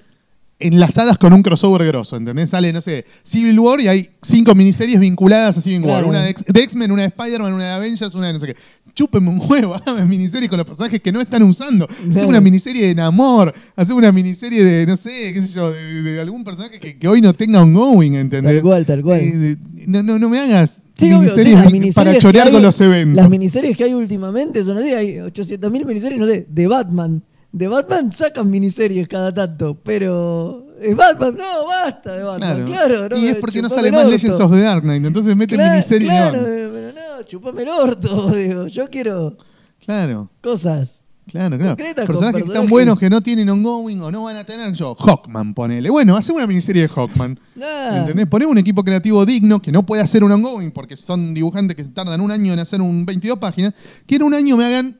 enlazadas 0.59 1.17
con 1.17 1.33
un 1.33 1.43
crossover 1.43 1.85
grosso, 1.85 2.15
¿entendés? 2.17 2.49
Sale, 2.49 2.73
no 2.73 2.81
sé, 2.81 3.05
Civil 3.23 3.59
War 3.59 3.79
y 3.79 3.87
hay 3.87 4.09
cinco 4.23 4.55
miniseries 4.55 4.99
vinculadas 4.99 5.57
a 5.57 5.61
Civil 5.61 5.81
War. 5.81 6.03
Claro. 6.03 6.09
Una 6.09 6.23
de 6.23 6.31
X-Men, 6.31 6.91
una 6.91 7.03
de 7.03 7.07
Spider-Man, 7.09 7.53
una 7.53 7.63
de 7.65 7.71
Avengers, 7.73 8.15
una 8.15 8.27
de 8.27 8.33
no 8.33 8.39
sé 8.39 8.47
qué. 8.47 8.55
Chúpenme 8.95 9.29
un 9.29 9.39
huevo, 9.39 9.75
háganme 9.85 10.05
miniseries 10.05 10.49
con 10.49 10.57
los 10.57 10.65
personajes 10.65 10.99
que 11.01 11.11
no 11.11 11.21
están 11.21 11.43
usando. 11.43 11.85
Hacemos 11.85 12.13
Claro. 12.13 12.29
una 12.29 12.41
miniserie 12.41 12.87
de 12.87 12.95
Namor, 12.95 13.53
hacemos 13.75 13.99
una 13.99 14.11
miniserie 14.11 14.63
de, 14.63 14.85
no 14.87 14.95
sé, 14.97 15.33
qué 15.33 15.41
sé 15.43 15.49
yo, 15.49 15.71
de, 15.71 16.01
de 16.01 16.19
algún 16.19 16.43
personaje 16.43 16.79
que, 16.79 16.97
que 16.97 17.07
hoy 17.07 17.21
no 17.21 17.33
tenga 17.35 17.61
ongoing, 17.61 18.15
¿entendés? 18.15 18.53
Tal 18.55 18.61
cual, 18.63 18.85
tal 18.87 19.03
cual. 19.03 19.19
Eh, 19.21 19.55
no, 19.85 20.01
no, 20.01 20.17
no 20.17 20.29
me 20.29 20.39
hagas 20.39 20.81
Sí, 20.97 21.13
obvio, 21.13 21.29
sí, 21.29 21.35
miniseries 21.71 21.93
para 21.93 22.17
chorear 22.17 22.47
hay- 22.47 22.53
con 22.53 22.63
los 22.63 22.81
eventos. 22.81 23.15
Las 23.15 23.29
miniseries 23.29 23.77
que 23.77 23.83
hay 23.83 23.93
últimamente 23.93 24.63
son 24.65 24.79
así, 24.79 24.89
hay 24.95 25.17
800.000 25.17 25.85
miniseries, 25.85 26.19
no 26.19 26.25
sé, 26.25 26.47
de 26.49 26.65
Batman. 26.67 27.21
De 27.51 27.67
Batman 27.67 28.11
sacan 28.11 28.49
miniseries 28.49 29.07
cada 29.07 29.33
tanto, 29.33 29.77
pero 29.83 30.65
es 30.81 30.95
Batman, 30.95 31.35
no, 31.37 31.65
basta 31.67 32.11
de 32.17 32.23
Batman, 32.23 32.65
claro. 32.65 33.17
y 33.17 33.27
es 33.27 33.35
porque 33.37 33.61
no 33.61 33.69
sale 33.69 33.91
más. 33.91 34.05
Legends 34.07 34.39
of 34.39 34.51
the 34.51 34.61
Dark 34.61 34.83
Knight, 34.83 35.03
entonces 35.05 35.35
meten 35.35 35.59
Cla- 35.59 35.71
miniseries 35.71 36.09
Claro, 36.09 36.43
de 36.43 36.65
eh, 36.65 36.69
pero 36.93 37.17
no, 37.17 37.23
chupame 37.23 37.61
el 37.63 37.69
orto, 37.69 38.29
digo, 38.35 38.67
yo 38.67 38.89
quiero 38.89 39.37
Claro. 39.83 40.29
cosas. 40.41 41.03
Claro, 41.29 41.57
claro. 41.57 41.75
Con 41.75 41.85
Personajes 41.93 42.05
que 42.05 42.39
están 42.39 42.45
personajes. 42.45 42.69
buenos, 42.69 42.99
que 42.99 43.09
no 43.09 43.19
tienen 43.21 43.49
ongoing 43.49 43.99
o 44.01 44.09
no 44.11 44.23
van 44.23 44.37
a 44.37 44.45
tener. 44.45 44.71
Yo, 44.73 44.95
Hawkman, 44.95 45.53
ponele. 45.53 45.89
Bueno, 45.89 46.15
hacemos 46.15 46.37
una 46.39 46.47
miniserie 46.47 46.83
de 46.83 46.87
Hawkman. 46.87 47.37
Nah. 47.55 47.97
¿Entendés? 47.97 48.27
Ponemos 48.27 48.53
un 48.53 48.57
equipo 48.59 48.81
creativo 48.81 49.25
digno 49.25 49.61
que 49.61 49.69
no 49.69 49.85
puede 49.85 50.01
hacer 50.01 50.23
un 50.23 50.31
ongoing 50.31 50.71
porque 50.71 50.95
son 50.95 51.33
dibujantes 51.33 51.75
que 51.75 51.83
tardan 51.83 52.21
un 52.21 52.31
año 52.31 52.53
en 52.53 52.59
hacer 52.59 52.81
un 52.81 53.05
22 53.05 53.39
páginas. 53.39 53.73
Que 54.05 54.15
en 54.15 54.23
un 54.23 54.33
año 54.35 54.55
me 54.55 54.63
hagan 54.67 54.99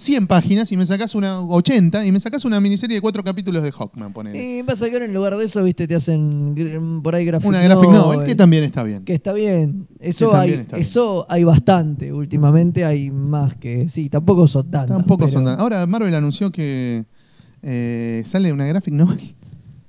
100 0.00 0.28
páginas 0.28 0.70
y 0.70 0.76
me 0.76 0.86
sacás 0.86 1.14
una 1.16 1.40
80 1.40 2.06
y 2.06 2.12
me 2.12 2.20
sacás 2.20 2.44
una 2.44 2.60
miniserie 2.60 2.94
de 2.94 3.00
cuatro 3.00 3.24
capítulos 3.24 3.62
de 3.64 3.72
Hawkman, 3.72 4.12
ponele. 4.12 4.58
Y 4.58 4.62
pasa 4.62 4.86
que 4.88 4.92
ahora 4.92 5.06
en 5.06 5.12
lugar 5.12 5.36
de 5.36 5.44
eso, 5.44 5.62
viste, 5.64 5.88
te 5.88 5.96
hacen 5.96 6.54
gr- 6.54 7.02
por 7.02 7.16
ahí 7.16 7.24
graphic 7.24 7.48
una 7.48 7.60
graphic 7.62 7.90
novel, 7.90 8.24
que 8.24 8.36
también 8.36 8.62
está 8.62 8.84
bien. 8.84 9.04
Que 9.04 9.14
está 9.14 9.32
bien. 9.32 9.88
Eso 9.98 10.26
hay, 10.34 10.38
también 10.40 10.60
está 10.60 10.76
bien. 10.76 10.86
eso 10.88 11.26
hay 11.28 11.42
bastante. 11.42 12.12
Últimamente 12.12 12.84
hay 12.84 13.10
más 13.10 13.56
que. 13.56 13.88
Sí, 13.88 14.08
tampoco 14.08 14.46
son 14.46 14.70
tantas. 14.70 14.96
Tampoco 14.98 15.20
pero- 15.26 15.32
son 15.32 15.44
tan- 15.44 15.58
Ahora 15.58 15.84
Marvel 15.86 16.14
anunció 16.14 16.52
que 16.52 17.04
eh, 17.62 18.22
sale 18.24 18.52
una 18.52 18.66
graphic 18.66 18.94
novel 18.94 19.34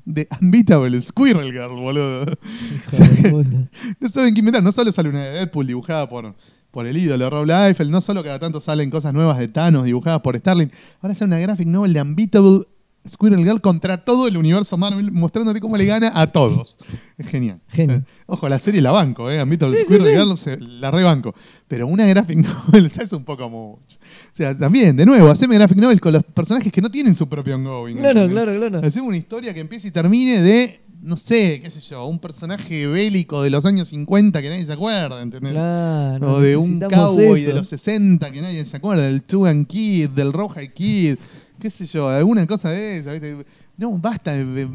de 0.06 0.28
Unbeatable 0.42 1.00
Squirrel 1.02 1.52
Girl, 1.52 1.70
boludo. 1.80 2.24
Hijo 2.24 2.98
de 3.22 3.30
puta. 3.30 3.70
No 4.00 4.10
saben 4.10 4.34
qué 4.34 4.40
inventar. 4.40 4.64
No 4.64 4.72
solo 4.72 4.92
sale 4.92 5.10
una 5.10 5.24
de 5.24 5.32
Deadpool 5.34 5.68
dibujada 5.68 6.10
por, 6.10 6.34
por 6.72 6.86
el 6.86 6.98
ídolo 6.98 7.30
Rob 7.30 7.46
Liefeld, 7.46 7.90
no 7.90 8.02
solo 8.02 8.24
cada 8.24 8.40
tanto 8.40 8.60
salen 8.62 8.90
cosas 8.90 9.14
nuevas 9.14 9.38
de 9.38 9.48
Thanos 9.48 9.86
dibujadas 9.86 10.22
por 10.22 10.38
Starling. 10.38 10.72
Ahora 11.02 11.16
sale 11.16 11.30
una 11.30 11.40
graphic 11.40 11.68
novel 11.68 11.94
de 11.94 12.02
Unbeatable 12.02 12.62
Squirrel 13.10 13.44
Girl 13.44 13.62
contra 13.62 14.04
todo 14.04 14.28
el 14.28 14.36
universo 14.38 14.78
Marvel, 14.78 15.12
mostrándote 15.12 15.62
cómo 15.62 15.78
le 15.78 15.86
gana 15.86 16.12
a 16.14 16.28
todos. 16.28 16.78
Es 17.18 17.28
genial. 17.28 17.60
Genio. 17.70 17.96
Eh, 17.98 18.04
Ojo, 18.28 18.48
la 18.50 18.60
serie 18.60 18.82
la 18.82 18.92
banco, 18.92 19.32
¿eh? 19.32 19.42
Unbeatable 19.42 19.78
Sí, 19.78 19.84
Squirrel 19.86 20.08
sí. 20.08 20.14
Girl 20.20 20.38
se- 20.38 20.58
la 20.60 20.92
rebanco. 20.92 21.34
Pero 21.68 21.88
una 21.88 22.06
graphic 22.06 22.38
novel 22.68 22.92
es 23.00 23.14
un 23.14 23.24
poco 23.24 23.50
mucho. 23.50 23.96
O 23.98 24.34
sea, 24.36 24.56
también, 24.56 24.96
de 24.98 25.06
nuevo, 25.06 25.30
haceme 25.30 25.56
graphic 25.56 25.78
novel 25.78 26.00
con 26.02 26.14
los 26.14 26.24
personajes 26.24 26.72
que 26.72 26.82
no 26.82 26.92
tienen 26.92 27.16
su 27.16 27.28
propio 27.28 27.56
ongoing. 27.56 27.98
Claro, 27.98 28.24
¿entendés? 28.24 28.44
claro, 28.44 28.60
claro. 28.70 28.88
Hacemos 28.88 29.08
una 29.08 29.18
historia 29.18 29.54
que 29.54 29.62
empiece 29.62 29.88
y 29.88 29.92
termine 29.92 30.42
de 30.42 30.82
no 31.02 31.18
sé, 31.18 31.60
qué 31.62 31.70
sé 31.70 31.80
yo, 31.80 32.06
un 32.08 32.20
personaje 32.20 32.86
bélico 32.88 33.42
de 33.44 33.50
los 33.50 33.66
años 33.66 33.88
50 33.90 34.42
que 34.42 34.50
nadie 34.50 34.66
se 34.66 34.74
acuerda, 34.74 35.22
¿entendés? 35.22 35.54
Claro, 35.54 36.34
o 36.36 36.40
de 36.42 36.58
un 36.58 36.80
cowboy 36.80 37.42
eso. 37.42 37.50
de 37.52 37.56
los 37.56 37.68
60 37.70 38.32
que 38.32 38.42
nadie 38.42 38.64
se 38.66 38.78
acuerda, 38.78 39.04
del 39.04 39.24
Tugan 39.24 39.66
Kid, 39.66 40.10
del 40.10 40.34
Rawhide 40.34 40.72
Kid, 40.74 41.16
qué 41.60 41.70
sé 41.70 41.86
yo, 41.86 42.10
alguna 42.10 42.46
cosa 42.48 42.70
de 42.72 42.98
esa, 43.00 43.12
¿viste? 43.14 43.46
No, 43.78 43.98
basta 43.98 44.34
de, 44.34 44.68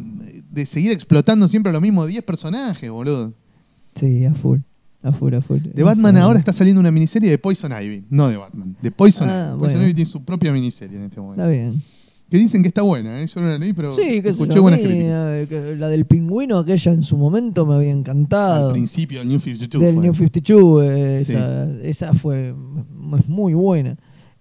de 0.51 0.67
seguir 0.67 0.93
explotando 0.93 1.47
siempre 1.49 1.71
los 1.73 1.83
mismos 1.83 2.09
10 2.09 2.25
personajes, 2.25 2.91
boludo. 2.91 3.35
Sí, 3.95 4.25
a 4.25 4.33
full. 4.35 4.61
A 5.03 5.13
full, 5.13 5.35
a 5.35 5.43
full. 5.43 5.59
De 5.61 5.83
Batman 5.83 6.17
ahora 6.17 6.39
está 6.39 6.55
saliendo 6.55 6.81
una 6.81 6.91
miniserie 6.91 7.29
de 7.31 7.37
Poison 7.37 7.71
Ivy, 7.73 8.05
no 8.09 8.29
de 8.29 8.39
Batman, 8.39 8.75
de 8.81 8.91
Poison 8.91 9.29
Ah, 9.29 9.49
Ivy. 9.51 9.59
Poison 9.59 9.75
bueno. 9.75 9.83
Ivy 9.83 9.95
tiene 9.95 10.11
su 10.11 10.25
propia 10.25 10.51
miniserie 10.51 10.97
en 10.97 11.05
este 11.05 11.21
momento. 11.21 11.43
Está 11.43 11.51
bien. 11.53 11.83
Que 12.35 12.41
dicen 12.41 12.63
que 12.63 12.69
está 12.69 12.83
buena, 12.83 13.23
¿eh? 13.23 13.29
yo 13.29 13.41
no 13.41 13.47
la 13.47 13.59
leí, 13.59 13.73
pero 13.73 13.93
Sí, 13.93 14.21
que 14.21 14.31
escuché 14.31 14.59
buenas 14.59 14.81
críticas. 14.81 15.79
La 15.79 15.87
del 15.89 16.05
pingüino, 16.05 16.59
aquella 16.59 16.91
en 16.91 17.05
su 17.05 17.17
momento 17.17 17.65
me 17.65 17.77
había 17.77 17.93
encantado. 17.93 18.67
Al 18.67 18.73
principio 18.73 19.21
del 19.21 19.29
New 19.29 19.39
52. 19.39 19.81
del 19.81 19.95
fue. 19.95 20.03
New 20.03 20.15
52, 20.15 20.83
eh, 20.85 21.19
Sí. 21.25 21.33
esa, 21.33 21.71
esa 21.85 22.13
fue 22.15 22.53
es 23.19 23.29
muy 23.29 23.55
buena. 23.55 23.97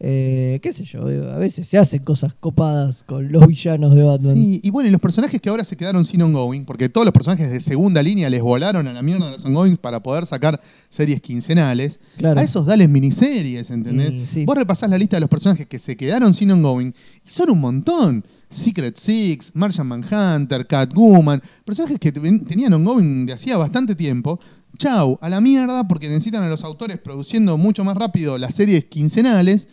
Eh, 0.06 0.60
qué 0.62 0.74
sé 0.74 0.84
yo, 0.84 1.04
a 1.32 1.38
veces 1.38 1.66
se 1.66 1.78
hacen 1.78 2.04
cosas 2.04 2.34
copadas 2.38 3.04
con 3.08 3.32
los 3.32 3.48
villanos 3.48 3.96
de 3.96 4.02
Batman. 4.04 4.34
Sí, 4.36 4.60
y 4.62 4.70
bueno, 4.70 4.90
y 4.90 4.92
los 4.92 5.00
personajes 5.00 5.40
que 5.40 5.48
ahora 5.48 5.64
se 5.64 5.78
quedaron 5.78 6.04
sin 6.04 6.22
ongoing, 6.22 6.66
porque 6.66 6.90
todos 6.90 7.06
los 7.06 7.14
personajes 7.14 7.50
de 7.50 7.62
segunda 7.62 8.04
línea 8.04 8.30
les 8.30 8.42
volaron 8.42 8.86
a 8.88 8.92
la 8.92 9.02
mierda 9.02 9.28
de 9.28 9.32
los 9.32 9.46
ongoings 9.46 9.78
para 9.78 10.04
poder 10.04 10.26
sacar 10.26 10.60
series 10.90 11.22
quincenales. 11.22 12.02
Claro. 12.18 12.38
A 12.38 12.44
esos 12.44 12.66
dales 12.66 12.90
miniseries, 12.90 13.72
¿entendés? 13.72 14.30
Sí. 14.30 14.44
Vos 14.44 14.58
repasás 14.58 14.90
la 14.90 14.98
lista 14.98 15.16
de 15.16 15.22
los 15.22 15.30
personajes 15.30 15.68
que 15.68 15.80
se 15.80 15.96
quedaron 15.96 16.34
sin 16.34 16.52
ongoing 16.52 16.94
y 17.26 17.30
son 17.30 17.52
un 17.52 17.62
montón. 17.62 18.26
Secret 18.50 18.98
Six, 18.98 19.52
Martian 19.56 19.88
Manhunter, 19.88 20.68
Catwoman, 20.68 21.42
personajes 21.64 21.98
que 21.98 22.12
ten- 22.12 22.44
tenían 22.44 22.74
ongoing 22.74 23.26
de 23.26 23.32
hacía 23.34 23.56
bastante 23.56 23.96
tiempo. 23.96 24.38
Chau, 24.78 25.18
a 25.22 25.30
la 25.30 25.40
mierda, 25.40 25.88
porque 25.88 26.10
necesitan 26.10 26.44
a 26.44 26.50
los 26.50 26.64
autores 26.66 26.98
produciendo 27.00 27.58
mucho 27.58 27.84
más 27.86 27.96
rápido 27.96 28.38
las 28.38 28.56
series 28.56 28.84
quincenales. 28.86 29.70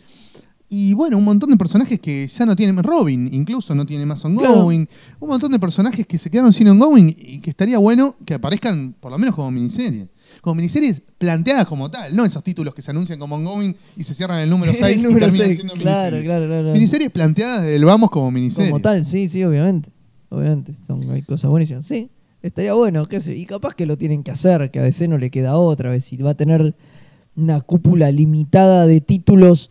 Y 0.73 0.93
bueno, 0.93 1.17
un 1.17 1.25
montón 1.25 1.49
de 1.49 1.57
personajes 1.57 1.99
que 1.99 2.25
ya 2.29 2.45
no 2.45 2.55
tienen. 2.55 2.81
Robin, 2.81 3.27
incluso 3.33 3.75
no 3.75 3.85
tiene 3.85 4.05
más 4.05 4.23
ongoing. 4.23 4.87
Un 5.19 5.27
montón 5.27 5.51
de 5.51 5.59
personajes 5.59 6.07
que 6.07 6.17
se 6.17 6.29
quedaron 6.29 6.53
sin 6.53 6.65
ongoing 6.69 7.09
y 7.09 7.39
que 7.39 7.49
estaría 7.49 7.77
bueno 7.77 8.15
que 8.25 8.35
aparezcan 8.35 8.95
por 8.97 9.11
lo 9.11 9.17
menos 9.17 9.35
como 9.35 9.51
miniseries. 9.51 10.07
Como 10.39 10.55
miniseries 10.55 11.01
planteadas 11.17 11.67
como 11.67 11.91
tal, 11.91 12.15
no 12.15 12.23
esos 12.23 12.41
títulos 12.41 12.73
que 12.73 12.81
se 12.81 12.89
anuncian 12.89 13.19
como 13.19 13.35
ongoing 13.35 13.75
y 13.97 14.05
se 14.05 14.13
cierran 14.13 14.39
el 14.39 14.49
número 14.49 14.71
6 14.71 14.81
El 15.03 15.11
y 15.11 15.15
terminan 15.15 15.53
siendo 15.53 15.73
claro, 15.73 16.15
miniseries. 16.15 16.23
claro, 16.23 16.47
claro. 16.47 16.71
Miniseries 16.71 17.11
planteadas 17.11 17.63
del 17.63 17.83
vamos 17.83 18.09
como 18.09 18.31
miniseries. 18.31 18.71
Como 18.71 18.81
tal, 18.81 19.03
sí, 19.03 19.27
sí, 19.27 19.43
obviamente. 19.43 19.89
Obviamente, 20.29 20.73
son, 20.73 21.01
hay 21.11 21.23
cosas 21.23 21.51
buenísimas. 21.51 21.85
Sí, 21.85 22.11
estaría 22.41 22.71
bueno, 22.75 23.05
qué 23.07 23.19
sé. 23.19 23.35
Y 23.35 23.45
capaz 23.45 23.75
que 23.75 23.85
lo 23.85 23.97
tienen 23.97 24.23
que 24.23 24.31
hacer, 24.31 24.71
que 24.71 24.79
a 24.79 24.83
DC 24.83 25.09
no 25.09 25.17
le 25.17 25.31
queda 25.31 25.57
otra 25.57 25.89
vez. 25.89 26.05
Si 26.05 26.15
va 26.15 26.29
a 26.29 26.35
tener 26.35 26.75
una 27.35 27.59
cúpula 27.59 28.09
limitada 28.09 28.87
de 28.87 29.01
títulos 29.01 29.69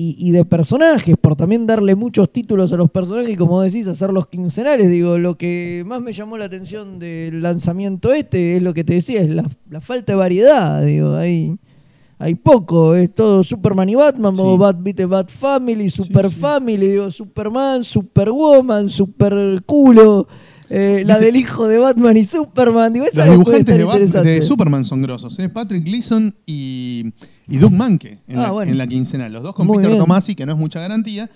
y, 0.00 0.14
y 0.16 0.30
de 0.30 0.44
personajes, 0.44 1.16
por 1.20 1.34
también 1.34 1.66
darle 1.66 1.96
muchos 1.96 2.32
títulos 2.32 2.72
a 2.72 2.76
los 2.76 2.88
personajes 2.88 3.30
y 3.30 3.36
como 3.36 3.60
decís, 3.60 3.86
hacerlos 3.88 4.28
quincenales. 4.28 4.88
Digo, 4.88 5.18
lo 5.18 5.36
que 5.36 5.82
más 5.84 6.00
me 6.00 6.12
llamó 6.12 6.38
la 6.38 6.44
atención 6.44 7.00
del 7.00 7.42
lanzamiento 7.42 8.12
este 8.12 8.56
es 8.56 8.62
lo 8.62 8.72
que 8.72 8.84
te 8.84 8.94
decía, 8.94 9.20
es 9.22 9.28
la, 9.30 9.44
la 9.68 9.80
falta 9.80 10.12
de 10.12 10.16
variedad. 10.16 10.84
Digo, 10.84 11.16
hay, 11.16 11.56
hay 12.20 12.34
poco, 12.36 12.94
es 12.94 13.12
todo 13.12 13.42
Superman 13.42 13.88
y 13.88 13.96
Batman, 13.96 14.36
Sí. 14.36 14.42
Bat, 14.56 14.76
viste, 14.80 15.04
Bat 15.04 15.30
Family, 15.30 15.90
Super 15.90 16.30
sí. 16.30 16.36
Family, 16.36 16.86
digo, 16.88 17.10
Superman, 17.10 17.82
Superwoman, 17.82 18.88
Super 18.88 19.62
culo. 19.66 20.28
eh, 20.70 21.02
la 21.04 21.18
del 21.18 21.34
hijo 21.34 21.66
de 21.66 21.78
Batman 21.78 22.16
y 22.16 22.24
Superman, 22.24 22.92
digo, 22.92 23.06
esa 23.06 23.26
Los 23.26 23.38
dibujantes 23.38 24.12
de, 24.12 24.22
de 24.22 24.42
Superman 24.42 24.84
son 24.84 25.02
grosos, 25.02 25.36
¿eh? 25.40 25.48
Patrick 25.48 25.82
Gleason 25.82 26.34
y, 26.46 27.12
y 27.48 27.58
Doug 27.58 27.72
Manke 27.72 28.18
en, 28.28 28.38
Ah, 28.38 28.42
la, 28.42 28.50
bueno. 28.52 28.70
en 28.72 28.78
la 28.78 28.86
quincenal. 28.86 29.32
Los 29.32 29.42
dos 29.42 29.54
con 29.54 29.66
Muy 29.66 29.76
Peter 29.78 29.90
bien. 29.90 30.00
Tomasi, 30.02 30.34
que 30.34 30.44
no 30.46 30.52
es 30.52 30.58
mucha 30.58 30.80
garantía, 30.80 31.28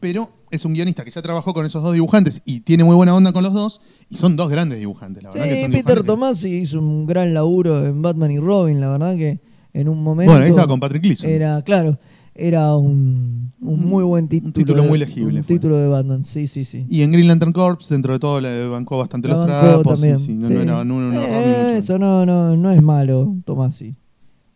pero 0.00 0.30
es 0.50 0.64
un 0.64 0.72
guionista 0.74 1.04
que 1.04 1.10
ya 1.10 1.20
trabajó 1.22 1.52
con 1.52 1.66
esos 1.66 1.82
dos 1.82 1.92
dibujantes 1.92 2.40
y 2.44 2.60
tiene 2.60 2.84
muy 2.84 2.94
buena 2.96 3.14
onda 3.14 3.32
con 3.32 3.42
los 3.42 3.52
dos. 3.52 3.80
Y 4.08 4.16
son 4.16 4.36
dos 4.36 4.48
grandes 4.50 4.78
dibujantes, 4.78 5.22
la 5.22 5.32
Sí, 5.32 5.38
verdad. 5.38 5.54
que 5.54 5.60
son 5.62 5.70
Peter 5.72 5.98
que- 5.98 6.04
Tomasi 6.04 6.48
hizo 6.56 6.78
un 6.78 7.06
gran 7.06 7.34
laburo 7.34 7.84
en 7.84 8.00
Batman 8.00 8.30
y 8.30 8.38
Robin, 8.38 8.80
la 8.80 8.88
verdad 8.88 9.16
que 9.16 9.40
en 9.74 9.88
un 9.88 10.02
momento 10.02 10.32
Bueno, 10.32 10.44
ahí 10.44 10.50
estaba 10.50 10.66
con 10.68 10.80
Patrick 10.80 11.02
Gleason. 11.02 11.28
era, 11.28 11.60
claro, 11.62 11.98
era 12.34 12.74
un, 12.76 13.52
un 13.60 13.86
muy 13.86 14.02
buen 14.04 14.28
título. 14.28 14.52
título 14.54 14.82
de- 14.82 14.88
muy 14.88 14.98
legible 14.98 15.40
Un 15.40 15.44
fue. 15.44 15.54
título 15.56 15.76
de 15.76 15.88
Batman, 15.88 16.24
sí, 16.24 16.46
sí, 16.46 16.64
sí. 16.64 16.86
Y 16.88 17.02
en 17.02 17.12
Green 17.12 17.26
Lantern 17.28 17.52
Corps, 17.52 17.86
dentro 17.90 18.12
de 18.14 18.18
todo, 18.18 18.40
le 18.40 18.66
bancó 18.68 18.96
bastante 18.96 19.28
La 19.28 19.36
los 19.36 19.46
bancó 19.46 19.66
trapos. 19.82 19.92
también, 20.00 20.18
sí, 20.20 20.26
sí, 20.26 20.32
no, 20.34 20.46
sí. 20.46 20.54
no 20.54 20.60
era 20.62 20.84
no, 20.84 20.94
un 20.96 21.14
Eh, 21.14 21.18
mucho 21.64 21.74
eso 21.76 21.98
no, 21.98 22.24
no, 22.24 22.56
no 22.56 22.70
es 22.70 22.80
malo, 22.82 23.34
Tomasi. 23.44 23.94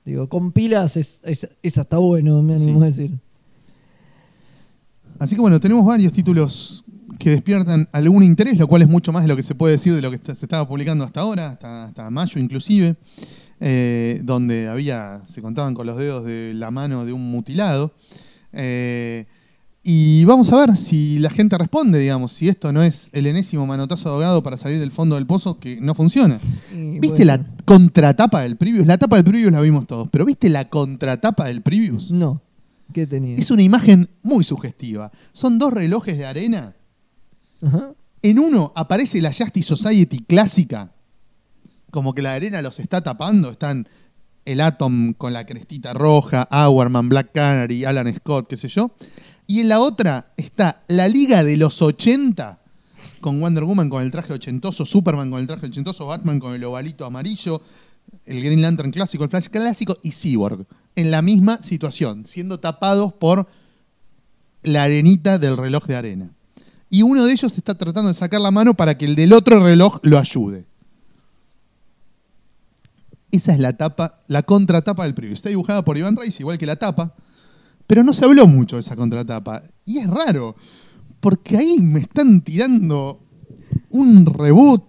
Digo, 0.05 0.29
con 0.29 0.51
pilas 0.53 0.97
es, 0.97 1.21
es, 1.25 1.49
es 1.63 1.79
hasta 1.79 1.97
bueno, 1.99 2.43
me 2.43 2.55
animo 2.55 2.81
Sí. 2.81 2.83
a 2.83 2.87
decir. 2.87 3.11
Así 5.19 5.35
que 5.37 5.41
bueno, 5.41 5.61
tenemos 5.61 5.87
varios 5.87 6.13
títulos 6.13 6.85
que 7.19 7.31
despiertan 7.31 7.89
algún 7.93 8.23
interés, 8.25 8.59
lo 8.59 8.67
cual 8.67 8.83
es 8.83 8.89
mucho 8.89 9.13
más 9.13 9.23
de 9.23 9.29
lo 9.29 9.37
que 9.37 9.43
se 9.45 9.55
puede 9.55 9.75
decir 9.75 9.95
de 9.95 10.03
lo 10.03 10.11
que 10.11 10.17
está- 10.17 10.35
se 10.35 10.45
estaba 10.47 10.67
publicando 10.67 11.05
hasta 11.05 11.21
ahora, 11.21 11.51
hasta, 11.51 11.85
hasta 11.85 12.11
mayo 12.11 12.41
inclusive, 12.41 12.97
eh, 13.61 14.21
donde 14.25 14.67
había, 14.69 15.23
se 15.29 15.41
contaban 15.41 15.75
con 15.75 15.87
los 15.87 15.97
dedos 15.97 16.25
de 16.25 16.53
la 16.55 16.73
mano 16.73 17.05
de 17.05 17.13
un 17.13 17.31
mutilado. 17.31 17.93
Eh, 18.53 19.27
y 19.85 20.25
vamos 20.27 20.53
a 20.53 20.57
ver 20.65 20.77
si 20.77 21.19
la 21.19 21.29
gente 21.29 21.59
responde, 21.59 21.99
digamos, 21.99 22.33
si 22.33 22.49
esto 22.49 22.73
no 22.73 22.83
es 22.83 23.09
el 23.13 23.27
enésimo 23.27 23.67
manotazo 23.67 24.09
de 24.09 24.15
ahogado 24.15 24.43
para 24.43 24.57
salir 24.57 24.79
del 24.79 24.93
fondo 24.93 25.17
del 25.17 25.27
pozo 25.27 25.59
que 25.59 25.81
no 25.81 25.97
funciona. 25.97 26.39
Y 26.73 27.01
¿Viste 27.01 27.25
la 27.25 27.45
contratapa 27.65 28.43
del 28.43 28.57
Previous? 28.57 28.87
La 28.87 28.97
tapa 28.97 29.17
del 29.17 29.25
Previous 29.25 29.51
la 29.51 29.61
vimos 29.61 29.89
todos, 29.89 30.09
pero 30.11 30.25
¿viste 30.25 30.49
la 30.49 30.69
contratapa 30.69 31.47
del 31.47 31.63
Previous? 31.63 32.13
No. 32.13 32.41
¿Qué 32.93 33.09
tenía? 33.09 33.37
Es 33.37 33.51
una 33.51 33.63
imagen 33.63 34.09
muy 34.23 34.45
sugestiva. 34.45 35.11
Son 35.33 35.59
dos 35.59 35.73
relojes 35.73 36.17
de 36.17 36.27
arena. 36.27 36.75
Ajá. 37.61 37.93
En 38.23 38.39
uno 38.39 38.73
aparece 38.77 39.21
la 39.21 39.33
Justice 39.33 39.67
Society 39.67 40.21
clásica, 40.21 40.93
como 41.91 42.15
que 42.15 42.23
la 42.23 42.35
arena 42.35 42.63
los 42.63 42.79
está 42.79 43.03
tapando. 43.03 43.51
Están 43.51 43.89
el 44.45 44.61
Atom 44.61 45.13
con 45.15 45.33
la 45.33 45.45
crestita 45.45 45.93
roja, 45.93 46.49
Hourman, 46.53 47.09
Black 47.09 47.33
Canary, 47.33 47.85
Alan 47.85 48.15
Scott, 48.15 48.47
qué 48.49 48.57
sé 48.57 48.69
yo. 48.69 48.93
Y 49.47 49.61
en 49.61 49.69
la 49.69 49.81
otra 49.81 50.33
está 50.37 50.83
la 50.89 51.09
Liga 51.09 51.45
de 51.45 51.57
los 51.57 51.83
80, 51.83 52.59
con 53.21 53.41
Wonder 53.41 53.65
Woman 53.65 53.91
con 53.91 54.03
el 54.03 54.11
traje 54.11 54.33
ochentoso, 54.33 54.87
Superman 54.87 55.31
con 55.31 55.41
el 55.41 55.47
traje 55.47 55.67
ochentoso, 55.67 56.07
Batman 56.07 56.41
con 56.41 56.55
el 56.55 56.65
ovalito 56.65 57.05
amarillo, 57.05 57.63
el 58.27 58.43
Green 58.43 58.63
Lantern 58.63 58.91
clásico, 58.91 59.25
el 59.25 59.31
Flash 59.31 59.49
clásico 59.49 59.99
y 60.03 60.13
Cyborg, 60.13 60.67
en 60.97 61.11
la 61.11 61.23
misma 61.23 61.63
situación, 61.63 62.27
siendo 62.27 62.61
tapados 62.61 63.13
por 63.13 63.49
la 64.63 64.85
arenita 64.85 65.39
del 65.39 65.57
reloj 65.57 65.87
de 65.87 65.97
arena. 65.97 66.31
Y 66.89 67.03
uno 67.03 67.25
de 67.25 67.33
ellos 67.33 67.57
está 67.57 67.75
tratando 67.75 68.09
de 68.09 68.15
sacar 68.15 68.41
la 68.41 68.51
mano 68.51 68.75
para 68.75 68.99
que 68.99 69.07
el 69.07 69.17
del 69.17 69.33
otro 69.33 69.65
reloj 69.65 69.99
lo 70.03 70.19
ayude. 70.19 70.67
Esa 73.31 73.55
es 73.55 73.59
la 73.59 73.73
tapa, 73.79 74.21
la 74.29 74.43
contratapa 74.43 75.05
del 75.05 75.15
preview. 75.15 75.35
Está 75.35 75.49
dibujada 75.49 75.83
por 75.83 75.97
Iván 75.97 76.17
Reis, 76.17 76.39
igual 76.39 76.59
que 76.59 76.67
la 76.67 76.77
tapa, 76.77 77.15
pero 77.93 78.05
no 78.05 78.15
se 78.15 78.25
habló 78.25 78.47
mucho 78.47 78.77
de 78.77 78.81
esa 78.81 78.97
contratapa. 78.97 79.65
Y 79.85 79.99
es 79.99 80.09
raro, 80.09 80.57
porque 81.21 81.59
ahí 81.59 81.77
me 81.79 82.01
están 82.01 82.41
tirando 82.41 83.21
un 83.91 84.25
reboot 84.25 84.83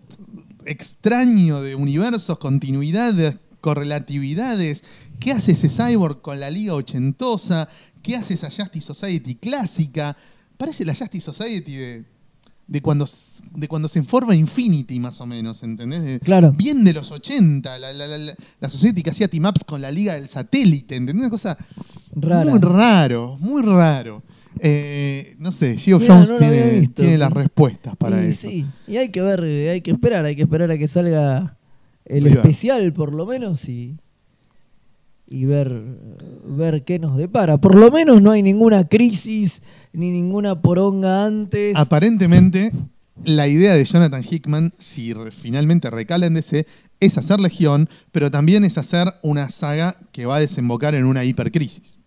extraño 0.64 1.62
de 1.62 1.76
universos, 1.76 2.38
continuidades, 2.38 3.40
correlatividades. 3.60 4.86
¿Qué 5.20 5.34
hace 5.34 5.52
ese 5.52 5.68
cyborg 5.68 6.22
con 6.22 6.40
la 6.40 6.50
liga 6.50 6.76
ochentosa? 6.76 7.68
¿Qué 8.02 8.16
hace 8.16 8.36
esa 8.36 8.50
Justice 8.50 8.88
Society 8.88 9.36
clásica? 9.36 10.16
Parece 10.56 10.86
la 10.86 10.96
Justice 10.96 11.26
Society 11.26 11.76
de, 11.76 12.06
de, 12.68 12.82
cuando, 12.82 13.08
de 13.56 13.68
cuando 13.68 13.88
se 13.88 14.02
forma 14.04 14.36
Infinity, 14.36 15.00
más 15.00 15.20
o 15.22 15.26
menos, 15.26 15.62
¿entendés? 15.64 16.04
De- 16.04 16.20
Claro. 16.20 16.52
Bien 16.54 16.84
de 16.84 16.94
los 16.94 17.12
80, 17.12 17.78
la, 17.80 17.94
la, 17.94 18.36
que 19.04 19.10
hacía 19.10 19.28
team-ups 19.28 19.64
con 19.66 19.82
la 19.82 19.92
liga 19.92 20.14
del 20.16 20.30
satélite, 20.30 20.96
¿entendés? 20.96 21.22
Una 21.24 21.30
cosa 21.30 21.58
Rara. 22.16 22.50
muy 22.50 22.60
raro, 22.60 23.38
muy 23.40 23.62
raro. 23.62 24.24
Eh, 24.60 25.36
no 25.40 25.52
sé, 25.52 25.78
Geo 25.78 26.00
Mira, 26.00 26.14
Jones 26.14 26.32
no 26.32 26.38
tiene, 26.38 27.18
las 27.18 27.34
respuestas 27.34 27.96
para 27.98 28.24
y 28.24 28.30
eso. 28.30 28.48
sí, 28.48 28.66
y 28.88 28.98
hay 28.98 29.10
que 29.10 29.20
ver, 29.22 29.42
hay 29.44 29.82
que 29.82 29.92
esperar, 29.92 30.24
hay 30.26 30.36
que 30.36 30.44
esperar 30.44 30.70
a 30.72 30.78
que 30.78 30.88
salga 30.88 31.58
el 32.06 32.28
especial 32.28 32.94
por 32.94 33.14
lo 33.14 33.26
menos 33.26 33.68
y, 33.68 33.98
y 35.28 35.46
ver, 35.46 35.82
ver 36.46 36.84
qué 36.84 37.00
nos 37.00 37.18
depara. 37.18 37.58
Por 37.58 37.76
lo 37.78 37.90
menos 37.92 38.22
no 38.22 38.32
hay 38.32 38.44
ninguna 38.44 38.88
crisis 38.88 39.62
ni 39.94 40.12
ninguna 40.12 40.60
poronga 40.62 41.26
antes. 41.26 41.76
Aparentemente, 41.76 42.72
la 43.24 43.48
idea 43.48 43.74
de 43.74 43.86
Jonathan 43.86 44.24
Hickman, 44.30 44.74
si 44.80 45.14
finalmente 45.42 45.90
recala 45.90 46.26
en 46.26 46.34
DC, 46.34 46.66
es 47.00 47.18
hacer 47.18 47.40
Legión, 47.40 47.90
pero 48.12 48.32
también 48.32 48.66
es 48.66 48.78
hacer 48.78 49.14
una 49.22 49.50
saga 49.50 49.98
que 50.12 50.26
va 50.26 50.38
a 50.38 50.40
desembocar 50.40 50.96
en 50.96 51.06
una 51.06 51.24
hipercrisis. 51.24 52.00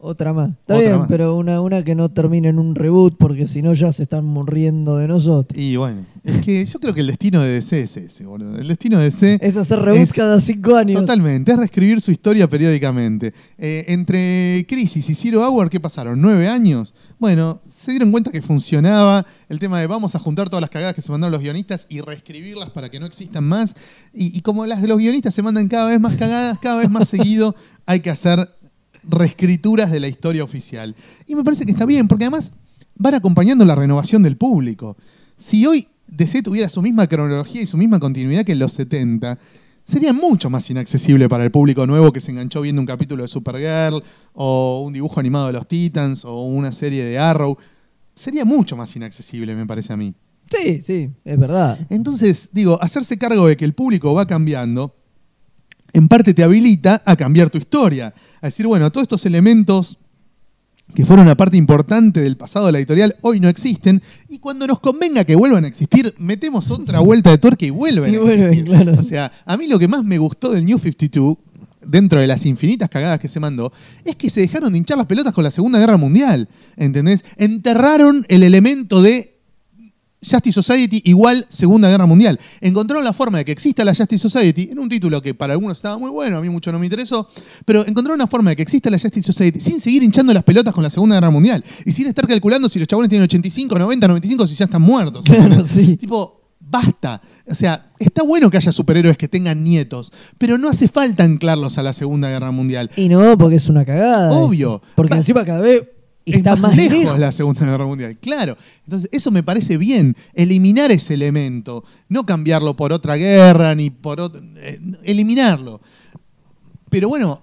Otra 0.00 0.32
más. 0.32 0.50
Está 0.50 0.74
Otra 0.76 0.86
bien, 0.86 0.98
más. 1.00 1.08
pero 1.08 1.34
una, 1.34 1.60
una 1.60 1.82
que 1.82 1.96
no 1.96 2.08
termine 2.08 2.48
en 2.50 2.60
un 2.60 2.76
reboot 2.76 3.16
porque 3.18 3.48
si 3.48 3.62
no 3.62 3.74
ya 3.74 3.90
se 3.90 4.04
están 4.04 4.24
muriendo 4.24 4.96
de 4.96 5.08
nosotros. 5.08 5.58
Y 5.60 5.74
bueno, 5.74 6.06
es 6.22 6.40
que 6.42 6.64
yo 6.66 6.78
creo 6.78 6.94
que 6.94 7.00
el 7.00 7.08
destino 7.08 7.42
de 7.42 7.48
DC 7.54 7.80
es 7.80 7.96
ese, 7.96 8.24
boludo. 8.24 8.56
El 8.58 8.68
destino 8.68 8.98
de 8.98 9.06
DC 9.06 9.38
Es 9.42 9.56
hacer 9.56 9.80
reboots 9.80 10.10
Es- 10.10 10.12
cada 10.12 10.38
cinco 10.40 10.76
años. 10.76 11.00
Totalmente, 11.00 11.50
es 11.50 11.58
reescribir 11.58 12.00
su 12.00 12.12
historia 12.12 12.48
periódicamente. 12.48 13.34
Eh, 13.58 13.86
entre 13.88 14.64
Crisis 14.68 15.10
y 15.10 15.16
Zero 15.16 15.42
Hour, 15.44 15.68
¿qué 15.68 15.80
pasaron? 15.80 16.20
¿Nueve 16.20 16.48
años? 16.48 16.94
Bueno, 17.18 17.60
se 17.78 17.90
dieron 17.90 18.12
cuenta 18.12 18.30
que 18.30 18.40
funcionaba 18.40 19.26
el 19.48 19.58
tema 19.58 19.80
de 19.80 19.88
vamos 19.88 20.14
a 20.14 20.20
juntar 20.20 20.48
todas 20.48 20.60
las 20.60 20.70
cagadas 20.70 20.94
que 20.94 21.02
se 21.02 21.10
mandaron 21.10 21.32
los 21.32 21.40
guionistas 21.42 21.86
y 21.88 22.00
reescribirlas 22.02 22.70
para 22.70 22.88
que 22.88 23.00
no 23.00 23.06
existan 23.06 23.42
más. 23.42 23.74
Y, 24.14 24.36
y 24.38 24.42
como 24.42 24.64
las, 24.64 24.80
los 24.84 24.98
guionistas 24.98 25.34
se 25.34 25.42
mandan 25.42 25.66
cada 25.66 25.88
vez 25.88 25.98
más 25.98 26.14
cagadas, 26.14 26.56
cada 26.60 26.78
vez 26.78 26.88
más 26.88 27.08
seguido 27.08 27.56
hay 27.84 27.98
que 28.00 28.10
hacer 28.10 28.48
reescrituras 29.08 29.90
de 29.90 30.00
la 30.00 30.08
historia 30.08 30.44
oficial. 30.44 30.94
Y 31.26 31.34
me 31.34 31.44
parece 31.44 31.64
que 31.64 31.72
está 31.72 31.86
bien, 31.86 32.06
porque 32.06 32.24
además 32.24 32.52
van 32.94 33.14
acompañando 33.14 33.64
la 33.64 33.74
renovación 33.74 34.22
del 34.22 34.36
público. 34.36 34.96
Si 35.38 35.66
hoy 35.66 35.88
DC 36.08 36.42
tuviera 36.42 36.68
su 36.68 36.82
misma 36.82 37.06
cronología 37.06 37.62
y 37.62 37.66
su 37.66 37.76
misma 37.76 37.98
continuidad 37.98 38.44
que 38.44 38.52
en 38.52 38.58
los 38.58 38.72
70, 38.72 39.38
sería 39.84 40.12
mucho 40.12 40.50
más 40.50 40.68
inaccesible 40.70 41.28
para 41.28 41.44
el 41.44 41.50
público 41.50 41.86
nuevo 41.86 42.12
que 42.12 42.20
se 42.20 42.30
enganchó 42.30 42.60
viendo 42.60 42.80
un 42.80 42.86
capítulo 42.86 43.22
de 43.22 43.28
Supergirl 43.28 44.02
o 44.34 44.84
un 44.86 44.92
dibujo 44.92 45.20
animado 45.20 45.46
de 45.46 45.54
los 45.54 45.66
Titans 45.66 46.24
o 46.24 46.44
una 46.44 46.72
serie 46.72 47.04
de 47.04 47.18
Arrow. 47.18 47.56
Sería 48.14 48.44
mucho 48.44 48.76
más 48.76 48.94
inaccesible, 48.96 49.54
me 49.54 49.66
parece 49.66 49.92
a 49.92 49.96
mí. 49.96 50.14
Sí, 50.50 50.80
sí, 50.80 51.10
es 51.24 51.38
verdad. 51.38 51.78
Entonces, 51.90 52.48
digo, 52.52 52.82
hacerse 52.82 53.18
cargo 53.18 53.46
de 53.46 53.56
que 53.56 53.64
el 53.64 53.74
público 53.74 54.14
va 54.14 54.26
cambiando, 54.26 54.94
en 55.92 56.08
parte 56.08 56.34
te 56.34 56.42
habilita 56.42 57.02
a 57.04 57.16
cambiar 57.16 57.50
tu 57.50 57.58
historia. 57.58 58.12
A 58.40 58.46
decir, 58.46 58.66
bueno, 58.66 58.90
todos 58.90 59.04
estos 59.04 59.24
elementos 59.26 59.98
que 60.94 61.04
fueron 61.04 61.26
una 61.26 61.36
parte 61.36 61.56
importante 61.58 62.20
del 62.20 62.36
pasado 62.38 62.66
de 62.66 62.72
la 62.72 62.78
editorial 62.78 63.16
hoy 63.20 63.40
no 63.40 63.48
existen 63.48 64.02
y 64.28 64.38
cuando 64.38 64.66
nos 64.66 64.80
convenga 64.80 65.24
que 65.24 65.36
vuelvan 65.36 65.64
a 65.64 65.68
existir, 65.68 66.14
metemos 66.18 66.70
otra 66.70 67.00
vuelta 67.00 67.30
de 67.30 67.36
tuerca 67.36 67.66
y 67.66 67.70
vuelven 67.70 68.14
Y 68.14 68.16
a 68.16 68.20
vuelven, 68.20 68.42
existir. 68.48 68.64
claro. 68.64 68.94
O 68.98 69.02
sea, 69.02 69.30
a 69.44 69.56
mí 69.58 69.66
lo 69.66 69.78
que 69.78 69.86
más 69.86 70.02
me 70.02 70.16
gustó 70.16 70.50
del 70.50 70.64
New 70.64 70.78
52 70.78 71.36
dentro 71.86 72.20
de 72.20 72.26
las 72.26 72.44
infinitas 72.44 72.88
cagadas 72.88 73.18
que 73.18 73.28
se 73.28 73.40
mandó, 73.40 73.72
es 74.04 74.16
que 74.16 74.28
se 74.30 74.40
dejaron 74.40 74.72
de 74.72 74.78
hinchar 74.78 74.98
las 74.98 75.06
pelotas 75.06 75.32
con 75.32 75.44
la 75.44 75.50
Segunda 75.50 75.78
Guerra 75.78 75.96
Mundial, 75.96 76.48
¿entendés? 76.76 77.24
Enterraron 77.36 78.26
el 78.28 78.42
elemento 78.42 79.00
de 79.00 79.37
Justice 80.20 80.52
Society 80.54 81.00
igual 81.04 81.46
Segunda 81.48 81.88
Guerra 81.88 82.06
Mundial. 82.06 82.38
Encontraron 82.60 83.04
la 83.04 83.12
forma 83.12 83.38
de 83.38 83.44
que 83.44 83.52
exista 83.52 83.84
la 83.84 83.94
Justice 83.94 84.18
Society, 84.28 84.68
en 84.72 84.78
un 84.78 84.88
título 84.88 85.22
que 85.22 85.34
para 85.34 85.52
algunos 85.52 85.78
estaba 85.78 85.96
muy 85.98 86.10
bueno, 86.10 86.38
a 86.38 86.40
mí 86.40 86.48
mucho 86.48 86.72
no 86.72 86.78
me 86.78 86.86
interesó, 86.86 87.28
pero 87.64 87.80
encontraron 87.86 88.14
una 88.16 88.26
forma 88.26 88.50
de 88.50 88.56
que 88.56 88.62
exista 88.62 88.90
la 88.90 88.98
Justice 88.98 89.32
Society 89.32 89.60
sin 89.60 89.80
seguir 89.80 90.02
hinchando 90.02 90.34
las 90.34 90.42
pelotas 90.42 90.74
con 90.74 90.82
la 90.82 90.90
Segunda 90.90 91.16
Guerra 91.16 91.30
Mundial 91.30 91.64
y 91.84 91.92
sin 91.92 92.06
estar 92.06 92.26
calculando 92.26 92.68
si 92.68 92.78
los 92.78 92.88
chabones 92.88 93.08
tienen 93.08 93.24
85, 93.24 93.78
90, 93.78 94.08
95, 94.08 94.46
si 94.48 94.54
ya 94.54 94.64
están 94.64 94.82
muertos. 94.82 95.24
Claro, 95.24 95.64
sí. 95.64 95.96
Tipo, 95.96 96.42
basta. 96.60 97.20
O 97.46 97.54
sea, 97.54 97.90
está 97.98 98.22
bueno 98.22 98.50
que 98.50 98.56
haya 98.56 98.72
superhéroes 98.72 99.16
que 99.16 99.28
tengan 99.28 99.62
nietos, 99.62 100.12
pero 100.36 100.58
no 100.58 100.68
hace 100.68 100.88
falta 100.88 101.22
anclarlos 101.22 101.78
a 101.78 101.82
la 101.82 101.92
Segunda 101.92 102.28
Guerra 102.28 102.50
Mundial. 102.50 102.90
Y 102.96 103.08
no, 103.08 103.38
porque 103.38 103.56
es 103.56 103.68
una 103.68 103.84
cagada. 103.84 104.32
Obvio. 104.32 104.82
Porque 104.96 105.12
Va- 105.14 105.18
encima 105.18 105.44
cada 105.44 105.60
vez 105.60 105.84
está 106.34 106.54
es 106.54 106.60
más, 106.60 106.76
lejos, 106.76 106.98
lejos. 106.98 107.18
la 107.18 107.32
Segunda 107.32 107.66
Guerra 107.66 107.86
Mundial. 107.86 108.16
Claro. 108.18 108.56
Entonces, 108.84 109.08
eso 109.12 109.30
me 109.30 109.42
parece 109.42 109.76
bien. 109.76 110.16
Eliminar 110.34 110.90
ese 110.90 111.14
elemento. 111.14 111.84
No 112.08 112.24
cambiarlo 112.26 112.76
por 112.76 112.92
otra 112.92 113.16
guerra 113.16 113.74
ni 113.74 113.90
por 113.90 114.20
otro. 114.20 114.42
eh, 114.56 114.80
eliminarlo. 115.04 115.80
Pero 116.90 117.08
bueno, 117.08 117.42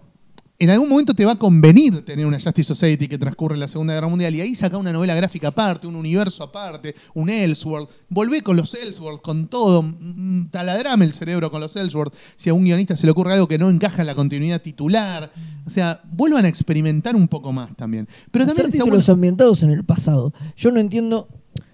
en 0.58 0.70
algún 0.70 0.88
momento 0.88 1.14
te 1.14 1.26
va 1.26 1.34
a 1.34 1.36
convenir 1.36 2.06
tener 2.06 2.26
una 2.26 2.40
Justice 2.40 2.64
Society 2.64 3.08
que 3.10 3.18
transcurre 3.18 3.56
en 3.56 3.60
la 3.60 3.68
Segunda 3.68 3.94
Guerra 3.94 4.08
Mundial 4.08 4.34
y 4.36 4.42
ahí 4.42 4.56
saca 4.56 4.78
una 4.78 4.94
novela 4.94 5.14
gráfica 5.14 5.50
aparte, 5.50 5.86
un 5.86 5.96
universo 5.98 6.44
aparte, 6.44 6.96
un 7.14 7.30
Elseworld. 7.30 7.90
Volvé 8.08 8.42
con 8.42 8.56
los 8.56 8.74
Elseworlds, 8.74 9.22
con 9.22 9.48
todo. 9.48 9.84
mm, 9.84 10.48
Taladrame 10.52 11.04
el 11.06 11.14
cerebro 11.14 11.52
con 11.52 11.60
los 11.60 11.76
Elseworlds. 11.76 12.18
Si 12.38 12.50
a 12.50 12.54
un 12.54 12.64
guionista 12.64 12.96
se 12.96 13.06
le 13.06 13.12
ocurre 13.12 13.34
algo 13.34 13.48
que 13.50 13.58
no 13.58 13.70
encaja 13.70 14.02
en 14.02 14.08
la 14.08 14.16
continuidad 14.16 14.62
titular. 14.62 15.32
O 15.66 15.70
sea, 15.70 16.00
vuelvan 16.10 16.46
a 16.46 16.48
experimentar 16.48 17.16
un 17.16 17.28
poco 17.28 17.52
más 17.52 17.76
también. 17.76 18.08
Pero 18.32 18.46
también 18.46 18.68
está 18.68 18.78
títulos 18.78 19.06
bueno- 19.08 19.14
ambientados 19.16 19.62
en 19.64 19.72
el 19.72 19.84
pasado. 19.84 20.34
Yo 20.56 20.72
no 20.72 20.80
entiendo 20.80 21.28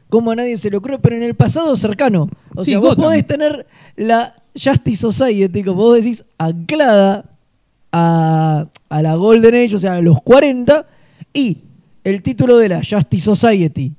cómo 0.10 0.32
a 0.32 0.36
nadie 0.36 0.58
se 0.58 0.70
le 0.72 0.78
ocurre, 0.78 0.98
pero 1.00 1.16
en 1.18 1.24
el 1.24 1.36
pasado 1.36 1.76
cercano. 1.76 2.30
O 2.56 2.64
Sí, 2.64 2.72
sea, 2.72 2.80
vos 2.80 2.90
Gotham. 2.96 3.04
podés 3.06 3.28
tener 3.28 3.68
la 3.96 4.34
Justice 4.56 4.98
Society, 5.02 5.64
como 5.64 5.84
vos 5.84 5.98
decís, 6.04 6.26
anclada 6.38 7.31
a, 7.92 8.68
a 8.90 9.02
la 9.02 9.16
Golden 9.16 9.56
Age, 9.56 9.76
o 9.76 9.80
sea, 9.80 9.96
a 9.96 10.02
los 10.02 10.22
40, 10.22 10.86
y 11.34 11.60
el 12.04 12.22
título 12.22 12.58
de 12.58 12.70
la 12.70 12.82
Justice 12.84 13.26
Society 13.26 13.94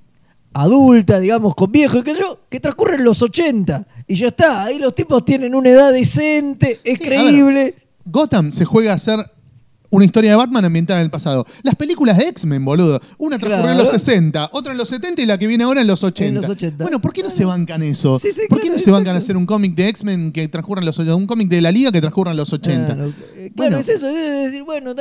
adulta, 0.55 1.19
digamos, 1.21 1.55
con 1.55 1.73
viejo 1.73 1.99
y 1.99 2.03
que 2.03 2.15
yo, 2.15 2.41
que 2.49 2.61
transcurre 2.61 2.97
en 2.97 3.05
los 3.05 3.23
80. 3.23 3.87
Y 4.07 4.17
ya 4.17 4.29
está, 4.29 4.65
ahí 4.65 4.79
los 4.79 4.95
tipos 4.95 5.25
tienen 5.25 5.55
una 5.55 5.71
edad 5.71 5.93
decente, 5.93 6.81
es 6.85 6.99
Sí, 6.99 7.05
creíble. 7.05 7.75
Gotham 8.05 8.53
se 8.53 8.65
juega 8.65 8.95
a 8.95 8.99
ser 8.99 9.31
una 9.93 10.05
historia 10.05 10.31
de 10.31 10.37
Batman 10.37 10.65
ambientada 10.65 10.99
en 11.01 11.05
el 11.05 11.11
pasado. 11.11 11.47
Las 11.63 11.77
películas 11.77 12.17
de 12.19 12.27
X-Men, 12.29 12.65
boludo. 12.65 12.99
Una 13.19 13.39
transcurrió 13.39 13.71
en 13.71 13.77
los 13.79 13.91
Claro. 13.91 13.99
60, 14.01 14.49
otra 14.53 14.73
en 14.73 14.79
los 14.79 14.89
70 14.89 15.23
y 15.23 15.27
la 15.27 15.39
que 15.39 15.47
viene 15.47 15.63
ahora 15.65 15.83
en 15.83 15.87
los 15.87 16.03
80. 16.03 16.41
los 16.41 16.51
80. 16.51 16.83
Bueno, 16.83 17.01
¿por 17.01 17.13
qué 17.13 17.23
no 17.23 17.31
se 17.31 17.45
bancan 17.45 17.83
eso? 17.83 18.19
Sí, 18.19 18.29
sí, 18.33 18.43
¿Por 18.49 18.59
qué 18.61 18.71
no 18.71 18.79
se 18.79 18.91
bancan 18.91 19.15
a 19.15 19.19
hacer 19.19 19.37
un 19.37 19.47
cómic 19.47 19.75
de 19.77 19.89
X-Men 19.89 20.33
que 20.33 20.49
transcurra 20.49 20.81
en 20.81 20.87
los 20.87 20.99
80? 20.99 21.15
Un 21.15 21.27
cómic 21.27 21.49
de 21.49 21.61
la 21.61 21.71
Liga 21.71 21.93
que 21.93 22.01
transcurra 22.01 22.33
en 22.33 22.37
los 22.39 22.53
80. 22.53 22.87
Claro, 22.87 23.09
eh, 23.11 23.13
claro, 23.37 23.53
Bueno. 23.55 23.77
es 23.79 23.89
eso, 23.89 24.09
es 24.09 24.45
decir, 24.47 24.63
bueno, 24.65 24.95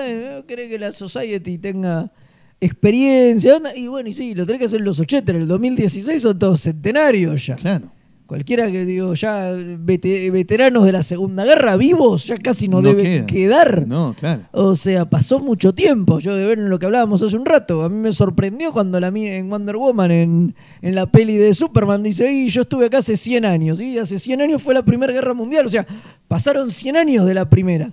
querés 0.45 0.69
que 0.69 0.77
la 0.77 0.91
Society 0.91 1.57
tenga 1.57 2.11
experiencia, 2.59 3.59
y 3.75 3.87
bueno, 3.87 4.09
y 4.09 4.13
sí, 4.13 4.35
lo 4.35 4.45
tenés 4.45 4.59
que 4.59 4.65
hacer 4.65 4.79
en 4.79 4.85
los 4.85 4.99
80, 4.99 5.31
en 5.31 5.37
el 5.41 5.47
2016 5.47 6.21
son 6.21 6.37
todos 6.37 6.61
centenarios 6.61 7.45
ya. 7.45 7.55
Claro. 7.55 7.91
Cualquiera 8.32 8.71
que 8.71 8.86
digo, 8.86 9.13
ya 9.13 9.51
vete- 9.51 10.32
veteranos 10.32 10.86
de 10.86 10.93
la 10.93 11.03
Segunda 11.03 11.43
Guerra 11.43 11.75
vivos, 11.75 12.25
ya 12.27 12.38
casi 12.38 12.69
no, 12.69 12.82
No 12.82 12.88
deben 12.88 13.03
queda. 13.03 13.25
quedar. 13.25 13.86
No, 13.86 14.15
claro. 14.17 14.43
O 14.53 14.73
sea, 14.77 15.03
pasó 15.09 15.39
mucho 15.39 15.75
tiempo. 15.75 16.19
Yo 16.19 16.34
de 16.36 16.45
ver 16.45 16.57
en 16.57 16.69
lo 16.69 16.79
que 16.79 16.86
hablábamos 16.86 17.21
hace 17.21 17.36
un 17.36 17.45
rato, 17.45 17.84
a 17.84 17.89
mí 17.89 17.97
me 17.97 18.13
sorprendió 18.13 18.71
cuando 18.71 19.01
la 19.01 19.09
en 19.09 19.49
Wonder 19.49 19.75
Woman, 19.75 20.11
en, 20.11 20.55
en 20.82 20.95
la 20.95 21.07
peli 21.07 21.36
de 21.36 21.53
Superman, 21.53 22.03
dice, 22.03 22.32
y 22.32 22.47
yo 22.47 22.61
estuve 22.61 22.86
acá 22.86 22.99
hace 22.99 23.17
100 23.17 23.43
años. 23.43 23.82
Y 23.82 23.97
hace 23.97 24.17
100 24.17 24.39
años 24.39 24.61
fue 24.61 24.73
la 24.73 24.84
Primera 24.86 25.11
Guerra 25.11 25.34
Mundial. 25.34 25.65
O 25.65 25.69
sea, 25.69 25.86
pasaron 26.29 26.71
100 26.71 26.95
años 26.95 27.27
de 27.27 27.34
la 27.34 27.49
primera. 27.49 27.91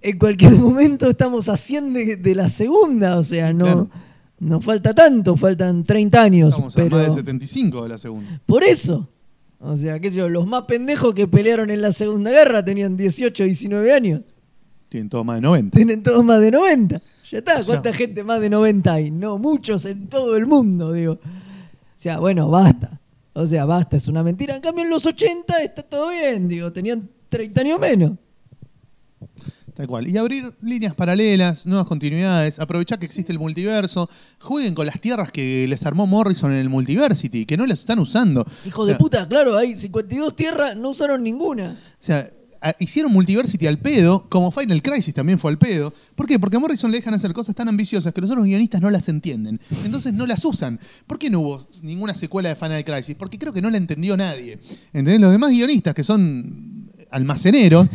En 0.00 0.18
cualquier 0.18 0.52
momento 0.56 1.10
estamos 1.10 1.50
haciendo 1.50 1.98
de, 1.98 2.16
de 2.16 2.34
la 2.34 2.48
segunda. 2.48 3.18
O 3.18 3.22
sea, 3.22 3.52
no, 3.52 3.64
Claro. 3.66 3.90
no 4.40 4.60
falta 4.62 4.94
tanto, 4.94 5.36
faltan 5.36 5.84
30 5.84 6.22
años. 6.22 6.48
Estamos 6.54 6.74
a 6.74 6.82
pero 6.82 6.96
más 6.96 7.06
de 7.08 7.12
75 7.20 7.82
de 7.82 7.88
la 7.90 7.98
segunda. 7.98 8.40
por 8.46 8.64
eso. 8.64 9.08
O 9.64 9.76
sea, 9.76 10.00
qué 10.00 10.10
sé 10.10 10.16
yo, 10.16 10.28
los 10.28 10.46
más 10.46 10.64
pendejos 10.64 11.14
que 11.14 11.28
pelearon 11.28 11.70
en 11.70 11.80
la 11.80 11.92
Segunda 11.92 12.30
Guerra 12.32 12.64
tenían 12.64 12.96
18, 12.96 13.44
19 13.44 13.92
años. 13.92 14.22
Tienen 14.88 15.08
todo 15.08 15.22
más 15.22 15.36
de 15.36 15.42
90. 15.42 15.76
Tienen 15.76 16.02
todos 16.02 16.24
más 16.24 16.40
de 16.40 16.50
90. 16.50 17.00
Ya 17.30 17.38
está, 17.38 17.60
Ya. 17.60 17.66
¿cuánta 17.66 17.92
gente 17.92 18.24
más 18.24 18.40
de 18.40 18.50
90 18.50 18.92
hay? 18.92 19.10
No, 19.10 19.38
muchos 19.38 19.84
en 19.86 20.08
todo 20.08 20.36
el 20.36 20.46
mundo, 20.46 20.92
digo. 20.92 21.12
O 21.12 21.18
sea, 21.94 22.18
bueno, 22.18 22.50
basta. 22.50 23.00
O 23.34 23.46
sea, 23.46 23.64
basta, 23.64 23.96
es 23.96 24.08
una 24.08 24.22
mentira. 24.22 24.56
En 24.56 24.60
cambio, 24.60 24.84
en 24.84 24.90
los 24.90 25.06
80 25.06 25.62
está 25.62 25.82
todo 25.82 26.10
bien, 26.10 26.48
digo, 26.48 26.72
tenían 26.72 27.08
30 27.28 27.60
años 27.60 27.80
menos. 27.80 28.12
Tal 29.74 29.86
cual. 29.86 30.06
Y 30.06 30.18
abrir 30.18 30.52
líneas 30.60 30.94
paralelas, 30.94 31.64
nuevas 31.64 31.86
continuidades, 31.86 32.58
aprovechar 32.58 32.98
que 32.98 33.06
existe 33.06 33.32
el 33.32 33.38
multiverso, 33.38 34.10
jueguen 34.38 34.74
con 34.74 34.86
las 34.86 35.00
tierras 35.00 35.32
que 35.32 35.66
les 35.66 35.86
armó 35.86 36.06
Morrison 36.06 36.52
en 36.52 36.58
el 36.58 36.68
Multiversity, 36.68 37.46
que 37.46 37.56
no 37.56 37.66
las 37.66 37.80
están 37.80 37.98
usando. 37.98 38.46
Hijo 38.66 38.82
O 38.82 38.86
de 38.86 38.96
puta, 38.96 39.26
claro, 39.26 39.56
hay 39.56 39.74
52 39.74 40.36
tierras, 40.36 40.76
no 40.76 40.90
usaron 40.90 41.22
ninguna. 41.22 41.78
O 41.94 42.04
sea, 42.04 42.30
hicieron 42.78 43.12
Multiversity 43.12 43.66
al 43.66 43.78
pedo, 43.78 44.28
como 44.28 44.50
Final 44.50 44.82
Crisis 44.82 45.14
también 45.14 45.38
fue 45.38 45.50
al 45.50 45.58
pedo. 45.58 45.92
¿Por 46.14 46.26
qué? 46.26 46.38
Porque 46.38 46.56
a 46.56 46.60
Morrison 46.60 46.90
le 46.90 46.98
dejan 46.98 47.14
hacer 47.14 47.32
cosas 47.32 47.54
tan 47.54 47.68
ambiciosas 47.68 48.12
que 48.12 48.20
los 48.20 48.30
otros 48.30 48.44
guionistas 48.44 48.80
no 48.80 48.90
las 48.90 49.08
entienden. 49.08 49.60
Entonces 49.84 50.12
no 50.12 50.26
las 50.26 50.44
usan. 50.44 50.78
¿Por 51.06 51.18
qué 51.18 51.30
no 51.30 51.40
hubo 51.40 51.66
ninguna 51.82 52.14
secuela 52.14 52.50
de 52.50 52.56
Final 52.56 52.84
Crisis? 52.84 53.16
Porque 53.16 53.38
creo 53.38 53.52
que 53.52 53.62
no 53.62 53.70
la 53.70 53.78
entendió 53.78 54.16
nadie. 54.16 54.58
¿Entendés? 54.92 55.20
Los 55.20 55.32
demás 55.32 55.50
guionistas 55.50 55.94
que 55.94 56.04
son 56.04 56.90
almaceneros, 57.10 57.88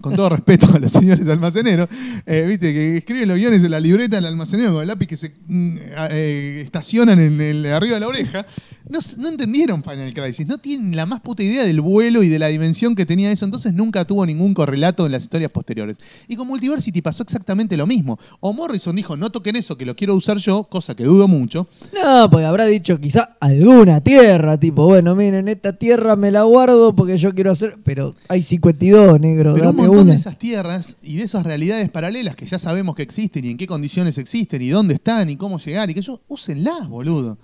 con 0.00 0.14
todo 0.14 0.28
respeto 0.28 0.68
a 0.74 0.78
los 0.78 0.92
señores 0.92 1.26
almaceneros, 1.28 1.88
eh, 2.26 2.44
viste, 2.46 2.72
que 2.72 2.98
escriben 2.98 3.28
los 3.28 3.36
guiones 3.36 3.62
en 3.64 3.70
la 3.70 3.80
libreta 3.80 4.16
del 4.16 4.26
almacenero 4.26 4.72
con 4.74 4.82
el 4.82 4.88
lápiz 4.88 5.06
que 5.06 5.16
se 5.16 5.32
mm, 5.46 5.76
eh, 6.10 6.62
estacionan 6.64 7.18
en 7.18 7.40
el 7.40 7.66
arriba 7.66 7.94
de 7.94 8.00
la 8.00 8.08
oreja, 8.08 8.46
no, 8.90 8.98
no 9.16 9.28
entendieron 9.28 9.82
Final 9.82 10.12
Crisis, 10.14 10.46
no 10.46 10.58
tienen 10.58 10.96
la 10.96 11.06
más 11.06 11.20
puta 11.20 11.42
idea 11.42 11.64
del 11.64 11.80
vuelo 11.80 12.22
y 12.22 12.28
de 12.28 12.38
la 12.38 12.48
dimensión 12.48 12.94
que 12.94 13.06
tenía 13.06 13.30
eso, 13.30 13.44
entonces 13.44 13.72
nunca 13.72 14.04
tuvo 14.04 14.24
ningún 14.26 14.54
correlato 14.54 15.06
en 15.06 15.12
las 15.12 15.22
historias 15.22 15.50
posteriores. 15.50 15.98
Y 16.28 16.36
con 16.36 16.46
Multiversity 16.48 17.02
pasó 17.02 17.22
exactamente 17.22 17.76
lo 17.76 17.86
mismo. 17.86 18.18
O 18.40 18.52
Morrison 18.52 18.94
dijo, 18.96 19.16
no 19.16 19.30
toquen 19.30 19.56
eso, 19.56 19.76
que 19.76 19.84
lo 19.86 19.94
quiero 19.94 20.14
usar 20.14 20.38
yo, 20.38 20.64
cosa 20.64 20.94
que 20.94 21.04
dudo 21.04 21.28
mucho. 21.28 21.68
No, 21.92 22.30
porque 22.30 22.46
habrá 22.46 22.66
dicho 22.66 22.98
quizá 22.98 23.36
alguna 23.40 24.00
tierra, 24.00 24.58
tipo, 24.58 24.84
bueno, 24.84 25.14
miren, 25.14 25.48
esta 25.48 25.72
tierra 25.72 26.16
me 26.16 26.30
la 26.30 26.42
guardo 26.42 26.94
porque 26.94 27.16
yo 27.16 27.34
quiero 27.34 27.50
hacer. 27.50 27.76
Pero 27.84 28.14
hay 28.28 28.42
52, 28.42 29.20
negro. 29.20 29.54
Pero 29.54 29.70
un 29.70 29.76
dame 29.76 29.88
montón 29.88 30.04
una. 30.06 30.14
de 30.14 30.20
esas 30.20 30.38
tierras 30.38 30.96
y 31.02 31.16
de 31.16 31.24
esas 31.24 31.44
realidades 31.44 31.90
paralelas 31.90 32.36
que 32.36 32.46
ya 32.46 32.58
sabemos 32.58 32.94
que 32.94 33.02
existen 33.02 33.44
y 33.44 33.50
en 33.50 33.56
qué 33.56 33.66
condiciones 33.66 34.18
existen 34.18 34.62
y 34.62 34.68
dónde 34.68 34.94
están 34.94 35.28
y 35.30 35.36
cómo 35.36 35.58
llegar 35.58 35.90
y 35.90 35.94
que 35.94 36.00
ellos 36.00 36.20
úsenlas, 36.28 36.88
boludo. 36.88 37.38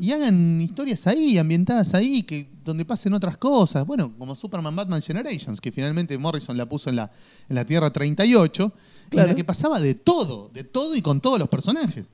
Y 0.00 0.12
hagan 0.12 0.60
historias 0.60 1.06
ahí, 1.06 1.38
ambientadas 1.38 1.94
ahí, 1.94 2.22
que 2.22 2.46
donde 2.64 2.84
pasen 2.84 3.14
otras 3.14 3.36
cosas. 3.36 3.84
Bueno, 3.86 4.12
como 4.16 4.34
Superman 4.36 4.76
Batman 4.76 5.02
Generations, 5.02 5.60
que 5.60 5.72
finalmente 5.72 6.16
Morrison 6.18 6.56
la 6.56 6.66
puso 6.66 6.90
en 6.90 6.96
la, 6.96 7.10
en 7.48 7.56
la 7.56 7.64
Tierra 7.64 7.90
38, 7.92 8.62
en 8.64 9.08
Claro. 9.10 9.28
la 9.28 9.34
que 9.34 9.42
pasaba 9.44 9.80
de 9.80 9.94
todo, 9.94 10.50
de 10.52 10.64
todo 10.64 10.94
y 10.94 11.02
con 11.02 11.20
todos 11.20 11.38
los 11.38 11.48
personajes. 11.48 12.04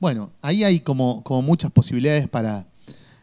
Bueno, 0.00 0.32
ahí 0.42 0.64
hay 0.64 0.80
como, 0.80 1.22
como 1.22 1.40
muchas 1.40 1.70
posibilidades 1.70 2.28
para, 2.28 2.66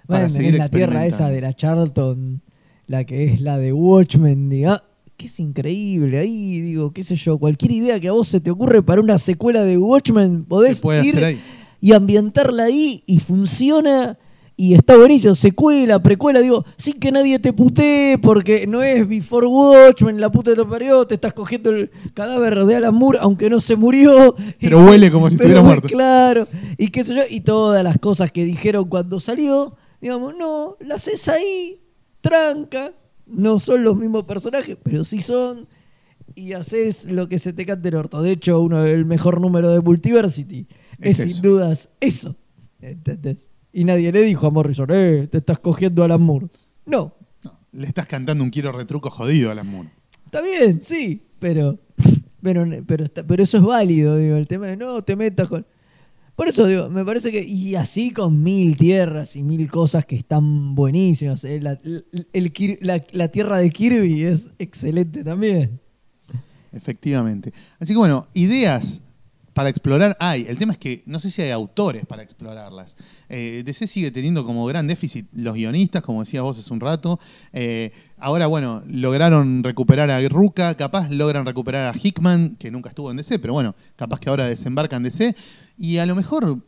para 0.07 0.21
Bueno, 0.21 0.29
seguir 0.29 0.53
en 0.55 0.59
la 0.59 0.69
tierra 0.69 1.05
esa 1.05 1.29
de 1.29 1.41
la 1.41 1.53
Charlton, 1.53 2.41
la 2.87 3.03
que 3.03 3.25
es 3.25 3.41
la 3.41 3.57
de 3.57 3.73
Watchmen, 3.73 4.49
diga, 4.49 4.83
que 5.17 5.25
es 5.27 5.39
increíble. 5.39 6.17
Ahí 6.17 6.61
digo, 6.61 6.91
qué 6.93 7.03
sé 7.03 7.15
yo, 7.15 7.37
cualquier 7.37 7.73
idea 7.73 7.99
que 7.99 8.07
a 8.07 8.13
vos 8.13 8.27
se 8.29 8.39
te 8.39 8.49
ocurre 8.49 8.81
para 8.81 9.01
una 9.01 9.17
secuela 9.17 9.63
de 9.65 9.77
Watchmen, 9.77 10.45
podés 10.45 10.81
ir 10.83 10.91
hacer 10.91 11.23
ahí. 11.25 11.41
Y 11.81 11.93
ambientarla 11.93 12.63
ahí 12.63 13.03
y 13.05 13.19
funciona 13.19 14.17
y 14.59 14.73
está 14.73 14.97
buenísimo. 14.97 15.35
Secuela, 15.35 16.03
precuela, 16.03 16.41
digo, 16.41 16.65
sin 16.75 16.95
que 16.95 17.13
nadie 17.13 17.39
te 17.39 17.53
putee, 17.53 18.17
porque 18.17 18.67
no 18.67 18.83
es 18.83 19.07
Before 19.07 19.47
Watchmen, 19.47 20.19
la 20.19 20.29
puta 20.29 20.51
de 20.51 20.57
lo 20.57 20.67
parió, 20.67 21.07
te 21.07 21.15
estás 21.15 21.31
cogiendo 21.31 21.69
el 21.69 21.89
cadáver 22.13 22.65
de 22.65 22.75
Alan 22.75 22.93
Moore, 22.93 23.19
aunque 23.21 23.49
no 23.49 23.61
se 23.61 23.77
murió. 23.77 24.35
Pero 24.59 24.83
huele 24.83 25.09
como 25.11 25.29
si 25.29 25.35
estuviera 25.35 25.61
muerto. 25.61 25.87
Claro, 25.87 26.45
y 26.77 26.89
qué 26.89 27.05
sé 27.05 27.15
yo, 27.15 27.21
y 27.29 27.39
todas 27.39 27.81
las 27.85 27.97
cosas 27.99 28.33
que 28.33 28.43
dijeron 28.43 28.89
cuando 28.89 29.21
salió, 29.21 29.77
digamos, 30.01 30.35
no, 30.35 30.75
las 30.81 31.07
haces 31.07 31.29
ahí, 31.29 31.79
tranca, 32.19 32.91
no 33.27 33.59
son 33.59 33.85
los 33.85 33.95
mismos 33.95 34.25
personajes, 34.25 34.75
pero 34.83 35.05
sí 35.05 35.21
son, 35.21 35.69
y 36.35 36.51
haces 36.51 37.05
lo 37.05 37.29
que 37.29 37.39
se 37.39 37.53
te 37.53 37.65
cante 37.65 37.87
el 37.87 37.95
orto. 37.95 38.21
De 38.21 38.31
hecho, 38.31 38.59
uno 38.59 38.83
el 38.83 39.05
mejor 39.05 39.39
número 39.39 39.69
de 39.69 39.79
Multiversity 39.79 40.67
es, 41.01 41.11
Es 41.11 41.17
sin 41.17 41.27
eso. 41.27 41.41
dudas 41.41 41.89
eso. 41.99 42.35
¿Entendés? 42.81 43.49
Y 43.73 43.83
nadie 43.83 44.11
le 44.11 44.21
dijo 44.23 44.47
a 44.47 44.51
Morrison, 44.51 44.87
eh, 44.91 45.27
te 45.29 45.37
estás 45.39 45.59
cogiendo 45.59 46.01
a 46.01 46.05
Alan 46.05 46.21
Moore. 46.21 46.47
No, 46.85 47.13
No, 47.43 47.59
le 47.71 47.87
estás 47.87 48.07
cantando 48.07 48.43
un 48.43 48.49
quiero 48.49 48.71
retruco 48.71 49.09
jodido 49.09 49.49
a 49.49 49.51
Alan 49.51 49.67
Moore. 49.67 49.89
Está 50.25 50.41
bien, 50.41 50.81
sí, 50.81 51.21
pero 51.39 51.79
pero 52.41 52.65
pero, 53.27 53.43
eso 53.43 53.57
es 53.57 53.63
válido, 53.63 54.15
digo, 54.17 54.37
el 54.37 54.47
tema 54.47 54.67
de 54.67 54.77
no 54.77 55.03
te 55.03 55.15
metas 55.15 55.49
con 55.49 55.65
Por 56.35 56.47
eso 56.47 56.65
digo, 56.65 56.89
me 56.89 57.03
parece 57.03 57.31
que 57.31 57.43
y 57.43 57.75
así 57.75 58.11
con 58.11 58.41
mil 58.41 58.77
tierras 58.77 59.35
y 59.35 59.43
mil 59.43 59.69
cosas 59.69 60.05
que 60.05 60.15
están 60.15 60.73
buenísimas, 60.73 61.43
eh, 61.43 61.59
la, 61.61 61.79
el- 61.83 62.05
el 62.31 62.53
Kir- 62.53 62.79
la- 62.81 63.03
la 63.11 63.27
tierra 63.27 63.57
de 63.57 63.69
Kirby 63.69 64.23
es 64.23 64.49
excelente 64.57 65.23
también. 65.23 65.79
Efectivamente. 66.71 67.51
Así 67.79 67.93
que 67.93 67.97
bueno, 67.97 68.27
ideas 68.33 69.01
para 69.59 69.67
explorar 69.67 70.15
hay. 70.21 70.45
El 70.47 70.57
tema 70.57 70.71
es 70.71 70.79
que 70.79 71.03
no 71.05 71.19
sé 71.19 71.29
si 71.29 71.41
hay 71.41 71.51
autores 71.51 72.05
para 72.05 72.23
explorarlas. 72.23 72.95
Eh, 73.27 73.61
DC 73.65 73.87
sigue 73.87 74.09
teniendo 74.09 74.45
como 74.45 74.65
gran 74.65 74.87
déficit 74.87 75.25
los 75.33 75.53
guionistas, 75.53 76.01
como 76.01 76.21
decías 76.21 76.43
vos 76.43 76.57
hace 76.57 76.73
un 76.73 76.79
rato. 76.79 77.19
Eh, 77.51 77.91
ahora, 78.17 78.47
bueno, 78.47 78.83
lograron 78.87 79.61
recuperar 79.61 80.09
a 80.11 80.25
Ruka, 80.29 80.75
capaz 80.75 81.09
logran 81.09 81.45
recuperar 81.45 81.93
a 81.93 81.99
Hickman, 82.01 82.55
que 82.55 82.71
nunca 82.71 82.87
estuvo 82.87 83.11
en 83.11 83.17
DC, 83.17 83.37
pero 83.39 83.51
bueno, 83.51 83.75
capaz 83.97 84.21
que 84.21 84.29
ahora 84.29 84.47
desembarca 84.47 84.95
en 84.95 85.03
DC. 85.03 85.35
Y 85.77 85.97
a 85.97 86.05
lo 86.05 86.15
mejor 86.15 86.59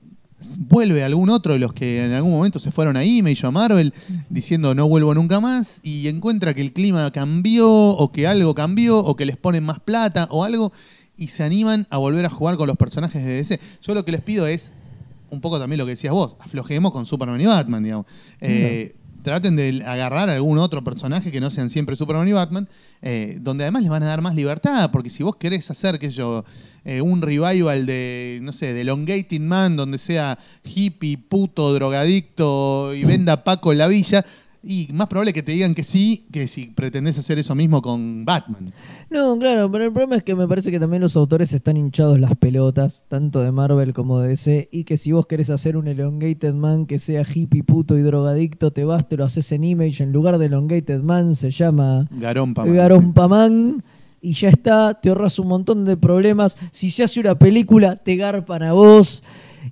vuelve 0.59 1.01
algún 1.01 1.29
otro 1.29 1.53
de 1.53 1.59
los 1.59 1.71
que 1.71 2.03
en 2.03 2.11
algún 2.11 2.33
momento 2.33 2.59
se 2.59 2.71
fueron 2.71 2.97
a 2.97 3.05
Image 3.05 3.45
o 3.45 3.47
a 3.47 3.51
Marvel 3.51 3.93
diciendo 4.29 4.75
no 4.75 4.87
vuelvo 4.89 5.13
nunca 5.13 5.39
más 5.39 5.79
y 5.83 6.09
encuentra 6.09 6.53
que 6.53 6.61
el 6.61 6.73
clima 6.73 7.09
cambió 7.11 7.69
o 7.69 8.11
que 8.11 8.27
algo 8.27 8.53
cambió 8.53 8.99
o 8.99 9.15
que 9.15 9.25
les 9.25 9.37
ponen 9.37 9.63
más 9.63 9.79
plata 9.79 10.27
o 10.31 10.43
algo 10.43 10.73
y 11.21 11.27
se 11.27 11.43
animan 11.43 11.85
a 11.91 11.99
volver 11.99 12.25
a 12.25 12.31
jugar 12.31 12.57
con 12.57 12.65
los 12.65 12.77
personajes 12.77 13.23
de 13.23 13.35
DC. 13.35 13.59
Yo 13.83 13.93
lo 13.93 14.03
que 14.03 14.11
les 14.11 14.21
pido 14.21 14.47
es 14.47 14.71
un 15.29 15.39
poco 15.39 15.59
también 15.59 15.77
lo 15.77 15.85
que 15.85 15.91
decías 15.91 16.13
vos, 16.13 16.35
aflojemos 16.39 16.91
con 16.91 17.05
Superman 17.05 17.39
y 17.39 17.45
Batman, 17.45 17.83
digamos. 17.83 18.07
Eh, 18.41 18.95
Traten 19.21 19.55
de 19.55 19.83
agarrar 19.85 20.31
a 20.31 20.33
algún 20.33 20.57
otro 20.57 20.83
personaje 20.83 21.31
que 21.31 21.39
no 21.39 21.51
sean 21.51 21.69
siempre 21.69 21.95
Superman 21.95 22.27
y 22.27 22.31
Batman, 22.31 22.67
eh, 23.03 23.37
donde 23.39 23.63
además 23.63 23.83
les 23.83 23.91
van 23.91 24.01
a 24.01 24.07
dar 24.07 24.23
más 24.23 24.33
libertad, 24.33 24.89
porque 24.89 25.11
si 25.11 25.21
vos 25.21 25.35
querés 25.35 25.69
hacer, 25.69 25.99
qué 25.99 26.09
sé 26.09 26.17
yo, 26.17 26.43
eh, 26.85 27.01
un 27.01 27.21
revival 27.21 27.85
de, 27.85 28.39
no 28.41 28.51
sé, 28.51 28.73
de 28.73 28.81
Elongated 28.81 29.39
Man, 29.39 29.77
donde 29.77 29.99
sea 29.99 30.39
hippie, 30.63 31.19
puto, 31.19 31.71
drogadicto 31.71 32.95
y 32.95 33.03
venda 33.03 33.43
Paco 33.43 33.71
en 33.71 33.77
la 33.77 33.87
villa, 33.87 34.25
y 34.63 34.89
más 34.93 35.07
probable 35.07 35.33
que 35.33 35.41
te 35.41 35.53
digan 35.53 35.73
que 35.73 35.83
sí, 35.83 36.27
que 36.31 36.47
si 36.47 36.67
pretendés 36.67 37.17
hacer 37.17 37.39
eso 37.39 37.55
mismo 37.55 37.81
con 37.81 38.25
Batman. 38.25 38.71
No, 39.09 39.37
claro, 39.39 39.71
pero 39.71 39.85
el 39.85 39.91
problema 39.91 40.15
es 40.15 40.23
que 40.23 40.35
me 40.35 40.47
parece 40.47 40.69
que 40.69 40.79
también 40.79 41.01
los 41.01 41.15
autores 41.15 41.51
están 41.53 41.77
hinchados 41.77 42.19
las 42.19 42.35
pelotas, 42.35 43.05
tanto 43.07 43.41
de 43.41 43.51
Marvel 43.51 43.93
como 43.93 44.19
de 44.19 44.29
DC, 44.29 44.69
y 44.71 44.83
que 44.83 44.97
si 44.97 45.11
vos 45.11 45.25
querés 45.25 45.49
hacer 45.49 45.77
un 45.77 45.87
Elongated 45.87 46.53
Man 46.53 46.85
que 46.85 46.99
sea 46.99 47.23
hippie, 47.23 47.63
puto 47.63 47.97
y 47.97 48.01
drogadicto, 48.01 48.71
te 48.71 48.83
vas, 48.83 49.09
te 49.09 49.17
lo 49.17 49.25
haces 49.25 49.51
en 49.51 49.63
Image, 49.63 50.03
en 50.03 50.11
lugar 50.11 50.37
de 50.37 50.45
Elongated 50.45 51.01
Man 51.01 51.35
se 51.35 51.49
llama 51.49 52.07
Garompa. 52.11 52.65
Garompa 52.65 53.27
Man, 53.27 53.83
y 54.21 54.33
ya 54.33 54.49
está, 54.49 54.93
te 54.93 55.09
ahorras 55.09 55.39
un 55.39 55.47
montón 55.47 55.85
de 55.85 55.97
problemas. 55.97 56.55
Si 56.71 56.91
se 56.91 57.03
hace 57.03 57.19
una 57.19 57.33
película, 57.33 57.95
te 57.95 58.15
garpan 58.15 58.61
a 58.61 58.73
vos. 58.73 59.23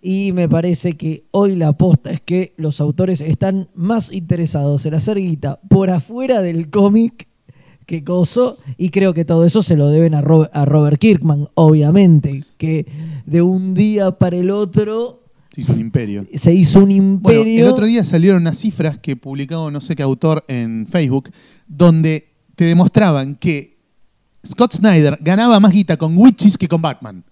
Y 0.02 0.32
me 0.34 0.48
parece 0.48 0.94
que 0.94 1.26
hoy 1.32 1.56
la 1.56 1.70
aposta 1.70 2.11
es 2.11 2.22
que 2.22 2.53
los 2.57 2.80
autores 2.82 3.22
están 3.22 3.70
más 3.76 4.11
interesados 4.11 4.86
en 4.86 4.94
hacer 4.94 5.18
guita 5.18 5.60
por 5.70 5.90
afuera 5.90 6.41
del 6.41 6.70
cómic 6.70 7.28
que 7.86 8.03
coso. 8.03 8.57
Y 8.78 8.90
creo 8.90 9.14
que 9.14 9.26
todo 9.26 9.45
eso 9.45 9.61
se 9.64 9.76
lo 9.76 9.88
deben 9.88 10.14
a, 10.14 10.22
Ro- 10.22 10.49
a 10.53 10.66
Robert 10.66 10.99
Kirkman, 10.99 11.48
obviamente. 11.56 12.44
Que 12.57 12.86
de 13.26 13.41
un 13.41 13.74
día 13.74 14.11
para 14.11 14.38
el 14.38 14.52
otro 14.52 15.24
Sí, 15.56 15.61
es 15.61 15.70
un 15.70 15.80
imperio. 15.80 16.26
se 16.36 16.53
hizo 16.53 16.80
un 16.84 17.20
Bueno, 17.22 17.40
imperio. 17.40 17.66
el 17.66 17.72
otro 17.74 17.86
día 17.88 18.03
salieron 18.03 18.41
unas 18.41 18.60
cifras 18.60 18.99
que 18.99 19.16
publicó 19.16 19.72
no 19.72 19.82
sé 19.82 19.95
qué 19.95 20.03
autor 20.03 20.45
en 20.48 20.86
Facebook, 20.88 21.32
donde 21.68 22.28
te 22.56 22.66
demostraban 22.66 23.36
que 23.36 23.80
Scott 24.45 24.76
Snyder 24.76 25.18
ganaba 25.22 25.60
más 25.60 25.72
guita 25.72 25.98
con 25.98 26.16
Witches 26.16 26.57
que 26.57 26.68
con 26.68 26.82
Batman. 26.84 27.24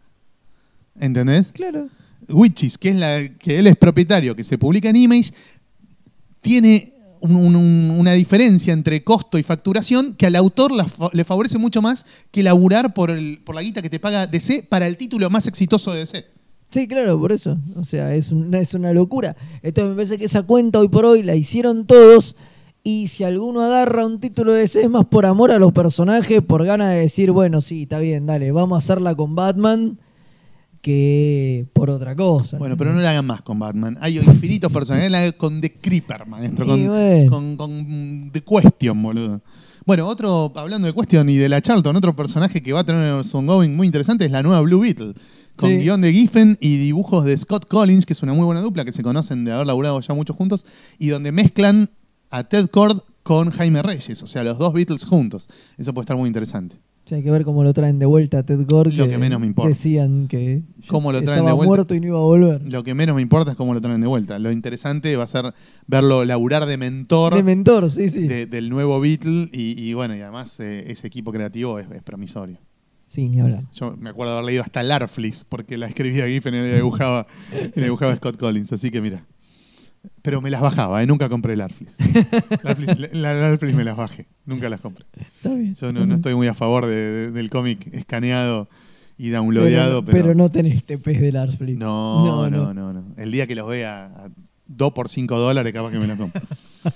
¿Entendés? 0.99 1.51
Claro. 1.53 1.87
Witches, 2.29 2.77
que 2.77 2.89
es 2.89 2.95
la 2.95 3.27
que 3.37 3.59
él 3.59 3.67
es 3.67 3.75
propietario, 3.75 4.35
que 4.35 4.43
se 4.43 4.57
publica 4.57 4.89
en 4.89 4.95
Image, 4.95 5.31
tiene 6.41 6.93
un- 7.19 7.35
un- 7.35 7.55
un- 7.55 7.95
una 7.97 8.13
diferencia 8.13 8.73
entre 8.73 9.03
costo 9.03 9.37
y 9.37 9.43
facturación 9.43 10.13
que 10.15 10.27
al 10.27 10.35
autor 10.35 10.71
le 11.13 11.23
favorece 11.23 11.57
mucho 11.57 11.81
más 11.81 12.05
que 12.31 12.43
laburar 12.43 12.93
por, 12.93 13.09
la 13.11 13.61
guita 13.61 13.81
que 13.81 13.89
te 13.89 13.99
paga 13.99 14.27
DC 14.27 14.63
para 14.63 14.87
el 14.87 14.97
título 14.97 15.29
más 15.29 15.47
exitoso 15.47 15.91
de 15.93 15.99
DC. 15.99 16.25
Sí, 16.69 16.87
claro, 16.87 17.19
por 17.19 17.31
eso. 17.31 17.57
O 17.75 17.85
sea, 17.85 18.13
es 18.13 18.31
una, 18.31 18.59
es 18.59 18.73
una 18.73 18.91
locura. 18.93 19.35
Entonces 19.63 19.89
me 19.89 19.95
parece 19.95 20.17
que 20.17 20.25
esa 20.25 20.43
cuenta 20.43 20.79
hoy 20.79 20.89
por 20.89 21.05
hoy 21.05 21.23
la 21.23 21.35
hicieron 21.35 21.85
todos. 21.87 22.35
Y 22.83 23.07
si 23.07 23.23
alguno 23.23 23.61
agarra 23.63 24.05
un 24.05 24.19
título 24.19 24.53
de 24.53 24.63
ese 24.63 24.81
es 24.83 24.89
más 24.89 25.05
por 25.05 25.25
amor 25.25 25.51
a 25.51 25.59
los 25.59 25.73
personajes, 25.73 26.41
por 26.41 26.63
ganas 26.65 26.93
de 26.93 26.99
decir, 26.99 27.31
bueno, 27.31 27.61
sí, 27.61 27.83
está 27.83 27.99
bien, 27.99 28.25
dale, 28.27 28.51
vamos 28.51 28.75
a 28.75 28.79
hacerla 28.79 29.15
con 29.15 29.33
Batman, 29.35 29.97
que 30.87 31.65
por 31.73 31.89
otra 31.89 32.15
cosa. 32.15 32.57
Bueno, 32.57 32.77
pero 32.77 32.93
no 32.93 33.01
la 33.01 33.09
hagan 33.09 33.25
más 33.25 33.41
con 33.41 33.59
Batman. 33.59 33.97
Hay 33.99 34.17
infinitos 34.19 34.71
personajes. 34.71 35.11
La 35.11 35.19
hagan 35.19 35.33
con 35.33 35.59
The 35.59 35.73
Creeper, 35.73 36.25
maestro. 36.25 36.65
Y 36.65 36.69
Con, 36.69 36.87
bueno. 36.87 37.29
con, 37.29 37.57
con 37.57 38.29
The 38.31 38.41
Question, 38.41 39.03
boludo. 39.03 39.41
Bueno, 39.85 40.07
otro, 40.07 40.53
hablando 40.55 40.87
de 40.87 40.93
Question 40.93 41.29
y 41.29 41.35
de 41.35 41.49
la 41.49 41.61
Charlton, 41.61 41.93
otro 41.95 42.15
personaje 42.15 42.61
que 42.63 42.71
va 42.71 42.79
a 42.79 42.83
tener 42.85 43.21
su 43.25 43.37
ongoing 43.37 43.75
muy 43.75 43.85
interesante 43.87 44.23
es 44.23 44.31
la 44.31 44.41
nueva 44.41 44.61
Blue 44.61 44.79
Beetle. 44.79 45.13
Con 45.57 45.71
Sí. 45.71 45.77
guion 45.77 45.99
de 46.01 46.13
Giffen 46.13 46.57
y 46.61 46.77
dibujos 46.77 47.25
de 47.25 47.37
Scott 47.37 47.67
Collins, 47.67 48.05
que 48.05 48.13
es 48.13 48.23
una 48.23 48.33
muy 48.33 48.45
buena 48.45 48.61
dupla, 48.61 48.85
que 48.85 48.93
se 48.93 49.03
conocen 49.03 49.43
de 49.43 49.51
haber 49.51 49.67
laburado 49.67 49.99
ya 49.99 50.13
muchos 50.13 50.35
juntos, 50.37 50.65
y 50.99 51.07
donde 51.09 51.31
mezclan 51.33 51.89
a 52.29 52.43
Ted 52.45 52.69
Cord 52.69 52.99
con 53.23 53.49
Jaime 53.51 53.81
Reyes, 53.81 54.21
o 54.23 54.27
sea, 54.27 54.43
los 54.43 54.57
dos 54.57 54.71
Beatles 54.71 55.03
juntos. 55.03 55.49
Eso 55.77 55.93
puede 55.93 56.03
estar 56.03 56.15
muy 56.15 56.27
interesante. 56.27 56.77
Hay 57.15 57.23
que 57.23 57.31
ver 57.31 57.43
cómo 57.45 57.63
lo 57.63 57.73
traen 57.73 57.99
de 57.99 58.05
vuelta 58.05 58.39
a 58.39 58.43
Ted 58.43 58.65
Gord. 58.67 58.93
Lo 58.93 59.07
que 59.07 59.17
menos 59.17 59.39
me 59.39 59.47
importa. 59.47 59.69
Decían 59.69 60.27
que 60.27 60.63
Cómo 60.87 61.11
lo 61.11 61.19
traen 61.21 61.33
estaba 61.39 61.49
de 61.51 61.55
vuelta. 61.55 61.69
muerto 61.69 61.95
y 61.95 61.99
no 62.01 62.07
iba 62.07 62.17
a 62.17 62.21
volver. 62.21 62.61
Lo 62.71 62.83
que 62.83 62.93
menos 62.93 63.15
me 63.15 63.21
importa 63.21 63.51
es 63.51 63.57
cómo 63.57 63.73
lo 63.73 63.81
traen 63.81 64.01
de 64.01 64.07
vuelta. 64.07 64.37
Lo 64.39 64.51
interesante 64.51 65.15
va 65.15 65.23
a 65.23 65.27
ser 65.27 65.53
verlo 65.87 66.25
laburar 66.25 66.65
de 66.65 66.77
mentor. 66.77 67.33
De 67.35 67.43
mentor, 67.43 67.89
sí, 67.89 68.09
sí. 68.09 68.27
de- 68.27 68.45
del 68.45 68.69
nuevo 68.69 68.99
Beatle 68.99 69.49
y, 69.53 69.81
y 69.81 69.93
bueno, 69.93 70.15
y 70.15 70.21
además 70.21 70.59
eh, 70.59 70.85
ese 70.91 71.07
equipo 71.07 71.31
creativo 71.31 71.79
es, 71.79 71.87
es 71.91 72.03
promisorio. 72.03 72.57
Sí, 73.07 73.29
ni 73.29 73.39
hablar. 73.39 73.63
Yo 73.73 73.95
me 73.97 74.09
acuerdo 74.09 74.33
haber 74.33 74.43
leído 74.45 74.63
hasta 74.63 74.83
Larflis 74.83 75.45
porque 75.47 75.77
la 75.77 75.87
escribía 75.87 76.27
Giffen 76.27 76.53
y 76.55 76.57
la 76.57 76.75
dibujaba, 76.75 77.25
y 77.73 77.79
la 77.79 77.85
dibujaba 77.85 78.13
Scott 78.17 78.37
Collins, 78.37 78.73
así 78.73 78.91
que 78.91 78.99
mira. 78.99 79.23
Pero 80.21 80.41
me 80.41 80.49
las 80.49 80.61
bajaba, 80.61 81.01
¿eh? 81.01 81.07
nunca 81.07 81.29
compré 81.29 81.55
Larflis. 81.55 81.95
Larflis, 82.63 83.11
la, 83.13 83.33
Larflis 83.33 83.75
me 83.75 83.83
las 83.83 83.95
bajé, 83.97 84.27
nunca 84.45 84.69
las 84.69 84.81
compré. 84.81 85.05
Está 85.19 85.53
bien. 85.53 85.73
Yo 85.75 85.93
no, 85.93 86.05
no 86.05 86.15
estoy 86.15 86.35
muy 86.35 86.47
a 86.47 86.53
favor 86.53 86.85
de- 86.85 86.95
de- 86.95 87.31
del 87.31 87.49
cómic 87.49 87.87
escaneado 87.93 88.67
y 89.17 89.29
downloadeado, 89.29 90.03
pero, 90.05 90.11
pero, 90.13 90.23
pero 90.25 90.35
no 90.35 90.49
tenés 90.49 90.83
TPs 90.83 91.21
de 91.21 91.31
Lars 91.31 91.57
Flint. 91.57 91.79
no, 91.79 92.49
no, 92.49 92.73
no, 92.73 92.93
no. 92.93 93.03
El 93.17 93.31
día 93.31 93.47
que 93.47 93.55
los 93.55 93.67
vea 93.67 94.05
a 94.05 94.29
2 94.67 94.91
por 94.93 95.07
5 95.09 95.39
dólares, 95.39 95.71
capaz 95.73 95.91
que 95.91 95.99
me 95.99 96.07
la 96.07 96.17
compro. 96.17 96.41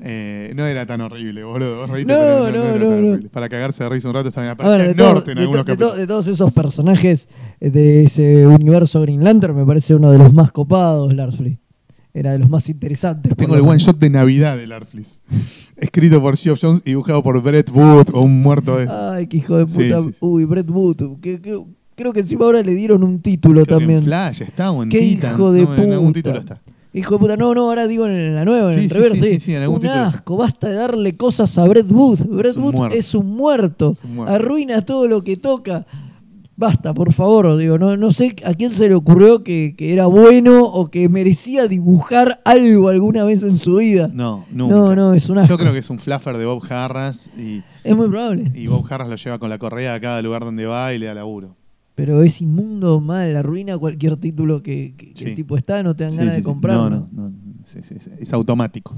Eh, 0.00 0.52
no 0.54 0.64
era 0.64 0.86
tan 0.86 1.00
horrible, 1.00 1.42
boludo. 1.42 1.78
Vos 1.78 1.90
reíste, 1.90 2.12
No, 2.12 2.18
pero 2.20 2.38
no, 2.52 2.64
era 2.68 2.78
no, 2.78 2.88
tan 2.88 3.02
no. 3.02 3.08
horrible. 3.08 3.28
Para 3.30 3.48
cagarse 3.48 3.82
de 3.82 3.90
risa 3.90 4.06
un 4.06 4.14
rato 4.14 4.30
también 4.30 4.50
A 4.50 4.52
aparecía 4.52 4.76
ver, 4.78 4.86
de, 4.86 4.90
el 4.92 4.96
todo- 4.96 5.14
norte 5.14 5.32
en 5.32 5.38
algunos 5.38 5.64
de 5.66 5.72
capítulos. 5.72 5.96
de 5.96 6.06
todos 6.06 6.26
esos 6.28 6.52
personajes 6.52 7.28
eh, 7.60 7.70
de 7.70 8.04
ese 8.04 8.46
universo 8.46 9.00
Green 9.02 9.24
Lantern, 9.24 9.56
me 9.56 9.66
parece 9.66 9.96
uno 9.96 10.12
de 10.12 10.18
los 10.18 10.32
más 10.32 10.52
copados, 10.52 11.12
Lars 11.14 11.36
Flea. 11.36 11.56
Era 12.18 12.32
de 12.32 12.38
los 12.38 12.48
más 12.50 12.68
interesantes. 12.68 13.36
Tengo 13.36 13.54
el 13.54 13.60
one 13.60 13.70
menos. 13.70 13.82
shot 13.84 13.98
de 13.98 14.10
Navidad 14.10 14.56
del 14.56 14.72
Arflis. 14.72 15.20
Escrito 15.76 16.20
por 16.20 16.36
Geoff 16.36 16.58
Jones 16.60 16.82
y 16.84 16.90
dibujado 16.90 17.22
por 17.22 17.40
Brett 17.40 17.70
Wood 17.70 18.08
o 18.12 18.22
un 18.22 18.42
muerto 18.42 18.76
de 18.76 18.84
esos. 18.84 18.96
Ay, 18.96 19.26
qué 19.28 19.36
hijo 19.36 19.56
de 19.58 19.66
puta. 19.66 20.00
sí, 20.02 20.08
sí. 20.10 20.16
Uy, 20.20 20.44
Brett 20.44 20.68
Wood. 20.70 21.20
que- 21.20 21.40
que- 21.40 21.60
creo 21.94 22.12
que 22.12 22.20
encima 22.20 22.44
ahora 22.44 22.62
le 22.62 22.74
dieron 22.74 23.02
un 23.04 23.20
título 23.20 23.62
Creo 23.64 23.78
que 23.78 23.82
también. 23.84 23.98
en 24.00 24.04
Flash 24.04 24.42
está 24.42 24.70
o 24.72 24.82
en 24.82 24.88
Qué 24.88 24.98
Titans. 25.00 25.34
hijo 25.34 25.52
de 25.52 25.62
no, 25.62 25.74
En 25.76 25.92
algún 25.92 26.12
título 26.12 26.38
está. 26.38 26.60
Hijo 26.94 27.14
de 27.14 27.18
puta, 27.20 27.36
no, 27.36 27.54
no, 27.54 27.68
ahora 27.68 27.86
digo 27.86 28.06
en 28.06 28.34
la 28.34 28.44
nueva, 28.44 28.72
en 28.72 28.78
Sí, 28.78 28.84
el 28.86 28.90
sí, 28.90 28.96
reverse. 28.96 29.20
sí, 29.20 29.34
sí, 29.34 29.40
sí, 29.40 29.54
en 29.54 29.62
algún 29.62 29.76
un 29.76 29.82
título. 29.82 30.00
asco, 30.00 30.36
basta 30.36 30.68
de 30.68 30.74
darle 30.74 31.16
cosas 31.16 31.56
a 31.58 31.64
Brett 31.64 31.90
Wood. 31.90 32.20
Brett 32.28 32.56
Wood 32.56 32.74
muerto. 32.74 32.96
es 32.96 33.14
un 33.14 33.26
muerto. 33.26 33.90
Es 33.92 34.04
un 34.04 34.14
muerto. 34.16 34.34
Arruina 34.34 34.82
todo 34.82 35.06
lo 35.06 35.22
que 35.22 35.36
toca. 35.36 35.86
Basta, 36.60 36.92
por 36.92 37.12
favor, 37.12 37.56
digo, 37.56 37.78
no, 37.78 37.96
no 37.96 38.10
sé 38.10 38.34
a 38.44 38.52
quién 38.52 38.72
se 38.72 38.88
le 38.88 38.96
ocurrió 38.96 39.44
que, 39.44 39.74
que 39.78 39.92
era 39.92 40.06
bueno 40.06 40.64
o 40.64 40.88
que 40.90 41.08
merecía 41.08 41.68
dibujar 41.68 42.40
algo 42.44 42.88
alguna 42.88 43.22
vez 43.22 43.44
en 43.44 43.58
su 43.58 43.76
vida. 43.76 44.10
No, 44.12 44.44
nunca. 44.50 44.74
No, 44.74 44.96
no, 44.96 45.14
es 45.14 45.28
un 45.30 45.38
asco. 45.38 45.50
Yo 45.54 45.56
creo 45.58 45.72
que 45.72 45.78
es 45.78 45.88
un 45.88 46.00
fluffer 46.00 46.36
de 46.36 46.44
Bob 46.46 46.60
Harras 46.68 47.30
y, 47.38 47.62
Es 47.84 47.94
muy 47.96 48.08
probable. 48.08 48.50
y 48.56 48.66
Bob 48.66 48.84
Harras 48.90 49.08
lo 49.08 49.14
lleva 49.14 49.38
con 49.38 49.50
la 49.50 49.58
correa 49.58 49.94
a 49.94 50.00
cada 50.00 50.20
lugar 50.20 50.42
donde 50.44 50.66
va 50.66 50.92
y 50.92 50.98
le 50.98 51.06
da 51.06 51.14
laburo. 51.14 51.54
Pero 51.94 52.24
es 52.24 52.40
inmundo, 52.42 52.98
mal, 53.00 53.36
arruina 53.36 53.78
cualquier 53.78 54.16
título 54.16 54.60
que, 54.60 54.94
que- 54.96 55.12
que 55.12 55.18
Sí. 55.18 55.24
el 55.26 55.34
tipo 55.36 55.56
está, 55.56 55.84
no 55.84 55.94
te 55.94 56.02
dan 56.04 56.12
Sí, 56.12 56.18
ganas 56.18 56.34
sí, 56.34 56.40
de 56.40 56.44
comprarlo. 56.44 57.06
No, 57.12 57.28
no. 57.30 57.32
Es 58.18 58.32
automático. 58.32 58.96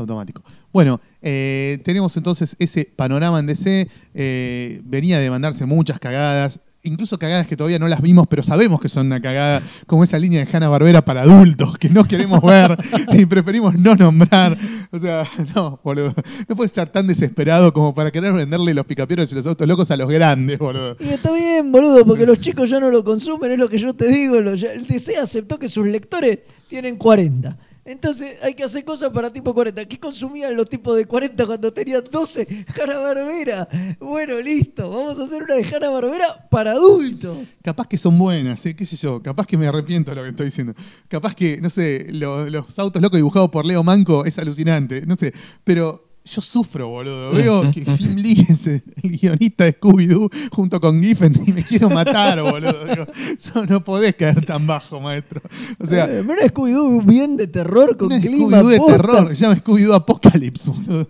Automático. 0.00 0.42
Bueno, 0.72 1.00
eh, 1.22 1.78
tenemos 1.84 2.16
entonces 2.16 2.56
ese 2.58 2.84
panorama 2.84 3.38
en 3.38 3.46
DC. 3.46 3.88
eh, 4.14 4.80
venía 4.84 5.18
de 5.18 5.30
mandarse 5.30 5.66
muchas 5.66 5.98
cagadas. 5.98 6.60
Incluso 6.82 7.18
cagadas 7.18 7.46
que 7.46 7.58
todavía 7.58 7.78
no 7.78 7.88
las 7.88 8.00
vimos, 8.00 8.26
pero 8.26 8.42
sabemos 8.42 8.80
que 8.80 8.88
son 8.88 9.08
una 9.08 9.20
cagada, 9.20 9.60
como 9.86 10.02
esa 10.02 10.18
línea 10.18 10.42
de 10.42 10.50
Hanna 10.50 10.70
Barbera 10.70 11.04
para 11.04 11.22
adultos 11.22 11.76
que 11.76 11.90
no 11.90 12.04
queremos 12.04 12.40
ver 12.40 12.74
y 13.12 13.26
preferimos 13.26 13.74
no 13.74 13.94
nombrar. 13.94 14.56
O 14.90 14.98
sea, 14.98 15.28
no, 15.54 15.78
boludo. 15.84 16.14
No 16.48 16.56
puedes 16.56 16.70
estar 16.70 16.88
tan 16.88 17.06
desesperado 17.06 17.74
como 17.74 17.94
para 17.94 18.10
querer 18.10 18.32
venderle 18.32 18.72
los 18.72 18.86
picapiedras 18.86 19.30
y 19.30 19.34
los 19.34 19.46
autos 19.46 19.68
locos 19.68 19.90
a 19.90 19.96
los 19.98 20.08
grandes, 20.08 20.58
boludo. 20.58 20.96
Y 21.00 21.08
está 21.10 21.30
bien, 21.32 21.70
boludo, 21.70 22.06
porque 22.06 22.24
los 22.24 22.40
chicos 22.40 22.70
ya 22.70 22.80
no 22.80 22.90
lo 22.90 23.04
consumen, 23.04 23.52
es 23.52 23.58
lo 23.58 23.68
que 23.68 23.76
yo 23.76 23.92
te 23.92 24.06
digo. 24.08 24.38
el 24.38 24.86
DC 24.86 25.18
aceptó 25.18 25.58
que 25.58 25.68
sus 25.68 25.86
lectores 25.86 26.38
tienen 26.66 26.96
40. 26.96 27.58
Entonces 27.84 28.36
hay 28.42 28.54
que 28.54 28.62
hacer 28.64 28.84
cosas 28.84 29.10
para 29.10 29.30
tipo 29.30 29.54
40. 29.54 29.84
¿Qué 29.86 29.98
consumían 29.98 30.54
los 30.54 30.68
tipos 30.68 30.96
de 30.96 31.06
40 31.06 31.46
cuando 31.46 31.72
tenían 31.72 32.04
12? 32.10 32.66
Hanna 32.78 32.98
Barbera. 32.98 33.68
Bueno, 33.98 34.38
listo. 34.40 34.90
Vamos 34.90 35.18
a 35.18 35.24
hacer 35.24 35.42
una 35.42 35.54
de 35.56 35.64
Hanna 35.64 35.88
Barbera 35.88 36.48
para 36.50 36.72
adultos. 36.72 37.38
Capaz 37.62 37.86
que 37.88 37.96
son 37.98 38.18
buenas, 38.18 38.64
¿eh? 38.66 38.76
qué 38.76 38.84
sé 38.86 38.96
yo, 38.96 39.22
capaz 39.22 39.46
que 39.46 39.56
me 39.56 39.66
arrepiento 39.66 40.10
de 40.10 40.16
lo 40.16 40.22
que 40.22 40.28
estoy 40.30 40.46
diciendo. 40.46 40.74
Capaz 41.08 41.34
que, 41.34 41.60
no 41.60 41.70
sé, 41.70 42.06
lo- 42.10 42.48
los 42.48 42.78
autos 42.78 43.00
locos 43.00 43.16
dibujados 43.18 43.50
por 43.50 43.64
Leo 43.64 43.82
Manco 43.82 44.24
es 44.24 44.38
alucinante, 44.38 45.04
no 45.06 45.14
sé, 45.16 45.32
pero 45.64 46.09
yo 46.24 46.40
sufro, 46.40 46.88
boludo. 46.88 47.32
Veo 47.32 47.70
que 47.70 47.84
Jim 47.96 48.14
Lee 48.16 48.46
es 48.48 48.66
el 48.66 48.82
guionista 49.02 49.64
de 49.64 49.78
Scooby-Doo 49.80 50.30
junto 50.52 50.80
con 50.80 51.02
Giffen 51.02 51.34
y 51.46 51.52
me 51.52 51.64
quiero 51.64 51.88
matar, 51.90 52.40
boludo. 52.42 52.84
Digo, 52.84 53.06
no, 53.54 53.66
no 53.66 53.84
podés 53.84 54.14
caer 54.14 54.44
tan 54.44 54.66
bajo, 54.66 55.00
maestro. 55.00 55.40
O 55.78 55.86
sea, 55.86 56.04
Eh, 56.04 56.22
pero 56.26 56.42
Scooby-Doo 56.46 57.02
bien 57.04 57.36
de 57.36 57.46
terror 57.46 57.96
con 57.96 58.08
clima 58.20 58.58
Scooby-Doo 58.60 58.68
de 58.68 58.80
terror, 58.92 59.28
se 59.34 59.42
llama 59.42 59.56
Scooby-Doo 59.56 59.94
Apocalypse, 59.94 60.70
boludo. 60.70 61.08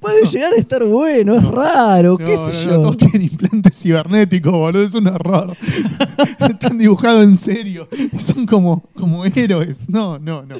Puede 0.00 0.24
llegar 0.26 0.52
a 0.52 0.56
estar 0.56 0.84
bueno, 0.84 1.34
es 1.36 1.44
raro, 1.48 2.16
qué 2.16 2.34
No, 2.36 2.52
sé 2.52 2.64
yo. 2.64 2.80
todos 2.80 2.96
tienen 2.96 3.22
implantes 3.22 3.76
cibernéticos, 3.80 4.52
boludo, 4.52 4.84
es 4.84 4.94
un 4.94 5.08
horror. 5.08 5.56
Están 6.38 6.78
dibujados 6.78 7.24
en 7.24 7.36
serio 7.36 7.88
y 8.12 8.18
son 8.20 8.46
como, 8.46 8.84
como 8.94 9.24
héroes. 9.24 9.76
No, 9.88 10.18
no, 10.20 10.44
no. 10.44 10.56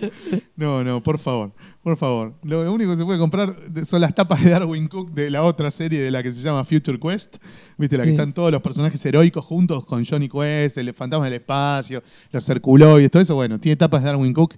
No, 0.56 0.82
no, 0.82 1.00
por 1.02 1.18
favor, 1.18 1.52
por 1.84 1.98
favor. 1.98 2.32
Lo 2.42 2.72
único 2.72 2.92
que 2.92 2.96
se 2.96 3.04
puede 3.04 3.18
comprar 3.18 3.54
son 3.86 4.00
las 4.00 4.14
tapas 4.14 4.42
de 4.42 4.50
Darwin 4.50 4.88
Cook 4.88 5.12
de 5.12 5.30
la 5.30 5.42
otra 5.42 5.70
serie 5.70 6.00
de 6.00 6.10
la 6.10 6.22
que 6.22 6.32
se 6.32 6.40
llama 6.40 6.64
Future 6.64 6.98
Quest. 6.98 7.36
¿Viste? 7.76 7.98
La 7.98 8.04
que 8.04 8.10
están 8.12 8.32
todos 8.32 8.50
los 8.50 8.62
personajes 8.62 9.04
heroicos 9.04 9.44
juntos 9.44 9.84
con 9.84 10.02
Johnny 10.04 10.30
Quest, 10.30 10.78
el 10.78 10.94
fantasma 10.94 11.26
del 11.26 11.34
espacio, 11.34 12.02
los 12.32 12.44
circuloides, 12.44 13.10
todo 13.10 13.22
eso. 13.22 13.34
Bueno, 13.34 13.60
tiene 13.60 13.76
tapas 13.76 14.02
de 14.02 14.06
Darwin 14.06 14.32
Cook 14.32 14.54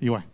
y 0.00 0.08
bueno. 0.08 0.26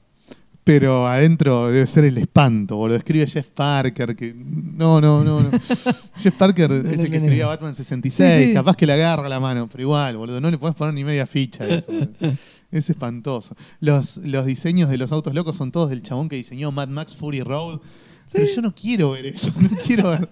Pero 0.64 1.08
adentro 1.08 1.72
debe 1.72 1.86
ser 1.88 2.04
el 2.04 2.16
espanto, 2.18 2.76
boludo. 2.76 2.96
Escribe 2.96 3.26
Jeff 3.26 3.48
Parker, 3.48 4.14
que... 4.14 4.32
No, 4.32 5.00
no, 5.00 5.24
no, 5.24 5.40
no. 5.40 5.50
Jeff 6.18 6.34
Parker 6.38 6.70
es 6.70 6.98
el 7.00 7.10
que 7.10 7.16
escribía 7.16 7.42
es. 7.42 7.48
Batman 7.48 7.74
66, 7.74 8.14
Sí, 8.42 8.44
sí. 8.48 8.54
capaz 8.54 8.76
que 8.76 8.86
le 8.86 8.92
agarra 8.92 9.28
la 9.28 9.40
mano, 9.40 9.68
pero 9.70 9.82
igual, 9.82 10.16
boludo, 10.16 10.40
no 10.40 10.50
le 10.50 10.58
podés 10.58 10.76
poner 10.76 10.94
ni 10.94 11.02
media 11.02 11.26
ficha 11.26 11.64
a 11.64 11.68
eso. 11.68 11.92
Es 12.72 12.90
espantoso. 12.90 13.54
Los, 13.78 14.16
los 14.16 14.44
diseños 14.46 14.88
de 14.90 14.98
los 14.98 15.12
autos 15.12 15.34
locos 15.34 15.56
son 15.56 15.70
todos 15.70 15.90
del 15.90 16.02
chabón 16.02 16.28
que 16.28 16.36
diseñó 16.36 16.72
Mad 16.72 16.88
Max 16.88 17.14
Fury 17.14 17.42
Road. 17.42 17.80
Pero 18.32 18.46
yo 18.46 18.62
no 18.62 18.74
quiero 18.74 19.10
ver 19.10 19.26
eso, 19.26 19.52
no 19.60 19.68
quiero 19.86 20.08
ver 20.10 20.26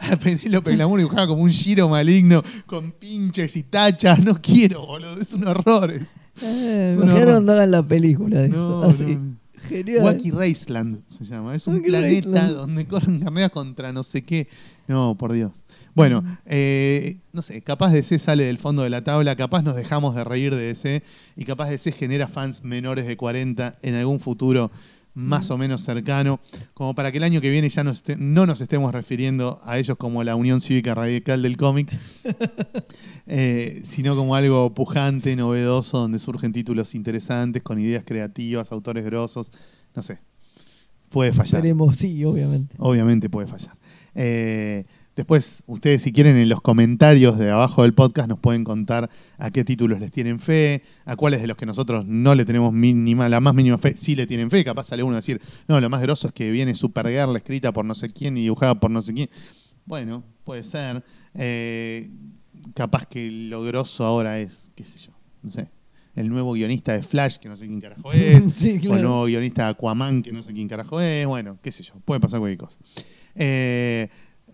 a 0.00 0.16
Penélope 0.22 0.72
Glamour 0.72 0.98
dibujada 0.98 1.28
como 1.28 1.42
un 1.44 1.50
giro 1.50 1.88
maligno 1.88 2.42
con 2.66 2.90
pinches 2.90 3.54
y 3.54 3.62
tachas. 3.62 4.18
No 4.18 4.40
quiero, 4.42 4.84
boludo, 4.84 5.20
es 5.20 5.32
un 5.32 5.46
horror. 5.46 5.92
es- 5.92 6.12
Eh, 6.42 6.92
Es 6.92 6.96
un 7.00 7.08
horror. 7.08 7.30
cuando 7.32 7.52
hagan 7.52 7.70
la 7.70 7.82
película 7.86 8.40
de 8.40 8.48
eso. 8.48 8.56
No, 8.56 8.82
así. 8.88 9.04
no. 9.04 9.36
Genial. 9.68 10.02
Wacky 10.04 10.30
Raceland 10.30 11.02
se 11.08 11.24
llama. 11.24 11.54
Es 11.54 11.66
un 11.66 11.74
Wacky 11.76 11.88
planeta 11.88 12.28
Raceland. 12.30 12.54
donde 12.56 12.86
corren 12.86 13.20
carreras 13.20 13.50
contra 13.50 13.92
no 13.92 14.02
sé 14.02 14.22
qué. 14.22 14.48
No, 14.88 15.14
por 15.16 15.32
Dios. 15.32 15.52
Bueno, 15.98 16.22
Mm. 16.22 16.36
eh, 16.46 17.16
no 17.32 17.42
sé, 17.42 17.60
capaz 17.62 17.92
DC 17.92 18.18
sale 18.18 18.44
del 18.44 18.58
fondo 18.58 18.82
de 18.82 18.90
la 18.90 19.02
tabla, 19.04 19.36
capaz 19.36 19.62
nos 19.62 19.76
dejamos 19.76 20.14
de 20.14 20.24
reír 20.24 20.54
de 20.54 20.62
DC 20.68 21.02
y 21.36 21.44
capaz 21.44 21.68
DC 21.68 21.92
genera 21.92 22.26
fans 22.28 22.64
menores 22.64 23.06
de 23.06 23.16
40 23.16 23.74
en 23.82 23.94
algún 23.94 24.18
futuro 24.20 24.70
Mm. 25.14 25.20
más 25.20 25.50
o 25.50 25.58
menos 25.58 25.82
cercano, 25.82 26.38
como 26.74 26.94
para 26.94 27.10
que 27.10 27.18
el 27.18 27.24
año 27.24 27.40
que 27.40 27.50
viene 27.50 27.68
ya 27.68 27.82
no 27.82 28.46
nos 28.46 28.60
estemos 28.60 28.92
refiriendo 28.92 29.60
a 29.64 29.76
ellos 29.78 29.96
como 29.96 30.22
la 30.22 30.36
Unión 30.36 30.60
Cívica 30.60 30.94
Radical 30.94 31.42
del 31.42 31.56
cómic, 31.56 31.88
eh, 33.26 33.82
sino 33.84 34.14
como 34.16 34.34
algo 34.36 34.72
pujante, 34.74 35.34
novedoso, 35.36 35.98
donde 35.98 36.18
surgen 36.18 36.52
títulos 36.52 36.94
interesantes, 36.94 37.62
con 37.62 37.80
ideas 37.80 38.04
creativas, 38.06 38.70
autores 38.72 39.04
grosos, 39.04 39.50
no 39.96 40.02
sé. 40.02 40.18
Puede 41.10 41.32
fallar. 41.32 41.56
Esperemos, 41.56 41.96
sí, 41.96 42.24
obviamente. 42.24 42.74
Obviamente 42.78 43.28
puede 43.30 43.48
fallar. 43.48 43.74
Eh, 44.14 44.84
después, 45.18 45.64
ustedes 45.66 46.02
si 46.02 46.12
quieren 46.12 46.36
en 46.36 46.48
los 46.48 46.60
comentarios 46.60 47.38
de 47.38 47.50
abajo 47.50 47.82
del 47.82 47.92
podcast 47.92 48.28
nos 48.28 48.38
pueden 48.38 48.62
contar 48.62 49.10
a 49.36 49.50
qué 49.50 49.64
títulos 49.64 49.98
les 49.98 50.12
tienen 50.12 50.38
fe, 50.38 50.84
a 51.04 51.16
cuáles 51.16 51.40
de 51.40 51.48
los 51.48 51.56
que 51.56 51.66
nosotros 51.66 52.06
no 52.06 52.36
le 52.36 52.44
tenemos 52.44 52.72
mínima, 52.72 53.28
la 53.28 53.40
más 53.40 53.52
mínima 53.52 53.78
fe, 53.78 53.96
sí 53.96 54.14
le 54.14 54.28
tienen 54.28 54.48
fe. 54.48 54.64
Capaz 54.64 54.84
sale 54.84 55.02
uno 55.02 55.14
a 55.14 55.16
decir, 55.16 55.40
no, 55.66 55.80
lo 55.80 55.90
más 55.90 56.02
grosso 56.02 56.28
es 56.28 56.32
que 56.32 56.52
viene 56.52 56.76
Supergirl 56.76 57.34
escrita 57.34 57.72
por 57.72 57.84
no 57.84 57.96
sé 57.96 58.12
quién 58.12 58.36
y 58.36 58.42
dibujada 58.42 58.78
por 58.78 58.92
no 58.92 59.02
sé 59.02 59.12
quién. 59.12 59.28
Bueno, 59.86 60.22
puede 60.44 60.62
ser. 60.62 61.02
Eh, 61.34 62.10
capaz 62.74 63.06
que 63.06 63.28
lo 63.28 63.64
grosso 63.64 64.04
ahora 64.04 64.38
es, 64.38 64.70
qué 64.76 64.84
sé 64.84 65.00
yo, 65.00 65.10
no 65.42 65.50
sé. 65.50 65.68
El 66.14 66.28
nuevo 66.28 66.52
guionista 66.52 66.92
de 66.92 67.02
Flash, 67.02 67.38
que 67.38 67.48
no 67.48 67.56
sé 67.56 67.66
quién 67.66 67.80
carajo 67.80 68.12
es. 68.12 68.54
Sí, 68.54 68.80
O 68.88 68.94
el 68.94 69.02
nuevo 69.02 69.24
guionista 69.24 69.64
de 69.64 69.70
Aquaman, 69.70 70.22
que 70.22 70.30
no 70.30 70.44
sé 70.44 70.52
quién 70.52 70.68
carajo 70.68 71.00
es. 71.00 71.26
Bueno, 71.26 71.58
qué 71.60 71.72
sé 71.72 71.82
yo, 71.82 71.94
puede 72.04 72.20
pasar 72.20 72.38
cualquier 72.38 72.58
cosa. 72.58 72.78
Eh, 73.34 74.08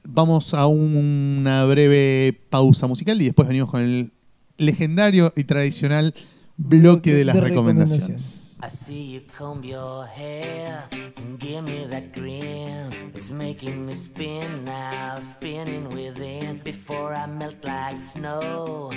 vamos 0.05 0.55
a 0.55 0.67
un- 0.67 0.97
una 1.41 1.65
breve 1.65 2.39
pausa 2.51 2.87
musical 2.87 3.21
y 3.21 3.27
después 3.27 3.49
venimos 3.49 3.71
con 3.71 3.83
el 3.83 4.13
legendario 4.59 5.33
y 5.37 5.45
tradicional 5.45 6.15
bloque 6.57 7.13
de 7.13 7.25
las 7.25 7.35
De 7.35 7.41
recomendaciones. 7.41 8.41
I 8.63 8.71
see 8.71 9.13
you 9.13 9.21
comb 9.37 9.63
your 9.63 10.07
hair 10.07 10.85
and 11.19 11.39
give 11.39 11.61
me 11.63 11.87
that 11.91 12.15
grin. 12.15 13.11
It's 13.15 13.31
making 13.31 13.85
me 13.85 13.95
spin 13.95 14.65
now, 14.65 15.21
spinning 15.21 15.89
within. 15.89 16.61
Before 16.65 17.15
I 17.15 17.27
melt 17.27 17.57
like 17.63 18.01
snow, 18.01 18.91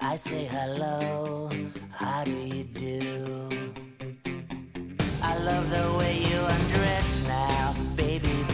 I 0.00 0.16
say 0.18 0.46
hello. 0.46 1.48
How 1.98 2.24
do 2.24 2.32
you 2.32 2.64
do? 2.64 3.48
I 5.22 5.38
love 5.42 5.70
the 5.70 5.96
way 5.98 6.18
you 6.18 6.38
undress 6.40 7.26
now, 7.26 7.72
baby. 7.96 8.53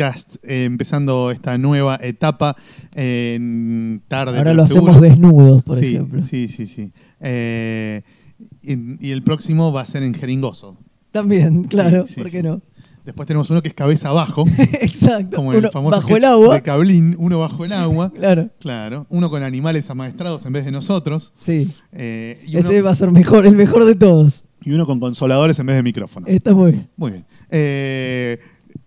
Podcast, 0.00 0.36
eh, 0.44 0.64
empezando 0.64 1.30
esta 1.30 1.58
nueva 1.58 1.98
etapa 2.02 2.56
en 2.94 4.00
tarde. 4.08 4.38
Ahora 4.38 4.54
lo 4.54 4.66
seguro. 4.66 4.92
hacemos 4.92 5.00
desnudos, 5.02 5.62
por 5.62 5.76
sí, 5.76 5.86
ejemplo. 5.86 6.22
Sí, 6.22 6.48
sí, 6.48 6.66
sí. 6.66 6.90
Eh, 7.20 8.02
y, 8.62 9.06
y 9.08 9.10
el 9.10 9.22
próximo 9.22 9.72
va 9.72 9.82
a 9.82 9.84
ser 9.84 10.02
en 10.02 10.14
Jeringoso. 10.14 10.78
También, 11.12 11.64
claro, 11.64 12.06
sí, 12.06 12.14
¿por 12.20 12.30
qué 12.30 12.42
no? 12.42 12.62
Después 13.04 13.26
tenemos 13.26 13.50
uno 13.50 13.60
que 13.62 13.68
es 13.68 13.74
cabeza 13.74 14.08
abajo, 14.10 14.44
Exacto. 14.80 15.36
como 15.36 15.52
el 15.52 15.58
Uno 15.58 15.70
famoso 15.70 15.96
bajo 15.96 16.16
el 16.16 16.24
agua. 16.24 16.54
de 16.54 16.62
Cablín, 16.62 17.16
uno 17.18 17.38
bajo 17.38 17.64
el 17.66 17.72
agua. 17.72 18.10
Claro, 18.14 18.48
Claro, 18.58 19.06
uno 19.10 19.28
con 19.28 19.42
animales 19.42 19.90
amaestrados 19.90 20.46
en 20.46 20.52
vez 20.54 20.64
de 20.64 20.72
nosotros. 20.72 21.32
sí. 21.40 21.70
eh, 21.92 22.42
y, 22.46 22.56
Ese 22.56 22.76
uno, 22.76 22.84
va 22.84 22.90
a 22.92 22.94
ser 22.94 23.10
mejor, 23.10 23.44
el 23.46 23.54
mejor 23.56 23.84
de 23.84 23.94
todos. 23.96 24.44
y 24.62 24.72
uno 24.72 24.86
con 24.86 24.98
consoladores 25.00 25.58
en 25.58 25.66
vez 25.66 25.76
de 25.76 25.82
micrófonos. 25.82 26.28
Está 26.30 26.54
muy 26.54 26.72
bien. 26.72 26.88
Muy 26.96 27.10
bien. 27.10 27.24
Eh, 27.50 28.38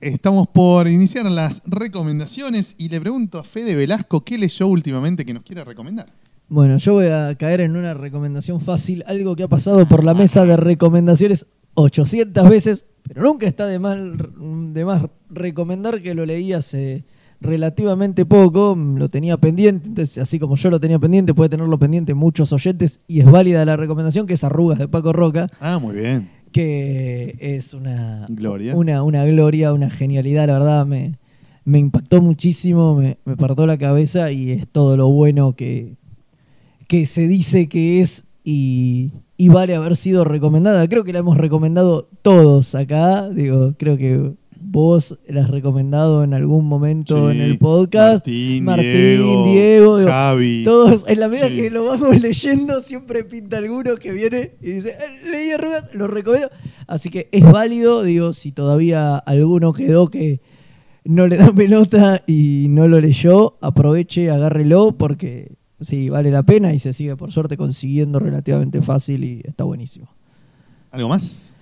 estamos 0.04 0.48
por 0.48 0.88
iniciar 0.88 1.26
las 1.26 1.62
recomendaciones 1.66 2.76
y 2.78 2.90
le 2.90 3.00
pregunto 3.00 3.40
a 3.40 3.44
Fede 3.44 3.76
Velasco 3.76 4.24
qué 4.24 4.38
leyó 4.38 4.68
últimamente 4.68 5.26
que 5.26 5.34
nos 5.34 5.44
quiere 5.44 5.64
recomendar. 5.64 6.08
Bueno, 6.50 6.78
yo 6.78 6.94
voy 6.94 7.08
a 7.08 7.36
caer 7.36 7.62
en 7.62 7.76
una 7.76 7.94
recomendación 7.94 8.60
fácil, 8.60 9.04
algo 9.08 9.36
que 9.36 9.44
ha 9.44 9.48
pasado 9.48 9.88
por 9.88 10.04
la 10.04 10.14
mesa 10.14 10.46
de 10.46 10.58
recomendaciones 10.58 11.48
800 11.76 12.50
veces, 12.50 12.86
pero 13.08 13.24
nunca 13.24 13.48
está 13.48 13.66
de, 13.66 13.80
mal, 13.80 14.18
de 14.74 14.86
más 14.86 15.06
recomendar 15.30 16.02
que 16.02 16.14
lo 16.14 16.26
leí 16.26 16.54
hace 16.54 17.06
relativamente 17.42 18.26
poco, 18.26 18.78
lo 18.78 19.10
tenía 19.10 19.38
pendiente, 19.38 19.88
entonces 19.88 20.18
así 20.18 20.40
como 20.40 20.56
yo 20.56 20.70
lo 20.70 20.80
tenía 20.80 21.00
pendiente, 21.00 21.34
puede 21.34 21.50
tenerlo 21.50 21.78
pendiente 21.78 22.14
muchos 22.14 22.54
oyentes 22.54 23.02
y 23.08 23.20
es 23.20 23.30
válida 23.30 23.66
la 23.66 23.76
recomendación, 23.76 24.26
que 24.28 24.36
es 24.36 24.44
Arrugas 24.44 24.80
de 24.80 24.88
Paco 24.88 25.12
Roca, 25.14 25.50
Ah, 25.60 25.80
muy 25.80 25.96
bien. 25.96 26.30
Que 26.54 27.36
es 27.40 27.74
una 27.74 28.26
Gloria. 28.30 28.76
una, 28.76 29.04
una 29.04 29.26
gloria, 29.26 29.74
una 29.74 29.90
genialidad, 29.90 30.48
la 30.48 30.54
verdad 30.54 30.86
me, 30.86 31.18
me 31.66 31.80
impactó 31.80 32.22
muchísimo, 32.22 32.96
me, 32.96 33.18
me 33.26 33.36
partó 33.36 33.66
la 33.66 33.78
cabeza 33.78 34.32
y 34.32 34.52
es 34.52 34.68
todo 34.68 34.96
lo 34.96 35.10
bueno 35.10 35.54
que, 35.54 35.98
que 36.88 37.06
se 37.06 37.28
dice 37.28 37.68
que 37.68 38.00
es 38.00 38.26
y, 38.44 39.12
y 39.36 39.50
vale 39.50 39.76
haber 39.76 39.96
sido 39.96 40.24
recomendada. 40.24 40.88
Creo 40.88 41.04
que 41.04 41.14
la 41.14 41.20
hemos 41.20 41.38
recomendado 41.38 42.08
todos 42.22 42.76
acá, 42.76 43.30
digo, 43.30 43.74
creo 43.78 43.98
que 43.98 44.34
vos 44.66 45.18
la 45.28 45.42
has 45.42 45.50
recomendado 45.50 46.24
en 46.24 46.34
algún 46.34 46.66
momento 46.66 47.30
Sí, 47.30 47.36
en 47.38 47.42
el 47.44 47.58
podcast. 47.58 48.26
Martín, 48.26 48.64
Martín, 48.64 48.86
Diego, 48.92 49.46
Diego, 49.46 49.98
digo, 50.00 50.10
Javi. 50.10 50.64
todos, 50.64 51.06
en 51.08 51.20
la 51.20 51.28
medida 51.28 51.50
Sí. 51.50 51.56
que 51.56 51.70
lo 51.70 51.86
vamos 51.86 52.10
leyendo, 52.22 52.82
siempre 52.82 53.24
pinta 53.24 53.58
alguno 53.58 53.96
que 53.98 54.12
viene 54.12 54.54
y 54.62 54.72
dice, 54.72 54.90
"Eh, 54.92 55.30
leí 55.32 55.52
arrugas, 55.52 55.94
lo 55.94 56.08
recomiendo. 56.08 56.50
Así 56.88 57.10
que 57.10 57.30
es 57.32 57.44
válido, 57.50 58.04
digo, 58.04 58.34
si 58.34 58.52
todavía 58.52 59.18
alguno 59.18 59.74
quedó 59.74 60.08
que 60.10 60.42
no 61.06 61.28
le 61.28 61.38
da 61.38 61.52
pelota 61.54 62.24
y 62.26 62.68
no 62.70 62.88
lo 62.88 63.00
leyó, 63.02 63.58
aproveche, 63.62 64.32
agárrelo, 64.32 64.94
porque 64.98 65.52
sí, 65.82 66.10
vale 66.10 66.32
la 66.32 66.44
pena 66.44 66.74
y 66.74 66.80
se 66.80 66.94
sigue 66.94 67.16
por 67.18 67.32
suerte 67.32 67.58
consiguiendo 67.58 68.20
relativamente 68.20 68.82
fácil 68.82 69.24
y 69.26 69.42
está 69.44 69.66
buenísimo. 69.66 70.08
¿Algo 70.92 71.10
más? 71.10 71.53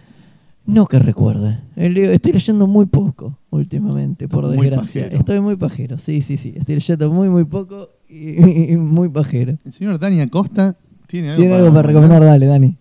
No 0.72 0.86
que 0.86 1.00
recuerde. 1.00 1.60
Estoy 1.76 2.32
leyendo 2.34 2.66
muy 2.66 2.86
poco 2.86 3.38
últimamente, 3.50 4.28
por 4.28 4.46
Muy 4.46 4.68
desgracia. 4.70 5.04
pajero. 5.04 5.20
Estoy 5.20 5.40
muy 5.42 5.56
pajero, 5.58 5.98
sí, 6.00 6.22
sí, 6.22 6.38
sí. 6.38 6.54
Estoy 6.56 6.76
leyendo 6.76 7.12
muy, 7.12 7.30
muy 7.30 7.44
poco 7.44 7.90
y, 8.10 8.72
y 8.74 8.78
muy 8.78 9.10
pajero. 9.10 9.58
El 9.66 9.74
señor 9.74 10.00
Dani 10.00 10.22
Acosta 10.22 10.78
tiene 11.08 11.30
algo, 11.32 11.42
¿Tiene 11.42 11.56
algo 11.56 11.70
para 11.74 11.82
recomendar? 11.84 12.22
Dale, 12.24 12.46
Dani. 12.46 12.78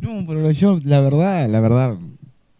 No, 0.00 0.24
pero 0.26 0.50
yo, 0.50 0.78
la 0.84 1.00
verdad, 1.00 1.48
la 1.48 1.60
verdad, 1.60 1.96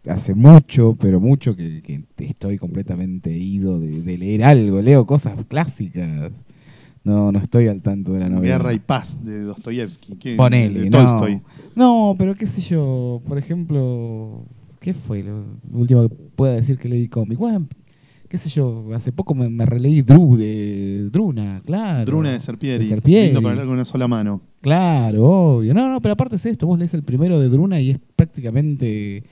hace 0.08 0.34
mucho, 0.34 0.96
pero 0.98 1.20
mucho 1.20 1.54
que, 1.54 1.82
que 1.82 2.04
estoy 2.24 2.56
completamente 2.56 3.30
ido 3.36 3.78
de, 3.78 4.00
de 4.00 4.18
leer 4.18 4.44
algo. 4.44 4.80
Leo 4.80 5.04
cosas 5.06 5.34
clásicas. 5.48 6.32
No, 7.04 7.32
no 7.32 7.40
estoy 7.40 7.66
al 7.66 7.82
tanto 7.82 8.12
de 8.12 8.20
la 8.20 8.28
novela. 8.28 8.56
Guerra 8.58 8.72
y 8.72 8.78
Paz 8.78 9.18
de 9.24 9.40
Dostoyevsky. 9.42 10.36
Ponele, 10.36 10.82
de 10.82 10.90
no. 10.90 10.98
Tolstoy. 10.98 11.40
No, 11.74 12.14
pero 12.16 12.36
qué 12.36 12.46
sé 12.46 12.60
yo, 12.60 13.20
por 13.26 13.38
ejemplo, 13.38 14.44
¿qué 14.82 14.92
fue 14.94 15.22
lo 15.22 15.44
último 15.72 16.08
que 16.08 16.14
pueda 16.36 16.54
decir 16.54 16.76
que 16.76 16.88
leí 16.88 17.08
cómic? 17.08 17.38
Bueno, 17.38 17.66
qué 18.28 18.36
sé 18.36 18.48
yo, 18.50 18.84
hace 18.94 19.12
poco 19.12 19.34
me, 19.34 19.48
me 19.48 19.64
releí 19.64 20.02
Dru 20.02 20.36
de 20.36 21.08
Druna, 21.10 21.62
claro. 21.64 22.04
Druna 22.04 22.32
de 22.32 22.40
Serpieri. 22.40 22.84
De 22.84 22.90
Serpieri. 22.90 23.26
Lindo 23.26 23.42
para 23.42 23.54
leer 23.54 23.66
con 23.66 23.74
una 23.74 23.84
sola 23.84 24.08
mano. 24.08 24.40
Claro, 24.60 25.24
obvio. 25.24 25.72
No, 25.74 25.88
no, 25.90 26.00
pero 26.00 26.12
aparte 26.14 26.36
es 26.36 26.44
esto, 26.46 26.66
vos 26.66 26.78
lees 26.78 26.92
el 26.94 27.02
primero 27.02 27.38
de 27.40 27.48
Druna 27.48 27.80
y 27.80 27.90
es 27.90 27.98
prácticamente 28.16 29.22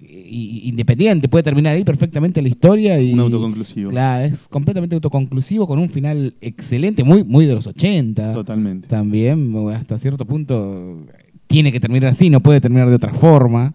i- 0.00 0.62
independiente, 0.64 1.28
puede 1.28 1.42
terminar 1.42 1.74
ahí 1.76 1.84
perfectamente 1.84 2.40
la 2.42 2.48
historia 2.48 3.00
y 3.00 3.12
Un 3.12 3.20
autoconclusivo. 3.20 3.90
Claro, 3.90 4.24
es 4.24 4.48
completamente 4.48 4.94
autoconclusivo 4.94 5.66
con 5.66 5.78
un 5.78 5.90
final 5.90 6.34
excelente, 6.40 7.04
muy 7.04 7.22
muy 7.24 7.46
de 7.46 7.54
los 7.54 7.66
80. 7.66 8.32
Totalmente. 8.32 8.88
También 8.88 9.54
hasta 9.72 9.98
cierto 9.98 10.24
punto 10.24 11.04
tiene 11.46 11.70
que 11.72 11.80
terminar 11.80 12.10
así, 12.10 12.30
no 12.30 12.40
puede 12.40 12.60
terminar 12.60 12.88
de 12.88 12.94
otra 12.96 13.12
forma. 13.12 13.74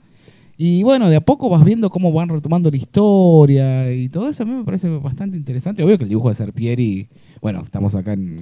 Y 0.57 0.83
bueno, 0.83 1.09
de 1.09 1.17
a 1.17 1.21
poco 1.21 1.49
vas 1.49 1.65
viendo 1.65 1.89
cómo 1.89 2.13
van 2.13 2.29
retomando 2.29 2.71
la 2.71 2.77
historia 2.77 3.91
y 3.93 4.07
todo 4.07 4.29
eso 4.29 4.43
a 4.43 4.45
mí 4.45 4.53
me 4.53 4.63
parece 4.63 4.87
bastante 4.89 5.35
interesante. 5.35 5.83
Obvio 5.83 5.97
que 5.97 6.03
el 6.05 6.09
dibujo 6.09 6.29
de 6.29 6.35
Serpieri, 6.35 7.07
bueno, 7.41 7.61
estamos 7.63 7.93
acá 7.93 8.13
en, 8.13 8.37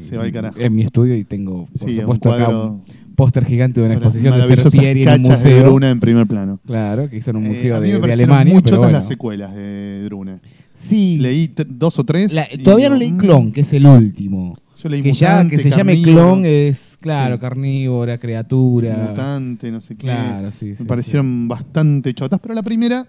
mi 0.72 0.81
estudio 0.84 1.15
y 1.15 1.23
tengo, 1.23 1.65
por 1.65 1.77
Sí, 1.90 1.95
un 1.95 2.02
supuesto, 2.02 2.31
acá 2.31 2.49
un 2.49 2.84
póster 3.15 3.45
gigante 3.45 3.80
de 3.80 3.88
una 3.88 3.95
exposición 3.95 4.35
de 4.40 4.56
Serpieri 4.56 5.03
en 5.03 5.10
un 5.10 5.15
cachas 5.23 5.44
de 5.44 5.49
museo. 5.52 5.65
Druna 5.69 5.90
en 5.90 5.99
primer 5.99 6.27
plano. 6.27 6.60
Claro, 6.68 7.10
que 7.10 7.18
hizo 7.18 7.31
en 7.31 7.38
un 7.38 7.45
Eh, 7.45 7.49
museo 7.49 7.77
a 7.77 7.80
mí 7.80 7.88
de, 7.88 7.94
me 7.94 7.95
de 7.95 8.02
parecieron 8.02 8.31
Alemania. 8.35 8.53
muy 8.53 8.61
pero 8.64 8.77
bueno. 8.77 8.91
las 8.94 9.07
secuelas 9.07 9.56
de 9.56 10.03
Druna. 10.06 10.40
Sí, 10.76 11.18
Leí 11.19 11.52
dos 11.68 11.98
o 11.98 12.03
tres. 12.03 12.31
la- 12.31 12.48
todavía 12.64 12.90
no 12.90 12.95
leí 12.95 13.11
mm, 13.14 13.18
Clon, 13.18 13.52
que 13.52 13.61
es 13.61 13.73
el 13.73 13.85
último. 13.88 14.56
Leí 14.89 15.01
Que 15.01 15.14
ya 15.14 15.47
que 15.47 15.60
se 15.60 15.69
llame 15.69 16.01
Clon 16.01 16.43
es, 16.45 16.97
claro, 17.01 17.35
Sí. 17.35 17.41
carnívora, 17.41 18.18
criatura. 18.18 19.07
Mutante, 19.10 19.72
no 19.72 19.81
sé 19.81 19.95
qué. 19.95 20.03
Claro, 20.07 20.51
sí, 20.51 20.65
Me 20.72 20.76
sí, 20.77 20.84
parecieron 20.85 21.47
bastante 21.47 22.14
chotas, 22.14 22.39
pero 22.41 22.53
la 22.53 22.64
primera 22.64 23.05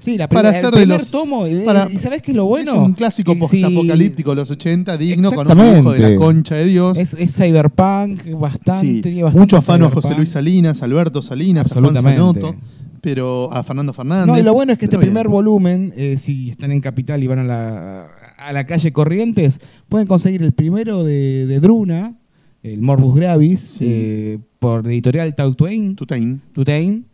Sí, 0.00 0.16
la 0.16 0.28
Para 0.28 0.50
primera- 0.50 0.58
hacer 0.58 0.64
el 0.66 0.70
de 0.72 0.76
primer 0.86 1.00
los- 1.00 1.10
tomo, 1.10 1.46
eh, 1.46 1.62
para- 1.64 1.88
¿y 1.90 1.98
sabes 1.98 2.22
qué 2.22 2.32
es 2.32 2.36
lo 2.36 2.46
bueno? 2.46 2.72
es 2.72 2.78
un 2.80 2.92
clásico 2.94 3.32
sí, 3.34 3.38
postapocalíptico 3.38 4.30
de 4.30 4.36
los 4.36 4.50
80, 4.50 4.96
digno, 4.96 5.30
con 5.32 5.46
un 5.50 5.56
dibujo 5.74 5.92
de 5.92 5.98
la 5.98 6.16
concha 6.16 6.54
de 6.56 6.64
Dios. 6.66 6.96
Es, 6.98 7.14
es 7.14 7.34
cyberpunk, 7.36 8.22
bastante, 8.38 9.22
bastante 9.22 9.38
mucho 9.38 9.56
afano 9.56 9.86
a 9.86 9.90
José. 9.90 10.14
Luis 10.16 10.30
Salinas, 10.30 10.82
Alberto 10.82 11.22
Salinas, 11.22 11.70
a 11.76 11.80
Juan. 11.80 11.94
Sanoto, 11.94 12.54
pero 13.00 13.52
a 13.52 13.62
Fernando 13.62 13.92
Fernández. 13.92 14.26
No, 14.26 14.38
y 14.38 14.42
lo 14.42 14.52
bueno 14.52 14.72
es 14.72 14.78
que 14.78 14.86
este 14.86 14.98
primer 14.98 15.28
volumen, 15.28 15.92
eh, 15.96 16.16
si 16.18 16.50
están 16.50 16.72
en 16.72 16.80
Capital 16.80 17.22
y 17.22 17.26
van 17.26 17.40
a 17.40 17.44
la, 17.44 18.06
a 18.38 18.52
la 18.52 18.64
calle 18.66 18.92
Corrientes, 18.92 19.60
pueden 19.88 20.06
conseguir 20.06 20.42
el 20.42 20.52
primero 20.52 21.04
de, 21.04 21.46
de 21.46 21.60
Druna, 21.60 22.14
el 22.62 22.80
Morbus 22.82 23.14
Gravis, 23.16 23.60
Sí. 23.60 23.84
eh, 23.88 24.38
por 24.58 24.86
editorial 24.86 25.34
Tautuain, 25.34 25.94
Tutain. 25.96 26.40
Tutain, 26.52 27.04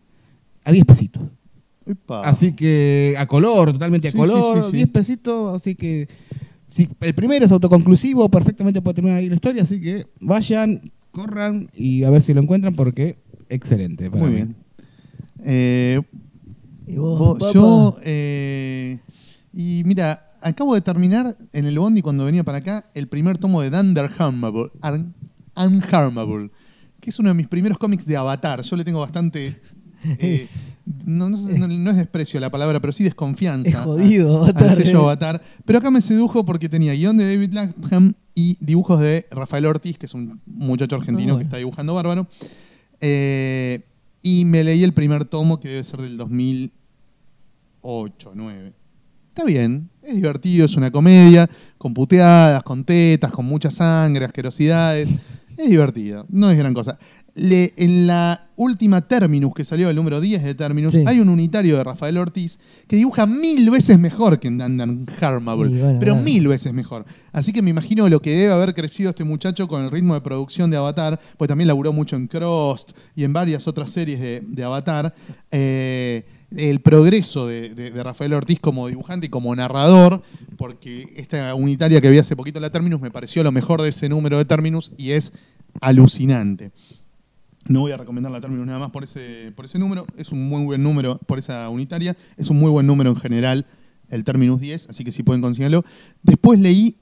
a 0.64 0.72
10 0.72 0.84
pesitos. 0.84 1.22
Epa. 1.86 2.22
Así 2.22 2.52
que 2.52 3.14
a 3.18 3.26
color, 3.26 3.72
totalmente 3.72 4.08
a 4.08 4.10
Sí, 4.12 4.16
color, 4.16 4.56
sí, 4.56 4.62
sí, 4.64 4.70
sí. 4.70 4.76
10 4.78 4.88
pesitos, 4.90 5.54
así 5.54 5.74
que 5.74 6.08
si 6.68 6.88
el 7.00 7.14
primero 7.14 7.44
es 7.44 7.52
autoconclusivo, 7.52 8.28
perfectamente 8.30 8.80
puede 8.80 8.94
terminar 8.94 9.18
ahí 9.18 9.28
la 9.28 9.34
historia, 9.34 9.62
así 9.64 9.80
que 9.80 10.06
vayan, 10.20 10.90
corran 11.10 11.68
y 11.76 12.04
a 12.04 12.10
ver 12.10 12.22
si 12.22 12.32
lo 12.34 12.40
encuentran 12.40 12.74
porque 12.74 13.16
excelente. 13.50 14.10
para 14.10 14.22
Muy 14.22 14.30
mí. 14.30 14.36
bien. 14.36 14.54
Eh, 15.44 16.00
Y 16.86 16.96
vos, 16.96 17.38
vos- 17.38 17.52
yo, 17.54 17.96
eh, 18.02 18.98
y 19.52 19.82
mira, 19.84 20.32
acabo 20.44 20.74
de 20.74 20.80
terminar 20.80 21.36
en 21.52 21.66
el 21.66 21.78
Bondi 21.78 22.02
cuando 22.02 22.24
venía 22.24 22.44
para 22.44 22.58
acá 22.58 22.86
el 22.94 23.08
primer 23.08 23.38
tomo 23.38 23.60
de 23.62 23.70
Dunder 23.70 24.10
Unharmable, 24.18 24.70
Ar- 24.80 25.04
Unharmable, 25.56 26.50
que 27.00 27.10
es 27.10 27.18
uno 27.18 27.28
de 27.30 27.34
mis 27.34 27.48
primeros 27.48 27.78
cómics 27.78 28.06
de 28.06 28.16
Avatar. 28.16 28.62
Yo 28.62 28.76
le 28.76 28.84
tengo 28.84 29.00
bastante. 29.00 29.60
eh, 30.18 30.46
no, 31.06 31.30
no 31.30 31.40
sé, 31.46 31.58
no- 31.58 31.66
no 31.66 31.90
es 31.90 31.96
desprecio 31.96 32.38
la 32.40 32.50
palabra, 32.50 32.78
pero 32.80 32.92
sí 32.92 33.02
desconfianza. 33.04 33.70
Es 33.70 33.76
jodido, 33.76 34.36
a- 34.36 34.40
Avatar, 34.48 34.68
Al 34.70 34.76
sello 34.76 34.98
eh. 35.00 35.02
Avatar. 35.02 35.40
Pero 35.64 35.78
acá 35.78 35.90
me 35.90 36.00
sedujo 36.02 36.44
porque 36.44 36.68
tenía 36.68 36.92
guion 36.92 37.16
de 37.16 37.24
David 37.34 37.52
Lapham 37.52 38.12
y 38.34 38.56
dibujos 38.60 39.00
de 39.00 39.26
Rafael 39.30 39.64
Ortiz, 39.66 39.96
que 39.98 40.06
es 40.06 40.14
un 40.14 40.40
muchacho 40.46 40.96
argentino 40.96 41.32
Ah, 41.32 41.34
bueno. 41.34 41.38
que 41.38 41.44
está 41.44 41.56
dibujando 41.56 41.94
bárbaro. 41.94 42.26
Eh, 43.00 43.84
y 44.22 44.44
me 44.44 44.64
leí 44.64 44.82
el 44.82 44.92
primer 44.94 45.24
tomo, 45.24 45.60
que 45.60 45.68
debe 45.68 45.84
ser 45.84 46.00
del 46.00 46.16
2008, 46.16 48.32
9. 48.34 48.72
Está 49.34 49.44
bien, 49.44 49.90
es 50.02 50.14
divertido, 50.14 50.64
es 50.66 50.76
una 50.76 50.92
comedia, 50.92 51.50
con 51.76 51.92
puteadas, 51.92 52.62
con 52.62 52.84
tetas, 52.84 53.32
con 53.32 53.44
mucha 53.46 53.68
sangre, 53.68 54.24
asquerosidades. 54.26 55.10
Es 55.56 55.70
divertido, 55.70 56.24
no 56.30 56.50
es 56.50 56.56
gran 56.58 56.72
cosa. 56.74 56.98
le- 57.36 57.72
en 57.76 58.06
la 58.06 58.46
última 58.54 59.00
Terminus, 59.08 59.52
que 59.56 59.64
salió 59.64 59.90
el 59.90 59.96
número 59.96 60.20
10 60.20 60.44
de 60.44 60.54
Terminus, 60.54 60.92
Sí. 60.92 61.02
hay 61.04 61.18
un 61.18 61.28
unitario 61.28 61.76
de 61.76 61.82
Rafael 61.82 62.16
Ortiz 62.16 62.60
que 62.86 62.94
dibuja 62.94 63.26
mil 63.26 63.68
veces 63.72 63.98
mejor 63.98 64.38
que 64.38 64.46
en 64.46 64.58
Dandan 64.58 65.04
Harmable, 65.20 65.76
bueno, 65.82 65.98
pero 65.98 66.14
mil 66.14 66.46
veces 66.46 66.72
mejor. 66.72 67.04
Así 67.32 67.52
que 67.52 67.60
me 67.60 67.70
imagino 67.70 68.08
lo 68.08 68.22
que 68.22 68.36
debe 68.36 68.52
haber 68.52 68.72
crecido 68.72 69.10
este 69.10 69.24
muchacho 69.24 69.66
con 69.66 69.82
el 69.82 69.90
ritmo 69.90 70.14
de 70.14 70.20
producción 70.20 70.70
de 70.70 70.76
Avatar, 70.76 71.18
pues 71.36 71.48
también 71.48 71.66
laburó 71.66 71.92
mucho 71.92 72.14
en 72.14 72.28
Crost 72.28 72.92
y 73.16 73.24
en 73.24 73.32
varias 73.32 73.66
otras 73.66 73.90
series 73.90 74.20
de, 74.20 74.40
de 74.46 74.62
Avatar. 74.62 75.12
Eh, 75.50 76.24
el 76.56 76.80
progreso 76.80 77.46
de, 77.46 77.74
de- 77.74 77.90
de 77.90 78.02
Rafael 78.02 78.32
Ortiz 78.34 78.60
como 78.60 78.86
dibujante 78.88 79.26
y 79.26 79.30
como 79.30 79.54
narrador, 79.56 80.22
porque 80.56 81.12
esta 81.16 81.54
unitaria 81.54 82.00
que 82.00 82.10
vi 82.10 82.18
hace 82.18 82.36
poquito 82.36 82.60
la 82.60 82.70
Terminus 82.70 83.00
me 83.00 83.10
pareció 83.10 83.42
lo 83.42 83.52
mejor 83.52 83.82
de 83.82 83.88
ese 83.90 84.08
número 84.08 84.38
de 84.38 84.44
Terminus 84.44 84.92
y 84.96 85.10
es 85.12 85.32
alucinante. 85.80 86.70
No 87.66 87.80
voy 87.80 87.92
a 87.92 87.96
recomendar 87.96 88.30
la 88.30 88.40
Terminus 88.40 88.66
nada 88.66 88.78
más 88.78 88.90
por 88.90 89.04
ese, 89.04 89.50
por 89.56 89.64
ese 89.64 89.78
número, 89.78 90.06
es 90.16 90.30
un 90.32 90.48
muy 90.48 90.62
buen 90.64 90.82
número 90.82 91.18
por 91.26 91.38
esa 91.38 91.68
unitaria, 91.70 92.16
es 92.36 92.50
un 92.50 92.58
muy 92.58 92.70
buen 92.70 92.86
número 92.86 93.10
en 93.10 93.16
general 93.16 93.66
el 94.10 94.22
Terminus 94.22 94.60
10, 94.60 94.90
así 94.90 95.02
que 95.02 95.10
si 95.12 95.22
pueden 95.22 95.40
conseguirlo. 95.40 95.82
Después 96.22 96.60
leí 96.60 96.96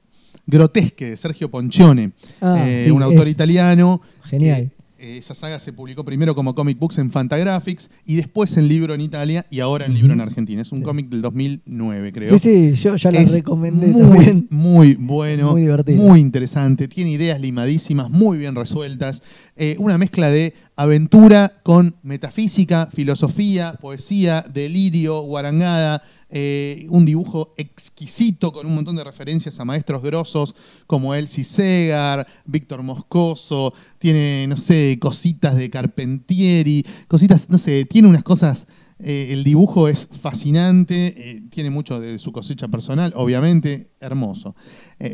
Grotesque 0.46 1.10
de 1.10 1.16
Sergio 1.16 1.50
Ponchione, 1.50 2.12
Ah, 2.40 2.64
eh, 2.66 2.82
sí, 2.84 2.90
un 2.90 3.02
autor 3.02 3.26
italiano. 3.28 4.00
Genial. 4.24 4.70
Eh, 5.04 5.18
esa 5.18 5.34
saga 5.34 5.58
se 5.58 5.72
publicó 5.72 6.04
primero 6.04 6.32
como 6.32 6.54
comic 6.54 6.78
books 6.78 6.96
en 6.98 7.10
Fantagraphics 7.10 7.90
y 8.06 8.14
después 8.14 8.56
en 8.56 8.68
libro 8.68 8.94
en 8.94 9.00
Italia 9.00 9.44
y 9.50 9.58
ahora 9.58 9.84
en 9.84 9.94
libro 9.94 10.12
en 10.12 10.20
Argentina. 10.20 10.62
Es 10.62 10.70
un 10.70 10.78
Sí. 10.78 10.84
cómic 10.84 11.08
del 11.08 11.20
2009, 11.22 12.12
creo. 12.12 12.38
Sí, 12.38 12.38
sí, 12.38 12.80
yo 12.80 12.94
ya 12.94 13.10
la 13.10 13.24
recomendé 13.24 13.88
muy, 13.88 14.00
también. 14.00 14.46
Muy 14.50 14.94
bueno, 14.94 15.50
Muy 15.50 15.62
divertido. 15.62 16.00
muy 16.00 16.20
interesante, 16.20 16.86
tiene 16.86 17.10
ideas 17.10 17.40
limadísimas, 17.40 18.10
muy 18.10 18.38
bien 18.38 18.54
resueltas, 18.54 19.24
eh, 19.54 19.76
una 19.78 19.98
mezcla 19.98 20.30
de 20.30 20.54
aventura 20.76 21.52
con 21.62 21.94
metafísica, 22.02 22.88
filosofía, 22.90 23.74
poesía, 23.74 24.46
delirio, 24.50 25.20
guarangada, 25.20 26.02
eh, 26.30 26.86
un 26.88 27.04
dibujo 27.04 27.52
exquisito 27.58 28.50
con 28.50 28.66
un 28.66 28.74
montón 28.74 28.96
de 28.96 29.04
referencias 29.04 29.60
a 29.60 29.66
maestros 29.66 30.02
grosos 30.02 30.54
como 30.86 31.14
Elsie 31.14 31.44
Segar, 31.44 32.26
Víctor 32.46 32.82
Moscoso, 32.82 33.74
tiene, 33.98 34.46
no 34.48 34.56
sé, 34.56 34.96
cositas 34.98 35.54
de 35.54 35.68
Carpentieri, 35.68 36.86
cositas, 37.06 37.50
no 37.50 37.58
sé, 37.58 37.84
tiene 37.84 38.08
unas 38.08 38.22
cosas 38.22 38.66
eh, 38.98 39.32
el 39.32 39.44
dibujo 39.44 39.88
es 39.88 40.08
fascinante, 40.20 41.42
tiene 41.50 41.70
mucho 41.70 42.00
de 42.00 42.20
su 42.20 42.30
cosecha 42.32 42.68
personal, 42.68 43.12
obviamente, 43.16 43.90
hermoso. 44.00 44.54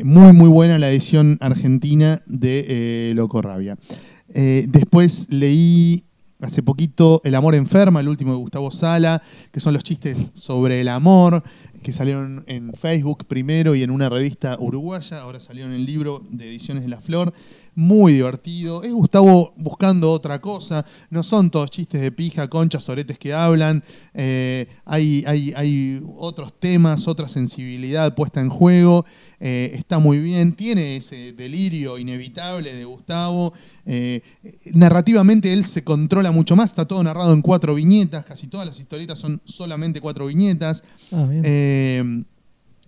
Muy, 0.03 0.31
muy 0.31 0.47
buena 0.47 0.77
la 0.77 0.91
edición 0.91 1.39
argentina 1.41 2.21
de 2.27 3.13
Loco 3.15 3.41
Rabia. 3.41 3.79
Eh, 4.33 4.65
después 4.67 5.27
leí 5.29 6.03
hace 6.41 6.63
poquito 6.63 7.21
El 7.23 7.35
amor 7.35 7.55
enferma, 7.55 7.99
el 7.99 8.07
último 8.07 8.31
de 8.31 8.37
Gustavo 8.37 8.71
Sala, 8.71 9.21
que 9.51 9.59
son 9.59 9.73
los 9.73 9.83
chistes 9.83 10.31
sobre 10.33 10.81
el 10.81 10.87
amor, 10.87 11.43
que 11.83 11.91
salieron 11.91 12.43
en 12.47 12.73
Facebook 12.73 13.25
primero 13.25 13.75
y 13.75 13.83
en 13.83 13.91
una 13.91 14.09
revista 14.09 14.57
uruguaya, 14.59 15.21
ahora 15.21 15.39
salieron 15.39 15.73
en 15.73 15.81
el 15.81 15.85
libro 15.85 16.23
de 16.29 16.47
Ediciones 16.47 16.83
de 16.83 16.89
la 16.89 17.01
Flor. 17.01 17.33
Muy 17.75 18.13
divertido. 18.13 18.83
Es 18.83 18.91
Gustavo 18.91 19.53
buscando 19.57 20.11
otra 20.11 20.39
cosa. 20.39 20.85
No 21.09 21.23
son 21.23 21.49
todos 21.49 21.71
chistes 21.71 22.01
de 22.01 22.11
pija, 22.11 22.49
conchas, 22.49 22.87
oretes 22.89 23.17
que 23.17 23.33
hablan. 23.33 23.83
Eh, 24.13 24.67
hay, 24.85 25.23
hay, 25.25 25.53
hay 25.55 26.03
otros 26.17 26.53
temas, 26.59 27.07
otra 27.07 27.29
sensibilidad 27.29 28.13
puesta 28.15 28.41
en 28.41 28.49
juego. 28.49 29.05
Eh, 29.39 29.71
está 29.75 29.99
muy 29.99 30.19
bien. 30.19 30.53
Tiene 30.53 30.97
ese 30.97 31.33
delirio 31.33 31.97
inevitable 31.97 32.73
de 32.73 32.85
Gustavo. 32.85 33.53
Eh, 33.85 34.21
narrativamente 34.73 35.53
él 35.53 35.65
se 35.65 35.83
controla 35.83 36.31
mucho 36.31 36.55
más. 36.55 36.71
Está 36.71 36.85
todo 36.85 37.01
narrado 37.03 37.33
en 37.33 37.41
cuatro 37.41 37.75
viñetas. 37.75 38.25
Casi 38.25 38.47
todas 38.47 38.67
las 38.67 38.79
historietas 38.79 39.19
son 39.19 39.41
solamente 39.45 40.01
cuatro 40.01 40.25
viñetas. 40.25 40.83
Ah, 41.11 41.25
bien. 41.29 42.25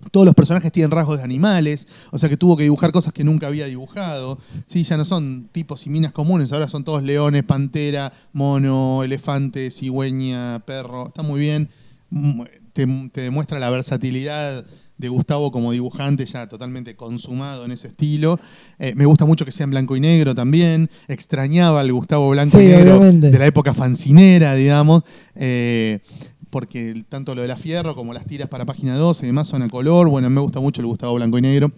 Todos 0.09 0.25
los 0.25 0.33
personajes 0.35 0.71
tienen 0.71 0.91
rasgos 0.91 1.17
de 1.19 1.23
animales, 1.23 1.87
o 2.11 2.17
sea 2.17 2.27
que 2.29 2.37
tuvo 2.37 2.57
que 2.57 2.63
dibujar 2.63 2.91
cosas 2.91 3.13
que 3.13 3.23
nunca 3.23 3.47
había 3.47 3.65
dibujado. 3.67 4.39
Sí, 4.67 4.83
ya 4.83 4.97
no 4.97 5.05
son 5.05 5.49
tipos 5.51 5.85
y 5.85 5.89
minas 5.89 6.11
comunes, 6.11 6.51
ahora 6.51 6.67
son 6.67 6.83
todos 6.83 7.03
leones, 7.03 7.43
pantera, 7.43 8.11
mono, 8.33 9.03
elefante, 9.03 9.69
cigüeña, 9.71 10.59
perro. 10.65 11.07
Está 11.07 11.21
muy 11.23 11.39
bien. 11.39 11.69
Mm, 12.09 12.41
Te, 12.73 12.87
te 13.11 13.21
demuestra 13.21 13.59
la 13.59 13.69
versatilidad 13.69 14.65
de 14.97 15.09
Gustavo 15.09 15.51
como 15.51 15.71
dibujante, 15.71 16.25
ya 16.25 16.47
totalmente 16.47 16.95
consumado 16.95 17.65
en 17.65 17.71
ese 17.71 17.87
estilo. 17.87 18.39
Eh, 18.79 18.93
me 18.95 19.05
gusta 19.05 19.25
mucho 19.25 19.43
que 19.45 19.51
sea 19.51 19.63
en 19.65 19.71
blanco 19.71 19.95
y 19.95 19.99
negro 19.99 20.33
también. 20.35 20.89
Extrañaba 21.07 21.81
al 21.81 21.91
Gustavo 21.91 22.29
blanco 22.29 22.57
Sí, 22.59 22.63
y 22.63 22.67
negro 22.67 22.97
obviamente. 22.97 23.29
de 23.31 23.39
la 23.39 23.45
época 23.47 23.73
fancinera, 23.73 24.53
digamos. 24.55 25.03
Eh, 25.35 25.99
porque 26.51 27.03
tanto 27.09 27.33
lo 27.33 27.41
de 27.41 27.47
la 27.47 27.57
fierro 27.57 27.95
como 27.95 28.13
las 28.13 28.25
tiras 28.25 28.49
para 28.49 28.65
página 28.65 28.95
12 28.95 29.25
y 29.25 29.27
demás 29.27 29.47
son 29.47 29.63
a 29.63 29.69
color. 29.69 30.09
Bueno, 30.09 30.29
me 30.29 30.41
gusta 30.41 30.59
mucho 30.59 30.81
el 30.81 30.87
Gustavo 30.87 31.15
Blanco 31.15 31.39
y 31.39 31.41
Negro. 31.41 31.71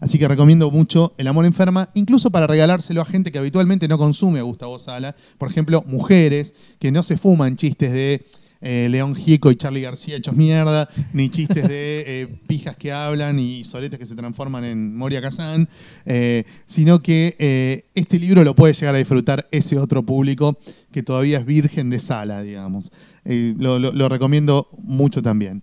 Así 0.00 0.18
que 0.18 0.26
recomiendo 0.26 0.70
mucho 0.70 1.12
El 1.18 1.26
Amor 1.26 1.44
Enferma, 1.44 1.90
incluso 1.94 2.30
para 2.30 2.46
regalárselo 2.46 3.02
a 3.02 3.04
gente 3.04 3.30
que 3.30 3.38
habitualmente 3.38 3.88
no 3.88 3.98
consume 3.98 4.38
a 4.38 4.42
Gustavo 4.42 4.78
Sala. 4.78 5.14
Por 5.36 5.50
ejemplo, 5.50 5.84
mujeres 5.86 6.54
que 6.78 6.90
no 6.90 7.02
se 7.02 7.18
fuman 7.18 7.56
chistes 7.56 7.92
de 7.92 8.24
eh, 8.62 8.88
León 8.90 9.14
Gieco 9.14 9.50
y 9.50 9.56
Charlie 9.56 9.80
García 9.80 10.16
hechos 10.16 10.36
mierda, 10.36 10.88
ni 11.14 11.30
chistes 11.30 11.66
de 11.66 12.04
eh, 12.06 12.28
pijas 12.46 12.76
que 12.76 12.92
hablan 12.92 13.38
y 13.38 13.64
soletes 13.64 13.98
que 13.98 14.06
se 14.06 14.14
transforman 14.14 14.64
en 14.64 14.94
Moria 14.94 15.22
Kazan, 15.22 15.66
eh, 16.04 16.44
sino 16.66 17.00
que 17.00 17.86
este 17.94 18.18
libro 18.18 18.44
lo 18.44 18.54
puede 18.54 18.74
llegar 18.74 18.94
a 18.94 18.98
disfrutar 18.98 19.48
ese 19.50 19.78
otro 19.78 20.04
público 20.04 20.58
que 20.92 21.02
todavía 21.02 21.38
es 21.38 21.46
virgen 21.46 21.88
de 21.88 22.00
sala, 22.00 22.42
digamos. 22.42 22.92
Eh, 23.24 23.54
lo, 23.58 24.08
recomiendo 24.08 24.68
mucho 24.82 25.22
también. 25.22 25.62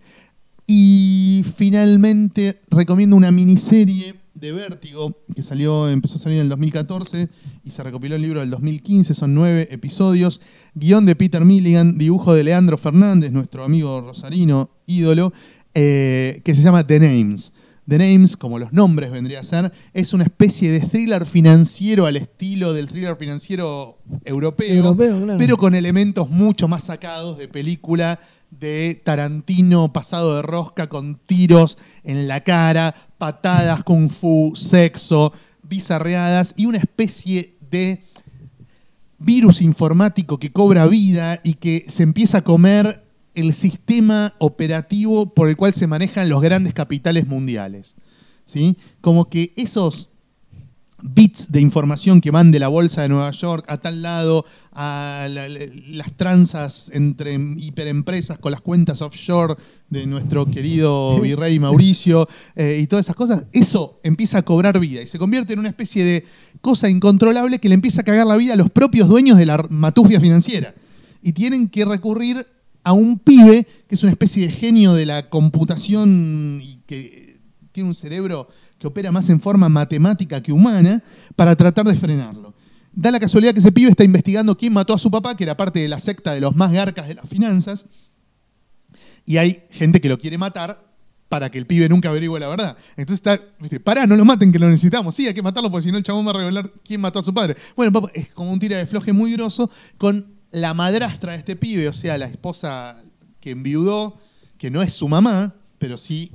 Y 0.65 1.45
finalmente 1.55 2.61
recomiendo 2.69 3.15
una 3.15 3.31
miniserie 3.31 4.15
de 4.34 4.51
Vértigo 4.51 5.17
que 5.34 5.41
salió, 5.41 5.89
empezó 5.89 6.15
a 6.15 6.19
salir 6.19 6.38
en 6.38 6.43
el 6.43 6.49
2014 6.49 7.29
y 7.63 7.71
se 7.71 7.84
recopiló 7.84 8.15
el 8.15 8.21
libro 8.21 8.41
del 8.41 8.49
2015. 8.49 9.13
Son 9.13 9.34
nueve 9.34 9.67
episodios. 9.71 10.41
Guión 10.75 11.05
de 11.05 11.15
Peter 11.15 11.43
Milligan, 11.43 11.97
dibujo 11.97 12.34
de 12.34 12.43
Leandro 12.43 12.77
Fernández, 12.77 13.31
nuestro 13.31 13.63
amigo 13.63 14.01
rosarino 14.01 14.69
ídolo, 14.85 15.34
eh, 15.73 16.41
que 16.43 16.53
se 16.53 16.61
llama 16.61 16.85
The 16.85 16.99
Names. 16.99 17.51
The 17.88 17.97
Names, 17.97 18.35
como 18.35 18.59
los 18.59 18.73
nombres 18.73 19.11
vendría 19.11 19.39
a 19.39 19.43
ser, 19.43 19.72
es 19.93 20.14
una 20.14 20.26
especie 20.26 20.72
de 20.72 20.81
thriller 20.81 21.26
financiero 21.26 22.05
al 22.05 22.18
estilo 22.18 22.73
del 22.73 22.88
thriller 22.88 23.15
financiero 23.15 23.99
europeo, 24.26 24.73
Europeo, 24.73 25.23
claro. 25.23 25.38
pero 25.38 25.57
con 25.57 25.73
elementos 25.73 26.30
mucho 26.30 26.68
más 26.68 26.84
sacados 26.85 27.38
de 27.38 27.47
película 27.47 28.19
de 28.51 29.01
Tarantino 29.03 29.93
pasado 29.93 30.35
de 30.35 30.41
rosca 30.41 30.88
con 30.88 31.15
tiros 31.26 31.77
en 32.03 32.27
la 32.27 32.41
cara, 32.41 32.93
patadas, 33.18 33.84
kung 33.84 34.09
fu, 34.09 34.53
sexo, 34.55 35.31
bizarreadas 35.64 36.53
y 36.57 36.65
una 36.65 36.77
especie 36.77 37.55
de 37.69 38.03
virus 39.18 39.61
informático 39.61 40.39
que 40.39 40.51
cobra 40.51 40.88
vida 40.88 41.39
y 41.43 41.55
que 41.55 41.85
se 41.88 42.03
empieza 42.03 42.39
a 42.39 42.43
comer 42.43 43.06
el 43.38 43.53
sistema 43.53 44.34
operativo 44.39 45.34
por 45.34 45.47
el 45.49 45.55
cual 45.55 45.73
se 45.73 45.88
manejan 45.88 46.27
los 46.30 46.41
grandes 46.41 46.73
capitales 46.73 47.27
mundiales. 47.27 47.95
¿sí? 48.45 48.76
Como 49.01 49.30
que 49.30 49.53
esos 49.55 50.09
bits 50.99 51.51
de 51.51 51.61
información 51.61 52.22
que 52.22 52.31
van 52.31 52.49
de 52.49 52.57
la 52.57 52.69
bolsa 52.69 53.03
de 53.03 53.09
Nueva 53.09 53.30
York 53.30 53.64
a 53.68 53.77
tal 53.77 54.01
lado, 54.01 54.45
a 54.72 55.27
la- 55.30 55.47
la- 55.47 55.59
las 55.89 56.11
tranzas 56.18 56.89
entre 56.91 57.35
hiperempresas 57.35 58.39
con 58.39 58.51
las 58.51 58.61
cuentas 58.61 59.03
offshore 59.03 59.55
de 59.91 60.07
nuestro 60.07 60.47
querido 60.47 61.19
virrey 61.22 61.59
Mauricio 61.59 62.27
eh, 62.55 62.80
y 62.81 62.88
todas 62.88 63.05
esas 63.05 63.15
cosas, 63.15 63.45
eso 63.53 63.99
empieza 64.03 64.39
a 64.39 64.41
cobrar 64.41 64.80
vida 64.80 65.03
y 65.03 65.07
se 65.07 65.19
convierte 65.19 65.53
en 65.53 65.59
una 65.59 65.69
especie 65.69 66.03
de 66.03 66.26
cosa 66.61 66.89
incontrolable 66.89 67.59
que 67.59 67.69
le 67.69 67.76
empieza 67.76 68.01
a 68.01 68.03
cagar 68.03 68.26
la 68.26 68.35
vida 68.38 68.53
a 68.53 68.57
los 68.57 68.72
propios 68.72 69.07
dueños 69.07 69.38
de 69.38 69.45
la 69.45 69.64
matufia 69.69 70.19
financiera. 70.19 70.73
Y 71.22 71.34
tienen 71.34 71.68
que 71.69 71.85
recurrir 71.85 72.47
a 72.83 72.93
un 72.93 73.19
pibe 73.19 73.67
que 73.87 73.95
es 73.95 74.03
una 74.03 74.11
especie 74.11 74.47
de 74.47 74.51
genio 74.51 74.93
de 74.93 75.05
la 75.05 75.29
computación 75.29 76.59
y 76.63 76.77
que 76.85 77.39
tiene 77.71 77.89
un 77.89 77.95
cerebro 77.95 78.47
que 78.79 78.87
opera 78.87 79.11
más 79.11 79.29
en 79.29 79.41
forma 79.41 79.69
matemática 79.69 80.41
que 80.41 80.51
humana 80.51 81.03
para 81.35 81.55
tratar 81.55 81.85
de 81.85 81.95
frenarlo. 81.95 82.53
Da 82.93 83.11
la 83.11 83.19
casualidad 83.19 83.53
que 83.53 83.59
ese 83.59 83.71
pibe 83.71 83.89
está 83.89 84.03
investigando 84.03 84.57
quién 84.57 84.73
mató 84.73 84.93
a 84.93 84.99
su 84.99 85.11
papá, 85.11 85.35
que 85.35 85.43
era 85.43 85.55
parte 85.55 85.79
de 85.79 85.87
la 85.87 85.99
secta 85.99 86.33
de 86.33 86.41
los 86.41 86.55
más 86.55 86.71
garcas 86.71 87.07
de 87.07 87.15
las 87.15 87.27
finanzas, 87.27 87.85
y 89.25 89.37
hay 89.37 89.63
gente 89.69 89.99
que 89.99 90.09
lo 90.09 90.17
quiere 90.17 90.37
matar 90.37 90.87
para 91.29 91.51
que 91.51 91.57
el 91.57 91.67
pibe 91.67 91.89
nunca 91.89 92.09
averigüe 92.09 92.39
la 92.39 92.47
verdad. 92.47 92.77
Entonces 92.95 93.15
está, 93.15 93.39
viste, 93.59 93.79
pará, 93.79 94.07
no 94.07 94.15
lo 94.15 94.23
maten, 94.23 94.51
que 94.51 94.59
lo 94.59 94.69
necesitamos. 94.69 95.13
Sí, 95.13 95.27
hay 95.27 95.33
que 95.33 95.41
matarlo 95.41 95.69
porque 95.69 95.83
si 95.83 95.91
no 95.91 95.97
el 95.97 96.03
chabón 96.03 96.25
va 96.25 96.31
a 96.31 96.35
revelar 96.35 96.71
quién 96.83 97.01
mató 97.01 97.19
a 97.19 97.23
su 97.23 97.33
padre. 97.33 97.57
Bueno, 97.75 98.09
es 98.13 98.29
como 98.29 98.51
un 98.51 98.59
tira 98.59 98.77
de 98.77 98.85
floje 98.85 99.11
muy 99.11 99.33
grosso 99.33 99.69
con 99.97 100.36
la 100.52 100.74
madrastra 100.74 101.34
de 101.34 101.40
este 101.40 101.56
pibe, 101.56 101.88
o 101.88 101.94
sea, 101.94 102.18
la 102.18 102.28
esposa 102.28 103.03
que 103.40 103.52
enviudó, 103.52 104.18
que 104.57 104.72
no 104.72 104.82
es 104.82 104.94
su 104.94 105.07
mamá, 105.07 105.56
pero 105.78 105.98
sí 105.98 106.32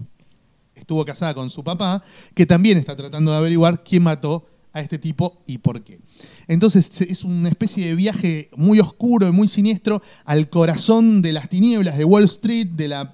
estuvo 0.75 1.05
casada 1.05 1.35
con 1.35 1.51
su 1.51 1.63
papá, 1.63 2.03
que 2.35 2.47
también 2.47 2.79
está 2.79 2.97
tratando 2.97 3.31
de 3.31 3.39
averiguar 3.39 3.83
quién 3.83 4.03
mató 4.03 4.47
a 4.73 4.81
este 4.81 4.99
tipo 4.99 5.43
y 5.47 5.59
por 5.59 5.83
qué. 5.83 6.01
Entonces 6.49 7.01
es 7.01 7.25
una 7.25 7.49
especie 7.49 7.87
de 7.87 7.95
viaje 7.95 8.51
muy 8.57 8.81
oscuro 8.81 9.29
y 9.29 9.33
muy 9.33 9.49
siniestro 9.49 10.03
al 10.25 10.49
corazón 10.49 11.23
de 11.23 11.33
las 11.33 11.49
tinieblas 11.49 11.97
de 11.97 12.05
Wall 12.05 12.25
Street, 12.25 12.69
de, 12.69 12.89
la, 12.89 13.13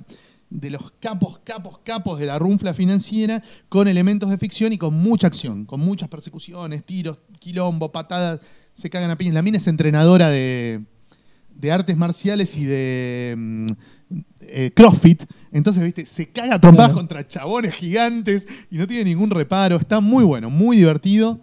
de 0.50 0.70
los 0.70 0.92
capos, 1.00 1.40
capos, 1.44 1.78
capos 1.82 2.18
de 2.18 2.26
la 2.26 2.38
runfla 2.38 2.74
financiera, 2.74 3.42
con 3.68 3.88
elementos 3.88 4.30
de 4.30 4.38
ficción 4.38 4.72
y 4.72 4.78
con 4.78 4.94
mucha 4.94 5.26
acción, 5.26 5.64
con 5.64 5.80
muchas 5.80 6.08
persecuciones, 6.08 6.84
tiros, 6.84 7.18
quilombo, 7.40 7.90
patadas, 7.90 8.40
se 8.78 8.90
cagan 8.90 9.10
a 9.10 9.16
piñas. 9.16 9.34
La 9.34 9.42
mina 9.42 9.56
es 9.56 9.66
entrenadora 9.66 10.30
de, 10.30 10.82
de 11.56 11.72
artes 11.72 11.96
marciales 11.96 12.56
y 12.56 12.64
de 12.64 13.34
mm, 13.36 13.66
eh, 14.42 14.70
CrossFit. 14.74 15.24
Entonces, 15.50 15.82
viste, 15.82 16.06
se 16.06 16.30
caga 16.30 16.54
a 16.54 16.60
trompadas 16.60 16.90
Claro. 16.90 16.98
contra 17.00 17.26
chabones 17.26 17.74
gigantes 17.74 18.46
y 18.70 18.78
no 18.78 18.86
tiene 18.86 19.04
ningún 19.04 19.30
reparo. 19.30 19.76
Está 19.76 20.00
muy 20.00 20.22
bueno, 20.22 20.48
muy 20.48 20.76
divertido. 20.76 21.40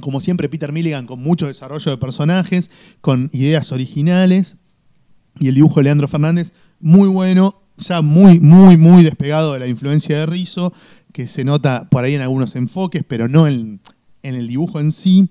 Como 0.00 0.20
siempre, 0.20 0.48
Peter 0.48 0.72
Milligan 0.72 1.06
con 1.06 1.20
mucho 1.20 1.46
desarrollo 1.46 1.92
de 1.92 1.96
personajes, 1.96 2.68
con 3.00 3.30
ideas 3.32 3.70
originales. 3.70 4.56
Y 5.38 5.46
el 5.48 5.54
dibujo 5.54 5.78
de 5.80 5.84
Leandro 5.84 6.08
Fernández, 6.08 6.52
muy 6.80 7.08
bueno, 7.08 7.62
ya 7.78 8.02
muy, 8.02 8.40
muy, 8.40 8.76
muy 8.76 9.04
despegado 9.04 9.52
de 9.52 9.60
la 9.60 9.68
influencia 9.68 10.18
de 10.18 10.26
Rizzo, 10.26 10.72
que 11.12 11.28
se 11.28 11.44
nota 11.44 11.88
por 11.88 12.04
ahí 12.04 12.14
en 12.14 12.22
algunos 12.22 12.56
enfoques, 12.56 13.04
pero 13.06 13.28
no 13.28 13.46
en, 13.46 13.80
en 14.28 14.34
el 14.34 14.48
dibujo 14.48 14.80
en 14.80 14.92
sí. 14.92 15.28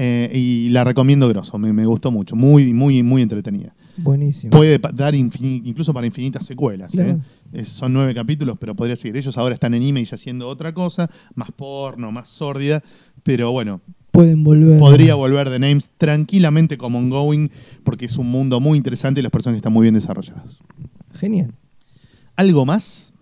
Eh, 0.00 0.30
y 0.32 0.68
la 0.68 0.84
recomiendo 0.84 1.28
grosso, 1.28 1.58
me, 1.58 1.72
me 1.72 1.84
gustó 1.84 2.12
mucho, 2.12 2.36
muy, 2.36 2.72
muy, 2.72 3.02
muy 3.02 3.20
entretenida. 3.20 3.74
Buenísimo. 3.96 4.52
Puede 4.52 4.78
dar 4.94 5.12
incluso 5.16 5.92
para 5.92 6.06
infinitas 6.06 6.46
secuelas. 6.46 6.92
Claro. 6.92 7.10
¿eh? 7.10 7.18
Es- 7.52 7.68
son 7.70 7.92
nueve 7.94 8.14
capítulos, 8.14 8.56
pero 8.60 8.76
podría 8.76 8.94
seguir. 8.94 9.16
Ellos 9.16 9.36
ahora 9.36 9.54
están 9.54 9.74
en 9.74 9.82
Image 9.82 10.14
haciendo 10.14 10.46
otra 10.46 10.72
cosa, 10.72 11.10
más 11.34 11.50
porno, 11.50 12.12
más 12.12 12.28
sórdida, 12.28 12.80
pero 13.24 13.50
bueno, 13.50 13.80
Pueden 14.12 14.44
volver. 14.44 14.78
podría 14.78 15.16
volver 15.16 15.50
The 15.50 15.58
Names 15.58 15.90
tranquilamente 15.98 16.78
como 16.78 16.98
ongoing, 17.00 17.50
porque 17.82 18.06
es 18.06 18.16
un 18.18 18.30
mundo 18.30 18.60
muy 18.60 18.78
interesante 18.78 19.18
y 19.18 19.24
los 19.24 19.32
personajes 19.32 19.58
están 19.58 19.72
muy 19.72 19.82
bien 19.82 19.94
desarrollados. 19.94 20.60
Genial. 21.14 21.52
¿Algo 22.36 22.64
más? 22.64 23.12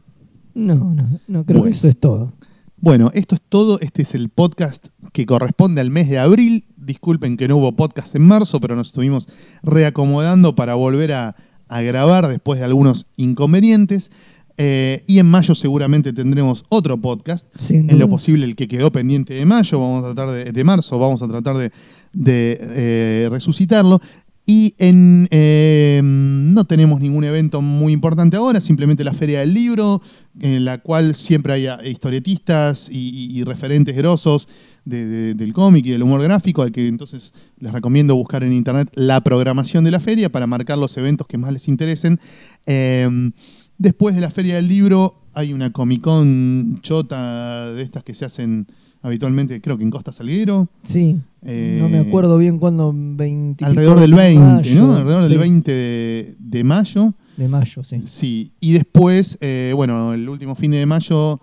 No, 0.54 0.74
no, 0.74 1.20
no 1.26 1.44
creo 1.46 1.60
Bueno. 1.60 1.64
que 1.72 1.78
eso 1.78 1.88
es 1.88 1.96
todo. 1.98 2.34
Bueno, 2.78 3.10
esto 3.14 3.34
es 3.34 3.40
todo. 3.48 3.80
Este 3.80 4.02
es 4.02 4.14
el 4.14 4.28
podcast 4.28 4.88
que 5.12 5.26
corresponde 5.26 5.80
al 5.80 5.90
mes 5.90 6.10
de 6.10 6.18
abril. 6.18 6.66
Disculpen 6.76 7.36
que 7.36 7.48
no 7.48 7.56
hubo 7.56 7.74
podcast 7.74 8.14
en 8.14 8.22
marzo, 8.22 8.60
pero 8.60 8.76
nos 8.76 8.88
estuvimos 8.88 9.28
reacomodando 9.62 10.54
para 10.54 10.74
volver 10.74 11.12
a, 11.12 11.36
a 11.68 11.80
grabar 11.80 12.28
después 12.28 12.58
de 12.58 12.66
algunos 12.66 13.06
inconvenientes. 13.16 14.10
Eh, 14.58 15.04
y 15.06 15.18
en 15.18 15.26
mayo 15.26 15.54
seguramente 15.54 16.12
tendremos 16.12 16.64
otro 16.68 16.96
podcast. 16.98 17.46
En 17.70 17.98
lo 17.98 18.08
posible 18.08 18.44
el 18.44 18.56
que 18.56 18.68
quedó 18.68 18.90
pendiente 18.90 19.34
de 19.34 19.44
mayo, 19.44 19.80
vamos 19.80 20.04
a 20.04 20.14
tratar 20.14 20.34
de, 20.34 20.52
de 20.52 20.64
marzo, 20.64 20.98
vamos 20.98 21.22
a 21.22 21.28
tratar 21.28 21.56
de, 21.56 21.72
de, 22.12 22.58
eh, 22.60 23.28
resucitarlo. 23.30 24.00
Y 24.48 24.74
eh, 24.78 26.00
no 26.04 26.64
tenemos 26.66 27.00
ningún 27.00 27.24
evento 27.24 27.60
muy 27.60 27.92
importante 27.92 28.36
ahora, 28.36 28.60
simplemente 28.60 29.02
la 29.02 29.12
Feria 29.12 29.40
del 29.40 29.52
Libro, 29.52 30.00
en 30.38 30.64
la 30.64 30.78
cual 30.78 31.16
siempre 31.16 31.52
hay 31.54 31.66
ah, 31.66 31.80
historietistas 31.84 32.88
y, 32.90 33.42
referentes 33.42 33.96
grosos 33.96 34.46
de- 34.84 35.04
de- 35.04 35.34
del 35.34 35.52
cómic 35.52 35.84
y 35.86 35.90
del 35.90 36.04
humor 36.04 36.22
gráfico, 36.22 36.62
al 36.62 36.70
que 36.70 36.86
entonces 36.86 37.32
les 37.58 37.72
recomiendo 37.72 38.14
buscar 38.14 38.44
en 38.44 38.52
internet 38.52 38.88
la 38.94 39.20
programación 39.20 39.82
de 39.82 39.90
la 39.90 39.98
feria 39.98 40.30
para 40.30 40.46
marcar 40.46 40.78
los 40.78 40.96
eventos 40.96 41.26
que 41.26 41.38
más 41.38 41.52
les 41.52 41.66
interesen. 41.66 42.20
Eh, 42.66 43.32
después 43.78 44.14
de 44.14 44.20
la 44.20 44.30
Feria 44.30 44.54
del 44.54 44.68
Libro 44.68 45.22
hay 45.34 45.52
una 45.52 45.72
Comic 45.72 46.02
Con 46.02 46.78
chota 46.82 47.72
de 47.72 47.82
estas 47.82 48.04
que 48.04 48.14
se 48.14 48.24
hacen 48.24 48.68
habitualmente, 49.06 49.60
creo 49.60 49.76
que 49.78 49.84
en 49.84 49.90
Costa 49.90 50.12
Salguero. 50.12 50.68
Sí. 50.82 51.16
Eh, 51.42 51.78
no 51.80 51.88
me 51.88 51.98
acuerdo 51.98 52.36
bien 52.38 52.58
cuándo. 52.58 52.92
20 52.94 53.62
y 53.62 53.66
Alrededor 53.66 54.00
del 54.00 54.10
de 54.10 54.16
20, 54.16 54.44
mayo. 54.44 54.74
¿no? 54.86 54.94
Alrededor 54.96 55.22
del 55.22 55.32
Sí, 55.32 55.38
20 55.38 55.72
de, 55.72 56.36
de 56.38 56.64
mayo. 56.64 57.14
De 57.36 57.48
mayo, 57.48 57.84
sí. 57.84 58.02
Sí. 58.06 58.52
Y 58.60 58.72
después, 58.72 59.38
eh, 59.40 59.72
bueno, 59.76 60.12
el 60.14 60.28
último 60.28 60.54
fin 60.54 60.72
de 60.72 60.84
mayo, 60.86 61.40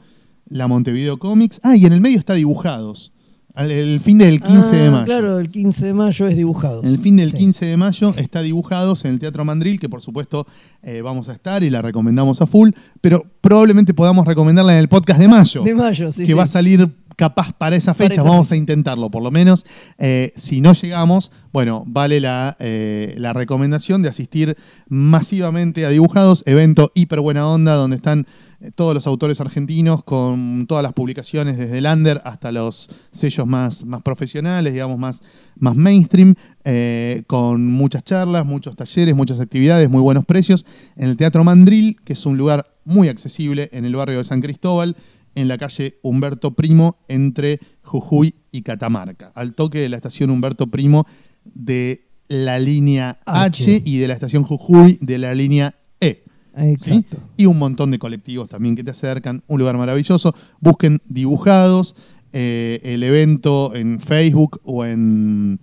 la 0.49 0.67
Montevideo 0.67 1.17
Comics. 1.17 1.59
Ah, 1.63 1.75
y 1.77 1.85
en 1.85 1.93
el 1.93 2.01
medio 2.01 2.19
está 2.19 2.33
Dibujados. 2.33 3.11
El 3.55 3.99
fin 3.99 4.17
del 4.17 4.41
15 4.41 4.75
de 4.75 4.87
Ah, 4.87 4.91
mayo. 4.91 5.05
Claro, 5.05 5.37
el 5.39 5.49
15 5.51 5.85
de 5.85 5.93
mayo 5.93 6.25
es 6.27 6.35
dibujados. 6.35 6.83
El 6.85 6.97
fin 6.97 7.17
del 7.17 7.29
Sí. 7.29 7.37
15 7.37 7.65
de 7.67 7.77
mayo 7.77 8.11
está 8.17 8.41
Dibujados 8.41 9.05
en 9.05 9.11
el 9.11 9.19
Teatro 9.19 9.45
Mandril, 9.45 9.79
que 9.79 9.87
por 9.87 10.01
supuesto 10.01 10.47
eh, 10.81 11.03
vamos 11.03 11.29
a 11.29 11.33
estar 11.33 11.61
y 11.63 11.69
la 11.69 11.83
recomendamos 11.83 12.41
a 12.41 12.47
full, 12.47 12.71
pero 12.99 13.23
probablemente 13.41 13.93
podamos 13.93 14.25
recomendarla 14.25 14.73
en 14.73 14.79
el 14.79 14.87
podcast 14.89 15.19
de 15.19 15.27
mayo 15.27 15.61
De 15.63 15.75
mayo, 15.75 16.11
sí. 16.11 16.21
que 16.21 16.25
sí. 16.25 16.33
va 16.33 16.43
a 16.43 16.47
salir 16.47 16.89
capaz 17.15 17.53
para 17.53 17.75
esa 17.75 17.93
Para 17.93 18.09
fecha. 18.09 18.21
esa 18.21 18.29
Vamos 18.29 18.47
fecha. 18.47 18.55
a 18.55 18.57
intentarlo, 18.57 19.09
por 19.09 19.23
lo 19.23 19.31
menos. 19.31 19.65
Eh, 19.97 20.33
si 20.35 20.61
no 20.61 20.73
llegamos, 20.73 21.31
bueno, 21.51 21.83
vale 21.85 22.19
la, 22.19 22.55
eh, 22.59 23.15
la 23.17 23.33
recomendación 23.33 24.01
de 24.01 24.09
asistir 24.09 24.57
masivamente 24.87 25.85
a 25.85 25.89
Dibujados, 25.89 26.43
evento 26.45 26.91
hiper 26.95 27.19
buena 27.21 27.47
onda, 27.47 27.75
donde 27.75 27.95
están 27.97 28.25
eh, 28.59 28.71
todos 28.73 28.93
los 28.93 29.05
autores 29.07 29.41
argentinos 29.41 30.03
con 30.03 30.65
todas 30.67 30.83
las 30.83 30.93
publicaciones, 30.93 31.57
desde 31.57 31.77
el 31.77 31.85
under 31.85 32.21
hasta 32.23 32.51
los 32.51 32.89
sellos 33.11 33.45
más, 33.45 33.85
más 33.85 34.01
profesionales, 34.01 34.73
digamos, 34.73 34.97
más, 34.97 35.21
más 35.59 35.75
mainstream, 35.75 36.35
eh, 36.63 37.23
con 37.27 37.65
muchas 37.67 38.03
charlas, 38.03 38.45
muchos 38.45 38.75
talleres, 38.75 39.15
muchas 39.15 39.39
actividades, 39.39 39.89
muy 39.89 40.01
buenos 40.01 40.25
precios, 40.25 40.65
en 40.95 41.09
el 41.09 41.17
Teatro 41.17 41.43
Mandril, 41.43 41.97
que 42.05 42.13
es 42.13 42.25
un 42.25 42.37
lugar 42.37 42.67
muy 42.85 43.09
accesible 43.09 43.69
en 43.73 43.85
el 43.85 43.95
barrio 43.95 44.17
de 44.17 44.23
San 44.23 44.41
Cristóbal, 44.41 44.95
en 45.35 45.47
la 45.47 45.57
calle 45.57 45.97
Humberto 46.01 46.51
Primo, 46.51 46.97
entre 47.07 47.59
Jujuy 47.81 48.35
y 48.51 48.61
Catamarca, 48.61 49.31
al 49.35 49.53
toque 49.53 49.79
de 49.79 49.89
la 49.89 49.97
estación 49.97 50.29
Humberto 50.29 50.67
Primo 50.67 51.05
de 51.43 52.05
la 52.27 52.59
línea 52.59 53.19
H, 53.25 53.63
H. 53.63 53.81
y 53.85 53.97
de 53.97 54.07
la 54.07 54.13
estación 54.13 54.43
Jujuy 54.43 54.97
de 55.01 55.17
la 55.17 55.33
línea 55.35 55.75
E. 55.99 56.23
¿sí? 56.55 56.93
Exacto. 56.95 57.17
Y 57.37 57.45
un 57.45 57.57
montón 57.57 57.91
de 57.91 57.99
colectivos 57.99 58.49
también 58.49 58.75
que 58.75 58.83
te 58.83 58.91
acercan. 58.91 59.43
Un 59.47 59.59
lugar 59.59 59.77
maravilloso. 59.77 60.33
Busquen 60.59 61.01
dibujados 61.05 61.95
eh, 62.31 62.79
el 62.83 63.03
evento 63.03 63.75
en 63.75 63.99
Facebook 63.99 64.59
o 64.63 64.85
en 64.85 65.59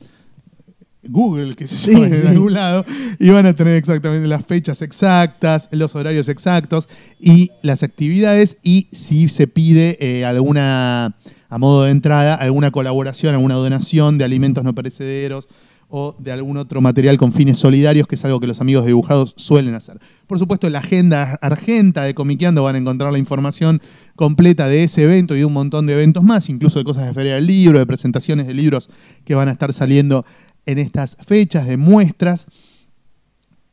Google, 1.02 1.54
que 1.56 1.66
se 1.66 1.76
Sí, 1.78 1.92
llama 1.92 2.06
en 2.06 2.22
sí. 2.22 2.26
algún 2.28 2.52
lado, 2.52 2.84
y 3.18 3.30
van 3.30 3.46
a 3.46 3.54
tener 3.54 3.74
exactamente 3.74 4.28
las 4.28 4.44
fechas 4.44 4.82
exactas, 4.82 5.68
los 5.72 5.94
horarios 5.94 6.28
exactos 6.28 6.88
y 7.18 7.50
las 7.62 7.82
actividades 7.82 8.56
y 8.62 8.88
si 8.92 9.28
se 9.28 9.46
pide 9.46 9.96
eh, 10.00 10.24
alguna, 10.24 11.16
a 11.48 11.58
modo 11.58 11.84
de 11.84 11.90
entrada, 11.92 12.34
alguna 12.34 12.70
colaboración, 12.70 13.34
alguna 13.34 13.54
donación 13.54 14.18
de 14.18 14.24
alimentos 14.24 14.62
no 14.62 14.74
perecederos 14.74 15.48
o 15.92 16.14
de 16.20 16.30
algún 16.30 16.56
otro 16.56 16.80
material 16.80 17.18
con 17.18 17.32
fines 17.32 17.58
solidarios, 17.58 18.06
que 18.06 18.14
es 18.14 18.24
algo 18.24 18.38
que 18.38 18.46
los 18.46 18.60
amigos 18.60 18.86
dibujados 18.86 19.34
suelen 19.36 19.74
hacer. 19.74 19.98
Por 20.28 20.38
supuesto, 20.38 20.68
en 20.68 20.74
la 20.74 20.78
agenda 20.78 21.36
argenta 21.42 22.04
de 22.04 22.14
Comiqueando 22.14 22.62
van 22.62 22.76
a 22.76 22.78
encontrar 22.78 23.10
la 23.10 23.18
información 23.18 23.80
completa 24.14 24.68
de 24.68 24.84
ese 24.84 25.02
evento 25.02 25.34
y 25.34 25.38
de 25.40 25.46
un 25.46 25.52
montón 25.52 25.86
de 25.86 25.94
eventos 25.94 26.22
más, 26.22 26.48
incluso 26.48 26.78
de 26.78 26.84
cosas 26.84 27.06
de 27.06 27.12
Feria 27.14 27.34
del 27.34 27.46
Libro, 27.48 27.80
de 27.80 27.86
presentaciones 27.86 28.46
de 28.46 28.54
libros 28.54 28.88
que 29.24 29.34
van 29.34 29.48
a 29.48 29.52
estar 29.52 29.72
saliendo 29.72 30.24
en 30.66 30.78
estas 30.78 31.16
fechas, 31.26 31.66
de 31.66 31.76
muestras. 31.76 32.46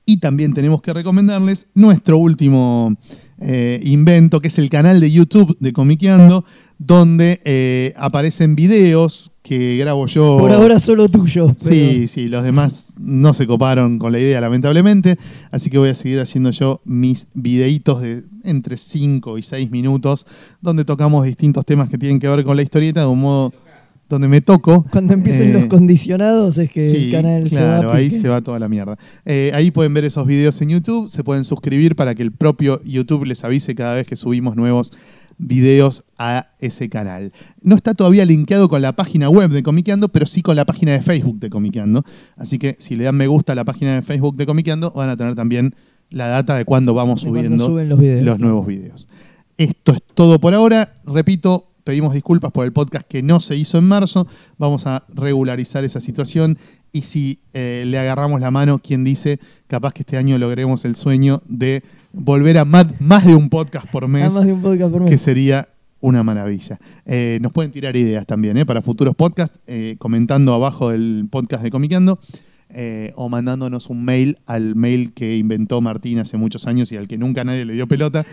Y 0.05 0.18
también 0.22 0.53
tenemos 0.53 0.81
que 0.81 0.93
recomendarles 0.93 1.68
nuestro 1.73 2.18
último 2.18 2.95
eh, 3.41 3.81
invento, 3.84 4.39
que 4.39 4.47
es 4.47 4.57
el 4.57 4.69
canal 4.69 5.01
de 5.01 5.11
YouTube 5.11 5.57
de 5.59 5.73
Comiqueando, 5.73 6.45
donde 6.80 7.41
eh, 7.43 7.93
aparecen 7.97 8.55
videos 8.55 9.31
que 9.43 9.76
grabo 9.76 10.07
yo. 10.07 10.38
Por 10.38 10.53
ahora 10.53 10.80
solo 10.80 11.09
tuyo. 11.09 11.47
pero- 11.61 11.69
Sí, 11.76 12.07
sí, 12.07 12.30
los 12.30 12.43
demás 12.45 12.93
no 12.97 13.34
se 13.34 13.45
coparon 13.47 13.99
con 13.99 14.14
la 14.14 14.19
idea, 14.19 14.39
lamentablemente. 14.39 15.18
Así 15.51 15.69
que 15.69 15.77
voy 15.77 15.89
a 15.89 15.95
seguir 15.95 16.22
haciendo 16.22 16.51
yo 16.51 16.80
mis 16.85 17.27
videitos 17.34 18.01
de 18.01 18.23
entre 18.45 18.77
5 18.77 19.38
y 19.38 19.41
6 19.43 19.69
minutos, 19.72 20.26
donde 20.61 20.85
tocamos 20.85 21.26
distintos 21.26 21.65
temas 21.65 21.89
que 21.89 21.97
tienen 21.97 22.19
que 22.19 22.30
ver 22.30 22.45
con 22.45 22.55
la 22.55 22.64
historieta, 22.64 23.01
de 23.01 23.07
un 23.07 23.19
modo 23.19 23.53
donde 24.09 24.27
me 24.27 24.41
toco. 24.41 24.85
Cuando 24.91 25.13
empiecen 25.13 25.49
Eh, 25.49 25.53
los 25.53 25.65
condicionados 25.65 26.57
es 26.57 26.71
que 26.71 26.81
Sí, 26.81 26.95
el 26.95 27.11
canal 27.11 27.49
se 27.49 27.55
va 27.55 27.61
claro, 27.61 27.91
a 27.91 27.95
ahí 27.95 28.11
se 28.11 28.27
va 28.27 28.41
toda 28.41 28.59
la 28.59 28.69
mierda. 28.69 28.97
Eh, 29.25 29.51
ahí 29.53 29.71
pueden 29.71 29.93
ver 29.93 30.05
esos 30.05 30.25
videos 30.25 30.61
en 30.61 30.69
YouTube, 30.69 31.09
se 31.09 31.23
pueden 31.23 31.43
suscribir 31.43 31.95
para 31.95 32.15
que 32.15 32.23
el 32.23 32.31
propio 32.31 32.81
YouTube 32.84 33.25
les 33.25 33.43
avise 33.43 33.75
cada 33.75 33.95
vez 33.95 34.07
que 34.07 34.15
subimos 34.15 34.55
nuevos 34.55 34.91
videos 35.38 36.03
a 36.17 36.47
ese 36.59 36.89
canal. 36.89 37.31
No 37.61 37.75
está 37.75 37.93
todavía 37.93 38.25
linkeado 38.25 38.69
con 38.69 38.81
la 38.81 38.95
página 38.95 39.29
web 39.29 39.51
de 39.51 39.61
Comiqueando, 39.61 40.09
pero 40.09 40.25
sí 40.25 40.41
con 40.41 40.55
la 40.55 40.65
página 40.65 40.93
de 40.93 41.01
Facebook 41.01 41.39
de 41.39 41.49
Comiqueando. 41.49 42.03
Así 42.35 42.57
que 42.57 42.75
si 42.79 42.95
le 42.95 43.03
dan 43.03 43.15
me 43.15 43.27
gusta 43.27 43.51
a 43.51 43.55
la 43.55 43.65
página 43.65 43.95
de 43.95 44.01
Facebook 44.01 44.35
de 44.35 44.45
Comiqueando, 44.45 44.91
van 44.91 45.09
a 45.09 45.17
tener 45.17 45.35
también 45.35 45.75
la 46.09 46.27
data 46.27 46.55
de 46.55 46.65
cuándo 46.65 46.93
vamos 46.93 47.21
De 47.21 47.29
subiendo 47.29 47.67
los 47.67 48.39
nuevos 48.39 48.65
videos. 48.65 49.07
Esto 49.57 49.91
es 49.91 50.01
todo 50.13 50.39
por 50.39 50.53
ahora. 50.53 50.93
Repito, 51.05 51.66
pedimos 51.88 52.14
disculpas 52.14 52.51
por 52.51 52.65
el 52.65 52.73
podcast 52.73 53.07
que 53.07 53.23
no 53.23 53.39
se 53.39 53.55
hizo 53.55 53.77
en 53.77 53.85
marzo. 53.85 54.27
Vamos 54.57 54.85
a 54.85 55.05
regularizar 55.07 55.85
esa 55.85 56.01
situación. 56.01 56.57
Y 56.91 57.03
si 57.03 57.39
eh, 57.53 57.85
le 57.88 57.97
agarramos 57.97 58.41
la 58.41 58.51
mano, 58.51 58.80
quien 58.80 59.05
dice, 59.05 59.39
capaz 59.68 59.93
que 59.93 60.01
este 60.01 60.18
año 60.18 60.38
logremos 60.38 60.84
el 60.84 60.97
sueño 60.97 61.41
de 61.47 61.84
volver 62.11 62.57
a 62.57 62.65
más, 62.65 62.88
más 62.99 63.26
de 63.26 63.35
un 63.35 63.49
podcast 63.49 63.88
por 63.89 64.05
mes, 64.09 64.34
más 64.34 64.45
de 64.45 64.51
un 64.51 64.61
podcast 64.61 64.91
por 64.91 65.01
mes. 65.03 65.09
que 65.11 65.18
sería 65.18 65.69
una 66.01 66.23
maravilla. 66.23 66.77
Eh, 67.05 67.39
nos 67.41 67.53
pueden 67.53 67.72
tirar 67.72 67.95
ideas 67.95 68.27
también 68.27 68.57
¿eh? 68.57 68.65
para 68.65 68.81
futuros 68.81 69.15
podcasts, 69.15 69.57
comentando 69.97 70.53
abajo 70.53 70.89
del 70.89 71.30
podcast 71.31 71.64
de 71.64 71.72
Comiqueando 71.72 72.19
eh, 72.69 73.14
o 73.15 73.30
mandándonos 73.30 73.88
un 73.88 74.03
mail 74.03 74.39
al 74.45 74.76
mail 74.76 75.14
que 75.14 75.38
inventó 75.38 75.80
Martín 75.80 76.19
hace 76.19 76.35
muchos 76.35 76.68
años 76.68 76.91
y 76.91 76.98
al 76.98 77.07
que 77.07 77.18
nunca 77.18 77.45
nadie 77.45 77.64
le 77.64 77.73
dio 77.73 77.88
pelota. 77.88 78.26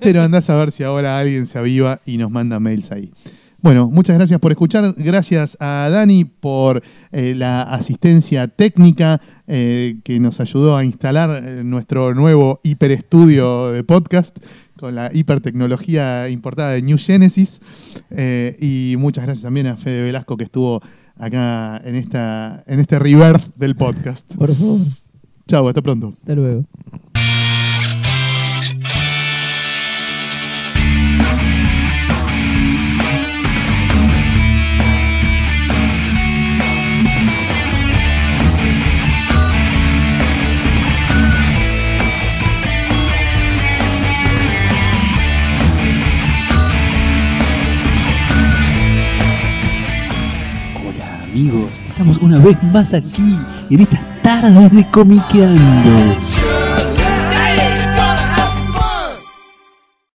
Pero 0.00 0.22
andás 0.22 0.48
a 0.48 0.56
ver 0.56 0.70
si 0.70 0.82
ahora 0.82 1.18
alguien 1.18 1.46
se 1.46 1.58
aviva 1.58 2.00
y 2.06 2.16
nos 2.16 2.30
manda 2.30 2.58
mails 2.60 2.92
ahí. 2.92 3.12
Bueno, 3.60 3.88
muchas 3.88 4.16
gracias 4.16 4.40
por 4.40 4.52
escuchar. 4.52 4.94
Gracias 4.96 5.56
a 5.60 5.88
Dani 5.90 6.24
por 6.24 6.82
eh, 7.12 7.34
la 7.34 7.62
asistencia 7.62 8.48
técnica 8.48 9.20
eh, 9.46 9.96
que 10.02 10.18
nos 10.18 10.40
ayudó 10.40 10.76
a 10.76 10.84
instalar 10.84 11.42
nuestro 11.64 12.14
nuevo 12.14 12.60
hiperestudio 12.62 13.70
de 13.70 13.84
podcast 13.84 14.38
con 14.78 14.94
la 14.94 15.10
hipertecnología 15.14 16.28
importada 16.28 16.72
de 16.72 16.82
New 16.82 16.98
Genesis. 16.98 17.60
Y 18.60 18.96
muchas 18.98 19.24
gracias 19.24 19.44
también 19.44 19.66
a 19.66 19.76
Fede 19.76 20.02
Velasco 20.02 20.36
que 20.36 20.44
estuvo 20.44 20.82
acá 21.16 21.80
en, 21.84 21.94
esta, 21.96 22.62
en 22.66 22.80
este 22.80 22.98
rebirth 22.98 23.54
del 23.56 23.76
podcast. 23.76 24.34
Por 24.34 24.54
favor, 24.54 24.80
Chau, 25.46 25.68
hasta 25.68 25.82
pronto. 25.82 26.14
hasta 26.20 26.34
luego. 26.34 26.64
Amigos, 51.34 51.80
estamos 51.88 52.18
una 52.18 52.38
vez 52.38 52.56
más 52.72 52.94
aquí 52.94 53.36
en 53.68 53.80
estas 53.80 54.00
tardes 54.22 54.70
de 54.70 54.86
comiqueando. 54.90 55.60